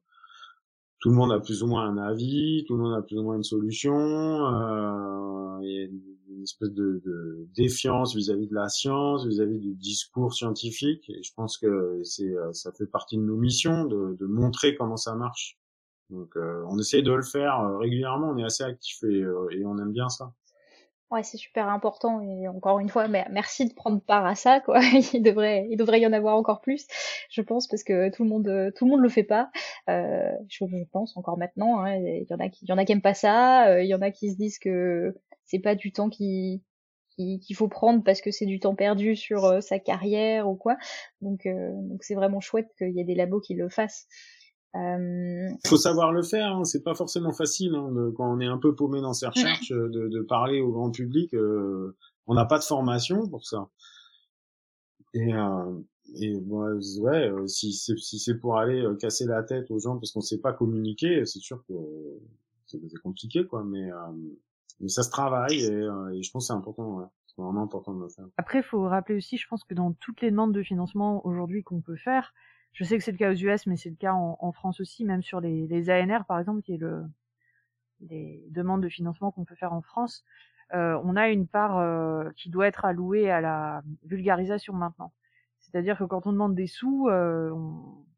tout 1.00 1.10
le 1.10 1.16
monde 1.16 1.32
a 1.32 1.40
plus 1.40 1.64
ou 1.64 1.68
moins 1.68 1.88
un 1.88 1.98
avis, 1.98 2.66
tout 2.68 2.76
le 2.76 2.84
monde 2.84 2.94
a 2.96 3.02
plus 3.02 3.18
ou 3.18 3.24
moins 3.24 3.38
une 3.38 3.44
solution, 3.44 3.96
euh, 3.96 5.62
et 5.62 5.90
une 6.30 6.44
espèce 6.44 6.72
de, 6.72 7.02
de 7.06 7.48
défiance 7.56 8.16
vis-à-vis 8.16 8.48
de 8.48 8.56
la 8.56 8.68
science, 8.68 9.26
vis-à-vis 9.26 9.60
du 9.60 9.74
discours 9.74 10.34
scientifique. 10.34 11.10
Et 11.10 11.24
je 11.24 11.34
pense 11.34 11.58
que 11.58 12.02
c'est, 12.04 12.36
ça 12.52 12.72
fait 12.74 12.88
partie 12.88 13.18
de 13.18 13.22
nos 13.24 13.38
missions 13.38 13.86
de, 13.86 14.18
de 14.20 14.26
montrer 14.26 14.76
comment 14.76 14.98
ça 14.98 15.16
marche. 15.16 15.58
Donc, 16.10 16.36
on 16.36 16.78
essaye 16.80 17.04
de 17.04 17.12
le 17.12 17.24
faire 17.24 17.78
régulièrement. 17.80 18.32
On 18.32 18.38
est 18.38 18.44
assez 18.44 18.64
actif 18.64 19.04
et, 19.04 19.24
et 19.52 19.66
on 19.66 19.78
aime 19.78 19.92
bien 19.92 20.10
ça. 20.10 20.34
Ouais, 21.10 21.24
c'est 21.24 21.38
super 21.38 21.70
important 21.70 22.20
et 22.20 22.50
encore 22.50 22.80
une 22.80 22.90
fois, 22.90 23.08
merci 23.08 23.66
de 23.66 23.74
prendre 23.74 24.02
part 24.02 24.26
à 24.26 24.36
ça, 24.36 24.60
quoi. 24.60 24.82
il 25.14 25.22
devrait, 25.22 25.66
il 25.70 25.78
devrait 25.78 26.02
y 26.02 26.08
en 26.08 26.12
avoir 26.12 26.36
encore 26.36 26.60
plus, 26.60 26.86
je 27.30 27.42
pense, 27.42 27.68
parce 27.68 27.86
que 27.86 28.10
tout 28.10 28.24
le 28.24 28.30
monde, 28.30 28.74
tout 28.76 28.84
le 28.84 28.92
monde 28.92 29.00
le 29.00 29.08
fait 29.08 29.24
pas. 29.24 29.50
Euh, 29.90 30.30
je, 30.50 30.66
pense 30.92 31.16
encore 31.16 31.38
maintenant. 31.38 31.80
Hein, 31.80 31.96
il 31.96 32.26
y 32.30 32.34
en 32.34 32.40
a 32.40 32.50
qui, 32.50 32.66
il 32.66 32.70
y 32.70 32.74
en 32.74 32.78
aiment 32.78 33.02
pas 33.02 33.14
ça. 33.14 33.70
Euh, 33.70 33.84
il 33.84 33.88
y 33.88 33.96
en 33.96 34.02
a 34.02 34.12
qui 34.12 34.32
se 34.32 34.36
disent 34.36 34.60
que 34.60 35.16
c'est 35.46 35.60
pas 35.60 35.76
du 35.76 35.94
temps 35.94 36.10
qui 36.10 36.62
qu'il 37.18 37.56
faut 37.56 37.68
prendre 37.68 38.04
parce 38.04 38.22
que 38.22 38.30
c'est 38.30 38.46
du 38.46 38.60
temps 38.60 38.76
perdu 38.76 39.16
sur 39.16 39.46
euh, 39.46 39.60
sa 39.60 39.80
carrière 39.80 40.48
ou 40.48 40.56
quoi. 40.56 40.78
Donc, 41.22 41.48
donc 41.48 42.04
c'est 42.04 42.14
vraiment 42.14 42.42
chouette 42.42 42.70
qu'il 42.78 42.92
y 42.92 43.00
ait 43.00 43.06
des 43.06 43.16
labos 43.16 43.40
qui 43.40 43.56
le 43.56 43.70
fassent. 43.70 44.08
Euh... 44.78 45.50
Il 45.64 45.68
faut 45.68 45.78
savoir 45.78 46.12
le 46.12 46.22
faire, 46.22 46.56
hein. 46.56 46.64
c'est 46.64 46.84
pas 46.84 46.94
forcément 46.94 47.34
facile 47.34 47.74
hein, 47.76 48.12
quand 48.16 48.32
on 48.32 48.40
est 48.40 48.46
un 48.46 48.58
peu 48.58 48.76
paumé 48.76 49.02
dans 49.02 49.14
ses 49.14 49.28
recherches 49.28 49.72
euh, 49.72 49.90
de, 49.90 50.08
de, 50.08 50.22
parler 50.22 50.62
au 50.62 50.72
grand 50.72 50.92
public. 50.92 51.34
Euh, 51.34 51.96
on 52.28 52.36
n'a 52.36 52.46
pas 52.46 52.60
de 52.60 52.64
formation 52.64 53.28
pour 53.28 53.46
ça. 53.46 53.70
Et, 55.14 55.34
euh, 55.34 55.80
et 56.16 56.36
ouais, 56.36 57.30
euh, 57.30 57.48
si 57.48 57.74
c'est 57.74 57.98
si 57.98 58.20
c'est 58.20 58.36
pour 58.36 58.58
aller 58.58 58.82
euh, 58.82 58.96
casser 58.96 59.26
la 59.26 59.44
tête 59.44 59.72
aux 59.72 59.80
gens 59.80 59.98
parce 59.98 60.12
qu'on 60.12 60.22
sait 60.22 60.40
pas 60.40 60.54
communiquer, 60.54 61.26
c'est 61.26 61.40
sûr 61.40 61.64
que 61.68 61.74
c'est 62.66 62.80
compliqué 63.02 63.46
quoi. 63.46 63.64
Mais, 63.64 63.90
mais 64.80 64.90
ça 64.90 65.04
se 65.04 65.10
travaille 65.10 65.64
et, 65.64 65.82
et 66.14 66.24
je 66.24 66.32
pense 66.32 66.44
que 66.44 66.48
c'est 66.48 66.54
important. 66.54 66.98
Ouais. 66.98 67.06
C'est 67.28 67.42
vraiment 67.42 67.62
important 67.62 67.94
de 67.94 68.02
le 68.02 68.10
faire. 68.10 68.26
Après, 68.38 68.60
il 68.60 68.64
faut 68.64 68.82
rappeler 68.82 69.16
aussi, 69.16 69.38
je 69.38 69.48
pense 69.48 69.64
que 69.64 69.76
dans 69.76 69.94
toutes 69.94 70.22
les 70.22 70.32
demandes 70.32 70.54
de 70.54 70.64
financement 70.64 71.26
aujourd'hui 71.26 71.64
qu'on 71.64 71.82
peut 71.82 71.96
faire, 71.96 72.34
je 72.78 72.84
sais 72.84 72.96
que 72.96 73.04
c'est 73.04 73.12
le 73.12 73.18
cas 73.18 73.32
aux 73.32 73.36
US, 73.36 73.66
mais 73.66 73.76
c'est 73.76 73.90
le 73.90 73.96
cas 73.96 74.14
en, 74.14 74.52
France 74.52 74.80
aussi, 74.80 75.04
même 75.04 75.24
sur 75.24 75.42
les, 75.42 75.90
ANR 75.90 76.26
par 76.28 76.38
exemple, 76.38 76.62
qui 76.62 76.74
est 76.74 76.78
le 76.78 77.04
les 78.02 78.46
demandes 78.52 78.84
de 78.84 78.90
financement 78.90 79.32
qu'on 79.32 79.46
peut 79.46 79.56
faire 79.56 79.74
en 79.74 79.82
France. 79.82 80.24
Euh, 80.76 81.02
on 81.04 81.16
a 81.16 81.30
une 81.30 81.48
part 81.48 81.80
euh, 81.80 82.30
qui 82.36 82.52
doit 82.52 82.68
être 82.68 82.86
allouée 82.86 83.32
à 83.32 83.42
la 83.42 83.82
vulgarisation 84.04 84.74
maintenant. 84.74 85.12
C'est-à-dire 85.60 85.98
que 85.98 86.04
quand 86.04 86.28
on 86.28 86.32
demande 86.32 86.54
des 86.54 86.68
sous, 86.68 87.08
euh, 87.10 87.52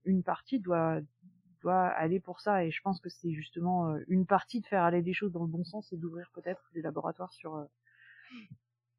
une 0.03 0.23
partie 0.23 0.59
doit 0.59 0.99
doit 1.61 1.87
aller 1.87 2.19
pour 2.19 2.41
ça. 2.41 2.65
Et 2.65 2.71
je 2.71 2.81
pense 2.81 2.99
que 2.99 3.09
c'est 3.09 3.31
justement 3.31 3.91
euh, 3.93 4.03
une 4.09 4.25
partie 4.25 4.59
de 4.59 4.65
faire 4.65 4.83
aller 4.83 5.01
des 5.01 5.13
choses 5.13 5.31
dans 5.31 5.43
le 5.43 5.47
bon 5.47 5.63
sens 5.63 5.93
et 5.93 5.97
d'ouvrir 5.97 6.29
peut-être 6.33 6.69
des 6.73 6.81
laboratoires 6.81 7.31
sur 7.31 7.55
euh, 7.55 7.63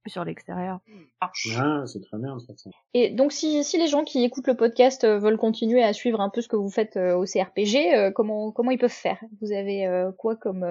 sur 0.06 0.24
l'extérieur. 0.24 0.80
Ah, 1.20 1.30
c'est 1.86 2.00
très 2.00 2.18
bien 2.18 2.36
de. 2.38 2.70
Et 2.94 3.10
donc 3.10 3.32
si, 3.32 3.62
si 3.64 3.78
les 3.78 3.86
gens 3.86 4.04
qui 4.04 4.24
écoutent 4.24 4.46
le 4.46 4.56
podcast 4.56 5.04
euh, 5.04 5.18
veulent 5.18 5.36
continuer 5.36 5.82
à 5.82 5.92
suivre 5.92 6.20
un 6.20 6.30
peu 6.30 6.40
ce 6.40 6.48
que 6.48 6.56
vous 6.56 6.70
faites 6.70 6.96
euh, 6.96 7.14
au 7.14 7.24
CRPG, 7.24 7.94
euh, 7.94 8.10
comment 8.10 8.52
comment 8.52 8.70
ils 8.70 8.78
peuvent 8.78 8.90
faire? 8.90 9.18
Vous 9.40 9.52
avez 9.52 9.86
quoi 10.18 10.36
comme 10.36 10.66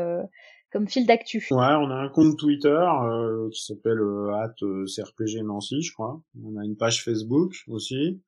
comme 0.71 0.87
fil 0.87 1.05
d'actu? 1.05 1.45
Ouais, 1.51 1.57
on 1.57 1.89
a 1.89 1.95
un 1.95 2.09
compte 2.09 2.37
Twitter 2.37 2.85
qui 3.51 3.63
s'appelle 3.63 3.99
@crpg 4.59 5.43
Nancy, 5.43 5.81
je 5.81 5.93
crois. 5.93 6.21
On 6.43 6.57
a 6.59 6.65
une 6.65 6.75
page 6.75 7.03
Facebook 7.03 7.53
aussi. 7.67 8.21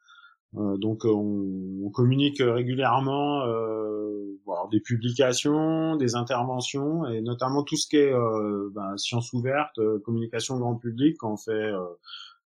Euh, 0.57 0.78
donc 0.78 1.06
on, 1.06 1.82
on, 1.86 1.90
communique 1.91 2.40
régulièrement 2.40 3.45
euh, 3.45 4.38
des 4.69 4.82
publications, 4.82 5.95
des 5.95 6.15
interventions 6.15 7.06
et 7.07 7.22
notamment 7.22 7.64
tout 7.64 7.78
ce 7.78 7.88
qui 7.88 7.98
est 7.98 8.14
euh, 8.14 8.69
ben, 8.73 8.98
sciences 8.98 9.32
ouvertes, 9.34 9.78
euh, 9.80 9.99
communication 9.99 10.57
grand 10.57 10.76
public. 10.76 11.15
Quand 11.19 11.34
on 11.34 11.38
fait, 11.38 11.72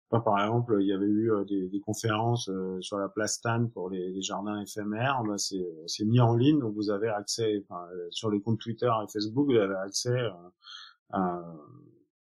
par 0.10 0.40
exemple, 0.40 0.78
il 0.82 0.88
y 0.88 0.94
avait 0.94 1.08
eu 1.08 1.32
des, 1.48 1.68
des, 1.68 1.80
conférences 1.80 2.50
sur 2.80 2.98
la 2.98 3.10
place 3.10 3.36
Stan 3.36 3.68
pour 3.74 3.90
les, 3.90 4.12
les 4.12 4.22
jardins 4.22 4.62
éphémères. 4.62 5.24
Ben, 5.28 5.38
c'est 5.38 6.06
mis 6.06 6.20
en 6.20 6.36
ligne, 6.36 6.60
donc 6.60 6.76
vous 6.76 6.90
avez 6.90 7.10
accès 7.10 7.66
sur 8.12 8.30
les 8.30 8.40
comptes 8.40 8.60
Twitter 8.60 8.92
et 9.04 9.12
Facebook, 9.12 9.48
vous 9.48 9.58
avez 9.58 9.76
accès 9.76 10.18
à 11.12 11.44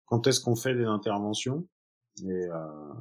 quand 0.09 0.25
est-ce 0.27 0.41
qu'on 0.41 0.55
fait 0.55 0.75
des 0.75 0.85
interventions 0.85 1.67
et, 2.23 2.31
euh, 2.31 2.93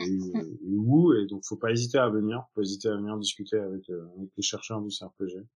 et, 0.00 0.76
où 0.76 1.12
et 1.14 1.26
donc 1.26 1.44
faut 1.44 1.56
pas 1.56 1.70
hésiter 1.70 1.98
à 1.98 2.08
venir 2.08 2.44
faut 2.48 2.60
pas 2.60 2.62
hésiter 2.62 2.88
à 2.88 2.96
venir 2.96 3.16
discuter 3.18 3.56
avec, 3.56 3.88
euh, 3.90 4.08
avec 4.16 4.30
les 4.36 4.42
chercheurs 4.42 4.80
du 4.80 4.88
CRPG 4.88 5.46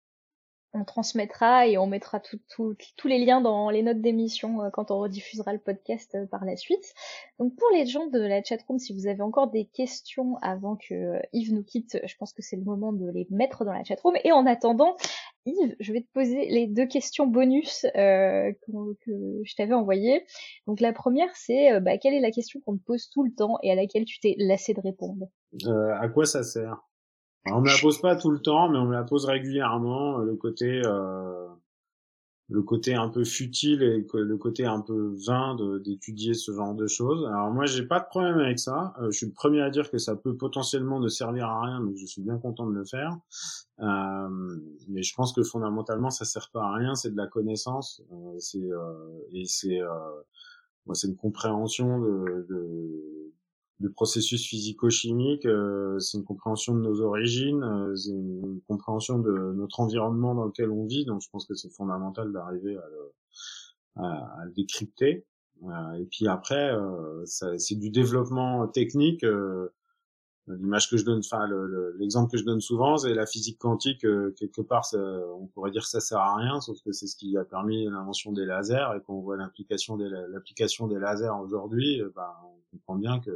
on 0.74 0.84
transmettra 0.84 1.66
et 1.68 1.78
on 1.78 1.86
mettra 1.86 2.20
tous 2.20 2.76
les 3.04 3.24
liens 3.24 3.40
dans 3.40 3.70
les 3.70 3.82
notes 3.82 4.00
d'émission 4.00 4.62
euh, 4.62 4.70
quand 4.70 4.90
on 4.90 4.98
rediffusera 4.98 5.52
le 5.52 5.58
podcast 5.58 6.14
euh, 6.14 6.26
par 6.26 6.44
la 6.44 6.56
suite. 6.56 6.94
Donc 7.38 7.54
pour 7.54 7.68
les 7.72 7.86
gens 7.86 8.06
de 8.08 8.18
la 8.18 8.42
chatroom, 8.42 8.78
si 8.78 8.92
vous 8.92 9.06
avez 9.06 9.22
encore 9.22 9.50
des 9.50 9.66
questions 9.66 10.36
avant 10.42 10.76
que 10.76 10.94
euh, 10.94 11.20
Yves 11.32 11.54
nous 11.54 11.62
quitte, 11.62 11.98
je 12.04 12.16
pense 12.16 12.32
que 12.32 12.42
c'est 12.42 12.56
le 12.56 12.64
moment 12.64 12.92
de 12.92 13.08
les 13.08 13.26
mettre 13.30 13.64
dans 13.64 13.72
la 13.72 13.84
chatroom. 13.84 14.16
Et 14.24 14.32
en 14.32 14.46
attendant, 14.46 14.96
Yves, 15.46 15.76
je 15.78 15.92
vais 15.92 16.00
te 16.00 16.12
poser 16.12 16.46
les 16.48 16.66
deux 16.66 16.86
questions 16.86 17.26
bonus 17.26 17.84
euh, 17.96 18.52
que, 18.66 19.12
je 19.44 19.54
t'avais 19.56 19.74
envoyées. 19.74 20.24
Donc 20.66 20.80
la 20.80 20.92
première, 20.92 21.28
c'est 21.34 21.80
bah, 21.80 21.98
quelle 21.98 22.14
est 22.14 22.20
la 22.20 22.30
question 22.30 22.60
qu'on 22.60 22.76
te 22.76 22.82
pose 22.82 23.10
tout 23.10 23.24
le 23.24 23.32
temps 23.34 23.58
et 23.62 23.70
à 23.70 23.74
laquelle 23.74 24.04
tu 24.04 24.20
t'es 24.20 24.34
lassé 24.38 24.72
de 24.74 24.80
répondre? 24.80 25.28
Euh, 25.66 25.94
À 26.00 26.08
quoi 26.08 26.24
ça 26.24 26.42
sert? 26.42 26.78
On 27.46 27.60
me 27.60 27.68
la 27.68 27.76
pose 27.80 28.00
pas 28.00 28.16
tout 28.16 28.30
le 28.30 28.40
temps, 28.40 28.68
mais 28.68 28.78
on 28.78 28.86
me 28.86 28.94
la 28.94 29.04
pose 29.04 29.26
régulièrement. 29.26 30.20
Euh, 30.20 30.24
le 30.24 30.36
côté, 30.36 30.80
euh, 30.84 31.46
le 32.54 32.62
côté 32.62 32.94
un 32.94 33.08
peu 33.08 33.24
futile 33.24 33.82
et 33.82 34.06
le 34.12 34.36
côté 34.36 34.64
un 34.64 34.80
peu 34.80 35.16
vain 35.26 35.56
d'étudier 35.84 36.34
ce 36.34 36.52
genre 36.52 36.74
de 36.74 36.86
choses. 36.86 37.26
Alors 37.26 37.50
moi, 37.50 37.66
j'ai 37.66 37.82
pas 37.82 37.98
de 37.98 38.06
problème 38.06 38.38
avec 38.38 38.60
ça. 38.60 38.94
Euh, 39.00 39.10
je 39.10 39.16
suis 39.16 39.26
le 39.26 39.32
premier 39.32 39.60
à 39.60 39.70
dire 39.70 39.90
que 39.90 39.98
ça 39.98 40.14
peut 40.14 40.36
potentiellement 40.36 41.00
ne 41.00 41.08
servir 41.08 41.46
à 41.46 41.62
rien, 41.62 41.80
donc 41.80 41.96
je 41.96 42.06
suis 42.06 42.22
bien 42.22 42.38
content 42.38 42.66
de 42.66 42.72
le 42.72 42.84
faire. 42.84 43.18
Euh, 43.80 44.28
mais 44.88 45.02
je 45.02 45.14
pense 45.16 45.32
que 45.32 45.42
fondamentalement, 45.42 46.10
ça 46.10 46.24
sert 46.24 46.48
pas 46.52 46.62
à 46.62 46.74
rien. 46.74 46.94
C'est 46.94 47.10
de 47.10 47.16
la 47.16 47.26
connaissance. 47.26 48.00
Euh, 48.12 48.38
c'est 48.38 48.70
et 49.32 49.46
c'est 49.46 49.80
c'est 50.92 51.08
une 51.08 51.16
compréhension 51.16 51.98
de, 51.98 52.46
de 52.48 53.32
du 53.80 53.90
processus 53.90 54.46
physico-chimique, 54.46 55.46
euh, 55.46 55.98
c'est 55.98 56.18
une 56.18 56.24
compréhension 56.24 56.74
de 56.74 56.80
nos 56.80 57.00
origines, 57.00 57.62
euh, 57.62 57.94
c'est 57.96 58.10
une, 58.10 58.60
compréhension 58.68 59.18
de 59.18 59.52
notre 59.56 59.80
environnement 59.80 60.34
dans 60.34 60.44
lequel 60.44 60.70
on 60.70 60.86
vit, 60.86 61.04
donc 61.04 61.22
je 61.22 61.28
pense 61.28 61.46
que 61.46 61.54
c'est 61.54 61.70
fondamental 61.70 62.32
d'arriver 62.32 62.76
à 62.76 62.88
le, 62.88 63.12
à, 63.96 64.44
le 64.44 64.52
décrypter. 64.52 65.26
Euh, 65.64 65.92
et 65.94 66.04
puis 66.04 66.28
après, 66.28 66.72
c'est 67.26 67.78
du 67.78 67.90
développement 67.90 68.66
technique. 68.68 69.24
L'image 70.46 70.90
que 70.90 70.96
je 70.96 71.04
donne, 71.04 71.20
enfin 71.20 71.48
l'exemple 71.98 72.30
que 72.30 72.36
je 72.36 72.44
donne 72.44 72.60
souvent, 72.60 72.98
c'est 72.98 73.14
la 73.14 73.26
physique 73.26 73.58
quantique. 73.58 74.00
quelque 74.00 74.60
part, 74.60 74.86
on 74.94 75.46
pourrait 75.46 75.70
dire 75.70 75.82
que 75.82 75.88
ça 75.88 76.00
sert 76.00 76.18
à 76.18 76.36
rien, 76.36 76.60
sauf 76.60 76.76
que 76.84 76.92
c'est 76.92 77.06
ce 77.06 77.16
qui 77.16 77.36
a 77.38 77.44
permis 77.44 77.84
l'invention 77.86 78.32
des 78.32 78.44
lasers 78.44 78.96
et 78.96 79.00
qu'on 79.00 79.20
voit 79.20 79.36
l'application 79.36 79.96
des 79.96 80.08
l'application 80.08 80.86
des 80.86 80.98
lasers 80.98 81.40
aujourd'hui, 81.42 82.02
ben, 82.14 82.28
on 82.44 82.76
comprend 82.76 82.96
bien 82.96 83.20
que 83.20 83.30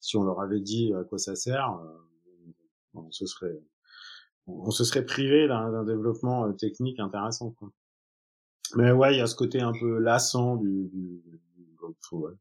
si 0.00 0.16
on 0.16 0.22
leur 0.22 0.40
avait 0.40 0.60
dit 0.60 0.92
à 0.94 1.04
quoi 1.04 1.18
ça 1.18 1.34
sert, 1.36 1.78
euh, 1.82 2.52
on 2.94 3.10
se 3.10 3.26
serait 3.26 3.60
on 4.48 4.70
se 4.70 4.84
serait 4.84 5.04
privé 5.04 5.46
d'un 5.46 5.84
développement 5.84 6.46
euh, 6.46 6.52
technique 6.52 6.98
intéressant. 7.00 7.50
Quoi. 7.50 7.70
Mais 8.76 8.90
ouais, 8.90 9.14
il 9.14 9.18
y 9.18 9.20
a 9.20 9.26
ce 9.26 9.34
côté 9.34 9.60
un 9.60 9.72
peu 9.72 9.98
lassant 9.98 10.56
du, 10.56 10.88
du, 10.88 11.22
ouais, 12.12 12.32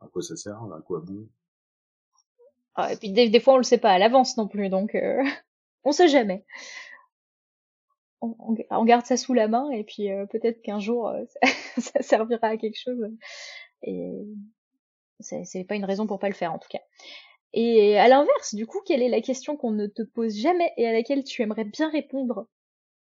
à 0.00 0.06
quoi 0.06 0.22
ça 0.22 0.36
sert, 0.36 0.56
à 0.56 0.80
quoi 0.82 1.00
bon? 1.00 1.26
Ah, 2.74 2.92
et 2.92 2.96
puis 2.96 3.12
des, 3.12 3.40
fois 3.40 3.54
on 3.54 3.58
le 3.58 3.62
sait 3.62 3.78
pas 3.78 3.90
à 3.90 3.98
l'avance 3.98 4.36
non 4.36 4.48
plus, 4.48 4.68
donc 4.68 4.94
euh, 4.94 5.22
on 5.84 5.92
sait 5.92 6.08
jamais. 6.08 6.44
On, 8.22 8.36
on, 8.70 8.84
garde 8.84 9.06
ça 9.06 9.16
sous 9.16 9.32
la 9.32 9.48
main 9.48 9.70
et 9.70 9.82
puis 9.82 10.12
euh, 10.12 10.26
peut-être 10.26 10.60
qu'un 10.60 10.78
jour 10.78 11.10
ça, 11.28 11.40
ça, 11.80 12.02
servira 12.02 12.48
à 12.48 12.56
quelque 12.58 12.78
chose. 12.78 13.08
Et 13.82 14.12
c'est 15.20 15.64
pas 15.64 15.74
une 15.74 15.84
raison 15.84 16.06
pour 16.06 16.18
pas 16.18 16.28
le 16.28 16.34
faire 16.34 16.52
en 16.52 16.58
tout 16.58 16.68
cas. 16.70 16.80
Et 17.52 17.98
à 17.98 18.08
l'inverse, 18.08 18.54
du 18.54 18.66
coup, 18.66 18.78
quelle 18.86 19.02
est 19.02 19.08
la 19.08 19.20
question 19.20 19.56
qu'on 19.56 19.72
ne 19.72 19.86
te 19.86 20.02
pose 20.02 20.36
jamais 20.36 20.72
et 20.76 20.86
à 20.86 20.92
laquelle 20.92 21.24
tu 21.24 21.42
aimerais 21.42 21.64
bien 21.64 21.90
répondre? 21.90 22.46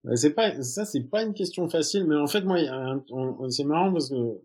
Bah, 0.04 0.16
C'est 0.16 0.34
pas 0.34 0.62
ça, 0.62 0.86
c'est 0.86 1.10
pas 1.10 1.24
une 1.24 1.34
question 1.34 1.68
facile, 1.68 2.06
mais 2.06 2.16
en 2.16 2.28
fait, 2.28 2.42
moi, 2.42 2.60
c'est 3.50 3.64
marrant 3.64 3.92
parce 3.92 4.10
que 4.10 4.42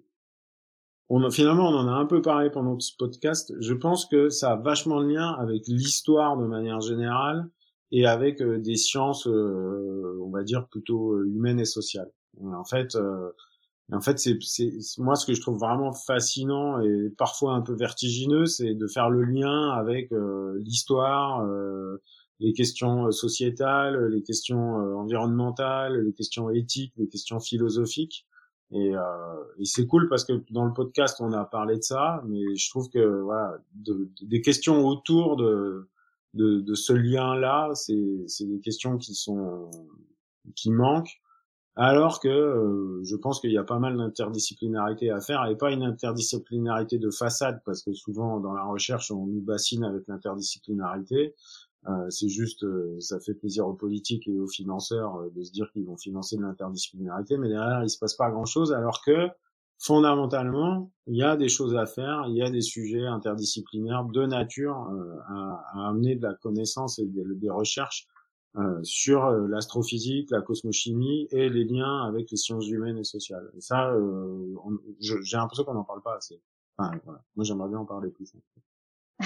on 1.12 1.28
finalement, 1.30 1.68
on 1.68 1.74
en 1.74 1.88
a 1.88 1.92
un 1.92 2.06
peu 2.06 2.22
parlé 2.22 2.51
pendant 2.51 2.78
ce 2.78 2.92
podcast. 2.97 3.52
Je 3.59 3.74
pense 3.74 4.06
que 4.06 4.28
ça 4.28 4.52
a 4.52 4.56
vachement 4.56 5.01
de 5.02 5.09
lien 5.12 5.32
avec 5.40 5.66
l'histoire 5.66 6.38
de 6.38 6.47
manière 6.47 6.80
générale 6.80 7.51
et 7.90 8.06
avec 8.06 8.40
euh, 8.40 8.60
des 8.60 8.76
sciences, 8.76 9.26
euh, 9.26 10.20
on 10.24 10.30
va 10.30 10.44
dire 10.44 10.68
plutôt 10.68 11.14
euh, 11.14 11.26
humaines 11.26 11.59
et 11.59 11.64
sociales. 11.64 12.10
En 12.40 12.64
fait, 12.64 12.97
en 13.92 14.00
fait, 14.00 14.18
c'est 14.18 14.38
moi 14.98 15.16
ce 15.16 15.26
que 15.26 15.34
je 15.34 15.40
trouve 15.40 15.58
vraiment 15.58 15.92
fascinant 15.92 16.80
et 16.80 17.10
parfois 17.16 17.54
un 17.54 17.60
peu 17.60 17.74
vertigineux, 17.74 18.46
c'est 18.46 18.74
de 18.74 18.86
faire 18.86 19.10
le 19.10 19.24
lien 19.24 19.70
avec 19.70 20.12
euh, 20.12 20.58
l'histoire, 20.60 21.40
euh, 21.42 22.00
les 22.38 22.52
questions 22.52 23.06
euh, 23.06 23.10
sociétales, 23.10 24.06
les 24.08 24.22
questions 24.22 24.74
environnementales, 24.96 26.04
les 26.04 26.12
questions 26.12 26.50
éthiques, 26.50 26.92
les 26.96 27.08
questions 27.08 27.40
philosophiques. 27.40 28.26
Et, 28.72 28.94
euh, 28.94 29.00
et 29.58 29.64
c'est 29.64 29.86
cool 29.86 30.08
parce 30.08 30.24
que 30.24 30.44
dans 30.50 30.64
le 30.64 30.72
podcast 30.72 31.16
on 31.20 31.32
a 31.32 31.44
parlé 31.44 31.76
de 31.76 31.82
ça, 31.82 32.22
mais 32.28 32.54
je 32.54 32.70
trouve 32.70 32.88
que 32.88 33.20
voilà, 33.22 33.58
de, 33.74 34.08
des 34.22 34.40
questions 34.40 34.86
autour 34.86 35.36
de 35.36 35.88
de, 36.34 36.60
de 36.60 36.74
ce 36.74 36.92
lien-là, 36.92 37.70
c'est 37.74 38.24
c'est 38.28 38.46
des 38.46 38.60
questions 38.60 38.98
qui 38.98 39.14
sont 39.14 39.68
qui 40.54 40.70
manquent. 40.70 41.20
Alors 41.76 42.20
que 42.20 42.28
euh, 42.28 43.01
je 43.05 43.16
pense 43.16 43.40
qu'il 43.40 43.52
y 43.52 43.59
a 43.59 43.64
pas 43.64 43.78
mal 43.78 43.97
d'interdisciplinarité 43.97 45.10
à 45.10 45.20
faire 45.20 45.47
et 45.47 45.56
pas 45.56 45.70
une 45.70 45.84
interdisciplinarité 45.84 46.98
de 46.98 47.10
façade 47.10 47.62
parce 47.64 47.82
que 47.82 47.92
souvent 47.92 48.40
dans 48.40 48.52
la 48.52 48.64
recherche 48.64 49.10
on 49.10 49.26
nous 49.26 49.40
bassine 49.40 49.84
avec 49.84 50.06
l'interdisciplinarité. 50.09 51.34
Euh, 51.88 52.10
c'est 52.10 52.28
juste, 52.28 52.62
euh, 52.64 53.01
ça 53.01 53.20
fait 53.20 53.32
plaisir 53.32 53.66
aux 53.66 53.72
politiques 53.72 54.28
et 54.28 54.38
aux 54.38 54.48
financeurs 54.48 55.30
de 55.34 55.42
se 55.42 55.51
dire 55.51 55.70
qu'ils 55.72 55.86
vont 55.86 55.97
financer 55.97 56.36
de 56.36 56.42
l'interdisciplinarité, 56.42 57.38
mais 57.38 57.48
derrière, 57.48 57.82
il 57.82 57.88
se 57.88 57.98
passe 57.98 58.14
pas 58.14 58.30
grand-chose, 58.30 58.74
alors 58.74 59.01
que 59.02 59.28
fondamentalement, 59.78 60.92
il 61.06 61.16
y 61.16 61.22
a 61.22 61.38
des 61.38 61.48
choses 61.48 61.74
à 61.74 61.86
faire, 61.86 62.26
il 62.28 62.36
y 62.36 62.42
a 62.42 62.51
des 62.51 62.60
sujets 62.60 63.06
interdisciplinaires 63.06 64.05
de 64.05 64.26
nature 64.26 64.90
à, 65.28 65.88
amener 65.88 66.16
de 66.16 66.22
la 66.22 66.34
connaissance 66.34 66.98
et 66.98 67.06
des 67.06 67.48
recherches 67.48 68.06
sur 68.82 69.31
l'astrophysique, 69.31 70.31
la 70.31 70.43
cosmochimie 70.43 71.28
et 71.31 71.48
les 71.48 71.64
liens 71.64 72.05
avec 72.06 72.31
les 72.31 72.36
sciences 72.36 72.68
humaines 72.68 72.98
et 72.98 73.05
sociales. 73.05 73.51
Et 73.56 73.60
ça, 73.60 73.93
j'ai 75.01 75.36
l'impression 75.36 75.64
qu'on 75.64 75.74
n'en 75.74 75.85
parle 75.85 76.02
pas 76.02 76.16
assez. 76.16 76.40
Enfin, 76.77 76.98
voilà. 77.05 77.22
Moi, 77.36 77.44
j'aimerais 77.44 77.68
bien 77.68 77.78
en 77.78 77.86
parler 77.86 78.10
plus. 78.10 78.32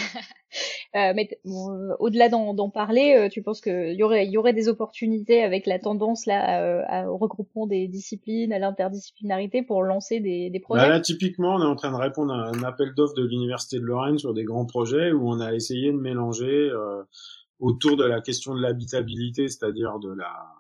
Euh, 0.97 1.13
mais 1.17 1.29
euh, 1.45 1.97
au-delà 1.99 2.29
d'en 2.29 2.71
parler, 2.71 3.17
euh, 3.19 3.29
tu 3.29 3.43
penses 3.43 3.61
qu'il 3.61 3.95
y 3.95 4.05
aurait, 4.05 4.29
y 4.29 4.39
aurait 4.39 4.53
des 4.53 4.69
opportunités 4.69 5.43
avec 5.43 5.67
la 5.67 5.81
tendance 5.81 6.25
là 6.25 7.09
au 7.11 7.17
regroupement 7.17 7.67
des 7.67 7.89
disciplines, 7.89 8.53
à 8.53 8.61
l'interdisciplinarité 8.61 9.63
pour 9.63 9.83
lancer 9.83 10.21
des, 10.21 10.51
des 10.51 10.61
projets? 10.61 10.83
bah 10.83 10.89
Là, 10.89 11.01
typiquement, 11.01 11.57
on 11.57 11.63
est 11.63 11.67
en 11.67 11.75
train 11.75 11.91
de 11.91 11.97
répondre 11.97 12.33
à 12.33 12.47
un 12.47 12.63
appel 12.63 12.95
d'offres 12.95 13.17
de 13.17 13.25
l'université 13.25 13.81
de 13.81 13.85
Lorraine 13.85 14.19
sur 14.19 14.35
des 14.35 14.45
grands 14.45 14.67
projets 14.67 15.11
où 15.11 15.29
on 15.29 15.41
a 15.41 15.53
essayé 15.53 15.91
de 15.91 15.99
mélanger 15.99 16.71
autour 17.59 17.97
de 17.97 18.05
la 18.05 18.21
question 18.21 18.55
de 18.55 18.61
l'habitabilité, 18.61 19.49
c'est-à-dire 19.49 19.99
de 19.99 20.13
la 20.13 20.55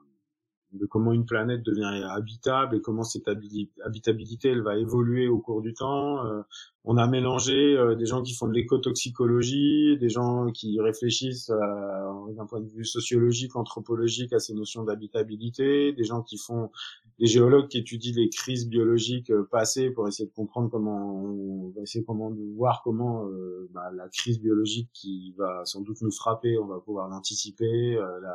de 0.74 0.86
comment 0.86 1.12
une 1.12 1.24
planète 1.24 1.62
devient 1.62 2.04
habitable 2.10 2.76
et 2.76 2.80
comment 2.80 3.04
cette 3.04 3.28
habitabilité 3.28 4.48
elle 4.48 4.62
va 4.62 4.76
évoluer 4.76 5.28
au 5.28 5.38
cours 5.38 5.62
du 5.62 5.72
temps. 5.72 6.26
Euh, 6.26 6.42
on 6.84 6.96
a 6.96 7.06
mélangé 7.06 7.54
euh, 7.54 7.94
des 7.94 8.06
gens 8.06 8.22
qui 8.22 8.34
font 8.34 8.46
de 8.46 8.52
l'écotoxicologie, 8.52 9.96
des 9.98 10.08
gens 10.08 10.50
qui 10.50 10.80
réfléchissent 10.80 11.50
euh, 11.50 12.32
d'un 12.36 12.46
point 12.46 12.60
de 12.60 12.68
vue 12.68 12.84
sociologique, 12.84 13.56
anthropologique 13.56 14.32
à 14.32 14.40
ces 14.40 14.52
notions 14.52 14.84
d'habitabilité, 14.84 15.92
des 15.92 16.04
gens 16.04 16.22
qui 16.22 16.36
font 16.36 16.70
des 17.18 17.26
géologues 17.26 17.68
qui 17.68 17.78
étudient 17.78 18.12
les 18.16 18.28
crises 18.28 18.68
biologiques 18.68 19.32
passées 19.52 19.90
pour 19.90 20.08
essayer 20.08 20.28
de 20.28 20.34
comprendre 20.34 20.68
comment 20.68 21.22
on 21.22 21.72
va 21.76 21.82
essayer 21.82 22.04
comment 22.04 22.30
de 22.30 22.42
voir 22.56 22.82
comment 22.82 23.24
bah, 23.72 23.90
la 23.94 24.08
crise 24.08 24.40
biologique 24.40 24.90
qui 24.92 25.32
va 25.38 25.64
sans 25.64 25.80
doute 25.80 26.02
nous 26.02 26.10
frapper, 26.10 26.58
on 26.58 26.66
va 26.66 26.80
pouvoir 26.80 27.08
l'anticiper. 27.08 27.94
La, 27.94 28.34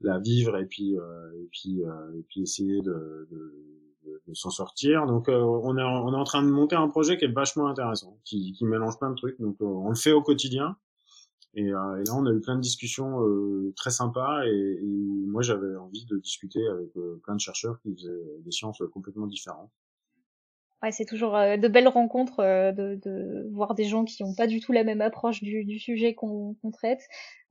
la 0.00 0.18
vivre 0.18 0.56
et 0.56 0.66
puis 0.66 0.96
euh, 0.96 1.32
et 1.34 1.48
puis 1.50 1.84
euh, 1.84 2.18
et 2.18 2.22
puis 2.28 2.42
essayer 2.42 2.80
de, 2.82 3.28
de, 3.30 4.22
de, 4.26 4.34
s'en 4.34 4.50
sortir. 4.50 5.06
Donc 5.06 5.28
euh, 5.28 5.40
on 5.40 5.76
est 5.76 5.82
on 5.82 6.12
est 6.12 6.16
en 6.16 6.24
train 6.24 6.42
de 6.42 6.48
monter 6.48 6.76
un 6.76 6.88
projet 6.88 7.16
qui 7.18 7.24
est 7.24 7.32
vachement 7.32 7.66
intéressant, 7.66 8.18
qui, 8.24 8.52
qui 8.52 8.64
mélange 8.64 8.98
plein 8.98 9.10
de 9.10 9.16
trucs. 9.16 9.40
Donc 9.40 9.56
on 9.60 9.88
le 9.88 9.96
fait 9.96 10.12
au 10.12 10.22
quotidien. 10.22 10.76
Et, 11.54 11.64
et, 11.64 11.70
là, 11.70 12.14
on 12.14 12.26
a 12.26 12.32
eu 12.32 12.40
plein 12.40 12.56
de 12.56 12.60
discussions 12.60 13.24
euh, 13.26 13.72
très 13.74 13.90
sympas 13.90 14.44
et, 14.46 14.78
et 14.80 15.26
moi 15.26 15.42
j'avais 15.42 15.74
envie 15.76 16.04
de 16.04 16.18
discuter 16.18 16.64
avec 16.68 16.92
plein 17.22 17.34
de 17.34 17.40
chercheurs 17.40 17.80
qui 17.80 17.94
faisaient 17.94 18.22
des 18.44 18.50
sciences 18.50 18.82
complètement 18.92 19.26
différentes. 19.26 19.72
Ouais, 20.82 20.92
c'est 20.92 21.04
toujours 21.04 21.32
de 21.32 21.68
belles 21.68 21.88
rencontres, 21.88 22.38
de, 22.38 23.00
de, 23.02 23.48
voir 23.52 23.74
des 23.74 23.84
gens 23.84 24.04
qui 24.04 24.22
n'ont 24.22 24.34
pas 24.34 24.46
du 24.46 24.60
tout 24.60 24.70
la 24.70 24.84
même 24.84 25.00
approche 25.00 25.42
du, 25.42 25.64
du 25.64 25.78
sujet 25.80 26.14
qu'on 26.14 26.54
traite 26.72 27.00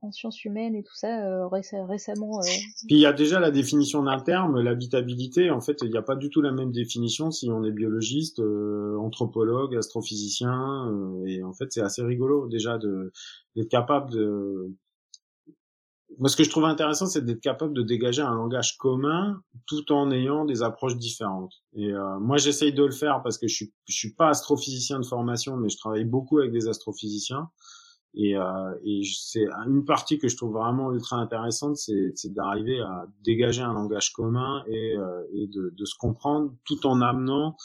en 0.00 0.12
sciences 0.12 0.44
humaines 0.44 0.76
et 0.76 0.82
tout 0.82 0.94
ça 0.94 1.26
euh, 1.26 1.48
récemment. 1.48 2.38
Euh... 2.38 2.42
Puis 2.86 2.96
il 2.96 3.00
y 3.00 3.06
a 3.06 3.12
déjà 3.12 3.40
la 3.40 3.50
définition 3.50 4.02
d'un 4.02 4.20
terme, 4.20 4.60
l'habitabilité. 4.60 5.50
En 5.50 5.60
fait, 5.60 5.78
il 5.82 5.90
n'y 5.90 5.96
a 5.96 6.02
pas 6.02 6.16
du 6.16 6.30
tout 6.30 6.40
la 6.40 6.52
même 6.52 6.72
définition 6.72 7.30
si 7.30 7.50
on 7.50 7.64
est 7.64 7.72
biologiste, 7.72 8.38
euh, 8.38 8.96
anthropologue, 8.98 9.76
astrophysicien. 9.76 10.88
Euh, 10.88 11.26
et 11.26 11.42
en 11.42 11.52
fait, 11.52 11.66
c'est 11.70 11.82
assez 11.82 12.02
rigolo 12.02 12.48
déjà 12.48 12.78
d'être 12.78 13.68
capable 13.68 14.10
de. 14.10 14.74
Moi, 16.16 16.28
ce 16.30 16.36
que 16.36 16.44
je 16.44 16.50
trouve 16.50 16.64
intéressant, 16.64 17.06
c'est 17.06 17.24
d'être 17.24 17.40
capable 17.40 17.74
de 17.74 17.82
dégager 17.82 18.22
un 18.22 18.34
langage 18.34 18.78
commun 18.78 19.42
tout 19.66 19.92
en 19.92 20.10
ayant 20.10 20.46
des 20.46 20.62
approches 20.62 20.96
différentes. 20.96 21.52
Et 21.74 21.92
euh, 21.92 22.18
moi, 22.18 22.38
j'essaye 22.38 22.72
de 22.72 22.82
le 22.82 22.92
faire 22.92 23.20
parce 23.22 23.36
que 23.36 23.46
je 23.46 23.54
suis 23.54 23.72
je 23.86 23.94
suis 23.94 24.14
pas 24.14 24.28
astrophysicien 24.28 24.98
de 24.98 25.04
formation, 25.04 25.56
mais 25.58 25.68
je 25.68 25.76
travaille 25.76 26.04
beaucoup 26.04 26.38
avec 26.38 26.50
des 26.50 26.66
astrophysiciens. 26.66 27.50
Et, 28.14 28.36
euh, 28.36 28.74
et 28.84 29.02
c'est 29.04 29.46
une 29.66 29.84
partie 29.84 30.18
que 30.18 30.28
je 30.28 30.36
trouve 30.36 30.52
vraiment 30.52 30.92
ultra 30.92 31.16
intéressante, 31.16 31.76
c'est 31.76 32.32
d'arriver 32.32 32.80
à 32.80 33.06
dégager 33.22 33.62
un 33.62 33.74
langage 33.74 34.12
commun 34.12 34.64
et, 34.66 34.96
euh, 34.96 35.22
et 35.34 35.46
de, 35.46 35.72
de, 35.76 35.84
se 35.84 35.94
comprendre 35.96 36.52
tout 36.64 36.86
en 36.86 37.00
amenant 37.00 37.56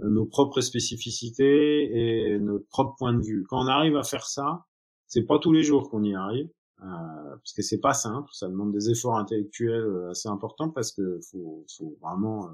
euh, 0.00 0.08
nos 0.08 0.24
propres 0.24 0.60
spécificités 0.60 2.30
et 2.32 2.38
notre 2.38 2.66
propre 2.68 2.94
point 2.96 3.12
de 3.12 3.22
vue. 3.22 3.44
Quand 3.48 3.64
on 3.64 3.66
arrive 3.66 3.96
à 3.96 4.04
faire 4.04 4.26
ça, 4.26 4.64
c'est 5.06 5.24
pas 5.24 5.38
tous 5.38 5.52
les 5.52 5.62
jours 5.62 5.90
qu'on 5.90 6.04
y 6.04 6.14
arrive, 6.14 6.48
euh, 6.82 7.36
parce 7.36 7.52
que 7.54 7.62
c'est 7.62 7.80
pas 7.80 7.92
simple, 7.92 8.28
ça 8.32 8.48
demande 8.48 8.72
des 8.72 8.90
efforts 8.90 9.16
intellectuels 9.16 9.82
euh, 9.82 10.10
assez 10.10 10.28
importants 10.28 10.70
parce 10.70 10.92
que 10.92 11.18
faut, 11.30 11.64
faut 11.76 11.96
vraiment 12.00 12.46
euh, 12.46 12.52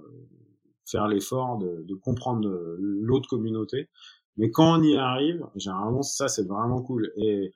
faire 0.87 1.09
l'effort 1.09 1.59
de, 1.59 1.83
de 1.83 1.95
comprendre 1.95 2.49
l'autre 2.79 3.29
communauté. 3.29 3.89
Mais 4.37 4.51
quand 4.51 4.79
on 4.79 4.83
y 4.83 4.97
arrive, 4.97 5.47
généralement 5.57 6.03
ça 6.03 6.29
c'est 6.29 6.47
vraiment 6.47 6.83
cool. 6.83 7.13
Et, 7.17 7.53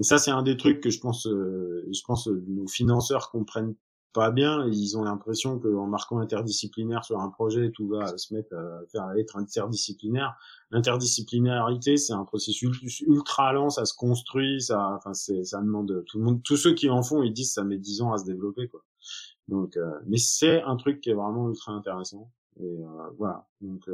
ça 0.00 0.18
c'est 0.18 0.30
un 0.30 0.44
des 0.44 0.56
trucs 0.56 0.80
que 0.80 0.90
je 0.90 1.00
pense, 1.00 1.26
je 1.26 2.00
pense 2.06 2.28
nos 2.28 2.68
financeurs 2.68 3.30
comprennent 3.32 3.74
pas 4.18 4.30
bien. 4.30 4.66
Ils 4.66 4.98
ont 4.98 5.04
l'impression 5.04 5.58
qu'en 5.58 5.86
marquant 5.86 6.18
interdisciplinaire 6.18 7.04
sur 7.04 7.20
un 7.20 7.30
projet, 7.30 7.70
tout 7.70 7.88
va 7.88 8.16
se 8.18 8.34
mettre 8.34 8.54
à 8.54 8.80
faire 8.90 9.10
être 9.16 9.36
interdisciplinaire. 9.36 10.36
L'interdisciplinarité, 10.70 11.96
c'est 11.96 12.12
un 12.12 12.24
processus 12.24 13.00
ultra 13.00 13.52
lent, 13.52 13.70
ça 13.70 13.84
se 13.84 13.94
construit, 13.94 14.60
ça, 14.60 14.94
enfin, 14.96 15.14
c'est, 15.14 15.44
ça 15.44 15.60
demande 15.60 16.04
tout 16.06 16.18
le 16.18 16.24
monde, 16.24 16.42
tous 16.42 16.56
ceux 16.56 16.74
qui 16.74 16.90
en 16.90 17.02
font, 17.02 17.22
ils 17.22 17.32
disent 17.32 17.52
ça 17.52 17.64
met 17.64 17.78
dix 17.78 18.02
ans 18.02 18.12
à 18.12 18.18
se 18.18 18.24
développer, 18.24 18.68
quoi. 18.68 18.84
Donc, 19.46 19.76
euh, 19.76 19.90
mais 20.06 20.18
c'est 20.18 20.62
un 20.62 20.76
truc 20.76 21.00
qui 21.00 21.10
est 21.10 21.14
vraiment 21.14 21.48
ultra 21.48 21.72
intéressant. 21.72 22.30
Et 22.60 22.80
voilà. 23.16 23.46
Donc, 23.60 23.88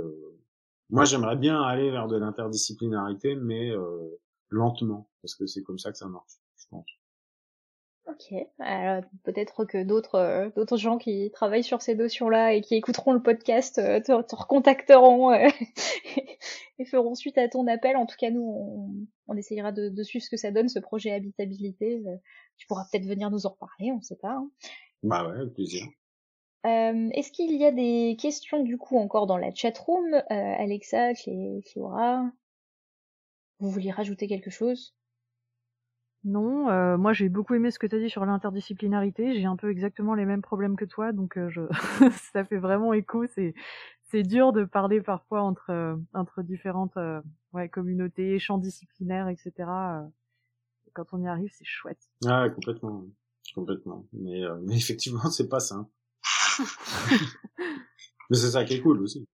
moi, 0.90 1.04
j'aimerais 1.04 1.36
bien 1.36 1.60
aller 1.62 1.90
vers 1.90 2.08
de 2.08 2.16
l'interdisciplinarité, 2.16 3.34
mais 3.36 3.70
euh, 3.70 4.20
lentement, 4.48 5.08
parce 5.22 5.34
que 5.34 5.46
c'est 5.46 5.62
comme 5.62 5.78
ça 5.78 5.92
que 5.92 5.98
ça 5.98 6.08
marche, 6.08 6.38
je 6.56 6.66
pense. 6.70 6.86
Ok, 8.06 8.34
alors 8.58 9.02
peut-être 9.22 9.64
que 9.64 9.82
d'autres 9.82 10.16
euh, 10.16 10.50
d'autres 10.54 10.76
gens 10.76 10.98
qui 10.98 11.30
travaillent 11.32 11.64
sur 11.64 11.80
ces 11.80 11.94
notions-là 11.94 12.52
et 12.52 12.60
qui 12.60 12.74
écouteront 12.74 13.12
le 13.12 13.22
podcast 13.22 13.78
euh, 13.78 13.98
te, 14.00 14.20
te, 14.22 14.36
recontacteront 14.36 15.32
et 16.78 16.84
feront 16.84 17.14
suite 17.14 17.38
à 17.38 17.48
ton 17.48 17.66
appel. 17.66 17.96
En 17.96 18.04
tout 18.04 18.16
cas, 18.18 18.30
nous, 18.30 18.42
on, 18.42 19.06
on 19.26 19.36
essayera 19.36 19.72
de, 19.72 19.88
de, 19.88 20.02
suivre 20.02 20.22
ce 20.22 20.28
que 20.28 20.36
ça 20.36 20.50
donne, 20.50 20.68
ce 20.68 20.80
projet 20.80 21.12
habitabilité. 21.12 22.02
tu 22.58 22.66
pourras 22.66 22.84
peut-être 22.92 23.06
venir 23.06 23.30
nous 23.30 23.46
en 23.46 23.50
reparler, 23.50 23.90
on 23.90 23.96
ne 23.96 24.02
sait 24.02 24.18
pas. 24.20 24.32
Hein. 24.32 24.50
Bah 25.02 25.26
ouais, 25.26 25.36
avec 25.38 25.54
plaisir. 25.54 25.84
Euh, 26.66 27.10
Est-ce 27.12 27.30
qu'il 27.30 27.54
y 27.56 27.66
a 27.66 27.72
des 27.72 28.16
questions 28.18 28.62
du 28.62 28.78
coup 28.78 28.96
encore 28.98 29.26
dans 29.26 29.36
la 29.36 29.54
chatroom 29.54 30.14
euh, 30.14 30.22
Alexa, 30.30 31.12
Cléora 31.14 32.24
Vous 33.58 33.70
vouliez 33.70 33.90
rajouter 33.90 34.26
quelque 34.26 34.50
chose? 34.50 34.94
Non, 36.24 36.70
euh, 36.70 36.96
moi 36.96 37.12
j'ai 37.12 37.28
beaucoup 37.28 37.54
aimé 37.54 37.70
ce 37.70 37.78
que 37.78 37.86
tu 37.86 37.96
as 37.96 37.98
dit 37.98 38.08
sur 38.08 38.24
l'interdisciplinarité. 38.24 39.34
J'ai 39.34 39.44
un 39.44 39.56
peu 39.56 39.70
exactement 39.70 40.14
les 40.14 40.24
mêmes 40.24 40.40
problèmes 40.40 40.76
que 40.76 40.86
toi, 40.86 41.12
donc 41.12 41.36
euh, 41.36 41.50
je... 41.50 41.60
ça 42.32 42.44
fait 42.44 42.56
vraiment 42.56 42.94
écho. 42.94 43.26
C'est 43.26 43.54
c'est 44.04 44.22
dur 44.22 44.52
de 44.52 44.64
parler 44.64 45.02
parfois 45.02 45.42
entre 45.42 45.70
euh, 45.70 45.96
entre 46.14 46.42
différentes 46.42 46.96
ouais, 47.52 47.68
communautés, 47.68 48.38
champs 48.38 48.58
disciplinaires, 48.58 49.28
etc. 49.28 49.52
quand 50.94 51.12
on 51.12 51.22
y 51.22 51.28
arrive, 51.28 51.50
c'est 51.52 51.66
chouette. 51.66 52.08
Ah, 52.26 52.48
complètement, 52.48 53.04
complètement. 53.54 54.06
Mais, 54.14 54.42
mais 54.62 54.76
effectivement, 54.76 55.24
c'est 55.30 55.48
pas 55.48 55.60
simple. 55.60 55.90
Mais 58.30 58.38
c'est 58.38 58.52
ça 58.52 58.64
qui 58.64 58.74
est 58.74 58.80
cool 58.80 59.02
aussi. 59.02 59.28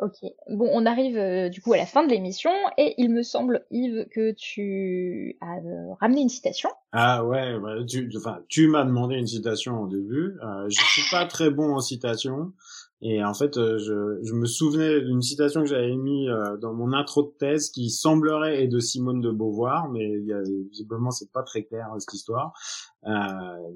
Ok. 0.00 0.30
Bon, 0.48 0.68
on 0.72 0.86
arrive 0.86 1.16
euh, 1.16 1.48
du 1.48 1.60
coup 1.60 1.72
à 1.72 1.76
la 1.76 1.86
fin 1.86 2.04
de 2.04 2.10
l'émission 2.10 2.50
et 2.78 2.94
il 2.98 3.10
me 3.10 3.22
semble, 3.22 3.64
Yves, 3.70 4.06
que 4.10 4.32
tu 4.32 5.36
as 5.40 5.58
euh, 5.58 5.94
ramené 6.00 6.22
une 6.22 6.28
citation. 6.28 6.70
Ah 6.92 7.24
ouais, 7.24 7.54
tu, 7.88 8.10
enfin, 8.16 8.40
tu 8.48 8.68
m'as 8.68 8.84
demandé 8.84 9.16
une 9.16 9.26
citation 9.26 9.82
au 9.82 9.86
début. 9.86 10.38
Euh, 10.42 10.68
je 10.68 10.80
suis 10.80 11.10
pas 11.10 11.26
très 11.26 11.50
bon 11.50 11.74
en 11.74 11.80
citation. 11.80 12.52
Et 13.02 13.24
en 13.24 13.32
fait, 13.32 13.56
euh, 13.56 13.78
je, 13.78 14.34
me 14.34 14.44
souvenais 14.44 15.00
d'une 15.00 15.22
citation 15.22 15.62
que 15.62 15.68
j'avais 15.68 15.96
mis 15.96 16.28
dans 16.60 16.74
mon 16.74 16.92
intro 16.92 17.22
de 17.22 17.32
thèse 17.38 17.70
qui 17.70 17.88
semblerait 17.88 18.64
être 18.64 18.70
de 18.70 18.78
Simone 18.78 19.22
de 19.22 19.30
Beauvoir, 19.30 19.88
mais 19.88 20.18
visiblement 20.70 21.10
c'est 21.10 21.32
pas 21.32 21.42
très 21.42 21.62
clair 21.62 21.88
cette 21.98 22.12
histoire, 22.12 22.52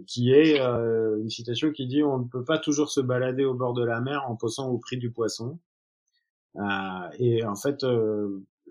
qui 0.06 0.30
est 0.30 0.59
une 0.59 1.30
citation 1.30 1.70
qui 1.70 1.86
dit 1.86 2.02
on 2.02 2.18
ne 2.18 2.24
peut 2.24 2.44
pas 2.44 2.59
toujours 2.59 2.90
se 2.90 3.01
balader 3.01 3.46
au 3.46 3.55
bord 3.55 3.72
de 3.72 3.82
la 3.82 4.02
mer 4.02 4.24
en 4.28 4.36
posant 4.36 4.68
au 4.68 4.76
prix 4.76 4.98
du 4.98 5.10
poisson. 5.10 5.59
Et 7.18 7.44
en 7.44 7.56
fait, 7.56 7.85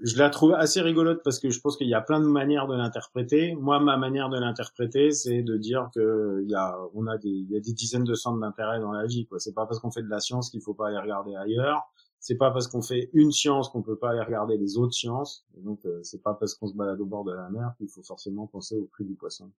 je 0.02 0.18
la 0.18 0.30
trouve 0.30 0.54
assez 0.54 0.82
rigolote 0.82 1.22
parce 1.24 1.40
que 1.40 1.50
je 1.50 1.60
pense 1.62 1.78
qu'il 1.78 1.88
y 1.88 1.94
a 1.94 2.02
plein 2.02 2.20
de 2.20 2.26
manières 2.26 2.68
de 2.68 2.76
l'interpréter. 2.76 3.56
Moi, 3.56 3.80
ma 3.80 3.98
manière 3.98 4.30
de 4.30 4.38
l'interpréter, 4.38 5.12
c'est 5.12 5.44
de 5.44 5.58
dire 5.58 5.90
que 5.96 6.42
il 6.44 6.50
y 6.50 6.56
a, 6.56 6.78
on 6.94 7.08
a 7.08 7.18
des, 7.18 7.30
il 7.30 7.50
y 7.50 7.56
a 7.56 7.60
des 7.60 7.74
dizaines 7.74 8.04
de 8.04 8.14
centres 8.14 8.40
d'intérêt 8.40 8.80
dans 8.80 8.92
la 8.92 9.06
vie. 9.06 9.26
Quoi. 9.26 9.40
C'est 9.40 9.54
pas 9.54 9.66
parce 9.66 9.80
qu'on 9.80 9.92
fait 9.92 10.04
de 10.04 10.10
la 10.10 10.20
science 10.20 10.50
qu'il 10.50 10.62
faut 10.62 10.74
pas 10.74 10.88
aller 10.88 10.98
regarder 10.98 11.36
ailleurs. 11.36 11.84
C'est 12.20 12.36
pas 12.36 12.52
parce 12.52 12.68
qu'on 12.68 12.82
fait 12.82 13.10
une 13.14 13.32
science 13.32 13.70
qu'on 13.70 13.82
peut 13.82 13.98
pas 13.98 14.12
aller 14.12 14.22
regarder 14.22 14.58
les 14.58 14.78
autres 14.78 14.94
sciences. 14.94 15.46
Donc, 15.58 15.86
euh, 15.86 16.00
c'est 16.04 16.22
pas 16.22 16.34
parce 16.34 16.54
qu'on 16.54 16.68
se 16.68 16.74
balade 16.74 17.00
au 17.02 17.06
bord 17.06 17.24
de 17.24 17.34
la 17.34 17.50
mer 17.50 17.74
qu'il 17.78 17.90
faut 17.90 18.04
forcément 18.04 18.48
penser 18.48 18.78
au 18.78 18.86
prix 18.86 19.06
du 19.06 19.16
poisson. 19.16 19.52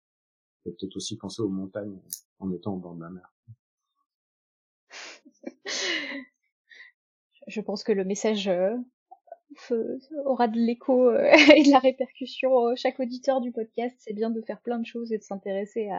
Il 0.66 0.72
peut-être 0.72 0.96
aussi 0.96 1.16
penser 1.16 1.42
aux 1.42 1.48
montagnes 1.48 1.98
en 2.38 2.50
étant 2.50 2.74
au 2.74 2.78
bord 2.78 2.94
de 2.94 3.02
la 3.02 3.10
mer. 3.10 3.32
Je 7.46 7.60
pense 7.60 7.84
que 7.84 7.92
le 7.92 8.04
message 8.04 8.48
euh, 8.48 8.76
aura 10.24 10.48
de 10.48 10.58
l'écho 10.58 11.08
euh, 11.08 11.30
et 11.56 11.62
de 11.62 11.70
la 11.70 11.78
répercussion. 11.78 12.68
Euh, 12.68 12.74
chaque 12.76 13.00
auditeur 13.00 13.40
du 13.40 13.52
podcast, 13.52 13.96
c'est 13.98 14.14
bien 14.14 14.30
de 14.30 14.40
faire 14.42 14.60
plein 14.60 14.78
de 14.78 14.86
choses 14.86 15.12
et 15.12 15.18
de 15.18 15.22
s'intéresser 15.22 15.90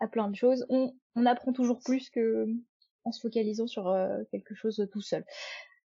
à, 0.00 0.08
plein 0.08 0.30
de 0.30 0.36
choses. 0.36 0.66
On, 0.68 0.92
apprend 1.26 1.52
toujours 1.52 1.80
plus 1.80 2.10
que 2.10 2.46
en 3.04 3.12
se 3.12 3.20
focalisant 3.20 3.66
sur 3.66 3.88
euh, 3.88 4.22
quelque 4.30 4.54
chose 4.54 4.86
tout 4.92 5.00
seul. 5.00 5.24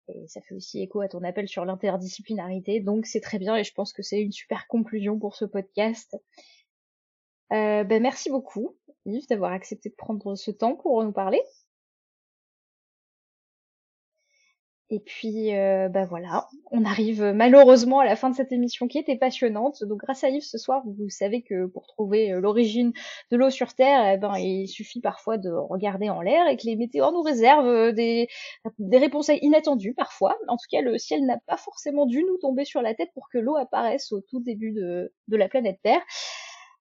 Et 0.09 0.29
ça 0.29 0.41
fait 0.41 0.55
aussi 0.55 0.81
écho 0.81 1.01
à 1.01 1.09
ton 1.09 1.25
appel 1.25 1.49
sur 1.49 1.65
l'interdisciplinarité, 1.65 2.79
donc 2.79 3.07
c'est 3.07 3.21
très 3.21 3.39
bien 3.41 3.57
et 3.57 3.65
je 3.65 3.75
pense 3.75 3.93
que 3.93 4.03
c'est 4.03 4.21
une 4.21 4.31
super 4.31 4.69
conclusion 4.69 5.19
pour 5.19 5.35
ce 5.35 5.45
podcast. 5.45 6.17
Euh, 7.53 7.83
ben 7.83 8.01
merci 8.01 8.31
beaucoup, 8.31 8.77
Yves, 9.05 9.27
d'avoir 9.29 9.53
accepté 9.53 9.89
de 9.89 9.97
prendre 9.97 10.37
ce 10.37 10.53
temps 10.53 10.77
pour 10.77 11.03
nous 11.03 11.13
parler. 11.13 11.41
Et 14.89 15.01
puis, 15.01 15.53
euh, 15.57 15.89
bah 15.89 16.05
voilà, 16.05 16.47
on 16.71 16.85
arrive 16.85 17.21
malheureusement 17.35 17.99
à 17.99 18.05
la 18.05 18.15
fin 18.15 18.31
de 18.31 18.37
cette 18.37 18.53
émission 18.53 18.87
qui 18.87 18.99
était 18.99 19.17
passionnante. 19.17 19.83
Donc, 19.83 19.99
grâce 19.99 20.23
à 20.23 20.29
Yves 20.29 20.45
ce 20.45 20.59
soir, 20.59 20.83
vous 20.87 21.09
savez 21.09 21.43
que 21.43 21.67
pour 21.67 21.89
trouver 21.89 22.31
euh, 22.31 22.41
l'origine 22.41 22.93
de 23.33 23.37
l'eau 23.37 23.51
sur 23.51 23.75
Terre, 23.75 24.13
eh 24.15 24.17
ben, 24.17 24.37
il 24.39 24.69
suffit 24.69 25.01
parfois 25.01 25.39
de 25.39 25.51
regarder 25.51 26.09
en 26.09 26.21
l'air 26.21 26.47
et 26.47 26.57
que 26.57 26.67
les 26.67 26.77
météores 26.77 27.11
nous 27.11 27.23
réservent 27.23 27.67
euh, 27.67 27.91
des, 27.93 28.29
des 28.79 28.99
réponses 28.99 29.33
inattendues 29.43 29.95
parfois. 29.95 30.37
En 30.47 30.57
tout 30.57 30.67
cas, 30.71 30.83
le 30.83 30.99
ciel 30.99 31.27
n'a 31.27 31.39
pas 31.49 31.57
forcément 31.57 32.07
dû 32.07 32.23
nous 32.23 32.39
tomber 32.39 32.65
sur 32.65 32.81
la 32.81 32.95
tête 32.95 33.11
pour 33.13 33.29
que 33.29 33.39
l'eau 33.39 33.57
apparaisse 33.57 34.13
au 34.13 34.21
tout 34.21 34.39
début 34.39 34.71
de, 34.71 35.13
de 35.27 35.37
la 35.37 35.49
planète 35.49 35.81
Terre. 35.83 36.03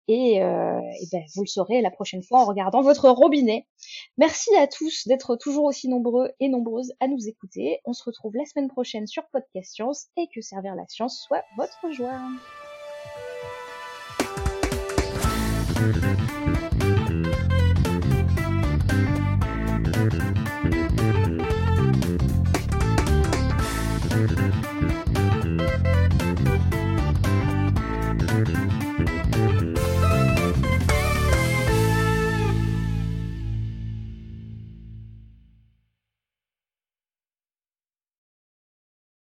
Et, 0.07 0.43
euh, 0.43 0.79
ben, 1.11 1.23
vous 1.35 1.43
le 1.43 1.47
saurez 1.47 1.81
la 1.81 1.91
prochaine 1.91 2.23
fois 2.23 2.41
en 2.41 2.45
regardant 2.45 2.81
votre 2.81 3.09
robinet. 3.09 3.67
Merci 4.17 4.55
à 4.55 4.67
tous 4.67 5.07
d'être 5.07 5.35
toujours 5.35 5.65
aussi 5.65 5.87
nombreux 5.87 6.31
et 6.39 6.47
nombreuses 6.47 6.93
à 6.99 7.07
nous 7.07 7.27
écouter. 7.27 7.79
On 7.85 7.93
se 7.93 8.03
retrouve 8.03 8.35
la 8.35 8.45
semaine 8.45 8.69
prochaine 8.69 9.07
sur 9.07 9.23
Podcast 9.31 9.73
Science 9.73 10.07
et 10.17 10.27
que 10.33 10.41
servir 10.41 10.75
la 10.75 10.85
science 10.87 11.19
soit 11.19 11.43
votre 11.57 11.91
joie. 11.91 12.19